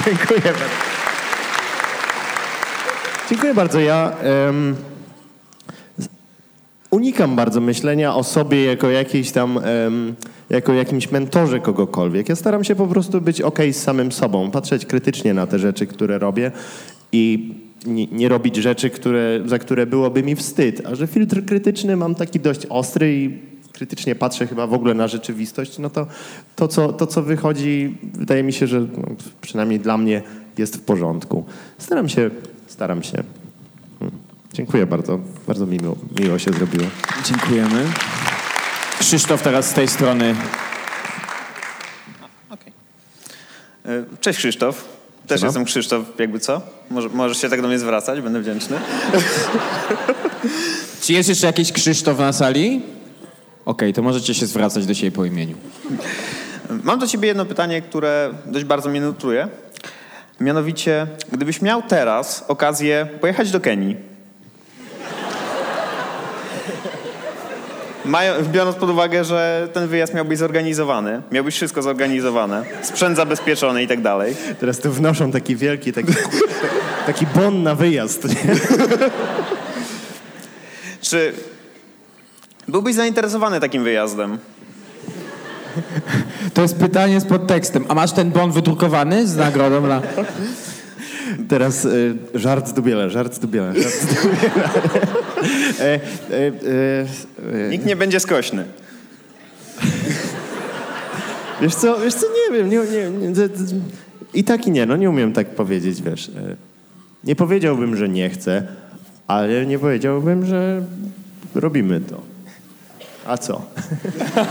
Dziękuję 0.06 0.40
bardzo. 0.40 0.64
Dziękuję 3.30 3.54
bardzo. 3.54 3.80
Ja 3.80 4.12
z- 4.22 4.89
unikam 6.90 7.36
bardzo 7.36 7.60
myślenia 7.60 8.14
o 8.14 8.24
sobie 8.24 8.64
jako 8.64 8.90
jakiejś 8.90 9.30
tam, 9.30 9.60
jako 10.50 10.72
jakimś 10.72 11.10
mentorze 11.10 11.60
kogokolwiek. 11.60 12.28
Ja 12.28 12.36
staram 12.36 12.64
się 12.64 12.74
po 12.74 12.86
prostu 12.86 13.20
być 13.20 13.40
ok 13.40 13.58
z 13.72 13.76
samym 13.76 14.12
sobą, 14.12 14.50
patrzeć 14.50 14.86
krytycznie 14.86 15.34
na 15.34 15.46
te 15.46 15.58
rzeczy, 15.58 15.86
które 15.86 16.18
robię 16.18 16.52
i 17.12 17.54
nie, 17.86 18.06
nie 18.06 18.28
robić 18.28 18.56
rzeczy, 18.56 18.90
które, 18.90 19.40
za 19.46 19.58
które 19.58 19.86
byłoby 19.86 20.22
mi 20.22 20.36
wstyd. 20.36 20.86
A 20.86 20.94
że 20.94 21.06
filtr 21.06 21.44
krytyczny 21.44 21.96
mam 21.96 22.14
taki 22.14 22.40
dość 22.40 22.66
ostry 22.66 23.14
i 23.14 23.38
krytycznie 23.72 24.14
patrzę 24.14 24.46
chyba 24.46 24.66
w 24.66 24.74
ogóle 24.74 24.94
na 24.94 25.08
rzeczywistość, 25.08 25.78
no 25.78 25.90
to 25.90 26.06
to, 26.56 26.68
co, 26.68 26.92
to, 26.92 27.06
co 27.06 27.22
wychodzi, 27.22 27.94
wydaje 28.14 28.42
mi 28.42 28.52
się, 28.52 28.66
że 28.66 28.80
no, 28.80 29.08
przynajmniej 29.40 29.80
dla 29.80 29.98
mnie 29.98 30.22
jest 30.58 30.76
w 30.76 30.80
porządku. 30.80 31.44
Staram 31.78 32.08
się, 32.08 32.30
staram 32.66 33.02
się. 33.02 33.22
Dziękuję 34.52 34.86
bardzo. 34.86 35.18
Bardzo 35.46 35.66
mi 35.66 35.78
miło, 35.78 35.96
miło 36.20 36.38
się 36.38 36.52
zrobiło. 36.52 36.86
Dziękujemy. 37.24 37.84
Krzysztof 38.98 39.42
teraz 39.42 39.70
z 39.70 39.72
tej 39.72 39.88
strony. 39.88 40.34
E, 43.86 44.04
Cześć 44.20 44.38
Krzysztof. 44.38 44.84
Też 45.26 45.40
Siema. 45.40 45.48
jestem 45.48 45.64
Krzysztof, 45.64 46.04
jakby 46.18 46.40
co? 46.40 46.60
Może, 46.90 47.08
możesz 47.08 47.40
się 47.40 47.48
tak 47.48 47.62
do 47.62 47.68
mnie 47.68 47.78
zwracać, 47.78 48.20
będę 48.20 48.40
wdzięczny. 48.40 48.76
Czy 51.02 51.12
jest 51.12 51.28
jeszcze 51.28 51.46
jakiś 51.46 51.72
Krzysztof 51.72 52.18
na 52.18 52.32
sali? 52.32 52.82
Okej, 53.64 53.92
to 53.92 54.02
możecie 54.02 54.34
się 54.34 54.46
zwracać 54.46 54.86
do 54.86 54.94
siebie 54.94 55.12
po 55.12 55.24
imieniu. 55.24 55.56
Mam 56.84 56.98
do 56.98 57.06
ciebie 57.06 57.28
jedno 57.28 57.46
pytanie, 57.46 57.82
które 57.82 58.34
dość 58.46 58.64
bardzo 58.64 58.88
mnie 58.90 59.00
nurtuje. 59.00 59.48
Mianowicie, 60.40 61.06
gdybyś 61.32 61.62
miał 61.62 61.82
teraz 61.82 62.44
okazję 62.48 63.08
pojechać 63.20 63.50
do 63.50 63.60
Kenii, 63.60 63.96
mają, 68.04 68.44
biorąc 68.44 68.76
pod 68.76 68.90
uwagę, 68.90 69.24
że 69.24 69.68
ten 69.72 69.88
wyjazd 69.88 70.14
miał 70.14 70.24
być 70.24 70.38
zorganizowany, 70.38 71.22
miałbyś 71.32 71.54
wszystko 71.54 71.82
zorganizowane, 71.82 72.64
sprzęt 72.82 73.16
zabezpieczony 73.16 73.82
i 73.82 73.88
tak 73.88 74.00
dalej. 74.00 74.36
Teraz 74.60 74.78
tu 74.78 74.92
wnoszą 74.92 75.32
taki 75.32 75.56
wielki, 75.56 75.92
taki, 75.92 76.12
taki 77.06 77.26
bon 77.26 77.62
na 77.62 77.74
wyjazd. 77.74 78.24
Nie? 78.24 78.54
Czy 81.00 81.32
byłbyś 82.68 82.94
zainteresowany 82.94 83.60
takim 83.60 83.84
wyjazdem? 83.84 84.38
To 86.54 86.62
jest 86.62 86.76
pytanie 86.76 87.20
z 87.20 87.24
podtekstem. 87.24 87.84
A 87.88 87.94
masz 87.94 88.12
ten 88.12 88.30
bon 88.30 88.52
wydrukowany 88.52 89.26
z 89.26 89.36
nagrodą 89.36 89.82
dla... 89.82 90.02
Teraz 91.50 91.84
y, 91.84 92.16
żart 92.34 92.68
z 92.68 92.72
Dubiela, 92.72 93.08
żart 93.08 93.34
z 93.34 93.38
Dubiela, 93.38 93.72
żart 93.74 93.94
z 93.94 94.06
Dubiela. 94.06 94.62
e, 95.80 95.84
e, 95.84 95.98
e, 96.30 97.66
e, 97.66 97.68
Nikt 97.70 97.86
nie 97.86 97.96
będzie 97.96 98.20
skośny. 98.20 98.64
Wiesz 101.60 101.74
co, 101.74 102.00
wiesz 102.00 102.14
co, 102.14 102.26
nie 102.26 102.58
wiem, 102.58 102.70
nie, 102.70 102.78
nie, 102.78 103.28
nie, 103.28 103.34
i 104.34 104.44
tak 104.44 104.66
i 104.66 104.70
nie, 104.70 104.86
no 104.86 104.96
nie 104.96 105.10
umiem 105.10 105.32
tak 105.32 105.46
powiedzieć, 105.54 106.02
wiesz. 106.02 106.28
e, 106.28 106.32
Nie 107.24 107.36
powiedziałbym, 107.36 107.96
że 107.96 108.08
nie 108.08 108.30
chcę, 108.30 108.66
ale 109.26 109.66
nie 109.66 109.78
powiedziałbym, 109.78 110.46
że 110.46 110.82
robimy 111.54 112.00
to. 112.00 112.20
A 113.26 113.38
co? 113.38 113.62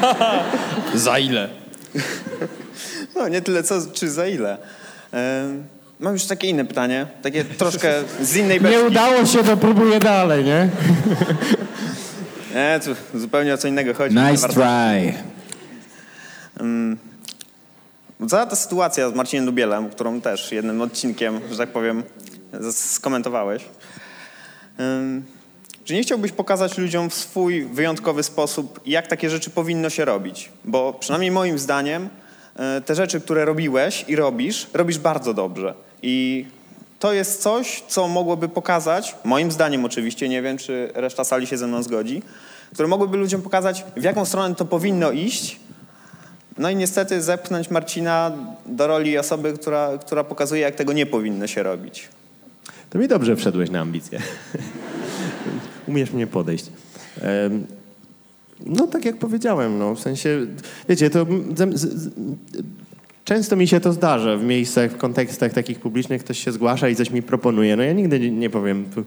Za 0.95 1.19
ile? 1.19 1.49
No, 3.15 3.27
nie 3.27 3.41
tyle 3.41 3.63
co, 3.63 3.75
czy 3.93 4.09
za 4.09 4.27
ile. 4.27 4.57
Mam 5.99 6.13
już 6.13 6.25
takie 6.25 6.47
inne 6.47 6.65
pytanie, 6.65 7.07
takie 7.21 7.45
troszkę 7.45 7.93
z 8.21 8.35
innej 8.35 8.59
beczki. 8.59 8.77
Nie 8.77 8.83
udało 8.83 9.25
się, 9.25 9.43
to 9.43 9.57
próbuję 9.57 9.99
dalej, 9.99 10.45
nie? 10.45 10.69
Nie, 12.55 12.79
tu 12.83 13.19
zupełnie 13.19 13.53
o 13.53 13.57
co 13.57 13.67
innego 13.67 13.93
chodzi. 13.93 14.15
Nice 14.15 14.49
try. 14.49 15.13
Mm. 16.59 16.97
Cała 18.29 18.45
ta 18.45 18.55
sytuacja 18.55 19.09
z 19.09 19.13
Marcinem 19.13 19.45
Dubielem, 19.45 19.89
którą 19.89 20.21
też 20.21 20.51
jednym 20.51 20.81
odcinkiem, 20.81 21.39
że 21.51 21.57
tak 21.57 21.69
powiem, 21.69 22.03
skomentowałeś. 22.71 23.65
Ym, 24.79 25.25
Czy 25.83 25.93
nie 25.93 26.01
chciałbyś 26.01 26.31
pokazać 26.31 26.77
ludziom 26.77 27.09
w 27.09 27.13
swój 27.13 27.65
wyjątkowy 27.65 28.23
sposób, 28.23 28.79
jak 28.85 29.07
takie 29.07 29.29
rzeczy 29.29 29.49
powinno 29.49 29.89
się 29.89 30.05
robić? 30.05 30.51
Bo 30.65 30.93
przynajmniej 30.93 31.31
moim 31.31 31.59
zdaniem 31.59 32.09
e, 32.55 32.81
te 32.81 32.95
rzeczy, 32.95 33.21
które 33.21 33.45
robiłeś 33.45 34.05
i 34.07 34.15
robisz, 34.15 34.67
robisz 34.73 34.97
bardzo 34.97 35.33
dobrze. 35.33 35.73
I 36.03 36.45
to 36.99 37.13
jest 37.13 37.41
coś, 37.41 37.83
co 37.87 38.07
mogłoby 38.07 38.49
pokazać, 38.49 39.15
moim 39.23 39.51
zdaniem 39.51 39.85
oczywiście, 39.85 40.29
nie 40.29 40.41
wiem, 40.41 40.57
czy 40.57 40.91
reszta 40.93 41.23
sali 41.23 41.47
się 41.47 41.57
ze 41.57 41.67
mną 41.67 41.83
zgodzi, 41.83 42.21
które 42.73 42.87
mogłyby 42.87 43.17
ludziom 43.17 43.41
pokazać, 43.41 43.85
w 43.97 44.03
jaką 44.03 44.25
stronę 44.25 44.55
to 44.55 44.65
powinno 44.65 45.11
iść, 45.11 45.59
no 46.57 46.69
i 46.69 46.75
niestety 46.75 47.21
zepchnąć 47.21 47.69
Marcina 47.69 48.31
do 48.65 48.87
roli 48.87 49.17
osoby, 49.17 49.53
która, 49.53 49.97
która 49.97 50.23
pokazuje, 50.23 50.61
jak 50.61 50.75
tego 50.75 50.93
nie 50.93 51.05
powinno 51.05 51.47
się 51.47 51.63
robić. 51.63 52.09
To 52.89 52.97
mi 52.99 53.07
dobrze 53.07 53.35
wszedłeś 53.35 53.69
na 53.69 53.79
ambicje. 53.79 54.19
Umiesz 55.87 56.11
mnie 56.11 56.27
podejść. 56.27 56.65
Em, 57.21 57.65
No 58.65 58.87
tak 58.87 59.05
jak 59.05 59.17
powiedziałem, 59.17 59.79
no 59.79 59.95
w 59.95 59.99
sensie, 59.99 60.47
wiecie, 60.89 61.09
to 61.09 61.25
często 63.29 63.55
mi 63.55 63.67
się 63.67 63.79
to 63.79 63.93
zdarza 63.93 64.37
w 64.37 64.43
miejscach, 64.43 64.91
w 64.91 64.97
kontekstach 64.97 65.53
takich 65.53 65.79
publicznych, 65.79 66.23
ktoś 66.23 66.43
się 66.43 66.51
zgłasza 66.51 66.89
i 66.89 66.95
coś 66.95 67.09
mi 67.11 67.21
proponuje. 67.21 67.75
No 67.75 67.83
ja 67.83 67.93
nigdy 67.93 68.31
nie, 68.31 68.49
powiem 68.49 68.85
tu, 68.95 69.03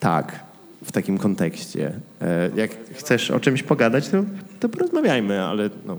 tak 0.00 0.40
w 0.84 0.92
takim 0.92 1.18
kontekście. 1.18 1.92
E, 2.20 2.50
Jak 2.56 2.70
chcesz 2.94 3.30
o 3.30 3.40
czymś 3.40 3.62
pogadać, 3.62 4.08
to, 4.08 4.24
to 4.60 4.68
porozmawiajmy, 4.68 5.42
ale 5.42 5.70
no, 5.86 5.98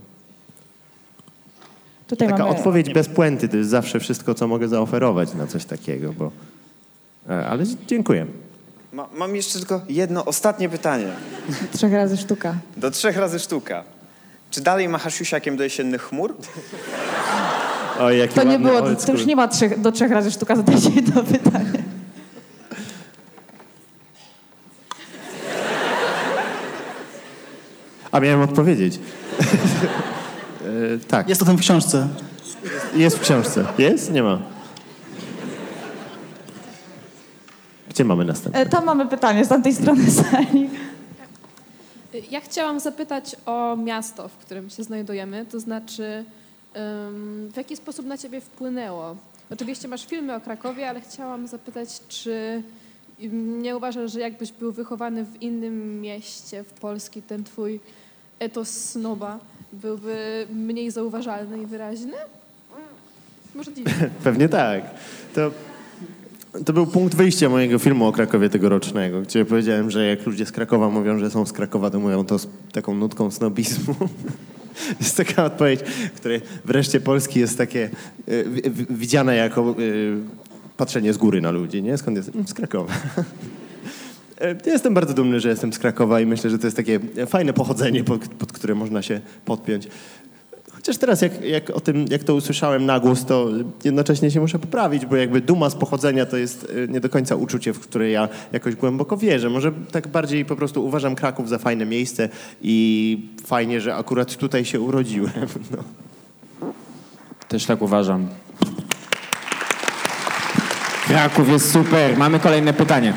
Tutaj 2.08 2.28
taka 2.28 2.44
mamy... 2.44 2.56
odpowiedź 2.58 2.94
bez 2.94 3.08
puenty 3.10 3.50
to 3.50 3.58
jest 3.58 3.70
zawsze 3.70 4.00
wszystko, 4.00 4.34
co 4.34 4.48
mogę 4.48 4.68
zaoferować 4.68 5.34
na 5.34 5.48
coś 5.48 5.66
takiego, 5.66 6.14
bo... 6.14 6.32
e, 7.30 7.48
Ale 7.48 7.64
dziękuję. 7.88 8.26
Ma, 8.94 9.10
mam 9.18 9.36
jeszcze 9.36 9.60
tylko 9.60 9.82
jedno 9.90 10.26
ostatnie 10.26 10.70
pytanie. 10.70 11.08
Trzech 11.74 11.94
razy 11.94 12.18
sztuka. 12.18 12.56
Do 12.78 12.92
trzech 12.92 13.18
razy 13.18 13.40
sztuka. 13.40 13.84
Czy 14.52 14.62
dalej 14.62 14.90
machasz 14.90 15.14
siusiakiem 15.16 15.58
do 15.58 15.64
jesiennych 15.64 16.02
chmur? 16.02 16.34
O, 18.00 18.10
jaki 18.12 18.34
To 18.36 18.44
nie 18.44 18.60
było, 18.60 18.82
to 18.82 19.12
już 19.12 19.26
nie 19.26 19.36
ma 19.36 19.48
trzech, 19.48 19.82
do 19.82 19.92
trzech 19.92 20.12
razy 20.12 20.32
sztuka, 20.32 20.56
zadajcie 20.56 20.90
jedno 20.90 21.24
pytanie. 21.34 21.84
A 28.12 28.20
miałem 28.20 28.42
odpowiedzieć. 28.42 29.00
e, 30.96 30.98
tak. 31.08 31.30
Jest 31.30 31.40
to 31.40 31.46
tam 31.46 31.58
w 31.58 31.62
książce. 31.62 32.08
Jest 32.96 33.18
w 33.18 33.22
książce. 33.22 33.66
Jest? 33.78 34.12
Nie 34.12 34.24
ma. 34.24 34.40
Gdzie 37.90 38.04
mamy 38.06 38.26
następne? 38.26 38.60
E, 38.62 38.66
Tam 38.66 38.86
mamy 38.86 39.06
pytanie 39.08 39.46
z 39.46 39.48
tamtej 39.48 39.74
strony 39.76 40.12
sali. 40.12 40.70
Ja 42.32 42.42
chciałam 42.42 42.80
zapytać 42.80 43.36
o 43.46 43.76
miasto, 43.76 44.28
w 44.28 44.38
którym 44.38 44.70
się 44.70 44.84
znajdujemy, 44.84 45.46
to 45.46 45.60
znaczy 45.60 46.24
w 47.50 47.58
jaki 47.58 47.76
sposób 47.76 48.06
na 48.06 48.18
ciebie 48.18 48.42
wpłynęło? 48.42 49.16
Oczywiście 49.52 49.88
masz 49.88 50.06
filmy 50.06 50.36
o 50.36 50.42
Krakowie, 50.42 50.90
ale 50.90 51.02
chciałam 51.02 51.48
zapytać, 51.48 51.90
czy 52.08 52.64
nie 53.60 53.78
uważasz, 53.78 54.12
że 54.12 54.20
jakbyś 54.20 54.52
był 54.52 54.72
wychowany 54.72 55.24
w 55.24 55.42
innym 55.42 56.02
mieście 56.02 56.64
w 56.64 56.74
Polski, 56.74 57.22
ten 57.22 57.44
twój 57.44 57.80
etos 58.40 58.70
snoba 58.70 59.40
byłby 59.74 60.48
mniej 60.54 60.92
zauważalny 60.92 61.62
i 61.62 61.66
wyraźny? 61.66 62.14
Możliwe. 63.56 63.92
Pewnie 64.24 64.50
tak. 64.50 64.84
To, 65.36 65.52
to 66.66 66.74
był 66.74 66.88
punkt 66.88 67.16
wyjścia 67.16 67.50
mojego 67.50 67.80
filmu 67.80 68.08
o 68.08 68.12
Krakowie 68.12 68.50
tegorocznego, 68.50 69.22
gdzie 69.22 69.46
powiedziałem, 69.46 69.92
że 69.92 70.08
jak 70.08 70.26
ludzie 70.26 70.46
z 70.46 70.52
Krakowa 70.52 70.90
mówią, 70.90 71.20
że 71.20 71.32
są 71.32 71.46
z 71.46 71.54
Krakowa, 71.54 71.90
to 71.90 72.00
mówią 72.00 72.26
to 72.26 72.40
z 72.40 72.48
taką 72.72 72.96
nutką 72.96 73.32
snobizmu. 73.32 73.96
jest 75.02 75.18
taka 75.18 75.46
odpowiedź, 75.46 75.80
której 76.16 76.42
wreszcie 76.66 77.00
Polski 77.00 77.40
jest 77.40 77.58
takie 77.58 77.90
wi- 78.28 78.86
widziane 78.90 79.36
jako 79.36 79.62
e, 79.62 79.74
patrzenie 80.78 81.14
z 81.14 81.18
góry 81.18 81.42
na 81.42 81.52
ludzi, 81.52 81.84
nie? 81.84 81.98
Skąd 81.98 82.18
jest? 82.18 82.32
Z 82.48 82.54
Krakowa. 82.54 82.94
Ja 84.66 84.74
jestem 84.74 84.94
bardzo 84.94 85.14
dumny, 85.14 85.40
że 85.40 85.50
jestem 85.50 85.74
z 85.74 85.80
Krakowa 85.80 86.22
i 86.22 86.26
myślę, 86.26 86.50
że 86.50 86.60
to 86.60 86.68
jest 86.68 86.78
takie 86.78 87.00
fajne 87.28 87.54
pochodzenie, 87.54 88.04
pod, 88.04 88.28
pod 88.28 88.52
które 88.52 88.76
można 88.76 89.02
się 89.02 89.22
podpiąć. 89.46 89.88
Chociaż 90.88 91.00
teraz 91.00 91.22
jak, 91.22 91.42
jak 91.42 91.70
o 91.70 91.80
tym, 91.80 92.06
jak 92.10 92.24
to 92.24 92.36
usłyszałem 92.36 92.86
na 92.86 93.00
głos, 93.00 93.26
to 93.26 93.48
jednocześnie 93.84 94.32
się 94.32 94.40
muszę 94.40 94.60
poprawić, 94.60 95.06
bo 95.06 95.16
jakby 95.16 95.42
duma 95.42 95.70
z 95.70 95.76
pochodzenia 95.76 96.26
to 96.26 96.38
jest 96.38 96.68
e, 96.84 96.88
nie 96.88 97.00
do 97.00 97.10
końca 97.10 97.36
uczucie, 97.36 97.74
w 97.74 97.80
które 97.80 98.10
ja 98.10 98.30
jakoś 98.52 98.76
głęboko 98.76 99.18
wierzę. 99.18 99.50
Może 99.50 99.72
tak 99.92 100.08
bardziej 100.08 100.46
po 100.46 100.56
prostu 100.56 100.86
uważam 100.86 101.16
Kraków 101.16 101.50
za 101.50 101.58
fajne 101.58 101.86
miejsce 101.86 102.30
i 102.62 103.20
fajnie, 103.46 103.82
że 103.82 103.96
akurat 103.96 104.36
tutaj 104.36 104.66
się 104.66 104.82
urodziłem. 104.82 105.32
No. 105.72 105.78
Też 107.48 107.66
tak 107.66 107.82
uważam. 107.82 108.28
Kraków 111.08 111.50
jest 111.50 111.72
super. 111.72 112.18
Mamy 112.18 112.40
kolejne 112.40 112.74
pytanie. 112.74 113.14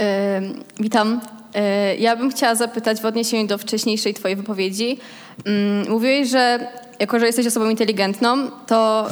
E, 0.00 0.40
Witam. 0.80 1.20
E, 1.54 1.96
Ja 1.96 2.16
bym 2.16 2.30
chciała 2.30 2.54
zapytać 2.54 3.00
w 3.00 3.04
odniesieniu 3.04 3.46
do 3.48 3.58
wcześniejszej 3.58 4.14
twojej 4.14 4.36
wypowiedzi. 4.36 4.98
Mm, 5.44 5.90
Mówiłeś, 5.90 6.28
że 6.28 6.66
jako, 6.98 7.18
że 7.20 7.26
jesteś 7.26 7.46
osobą 7.46 7.70
inteligentną, 7.70 8.50
to 8.66 9.08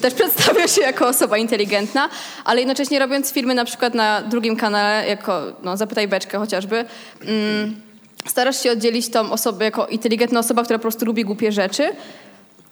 też 0.00 0.14
przedstawiasz 0.20 0.74
się 0.74 0.80
jako 0.80 1.08
osoba 1.08 1.38
inteligentna, 1.38 2.08
ale 2.44 2.60
jednocześnie 2.60 2.98
robiąc 2.98 3.32
filmy 3.32 3.54
na 3.54 3.64
przykład 3.64 3.94
na 3.94 4.22
drugim 4.22 4.56
kanale, 4.56 5.08
jako 5.08 5.42
no, 5.62 5.76
Zapytaj 5.76 6.08
Beczkę 6.08 6.38
chociażby, 6.38 6.84
mm, 7.20 7.80
starasz 8.26 8.62
się 8.62 8.72
oddzielić 8.72 9.08
tą 9.08 9.32
osobę 9.32 9.64
jako 9.64 9.86
inteligentna 9.86 10.40
osoba, 10.40 10.64
która 10.64 10.78
po 10.78 10.82
prostu 10.82 11.04
lubi 11.06 11.24
głupie 11.24 11.52
rzeczy, 11.52 11.92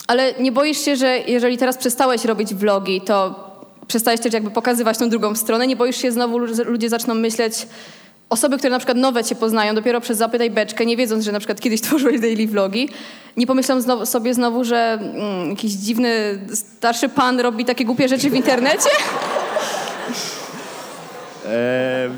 ale 0.06 0.34
nie 0.40 0.52
boisz 0.52 0.78
się, 0.78 0.96
że 0.96 1.18
jeżeli 1.18 1.58
teraz 1.58 1.78
przestałeś 1.78 2.24
robić 2.24 2.54
vlogi, 2.54 3.00
to 3.00 3.50
przestałeś 3.86 4.20
też 4.20 4.32
jakby 4.32 4.50
pokazywać 4.50 4.98
tą 4.98 5.08
drugą 5.08 5.34
stronę? 5.34 5.66
Nie 5.66 5.76
boisz 5.76 5.96
się 5.96 6.12
znowu, 6.12 6.46
że 6.46 6.64
ludzie 6.64 6.88
zaczną 6.88 7.14
myśleć, 7.14 7.66
osoby, 8.32 8.58
które 8.58 8.70
na 8.70 8.78
przykład 8.78 8.98
nowe 8.98 9.24
cię 9.24 9.34
poznają, 9.34 9.74
dopiero 9.74 10.00
przez 10.00 10.18
Zapytaj 10.18 10.50
Beczkę, 10.50 10.86
nie 10.86 10.96
wiedząc, 10.96 11.24
że 11.24 11.32
na 11.32 11.38
przykład 11.38 11.60
kiedyś 11.60 11.80
tworzyłeś 11.86 12.20
daily 12.20 12.46
vlogi, 12.46 12.88
nie 13.36 13.46
pomyślą 13.46 13.80
znowu, 13.80 14.06
sobie 14.06 14.34
znowu, 14.34 14.64
że 14.64 14.98
mm, 15.00 15.50
jakiś 15.50 15.72
dziwny, 15.72 16.38
starszy 16.54 17.08
pan 17.08 17.40
robi 17.40 17.64
takie 17.64 17.84
głupie 17.84 18.08
rzeczy 18.08 18.30
w 18.30 18.34
internecie? 18.34 18.90
Eee, 21.46 22.10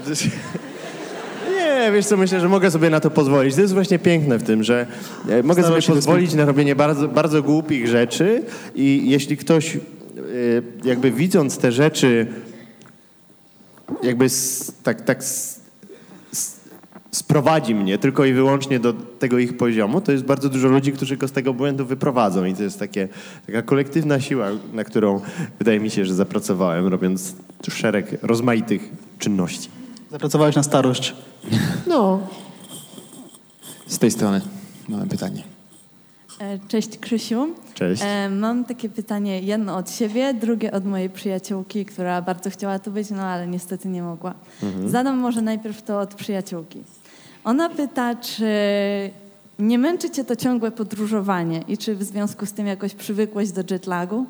nie, 1.55 1.93
wiesz 1.93 2.07
co, 2.07 2.16
myślę, 2.16 2.41
że 2.41 2.49
mogę 2.49 2.70
sobie 2.70 2.91
na 2.91 3.01
to 3.01 3.11
pozwolić. 3.11 3.55
To 3.55 3.61
jest 3.61 3.74
właśnie 3.74 3.99
piękne 3.99 4.39
w 4.39 4.43
tym, 4.43 4.65
że 4.65 4.86
e, 5.28 5.43
mogę 5.43 5.62
Staram 5.62 5.82
sobie 5.82 5.97
pozwolić 5.97 6.35
na 6.35 6.45
robienie 6.45 6.77
bardzo, 6.77 7.09
bardzo 7.09 7.43
głupich 7.43 7.89
rzeczy 7.89 8.43
i 8.74 9.03
jeśli 9.07 9.36
ktoś 9.36 9.77
e, 9.77 9.81
jakby 10.85 11.11
widząc 11.11 11.59
te 11.59 11.73
rzeczy 11.73 12.27
jakby 14.03 14.24
s, 14.24 14.73
tak, 14.82 15.01
tak 15.01 15.24
sprowadzi 17.15 17.74
mnie 17.74 17.99
tylko 17.99 18.24
i 18.24 18.32
wyłącznie 18.32 18.81
do 18.81 18.93
tego 18.93 19.39
ich 19.39 19.57
poziomu, 19.57 20.01
to 20.01 20.12
jest 20.12 20.24
bardzo 20.24 20.49
dużo 20.49 20.69
ludzi, 20.69 20.93
którzy 20.93 21.16
go 21.16 21.28
z 21.28 21.32
tego 21.32 21.55
błędu 21.55 21.86
wyprowadzą 21.86 22.45
i 22.45 22.55
to 22.55 22.62
jest 22.62 22.78
takie, 22.78 23.09
taka 23.47 23.62
kolektywna 23.62 24.20
siła, 24.20 24.47
na 24.73 24.85
którą 24.85 25.20
wydaje 25.59 25.81
mi 25.81 25.91
się, 25.91 26.05
że 26.05 26.15
zapracowałem, 26.15 26.86
robiąc 26.86 27.35
szereg 27.70 28.16
rozmaitych 28.23 28.91
czynności. 29.19 29.69
Zapracowałeś 30.11 30.57
na 30.57 30.62
starość. 30.62 31.15
No. 31.86 32.20
Z 33.86 33.99
tej 33.99 34.11
strony 34.11 34.41
mamy 34.89 35.07
pytanie. 35.07 35.43
E, 36.41 36.59
Cześć 36.69 36.99
Krzysiu. 36.99 37.49
Cześć. 37.74 38.03
E, 38.07 38.28
Mam 38.28 38.65
takie 38.65 38.89
pytanie, 38.89 39.41
jedno 39.41 39.77
od 39.77 39.91
siebie, 39.91 40.35
drugie 40.35 40.73
od 40.73 40.85
mojej 40.85 41.11
przyjaciółki, 41.11 41.85
która 41.85 42.23
bardzo 42.23 42.51
chciała 42.51 42.78
tu 42.78 42.91
być, 42.91 43.11
no 43.11 43.23
ale 43.23 43.47
niestety 43.47 43.89
nie 43.89 44.03
mogła. 44.03 44.35
Mhm. 44.62 44.89
Zadam 44.89 45.19
może 45.19 45.43
najpierw 45.43 45.82
to 45.82 46.01
od 46.01 46.15
przyjaciółki. 46.15 46.82
Ona 47.45 47.71
pyta, 47.71 48.15
czy 48.15 48.45
nie 49.59 49.79
męczy 49.79 50.11
cię 50.11 50.25
to 50.25 50.37
ciągłe 50.37 50.71
podróżowanie 50.71 51.65
i 51.69 51.79
czy 51.79 51.97
w 51.97 52.03
związku 52.03 52.47
z 52.47 52.53
tym 52.53 52.66
jakoś 52.66 52.95
przywykłeś 52.95 53.51
do 53.51 53.62
jetlagu? 53.71 54.27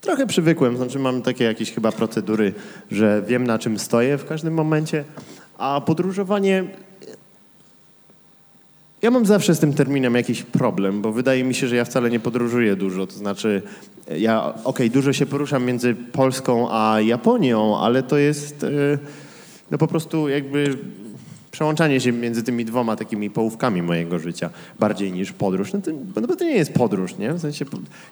Trochę 0.00 0.26
przywykłem, 0.26 0.76
znaczy 0.76 0.98
mam 0.98 1.22
takie 1.22 1.44
jakieś 1.44 1.72
chyba 1.72 1.92
procedury, 1.92 2.54
że 2.90 3.22
wiem 3.26 3.46
na 3.46 3.58
czym 3.58 3.78
stoję 3.78 4.18
w 4.18 4.24
każdym 4.24 4.54
momencie, 4.54 5.04
a 5.58 5.80
podróżowanie... 5.80 6.64
Ja 9.02 9.10
mam 9.10 9.26
zawsze 9.26 9.54
z 9.54 9.58
tym 9.58 9.74
terminem 9.74 10.14
jakiś 10.14 10.42
problem, 10.42 11.02
bo 11.02 11.12
wydaje 11.12 11.44
mi 11.44 11.54
się, 11.54 11.68
że 11.68 11.76
ja 11.76 11.84
wcale 11.84 12.10
nie 12.10 12.20
podróżuję 12.20 12.76
dużo. 12.76 13.06
To 13.06 13.12
znaczy, 13.12 13.62
ja 14.18 14.54
okej, 14.64 14.90
dużo 14.90 15.12
się 15.12 15.26
poruszam 15.26 15.64
między 15.64 15.94
Polską 15.94 16.68
a 16.70 17.00
Japonią, 17.00 17.78
ale 17.78 18.02
to 18.02 18.16
jest 18.16 18.64
e, 18.64 18.68
no 19.70 19.78
po 19.78 19.86
prostu 19.86 20.28
jakby 20.28 20.78
przełączanie 21.56 22.00
się 22.00 22.12
między 22.12 22.42
tymi 22.42 22.64
dwoma 22.64 22.96
takimi 22.96 23.30
połówkami 23.30 23.82
mojego 23.82 24.18
życia 24.18 24.50
bardziej 24.78 25.12
niż 25.12 25.32
podróż. 25.32 25.72
No 25.72 25.80
to, 25.80 26.20
no 26.20 26.36
to 26.36 26.44
nie 26.44 26.56
jest 26.56 26.72
podróż, 26.72 27.16
nie? 27.18 27.32
W 27.32 27.40
sensie, 27.40 27.64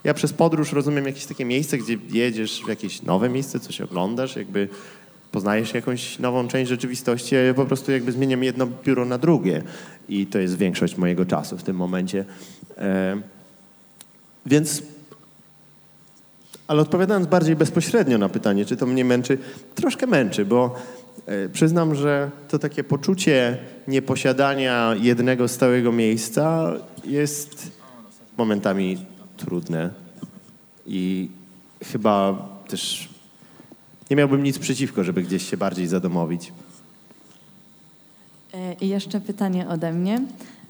ja 0.05 0.15
przez 0.15 0.33
podróż 0.33 0.73
rozumiem 0.73 1.07
jakieś 1.07 1.27
takie 1.27 1.45
miejsce, 1.45 1.79
gdzie 1.79 1.99
jedziesz 2.11 2.63
w 2.65 2.69
jakieś 2.69 3.03
nowe 3.03 3.29
miejsce, 3.29 3.61
coś 3.61 3.81
oglądasz, 3.81 4.37
jakby 4.37 4.69
poznajesz 5.33 5.75
jakąś 5.75 6.19
nową 6.19 6.49
część 6.49 6.69
rzeczywistości, 6.69 7.37
a 7.37 7.39
ja 7.39 7.55
po 7.55 7.65
prostu 7.65 7.93
jakby 7.93 8.13
zmieniam 8.13 8.45
jedno 8.45 8.67
biuro 8.85 9.05
na 9.05 9.19
drugie 9.19 9.63
i 10.09 10.27
to 10.27 10.39
jest 10.39 10.59
większość 10.59 10.97
mojego 10.97 11.27
czasu 11.27 11.59
w 11.59 11.63
tym 11.63 11.77
momencie. 11.77 12.25
E, 12.79 13.17
więc 14.47 14.83
ale 16.69 16.83
odpowiadając 16.83 17.27
bardziej 17.27 17.57
bezpośrednio 17.57 18.19
na 18.19 18.29
pytanie, 18.29 18.65
czy 18.65 18.77
to 18.77 18.87
mnie 18.87 19.05
męczy, 19.05 19.39
troszkę 19.75 20.07
męczy, 20.07 20.45
bo 20.45 20.77
przyznam, 21.53 21.95
że 21.95 22.31
to 22.49 22.59
takie 22.59 22.85
poczucie 22.85 23.59
nieposiadania 23.89 24.95
jednego 25.01 25.49
stałego 25.49 25.93
miejsca 25.93 26.73
jest 27.05 27.73
momentami 28.37 29.07
trudne 29.37 29.91
i 30.87 31.31
chyba 31.93 32.49
też 32.69 33.09
nie 34.11 34.17
miałbym 34.17 34.43
nic 34.43 34.59
przeciwko, 34.59 35.05
żeby 35.05 35.23
gdzieś 35.23 35.51
się 35.51 35.57
bardziej 35.57 35.87
zadomowić. 35.87 36.53
E, 38.55 38.75
I 38.81 38.89
jeszcze 38.89 39.21
pytanie 39.21 39.69
ode 39.69 39.93
mnie. 39.93 40.21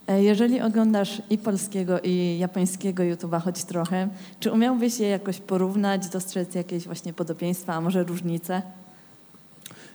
E, 0.07 0.23
Jeżeli 0.23 0.61
oglądasz 0.61 1.23
i 1.31 1.39
polskiego, 1.39 2.01
i 2.01 2.39
japońskiego 2.39 3.03
YouTube'a 3.03 3.41
choć 3.43 3.65
trochę, 3.65 4.09
czy 4.41 4.53
umiałbyś 4.53 4.99
je 4.99 5.09
jakoś 5.09 5.39
porównać, 5.39 6.09
dostrzec 6.09 6.55
jakieś 6.55 6.85
właśnie 6.85 7.13
podobieństwa, 7.13 7.75
a 7.75 7.81
może 7.81 8.05
różnice? 8.05 8.63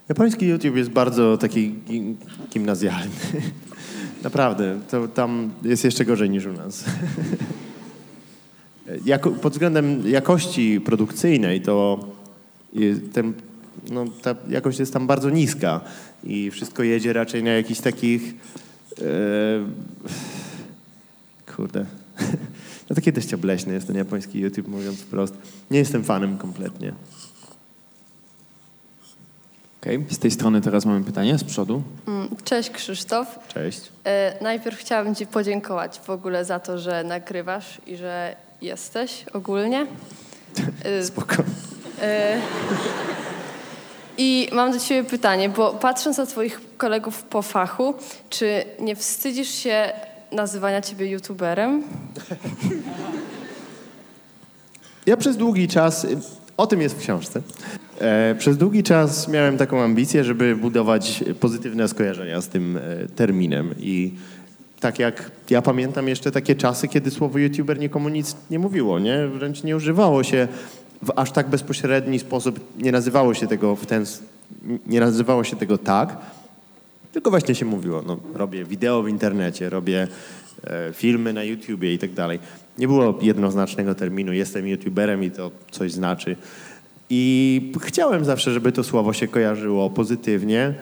Japoński 0.09 0.47
YouTube 0.47 0.75
jest 0.75 0.89
bardzo 0.89 1.37
taki 1.37 1.75
gi- 1.89 2.15
gimnazjalny. 2.53 3.11
Naprawdę, 4.23 4.79
to 4.89 5.07
tam 5.07 5.51
jest 5.63 5.83
jeszcze 5.83 6.05
gorzej 6.05 6.29
niż 6.29 6.45
u 6.45 6.53
nas. 6.53 6.85
Pod 9.41 9.53
względem 9.53 10.07
jakości 10.07 10.81
produkcyjnej 10.81 11.61
to 11.61 11.99
ten, 13.13 13.33
no, 13.91 14.05
ta 14.21 14.35
jakość 14.49 14.79
jest 14.79 14.93
tam 14.93 15.07
bardzo 15.07 15.29
niska 15.29 15.81
i 16.23 16.51
wszystko 16.51 16.83
jedzie 16.83 17.13
raczej 17.13 17.43
na 17.43 17.49
jakichś 17.49 17.79
takich 17.79 18.33
e, 19.01 19.05
kurde 21.55 21.85
no 22.89 22.95
takie 22.95 23.11
dość 23.11 23.33
obleśne 23.33 23.73
jest 23.73 23.87
ten 23.87 23.95
japoński 23.95 24.39
YouTube 24.39 24.67
mówiąc 24.67 24.99
wprost. 24.99 25.33
Nie 25.71 25.79
jestem 25.79 26.03
fanem 26.03 26.37
kompletnie. 26.37 26.93
Okej, 29.81 30.05
z 30.09 30.19
tej 30.19 30.31
strony 30.31 30.61
teraz 30.61 30.85
mamy 30.85 31.03
pytanie, 31.05 31.37
z 31.37 31.43
przodu. 31.43 31.81
Mm, 32.07 32.29
Cześć 32.43 32.69
Krzysztof. 32.69 33.39
Cześć. 33.53 33.81
E, 34.05 34.33
najpierw 34.43 34.79
chciałabym 34.79 35.15
Ci 35.15 35.27
podziękować 35.27 35.99
w 35.99 36.09
ogóle 36.09 36.45
za 36.45 36.59
to, 36.59 36.77
że 36.77 37.03
nagrywasz 37.03 37.81
i 37.87 37.95
że 37.95 38.35
jesteś 38.61 39.25
ogólnie. 39.33 39.85
E, 40.83 41.03
Spoko. 41.05 41.35
e, 42.01 42.37
I 44.17 44.49
mam 44.51 44.71
do 44.71 44.79
ciebie 44.79 45.09
pytanie, 45.09 45.49
bo 45.49 45.73
patrząc 45.73 46.17
na 46.17 46.25
twoich 46.25 46.61
kolegów 46.77 47.23
po 47.23 47.41
fachu, 47.41 47.93
czy 48.29 48.63
nie 48.79 48.95
wstydzisz 48.95 49.49
się 49.49 49.91
nazywania 50.31 50.81
ciebie 50.81 51.05
youtuberem? 51.05 51.83
Ja 55.05 55.17
przez 55.17 55.37
długi 55.37 55.67
czas, 55.67 56.07
o 56.59 56.67
tym 56.67 56.81
jest 56.81 56.95
w 56.95 56.99
książce, 56.99 57.41
e, 57.99 58.35
przez 58.39 58.57
długi 58.57 58.83
czas 58.83 59.27
miałem 59.27 59.57
taką 59.57 59.81
ambicję, 59.81 60.23
żeby 60.23 60.55
budować 60.55 61.23
pozytywne 61.39 61.87
skojarzenia 61.87 62.41
z 62.41 62.47
tym 62.47 62.77
e, 62.77 63.07
terminem 63.15 63.75
i 63.79 64.11
tak 64.79 64.99
jak 64.99 65.31
ja 65.49 65.61
pamiętam 65.61 66.07
jeszcze 66.07 66.31
takie 66.31 66.55
czasy, 66.55 66.87
kiedy 66.87 67.11
słowo 67.11 67.39
youtuber 67.39 67.79
nikomu 67.79 68.09
nic 68.09 68.35
nie 68.51 68.59
mówiło, 68.59 68.99
nie? 68.99 69.27
Wręcz 69.27 69.63
nie 69.63 69.75
używało 69.75 70.23
się 70.23 70.47
w 71.01 71.11
aż 71.15 71.31
tak 71.31 71.49
bezpośredni 71.49 72.19
sposób, 72.19 72.59
nie 72.77 72.91
nazywało 72.91 73.33
się 73.33 73.47
tego 73.47 73.75
w 73.75 73.85
ten, 73.85 74.05
nie 74.87 74.99
nazywało 74.99 75.43
się 75.43 75.55
tego 75.55 75.77
tak, 75.77 76.17
tylko 77.11 77.29
właśnie 77.29 77.55
się 77.55 77.65
mówiło, 77.65 78.03
no, 78.07 78.17
robię 78.33 78.65
wideo 78.65 79.03
w 79.03 79.09
internecie, 79.09 79.69
robię 79.69 80.07
e, 80.63 80.93
filmy 80.93 81.33
na 81.33 81.43
YouTubie 81.43 81.93
i 81.93 81.99
tak 81.99 82.13
dalej. 82.13 82.39
Nie 82.79 82.87
było 82.87 83.19
jednoznacznego 83.21 83.95
terminu, 83.95 84.33
jestem 84.33 84.67
YouTuberem 84.67 85.23
i 85.23 85.31
to 85.31 85.51
coś 85.71 85.91
znaczy. 85.91 86.35
I 87.09 87.71
chciałem 87.81 88.25
zawsze, 88.25 88.51
żeby 88.51 88.71
to 88.71 88.83
słowo 88.83 89.13
się 89.13 89.27
kojarzyło 89.27 89.89
pozytywnie. 89.89 90.73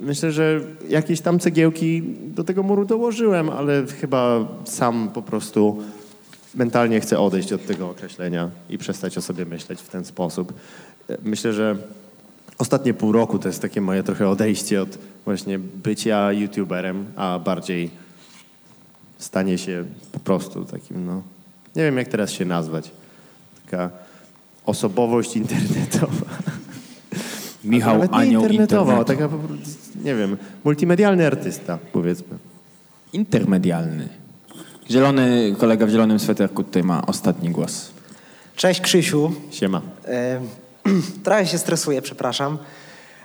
Myślę, 0.00 0.32
że 0.32 0.60
jakieś 0.88 1.20
tam 1.20 1.38
cegiełki 1.38 2.02
do 2.26 2.44
tego 2.44 2.62
muru 2.62 2.84
dołożyłem, 2.84 3.50
ale 3.50 3.86
chyba 4.00 4.48
sam 4.64 5.10
po 5.14 5.22
prostu 5.22 5.82
mentalnie 6.54 7.00
chcę 7.00 7.18
odejść 7.18 7.52
od 7.52 7.66
tego 7.66 7.90
określenia 7.90 8.50
i 8.70 8.78
przestać 8.78 9.18
o 9.18 9.22
sobie 9.22 9.44
myśleć 9.44 9.80
w 9.80 9.88
ten 9.88 10.04
sposób. 10.04 10.52
Myślę, 11.24 11.52
że 11.52 11.76
ostatnie 12.58 12.94
pół 12.94 13.12
roku 13.12 13.38
to 13.38 13.48
jest 13.48 13.62
takie 13.62 13.80
moje 13.80 14.02
trochę 14.02 14.28
odejście 14.28 14.82
od 14.82 14.98
właśnie 15.24 15.58
bycia 15.58 16.32
youtuberem, 16.32 17.04
a 17.16 17.38
bardziej 17.38 17.90
stanie 19.24 19.58
się 19.58 19.84
po 20.12 20.20
prostu 20.20 20.64
takim, 20.64 21.06
no, 21.06 21.22
nie 21.76 21.82
wiem 21.82 21.96
jak 21.96 22.08
teraz 22.08 22.30
się 22.30 22.44
nazwać, 22.44 22.90
taka 23.64 23.90
osobowość 24.66 25.36
internetowa. 25.36 26.26
Michał 27.64 27.94
Nawet 27.94 28.12
nie 28.12 28.18
Anioł 28.18 28.42
internetowa, 28.42 28.92
internetu. 28.92 29.12
taka 29.22 29.28
po 29.28 29.48
prostu, 29.48 29.98
nie 30.04 30.14
wiem, 30.14 30.36
multimedialny 30.64 31.26
artysta, 31.26 31.78
powiedzmy. 31.92 32.38
Intermedialny. 33.12 34.08
Zielony 34.90 35.54
kolega 35.58 35.86
w 35.86 35.90
zielonym 35.90 36.18
sweterku 36.18 36.64
tutaj 36.64 36.82
ma 36.82 37.06
ostatni 37.06 37.50
głos. 37.50 37.90
Cześć 38.56 38.80
Krzysiu. 38.80 39.32
Siema. 39.50 39.82
E, 40.04 40.40
trochę 41.24 41.46
się 41.46 41.58
stresuję, 41.58 42.02
przepraszam. 42.02 42.58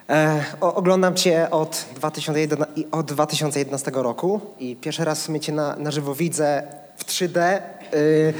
E, 0.10 0.44
o, 0.61 0.76
oglądam 0.76 1.15
Cię 1.15 1.48
od, 1.52 1.86
2001, 1.95 2.65
i- 2.76 2.88
od 2.91 3.06
2011 3.14 3.91
roku 4.03 4.41
i 4.60 4.76
pierwszy 4.76 5.06
raz 5.06 5.27
w 5.27 5.40
Cię 5.40 5.52
na, 5.52 5.76
na 5.76 5.91
żywo 5.91 6.15
widzę 6.15 6.64
w 6.98 7.06
3D, 7.06 7.60
y, 7.94 8.34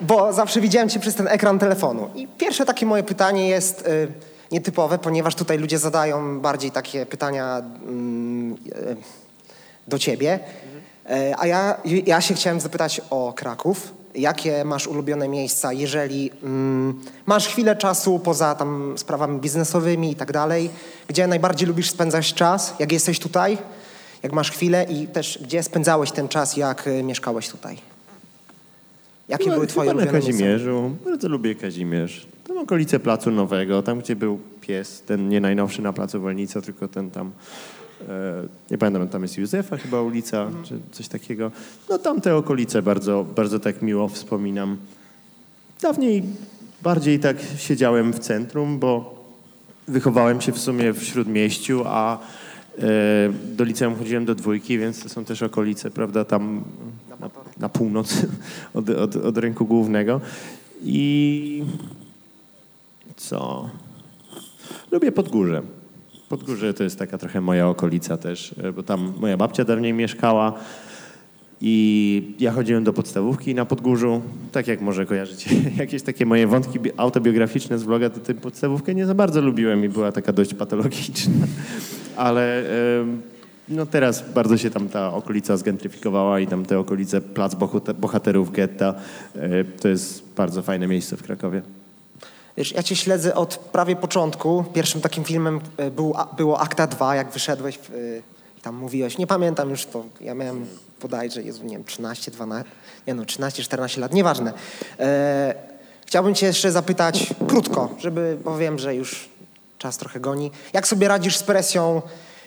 bo 0.00 0.32
zawsze 0.32 0.60
widziałem 0.60 0.88
Cię 0.88 1.00
przez 1.00 1.14
ten 1.14 1.28
ekran 1.28 1.58
telefonu. 1.58 2.10
I 2.14 2.28
pierwsze 2.28 2.64
takie 2.64 2.86
moje 2.86 3.02
pytanie 3.02 3.48
jest 3.48 3.86
y, 3.86 4.08
nietypowe, 4.50 4.98
ponieważ 4.98 5.34
tutaj 5.34 5.58
ludzie 5.58 5.78
zadają 5.78 6.40
bardziej 6.40 6.70
takie 6.70 7.06
pytania 7.06 7.62
mm, 7.82 8.52
e, 8.54 8.96
do 9.88 9.98
Ciebie. 9.98 10.38
E, 11.10 11.34
A 11.38 11.46
ja, 11.46 11.76
ja 12.06 12.20
się 12.20 12.34
chciałem 12.34 12.60
zapytać 12.60 13.00
o 13.10 13.32
Kraków. 13.36 13.94
Jakie 14.14 14.64
masz 14.64 14.86
ulubione 14.86 15.28
miejsca, 15.28 15.72
jeżeli 15.72 16.30
mm, 16.42 17.00
masz 17.26 17.48
chwilę 17.48 17.76
czasu 17.76 18.18
poza 18.18 18.54
tam 18.54 18.94
sprawami 18.96 19.40
biznesowymi 19.40 20.10
i 20.12 20.14
tak 20.14 20.32
dalej? 20.32 20.70
Gdzie 21.08 21.26
najbardziej 21.26 21.68
lubisz 21.68 21.90
spędzać 21.90 22.34
czas, 22.34 22.74
jak 22.78 22.92
jesteś 22.92 23.18
tutaj? 23.18 23.58
Jak 24.22 24.32
masz 24.32 24.50
chwilę 24.50 24.86
i 24.90 25.06
też 25.06 25.38
gdzie 25.42 25.62
spędzałeś 25.62 26.12
ten 26.12 26.28
czas, 26.28 26.56
jak 26.56 26.86
y, 26.86 27.02
mieszkałeś 27.02 27.48
tutaj? 27.48 27.76
Jakie 29.28 29.50
były 29.50 29.66
twoje 29.66 29.90
chyba 29.90 30.00
na 30.00 30.10
ulubione 30.10 30.26
miejsca? 30.26 30.44
Kazimierzu. 30.44 30.96
Bardzo 31.04 31.28
lubię 31.28 31.54
Kazimierz. 31.54 32.26
Tam 32.48 32.58
okolice 32.58 33.00
Placu 33.00 33.30
Nowego, 33.30 33.82
tam 33.82 34.00
gdzie 34.00 34.16
był 34.16 34.38
pies, 34.60 35.02
ten 35.02 35.28
nie 35.28 35.40
najnowszy 35.40 35.82
na 35.82 35.92
Placu 35.92 36.20
Wolnica, 36.20 36.60
tylko 36.60 36.88
ten 36.88 37.10
tam, 37.10 37.30
nie 38.70 38.78
pamiętam, 38.78 39.08
tam 39.08 39.22
jest 39.22 39.38
Józefa 39.38 39.76
chyba 39.76 40.02
ulica, 40.02 40.50
czy 40.64 40.78
coś 40.92 41.08
takiego. 41.08 41.50
No 41.90 41.98
tam 41.98 42.20
te 42.20 42.36
okolice 42.36 42.82
bardzo, 42.82 43.26
bardzo 43.36 43.60
tak 43.60 43.82
miło 43.82 44.08
wspominam. 44.08 44.76
Dawniej 45.82 46.22
bardziej 46.82 47.18
tak 47.18 47.36
siedziałem 47.56 48.12
w 48.12 48.18
centrum, 48.18 48.78
bo 48.78 49.22
wychowałem 49.88 50.40
się 50.40 50.52
w 50.52 50.58
sumie 50.58 50.92
w 50.92 51.02
Śródmieściu, 51.02 51.82
a 51.86 52.18
e, 52.78 52.82
do 53.56 53.64
liceum 53.64 53.96
chodziłem 53.96 54.24
do 54.24 54.34
dwójki, 54.34 54.78
więc 54.78 55.02
to 55.02 55.08
są 55.08 55.24
też 55.24 55.42
okolice, 55.42 55.90
prawda, 55.90 56.24
tam 56.24 56.64
na, 57.20 57.30
na 57.58 57.68
północ 57.68 58.16
od, 58.74 58.90
od, 58.90 59.16
od 59.16 59.38
rynku 59.38 59.66
głównego. 59.66 60.20
I 60.84 61.64
co? 63.16 63.70
Lubię 64.90 65.12
Podgórze. 65.12 65.62
Podgórze 66.32 66.74
to 66.74 66.84
jest 66.84 66.98
taka 66.98 67.18
trochę 67.18 67.40
moja 67.40 67.68
okolica 67.68 68.16
też, 68.16 68.54
e, 68.62 68.72
bo 68.72 68.82
tam 68.82 69.12
moja 69.20 69.36
babcia 69.36 69.64
dawniej 69.64 69.92
mieszkała 69.92 70.52
i 71.60 72.34
ja 72.40 72.52
chodziłem 72.52 72.84
do 72.84 72.92
podstawówki 72.92 73.54
na 73.54 73.64
Podgórzu. 73.64 74.22
Tak 74.52 74.68
jak 74.68 74.80
może 74.80 75.06
kojarzycie 75.06 75.50
jakieś 75.78 76.02
takie 76.02 76.26
moje 76.26 76.46
wątki 76.46 76.80
bi- 76.80 76.92
autobiograficzne 76.96 77.78
z 77.78 77.82
vloga, 77.82 78.10
to 78.10 78.20
tę 78.20 78.34
podstawówkę 78.34 78.94
nie 78.94 79.06
za 79.06 79.14
bardzo 79.14 79.40
lubiłem 79.40 79.84
i 79.84 79.88
była 79.88 80.12
taka 80.12 80.32
dość 80.32 80.54
patologiczna. 80.54 81.46
Ale 82.16 82.64
no 83.68 83.86
teraz 83.86 84.32
bardzo 84.34 84.58
się 84.58 84.70
tam 84.70 84.88
ta 84.88 85.14
okolica 85.14 85.56
zgentryfikowała 85.56 86.40
i 86.40 86.46
tam 86.46 86.64
te 86.64 86.78
okolice 86.78 87.20
Plac 87.20 87.56
Bohaterów 88.00 88.52
Getta 88.52 88.94
e, 89.36 89.64
to 89.64 89.88
jest 89.88 90.34
bardzo 90.36 90.62
fajne 90.62 90.86
miejsce 90.86 91.16
w 91.16 91.22
Krakowie. 91.22 91.62
Wiesz, 92.56 92.72
ja 92.72 92.82
cię 92.82 92.96
śledzę 92.96 93.34
od 93.34 93.56
prawie 93.56 93.96
początku. 93.96 94.64
Pierwszym 94.74 95.00
takim 95.00 95.24
filmem 95.24 95.60
e, 95.76 95.90
był, 95.90 96.14
było 96.36 96.60
Akta 96.60 96.86
2, 96.86 97.14
jak 97.16 97.30
wyszedłeś 97.30 97.76
e, 97.76 97.80
i 98.58 98.60
tam 98.62 98.74
mówiłeś. 98.74 99.18
Nie 99.18 99.26
pamiętam 99.26 99.70
już 99.70 99.86
to. 99.86 100.04
Ja 100.20 100.34
miałem 100.34 100.66
bodajże, 101.02 101.42
Jezu, 101.42 101.64
nie 101.64 101.76
wiem, 101.76 101.84
13, 101.84 102.30
12, 102.30 102.70
nie 103.06 103.14
no, 103.14 103.24
13, 103.24 103.62
14 103.62 104.00
lat, 104.00 104.14
nieważne. 104.14 104.52
E, 104.98 105.54
chciałbym 106.06 106.34
cię 106.34 106.46
jeszcze 106.46 106.72
zapytać 106.72 107.34
krótko, 107.48 107.94
żeby, 107.98 108.38
bo 108.44 108.58
wiem, 108.58 108.78
że 108.78 108.94
już 108.94 109.28
czas 109.78 109.98
trochę 109.98 110.20
goni. 110.20 110.50
Jak 110.72 110.86
sobie 110.86 111.08
radzisz 111.08 111.36
z 111.36 111.42
presją, 111.42 112.02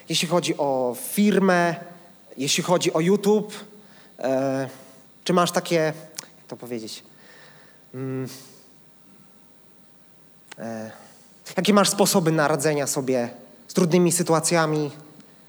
jeśli 0.09 0.27
chodzi 0.27 0.57
o 0.57 0.95
firmę, 1.09 1.75
jeśli 2.37 2.63
chodzi 2.63 2.93
o 2.93 2.99
YouTube? 2.99 3.53
E, 4.19 4.69
czy 5.23 5.33
masz 5.33 5.51
takie, 5.51 5.75
jak 5.75 6.47
to 6.47 6.57
powiedzieć, 6.57 7.03
mm, 7.93 8.27
jakie 11.57 11.73
masz 11.73 11.89
sposoby 11.89 12.31
na 12.31 12.47
radzenia 12.47 12.87
sobie 12.87 13.29
z 13.67 13.73
trudnymi 13.73 14.11
sytuacjami, 14.11 14.91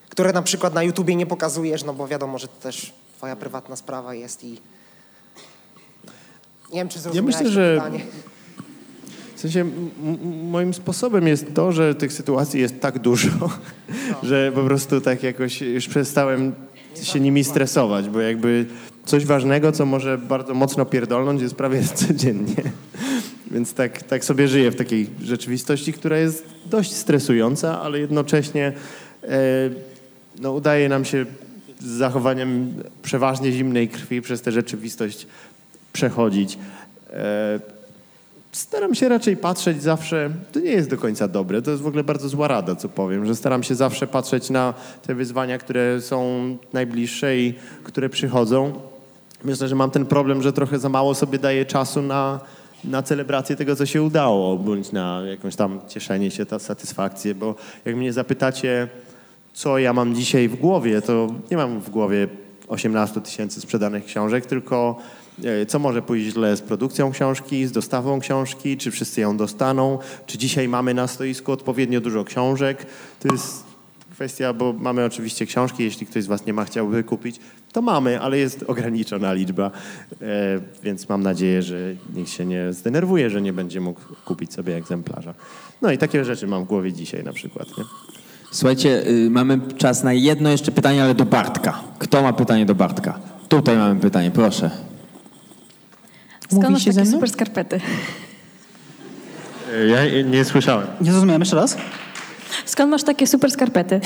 które 0.08 0.32
na 0.32 0.42
przykład 0.42 0.74
na 0.74 0.82
YouTubie 0.82 1.16
nie 1.16 1.26
pokazujesz, 1.26 1.84
no 1.84 1.94
bo 1.94 2.08
wiadomo, 2.08 2.38
że 2.38 2.48
to 2.48 2.54
też 2.62 2.92
twoja 3.16 3.36
prywatna 3.36 3.76
sprawa 3.76 4.14
jest 4.14 4.44
i 4.44 4.60
nie 6.72 6.80
wiem, 6.80 6.88
czy 6.88 6.98
Ja 6.98 7.02
zrozumiałeś 7.02 7.34
myślę, 7.34 7.46
to 7.46 7.52
że 7.52 7.74
pytanie. 7.76 8.00
w 9.36 9.40
sensie 9.40 9.64
moim 10.42 10.74
sposobem 10.74 11.26
jest 11.26 11.54
to, 11.54 11.72
że 11.72 11.94
tych 11.94 12.12
sytuacji 12.12 12.60
jest 12.60 12.80
tak 12.80 12.98
dużo, 12.98 13.30
że 14.22 14.52
po 14.54 14.62
prostu 14.62 15.00
tak 15.00 15.22
jakoś 15.22 15.60
już 15.60 15.88
przestałem 15.88 16.54
się 17.02 17.20
nimi 17.20 17.44
stresować, 17.44 18.08
bo 18.08 18.20
jakby 18.20 18.66
coś 19.04 19.26
ważnego, 19.26 19.72
co 19.72 19.86
może 19.86 20.18
bardzo 20.18 20.54
mocno 20.54 20.84
pierdolnąć 20.84 21.42
jest 21.42 21.54
prawie 21.54 21.82
codziennie. 22.06 22.62
Więc 23.56 23.74
tak, 23.74 24.02
tak 24.02 24.24
sobie 24.24 24.48
żyję 24.48 24.70
w 24.70 24.76
takiej 24.76 25.10
rzeczywistości, 25.22 25.92
która 25.92 26.18
jest 26.18 26.44
dość 26.66 26.92
stresująca, 26.92 27.80
ale 27.82 27.98
jednocześnie 27.98 28.72
e, 29.22 29.28
no, 30.40 30.52
udaje 30.52 30.88
nam 30.88 31.04
się 31.04 31.26
z 31.80 31.86
zachowaniem 31.86 32.74
przeważnie 33.02 33.52
zimnej 33.52 33.88
krwi 33.88 34.22
przez 34.22 34.42
tę 34.42 34.52
rzeczywistość 34.52 35.26
przechodzić. 35.92 36.58
E, 37.10 37.60
Staram 38.52 38.94
się 38.94 39.08
raczej 39.08 39.36
patrzeć 39.36 39.82
zawsze, 39.82 40.30
to 40.52 40.60
nie 40.60 40.70
jest 40.70 40.90
do 40.90 40.96
końca 40.96 41.28
dobre, 41.28 41.62
to 41.62 41.70
jest 41.70 41.82
w 41.82 41.86
ogóle 41.86 42.04
bardzo 42.04 42.28
zła 42.28 42.48
rada, 42.48 42.76
co 42.76 42.88
powiem, 42.88 43.26
że 43.26 43.36
staram 43.36 43.62
się 43.62 43.74
zawsze 43.74 44.06
patrzeć 44.06 44.50
na 44.50 44.74
te 45.06 45.14
wyzwania, 45.14 45.58
które 45.58 46.00
są 46.00 46.56
najbliższe 46.72 47.38
i 47.38 47.54
które 47.84 48.08
przychodzą. 48.08 48.72
Myślę, 49.44 49.68
że 49.68 49.74
mam 49.74 49.90
ten 49.90 50.06
problem, 50.06 50.42
że 50.42 50.52
trochę 50.52 50.78
za 50.78 50.88
mało 50.88 51.14
sobie 51.14 51.38
daję 51.38 51.64
czasu 51.64 52.02
na, 52.02 52.40
na 52.86 53.02
celebrację 53.02 53.56
tego, 53.56 53.76
co 53.76 53.86
się 53.86 54.02
udało, 54.02 54.56
bądź 54.56 54.92
na 54.92 55.22
jakąś 55.30 55.56
tam 55.56 55.80
cieszenie 55.88 56.30
się, 56.30 56.46
ta 56.46 56.58
satysfakcję, 56.58 57.34
bo 57.34 57.54
jak 57.84 57.96
mnie 57.96 58.12
zapytacie, 58.12 58.88
co 59.52 59.78
ja 59.78 59.92
mam 59.92 60.14
dzisiaj 60.14 60.48
w 60.48 60.56
głowie, 60.56 61.02
to 61.02 61.34
nie 61.50 61.56
mam 61.56 61.80
w 61.80 61.90
głowie 61.90 62.28
18 62.68 63.20
tysięcy 63.20 63.60
sprzedanych 63.60 64.04
książek, 64.04 64.46
tylko 64.46 64.98
e, 65.44 65.66
co 65.66 65.78
może 65.78 66.02
pójść 66.02 66.32
źle 66.32 66.56
z 66.56 66.60
produkcją 66.60 67.12
książki, 67.12 67.66
z 67.66 67.72
dostawą 67.72 68.20
książki, 68.20 68.76
czy 68.76 68.90
wszyscy 68.90 69.20
ją 69.20 69.36
dostaną, 69.36 69.98
czy 70.26 70.38
dzisiaj 70.38 70.68
mamy 70.68 70.94
na 70.94 71.06
stoisku 71.06 71.52
odpowiednio 71.52 72.00
dużo 72.00 72.24
książek. 72.24 72.86
To 73.20 73.28
jest 73.32 73.75
kwestia, 74.16 74.52
bo 74.52 74.72
mamy 74.72 75.04
oczywiście 75.04 75.46
książki, 75.46 75.84
jeśli 75.84 76.06
ktoś 76.06 76.24
z 76.24 76.26
Was 76.26 76.46
nie 76.46 76.52
ma, 76.52 76.64
chciałby 76.64 77.04
kupić, 77.04 77.40
to 77.72 77.82
mamy, 77.82 78.20
ale 78.20 78.38
jest 78.38 78.64
ograniczona 78.66 79.32
liczba, 79.32 79.70
e, 80.22 80.26
więc 80.82 81.08
mam 81.08 81.22
nadzieję, 81.22 81.62
że 81.62 81.76
nikt 82.14 82.30
się 82.30 82.44
nie 82.44 82.72
zdenerwuje, 82.72 83.30
że 83.30 83.42
nie 83.42 83.52
będzie 83.52 83.80
mógł 83.80 84.00
kupić 84.24 84.52
sobie 84.52 84.76
egzemplarza. 84.76 85.34
No 85.82 85.90
i 85.90 85.98
takie 85.98 86.24
rzeczy 86.24 86.46
mam 86.46 86.64
w 86.64 86.66
głowie 86.66 86.92
dzisiaj 86.92 87.24
na 87.24 87.32
przykład. 87.32 87.68
Nie? 87.78 87.84
Słuchajcie, 88.50 89.06
y, 89.08 89.30
mamy 89.30 89.60
czas 89.76 90.04
na 90.04 90.12
jedno 90.12 90.50
jeszcze 90.50 90.72
pytanie, 90.72 91.02
ale 91.02 91.14
do 91.14 91.24
Bartka. 91.24 91.80
Kto 91.98 92.22
ma 92.22 92.32
pytanie 92.32 92.66
do 92.66 92.74
Bartka? 92.74 93.18
Tutaj 93.48 93.76
mamy 93.76 94.00
pytanie, 94.00 94.30
proszę. 94.30 94.70
Skąd 96.48 96.68
masz 96.68 96.84
takie 96.84 97.06
super 97.06 97.30
skarpety? 97.30 97.80
Ja 99.88 100.22
nie 100.22 100.44
słyszałem. 100.44 100.86
Nie 101.00 101.10
zrozumiałem, 101.10 101.42
jeszcze 101.42 101.56
raz? 101.56 101.76
Skąd 102.64 102.90
masz 102.90 103.02
takie 103.02 103.26
super 103.26 103.50
skarpety? 103.50 104.00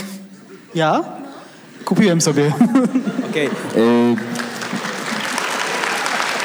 Ja? 0.74 1.04
Kupiłem 1.84 2.20
sobie. 2.20 2.52
Okej. 3.30 3.46
Y, 3.76 4.16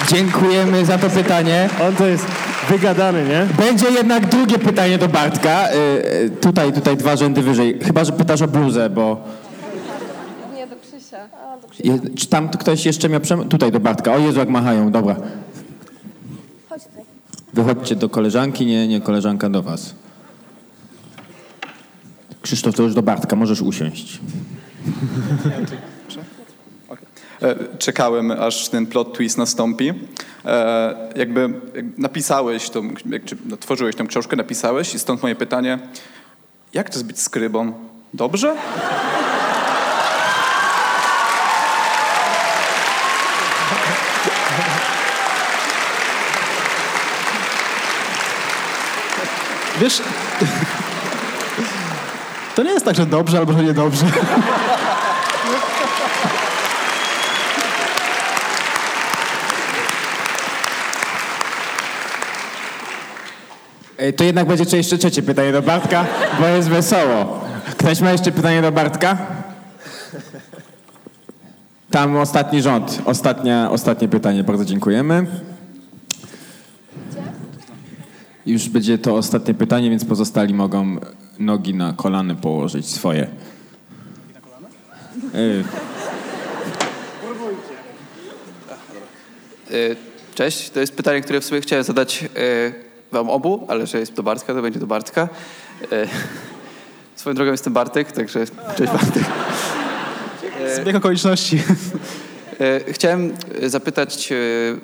Dziękujemy 0.07 0.85
za 0.85 0.97
to 0.97 1.09
pytanie. 1.09 1.69
On 1.88 1.95
to 1.95 2.05
jest 2.05 2.26
wygadany, 2.69 3.26
nie? 3.27 3.47
Będzie 3.65 3.89
jednak 3.89 4.26
drugie 4.26 4.59
pytanie 4.59 4.97
do 4.97 5.07
Bartka. 5.07 5.67
Y, 5.73 5.76
y, 5.76 6.30
Tutaj, 6.41 6.73
tutaj 6.73 6.97
dwa 6.97 7.15
rzędy 7.15 7.41
wyżej. 7.41 7.80
Chyba, 7.84 8.03
że 8.03 8.11
pytasz 8.11 8.41
o 8.41 8.47
bluzę, 8.47 8.89
bo... 8.89 9.23
Nie, 10.55 10.67
do 10.67 10.76
Krzysia. 10.76 11.17
A, 11.53 11.57
do 11.61 11.67
Krzysia. 11.67 11.93
Je, 11.93 11.99
czy 12.15 12.27
tam 12.27 12.49
ktoś 12.49 12.85
jeszcze 12.85 13.09
miał 13.09 13.22
przem... 13.22 13.49
Tutaj 13.49 13.72
do 13.72 13.80
Bartka. 13.80 14.13
O 14.13 14.19
Jezu, 14.19 14.39
jak 14.39 14.49
machają, 14.49 14.91
dobra. 14.91 15.15
Chodź 16.69 16.84
tutaj. 16.84 17.03
Wychodźcie 17.53 17.95
do 17.95 18.09
koleżanki, 18.09 18.65
nie, 18.65 18.88
nie 18.88 19.01
koleżanka 19.01 19.49
do 19.49 19.63
was. 19.63 19.95
Krzysztof, 22.45 22.76
to 22.76 22.84
już 22.84 22.93
do 22.93 23.01
Bartka, 23.01 23.35
możesz 23.35 23.61
usiąść. 23.61 24.19
E, 27.41 27.55
Czekałem, 27.77 28.31
aż 28.31 28.69
ten 28.69 28.85
plot 28.88 29.13
twist 29.13 29.38
nastąpi. 29.38 29.93
E, 30.45 31.09
Jakby 31.15 31.49
jak 31.76 31.97
napisałeś 31.97 32.69
tą, 32.69 32.89
jak, 33.05 33.26
czy, 33.26 33.38
no, 33.45 33.57
tworzyłeś 33.57 33.95
tą 33.95 34.07
książkę, 34.07 34.35
napisałeś 34.35 34.95
i 34.95 34.99
stąd 34.99 35.22
moje 35.22 35.35
pytanie, 35.35 35.80
jak 36.73 36.89
to 36.89 36.95
jest 36.95 37.05
być 37.05 37.19
skrybą? 37.19 37.73
Dobrze? 38.13 38.55
Wiesz, 49.81 50.01
to 52.56 52.64
nie 52.64 52.72
jest 52.72 52.86
tak, 52.86 52.95
że 52.95 53.06
dobrze 53.06 53.38
albo 53.38 53.53
że 53.53 53.64
niedobrze. 53.64 54.06
To 64.18 64.23
jednak 64.23 64.48
będzie 64.48 64.77
jeszcze 64.77 64.98
trzecie 64.98 65.23
pytanie 65.23 65.52
do 65.52 65.61
Bartka, 65.61 66.06
bo 66.40 66.48
jest 66.48 66.69
wesoło. 66.69 67.41
Ktoś 67.72 68.02
ma 68.02 68.11
jeszcze 68.11 68.32
pytanie 68.32 68.61
do 68.61 68.72
Bartka? 68.72 69.18
Tam 71.91 72.18
ostatni 72.18 72.61
rząd. 72.61 73.02
Ostatnia, 73.06 73.72
ostatnie 73.72 74.07
pytanie. 74.07 74.44
Bardzo 74.44 74.65
dziękujemy. 74.65 75.26
Już 78.45 78.69
będzie 78.69 78.97
to 78.97 79.15
ostatnie 79.15 79.53
pytanie, 79.53 79.89
więc 79.89 80.05
pozostali 80.05 80.53
mogą 80.53 80.97
nogi 81.39 81.73
na 81.73 81.93
kolany 81.93 82.35
położyć 82.35 82.88
swoje. 82.88 83.27
Y, 85.35 85.63
Y, 89.72 89.95
Cześć, 90.35 90.69
to 90.69 90.80
jest 90.80 90.95
pytanie, 90.95 91.22
które 91.22 91.41
w 91.41 91.45
sobie 91.45 91.61
chciałem 91.61 91.84
zadać 91.84 92.23
y, 92.23 92.27
wam 93.11 93.30
obu, 93.30 93.65
ale 93.67 93.88
że 93.88 93.99
jest 93.99 94.13
do 94.13 94.23
Bartka, 94.23 94.53
to 94.53 94.61
będzie 94.61 94.80
do 94.80 94.88
Bartka. 94.88 95.30
Y, 95.81 96.07
Swoją 97.15 97.35
drogą 97.35 97.51
jestem 97.51 97.73
Bartek, 97.73 98.11
także 98.11 98.45
cześć 98.77 98.93
Bartek. 98.93 99.23
Zbieg 100.76 100.95
okoliczności. 100.95 101.61
Chciałem 102.88 103.34
zapytać 103.63 104.34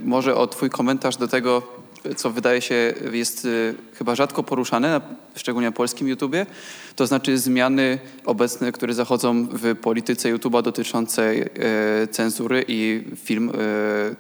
może 0.04 0.36
o 0.36 0.48
twój 0.48 0.70
komentarz 0.70 1.18
do 1.18 1.28
tego, 1.28 1.81
co 2.16 2.32
wydaje 2.32 2.62
się 2.62 2.94
jest 3.12 3.46
y, 3.46 3.76
chyba 3.98 4.16
rzadko 4.16 4.44
poruszane, 4.44 5.02
szczególnie 5.36 5.68
na 5.68 5.72
polskim 5.72 6.08
YouTubie, 6.08 6.46
to 6.96 7.08
znaczy 7.08 7.38
zmiany 7.38 8.00
obecne, 8.26 8.72
które 8.72 8.94
zachodzą 8.94 9.48
w 9.52 9.76
polityce 9.76 10.34
YouTube'a 10.36 10.62
dotyczącej 10.62 11.42
y, 11.42 11.48
cenzury 12.12 12.66
i 12.68 13.04
film, 13.24 13.50
y, 13.50 13.54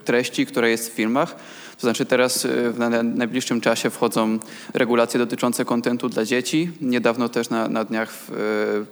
treści, 0.05 0.45
które 0.45 0.69
jest 0.69 0.89
w 0.89 0.93
filmach. 0.93 1.35
To 1.75 1.81
znaczy 1.81 2.05
teraz 2.05 2.45
y, 2.45 2.71
w 2.71 2.79
na- 2.79 3.03
najbliższym 3.03 3.61
czasie 3.61 3.89
wchodzą 3.89 4.39
regulacje 4.73 5.17
dotyczące 5.17 5.65
kontentu 5.65 6.09
dla 6.09 6.25
dzieci. 6.25 6.71
Niedawno 6.81 7.29
też 7.29 7.49
na, 7.49 7.67
na 7.67 7.83
dniach 7.83 8.13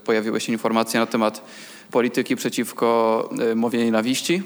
pojawiły 0.06 0.40
się 0.40 0.52
informacje 0.52 1.00
na 1.00 1.06
temat 1.06 1.42
polityki 1.92 2.36
przeciwko 2.36 3.30
mowie 3.56 3.86
nienawiści. 3.86 4.44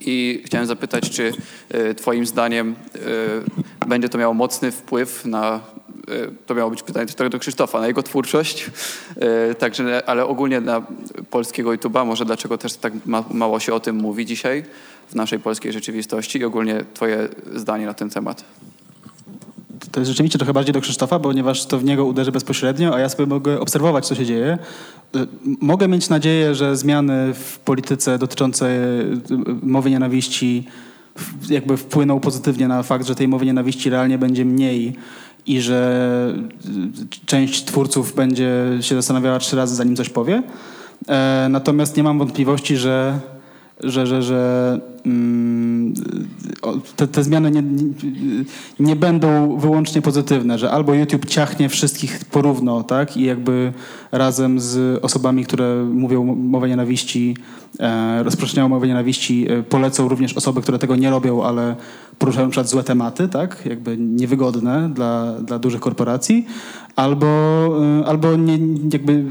I 0.00 0.42
chciałem 0.44 0.66
zapytać, 0.66 1.10
czy 1.10 1.32
y, 1.74 1.94
Twoim 1.94 2.26
zdaniem 2.26 2.74
y, 3.82 3.86
będzie 3.88 4.08
to 4.08 4.18
miało 4.18 4.34
mocny 4.34 4.72
wpływ 4.72 5.24
na, 5.24 5.60
y, 6.10 6.30
to 6.46 6.54
miało 6.54 6.70
być 6.70 6.82
pytanie 6.82 7.06
trochę 7.06 7.30
do 7.30 7.38
Krzysztofa, 7.38 7.80
na 7.80 7.86
jego 7.86 8.02
twórczość, 8.02 8.70
także, 9.58 10.08
ale 10.08 10.26
ogólnie 10.26 10.60
na 10.60 10.82
polskiego 11.30 11.70
YouTube'a, 11.70 12.06
może 12.06 12.24
dlaczego 12.24 12.58
też 12.58 12.74
tak 12.74 12.92
ma, 13.06 13.24
mało 13.30 13.60
się 13.60 13.74
o 13.74 13.80
tym 13.80 13.96
mówi 13.96 14.26
dzisiaj 14.26 14.64
w 15.08 15.14
naszej 15.14 15.38
polskiej 15.38 15.72
rzeczywistości 15.72 16.38
i 16.38 16.44
ogólnie 16.44 16.84
Twoje 16.94 17.28
zdanie 17.54 17.86
na 17.86 17.94
ten 17.94 18.10
temat. 18.10 18.44
To 19.96 20.00
jest 20.00 20.10
rzeczywiście 20.10 20.38
trochę 20.38 20.52
bardziej 20.52 20.72
do 20.72 20.80
Krzysztofa, 20.80 21.18
ponieważ 21.18 21.66
to 21.66 21.78
w 21.78 21.84
niego 21.84 22.04
uderzy 22.04 22.32
bezpośrednio, 22.32 22.94
a 22.94 23.00
ja 23.00 23.08
sobie 23.08 23.26
mogę 23.26 23.60
obserwować, 23.60 24.06
co 24.06 24.14
się 24.14 24.26
dzieje. 24.26 24.58
Y, 25.16 25.26
Mogę 25.60 25.88
mieć 25.88 26.08
nadzieję, 26.08 26.54
że 26.54 26.76
zmiany 26.76 27.34
w 27.34 27.58
polityce 27.58 28.18
dotyczące 28.18 28.66
y, 28.68 29.18
mowy 29.62 29.90
nienawiści 29.90 30.66
jakby 31.48 31.76
wpłyną 31.76 32.20
pozytywnie 32.20 32.68
na 32.68 32.82
fakt, 32.82 33.06
że 33.06 33.14
tej 33.14 33.28
mowy 33.28 33.46
nienawiści 33.46 33.90
realnie 33.90 34.18
będzie 34.18 34.44
mniej 34.44 34.96
i 35.46 35.60
że 35.60 36.34
y, 36.66 37.26
część 37.26 37.64
twórców 37.64 38.14
będzie 38.14 38.52
się 38.80 38.94
zastanawiała 38.94 39.38
trzy 39.38 39.56
razy, 39.56 39.74
zanim 39.74 39.96
coś 39.96 40.08
powie. 40.08 40.42
E, 41.08 41.46
Natomiast 41.50 41.96
nie 41.96 42.02
mam 42.02 42.18
wątpliwości, 42.18 42.76
że 42.76 43.18
że, 43.80 44.06
że, 44.06 44.22
że 44.22 44.80
te, 46.96 47.08
te 47.08 47.24
zmiany 47.24 47.50
nie, 47.50 47.62
nie, 48.80 48.96
będą 48.96 49.56
wyłącznie 49.56 50.02
pozytywne, 50.02 50.58
że 50.58 50.70
albo 50.70 50.94
YouTube 50.94 51.26
ciachnie 51.26 51.68
wszystkich 51.68 52.24
porówno, 52.24 52.82
tak, 52.82 53.16
i 53.16 53.24
jakby 53.24 53.72
razem 54.12 54.60
z 54.60 55.04
osobami, 55.04 55.44
które 55.44 55.84
mówią 55.84 56.24
mowę 56.24 56.68
nienawiści, 56.68 57.36
e, 57.80 58.22
rozprzestrzeniają 58.22 58.68
mowę 58.68 58.86
nienawiści, 58.86 59.46
e, 59.50 59.62
polecą 59.62 60.08
również 60.08 60.36
osoby, 60.36 60.62
które 60.62 60.78
tego 60.78 60.96
nie 60.96 61.10
robią, 61.10 61.42
ale 61.42 61.76
poruszają 62.18 62.50
przykład 62.50 62.68
złe 62.68 62.82
tematy, 62.82 63.28
tak, 63.28 63.66
jakby 63.66 63.96
niewygodne 63.98 64.90
dla, 64.94 65.32
dla 65.32 65.58
dużych 65.58 65.80
korporacji, 65.80 66.46
albo, 66.96 67.26
e, 68.00 68.06
albo 68.06 68.36
nie, 68.36 68.58
jakby 68.92 69.24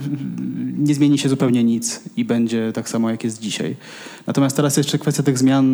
nie 0.78 0.96
zmieni 0.96 1.18
się 1.18 1.30
zupełnie 1.30 1.64
nic 1.64 2.04
i 2.18 2.26
będzie 2.26 2.72
tak 2.74 2.90
samo, 2.90 3.10
jak 3.10 3.24
jest 3.24 3.42
dzisiaj. 3.42 3.76
Natomiast 4.28 4.56
teraz 4.56 4.78
jeszcze 4.78 4.98
kwestia 5.00 5.24
tych 5.24 5.38
zmian, 5.38 5.65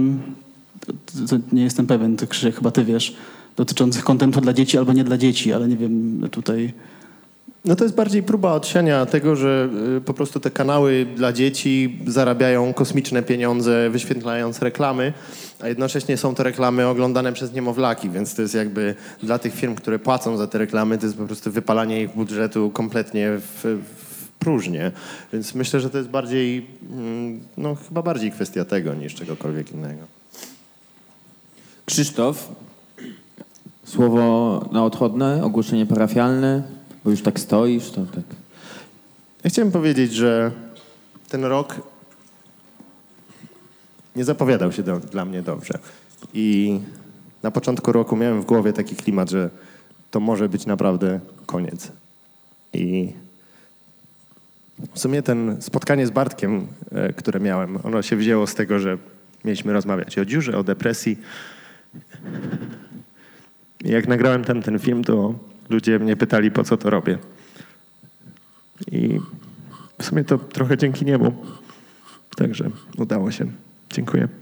nie 1.52 1.64
jestem 1.64 1.88
pewien, 1.88 2.18
ty 2.18 2.28
Krzysiek, 2.28 2.56
chyba 2.56 2.72
ty 2.72 2.86
wiesz, 2.86 3.16
dotyczących 3.56 4.04
kontentu 4.04 4.42
dla 4.42 4.54
dzieci 4.54 4.78
albo 4.78 4.94
nie 4.94 5.04
dla 5.04 5.18
dzieci, 5.18 5.54
ale 5.54 5.68
nie 5.68 5.78
wiem 5.78 6.28
tutaj... 6.32 6.74
No 7.66 7.76
to 7.76 7.84
jest 7.84 7.96
bardziej 7.96 8.24
próba 8.24 8.54
odsiania 8.54 9.06
tego, 9.06 9.36
że 9.36 9.70
y, 9.98 10.02
po 10.02 10.14
prostu 10.14 10.40
te 10.40 10.52
kanały 10.52 11.08
dla 11.16 11.34
dzieci 11.34 12.00
zarabiają 12.08 12.74
kosmiczne 12.74 13.24
pieniądze 13.24 13.90
wyświetlając 13.90 14.62
reklamy, 14.62 15.14
a 15.60 15.68
jednocześnie 15.68 16.18
są 16.18 16.36
to 16.36 16.44
reklamy 16.44 16.88
oglądane 16.88 17.34
przez 17.34 17.54
niemowlaki, 17.54 18.10
więc 18.10 18.36
to 18.36 18.42
jest 18.42 18.54
jakby 18.54 18.96
dla 19.24 19.40
tych 19.40 19.54
firm, 19.54 19.76
które 19.76 20.00
płacą 20.00 20.38
za 20.38 20.48
te 20.48 20.58
reklamy, 20.58 20.98
to 20.98 21.06
jest 21.06 21.18
po 21.18 21.26
prostu 21.26 21.52
wypalanie 21.52 22.02
ich 22.02 22.16
budżetu 22.16 22.70
kompletnie 22.70 23.30
w, 23.38 23.64
w 23.64 24.11
próżnię. 24.42 24.92
Więc 25.34 25.56
myślę, 25.56 25.80
że 25.80 25.90
to 25.90 25.98
jest 25.98 26.10
bardziej, 26.10 26.68
mm, 26.92 27.40
no 27.58 27.76
chyba 27.76 28.02
bardziej 28.02 28.32
kwestia 28.32 28.66
tego 28.66 28.94
niż 28.94 29.16
czegokolwiek 29.16 29.72
innego. 29.72 30.04
Krzysztof, 31.86 32.50
słowo 33.84 34.22
na 34.72 34.86
odchodne, 34.86 35.44
ogłoszenie 35.44 35.86
parafialne, 35.86 36.64
bo 37.04 37.12
już 37.12 37.22
tak 37.22 37.40
stoisz, 37.40 37.90
to 37.90 38.06
tak. 38.06 38.24
Ja 39.44 39.50
chciałem 39.50 39.72
powiedzieć, 39.72 40.14
że 40.14 40.52
ten 41.30 41.46
rok 41.46 41.82
nie 44.16 44.26
zapowiadał 44.26 44.72
się 44.72 44.84
do, 44.84 45.00
dla 45.00 45.26
mnie 45.26 45.42
dobrze. 45.42 45.80
I 46.34 46.80
na 47.44 47.52
początku 47.52 47.92
roku 47.92 48.16
miałem 48.16 48.42
w 48.42 48.46
głowie 48.46 48.74
taki 48.74 48.96
klimat, 48.96 49.30
że 49.30 49.50
to 50.12 50.20
może 50.20 50.50
być 50.50 50.66
naprawdę 50.66 51.20
koniec. 51.46 51.92
I 52.74 53.14
w 54.94 55.00
sumie 55.00 55.22
ten 55.22 55.62
spotkanie 55.62 56.08
z 56.08 56.12
Bartkiem, 56.12 56.68
e, 56.92 57.14
które 57.14 57.40
miałem, 57.40 57.78
ono 57.84 58.02
się 58.02 58.16
wzięło 58.16 58.48
z 58.48 58.56
tego, 58.56 58.80
że 58.80 58.98
mieliśmy 59.46 59.74
rozmawiać 59.74 60.20
o 60.20 60.26
dziurze, 60.26 60.58
o 60.58 60.64
depresji. 60.64 61.18
Jak 63.84 64.08
nagrałem 64.08 64.44
ten, 64.44 64.62
ten 64.62 64.80
film, 64.80 65.04
to 65.04 65.34
ludzie 65.70 66.00
mnie 66.00 66.16
pytali, 66.16 66.52
po 66.52 66.64
co 66.64 66.78
to 66.78 66.90
robię. 66.90 67.18
I 68.92 69.20
w 70.00 70.06
sumie 70.06 70.24
to 70.24 70.38
trochę 70.38 70.78
dzięki 70.78 71.06
niemu. 71.06 71.46
Także 72.36 72.70
udało 72.98 73.32
się. 73.32 73.46
Dziękuję. 73.90 74.41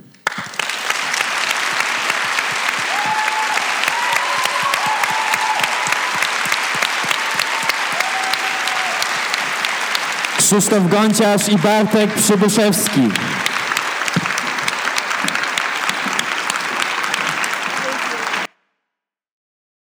Krzysztof 10.50 10.90
Gonciarz 10.90 11.50
i 11.50 11.58
Bartek 11.58 12.14
Przybyszewski. 12.14 13.02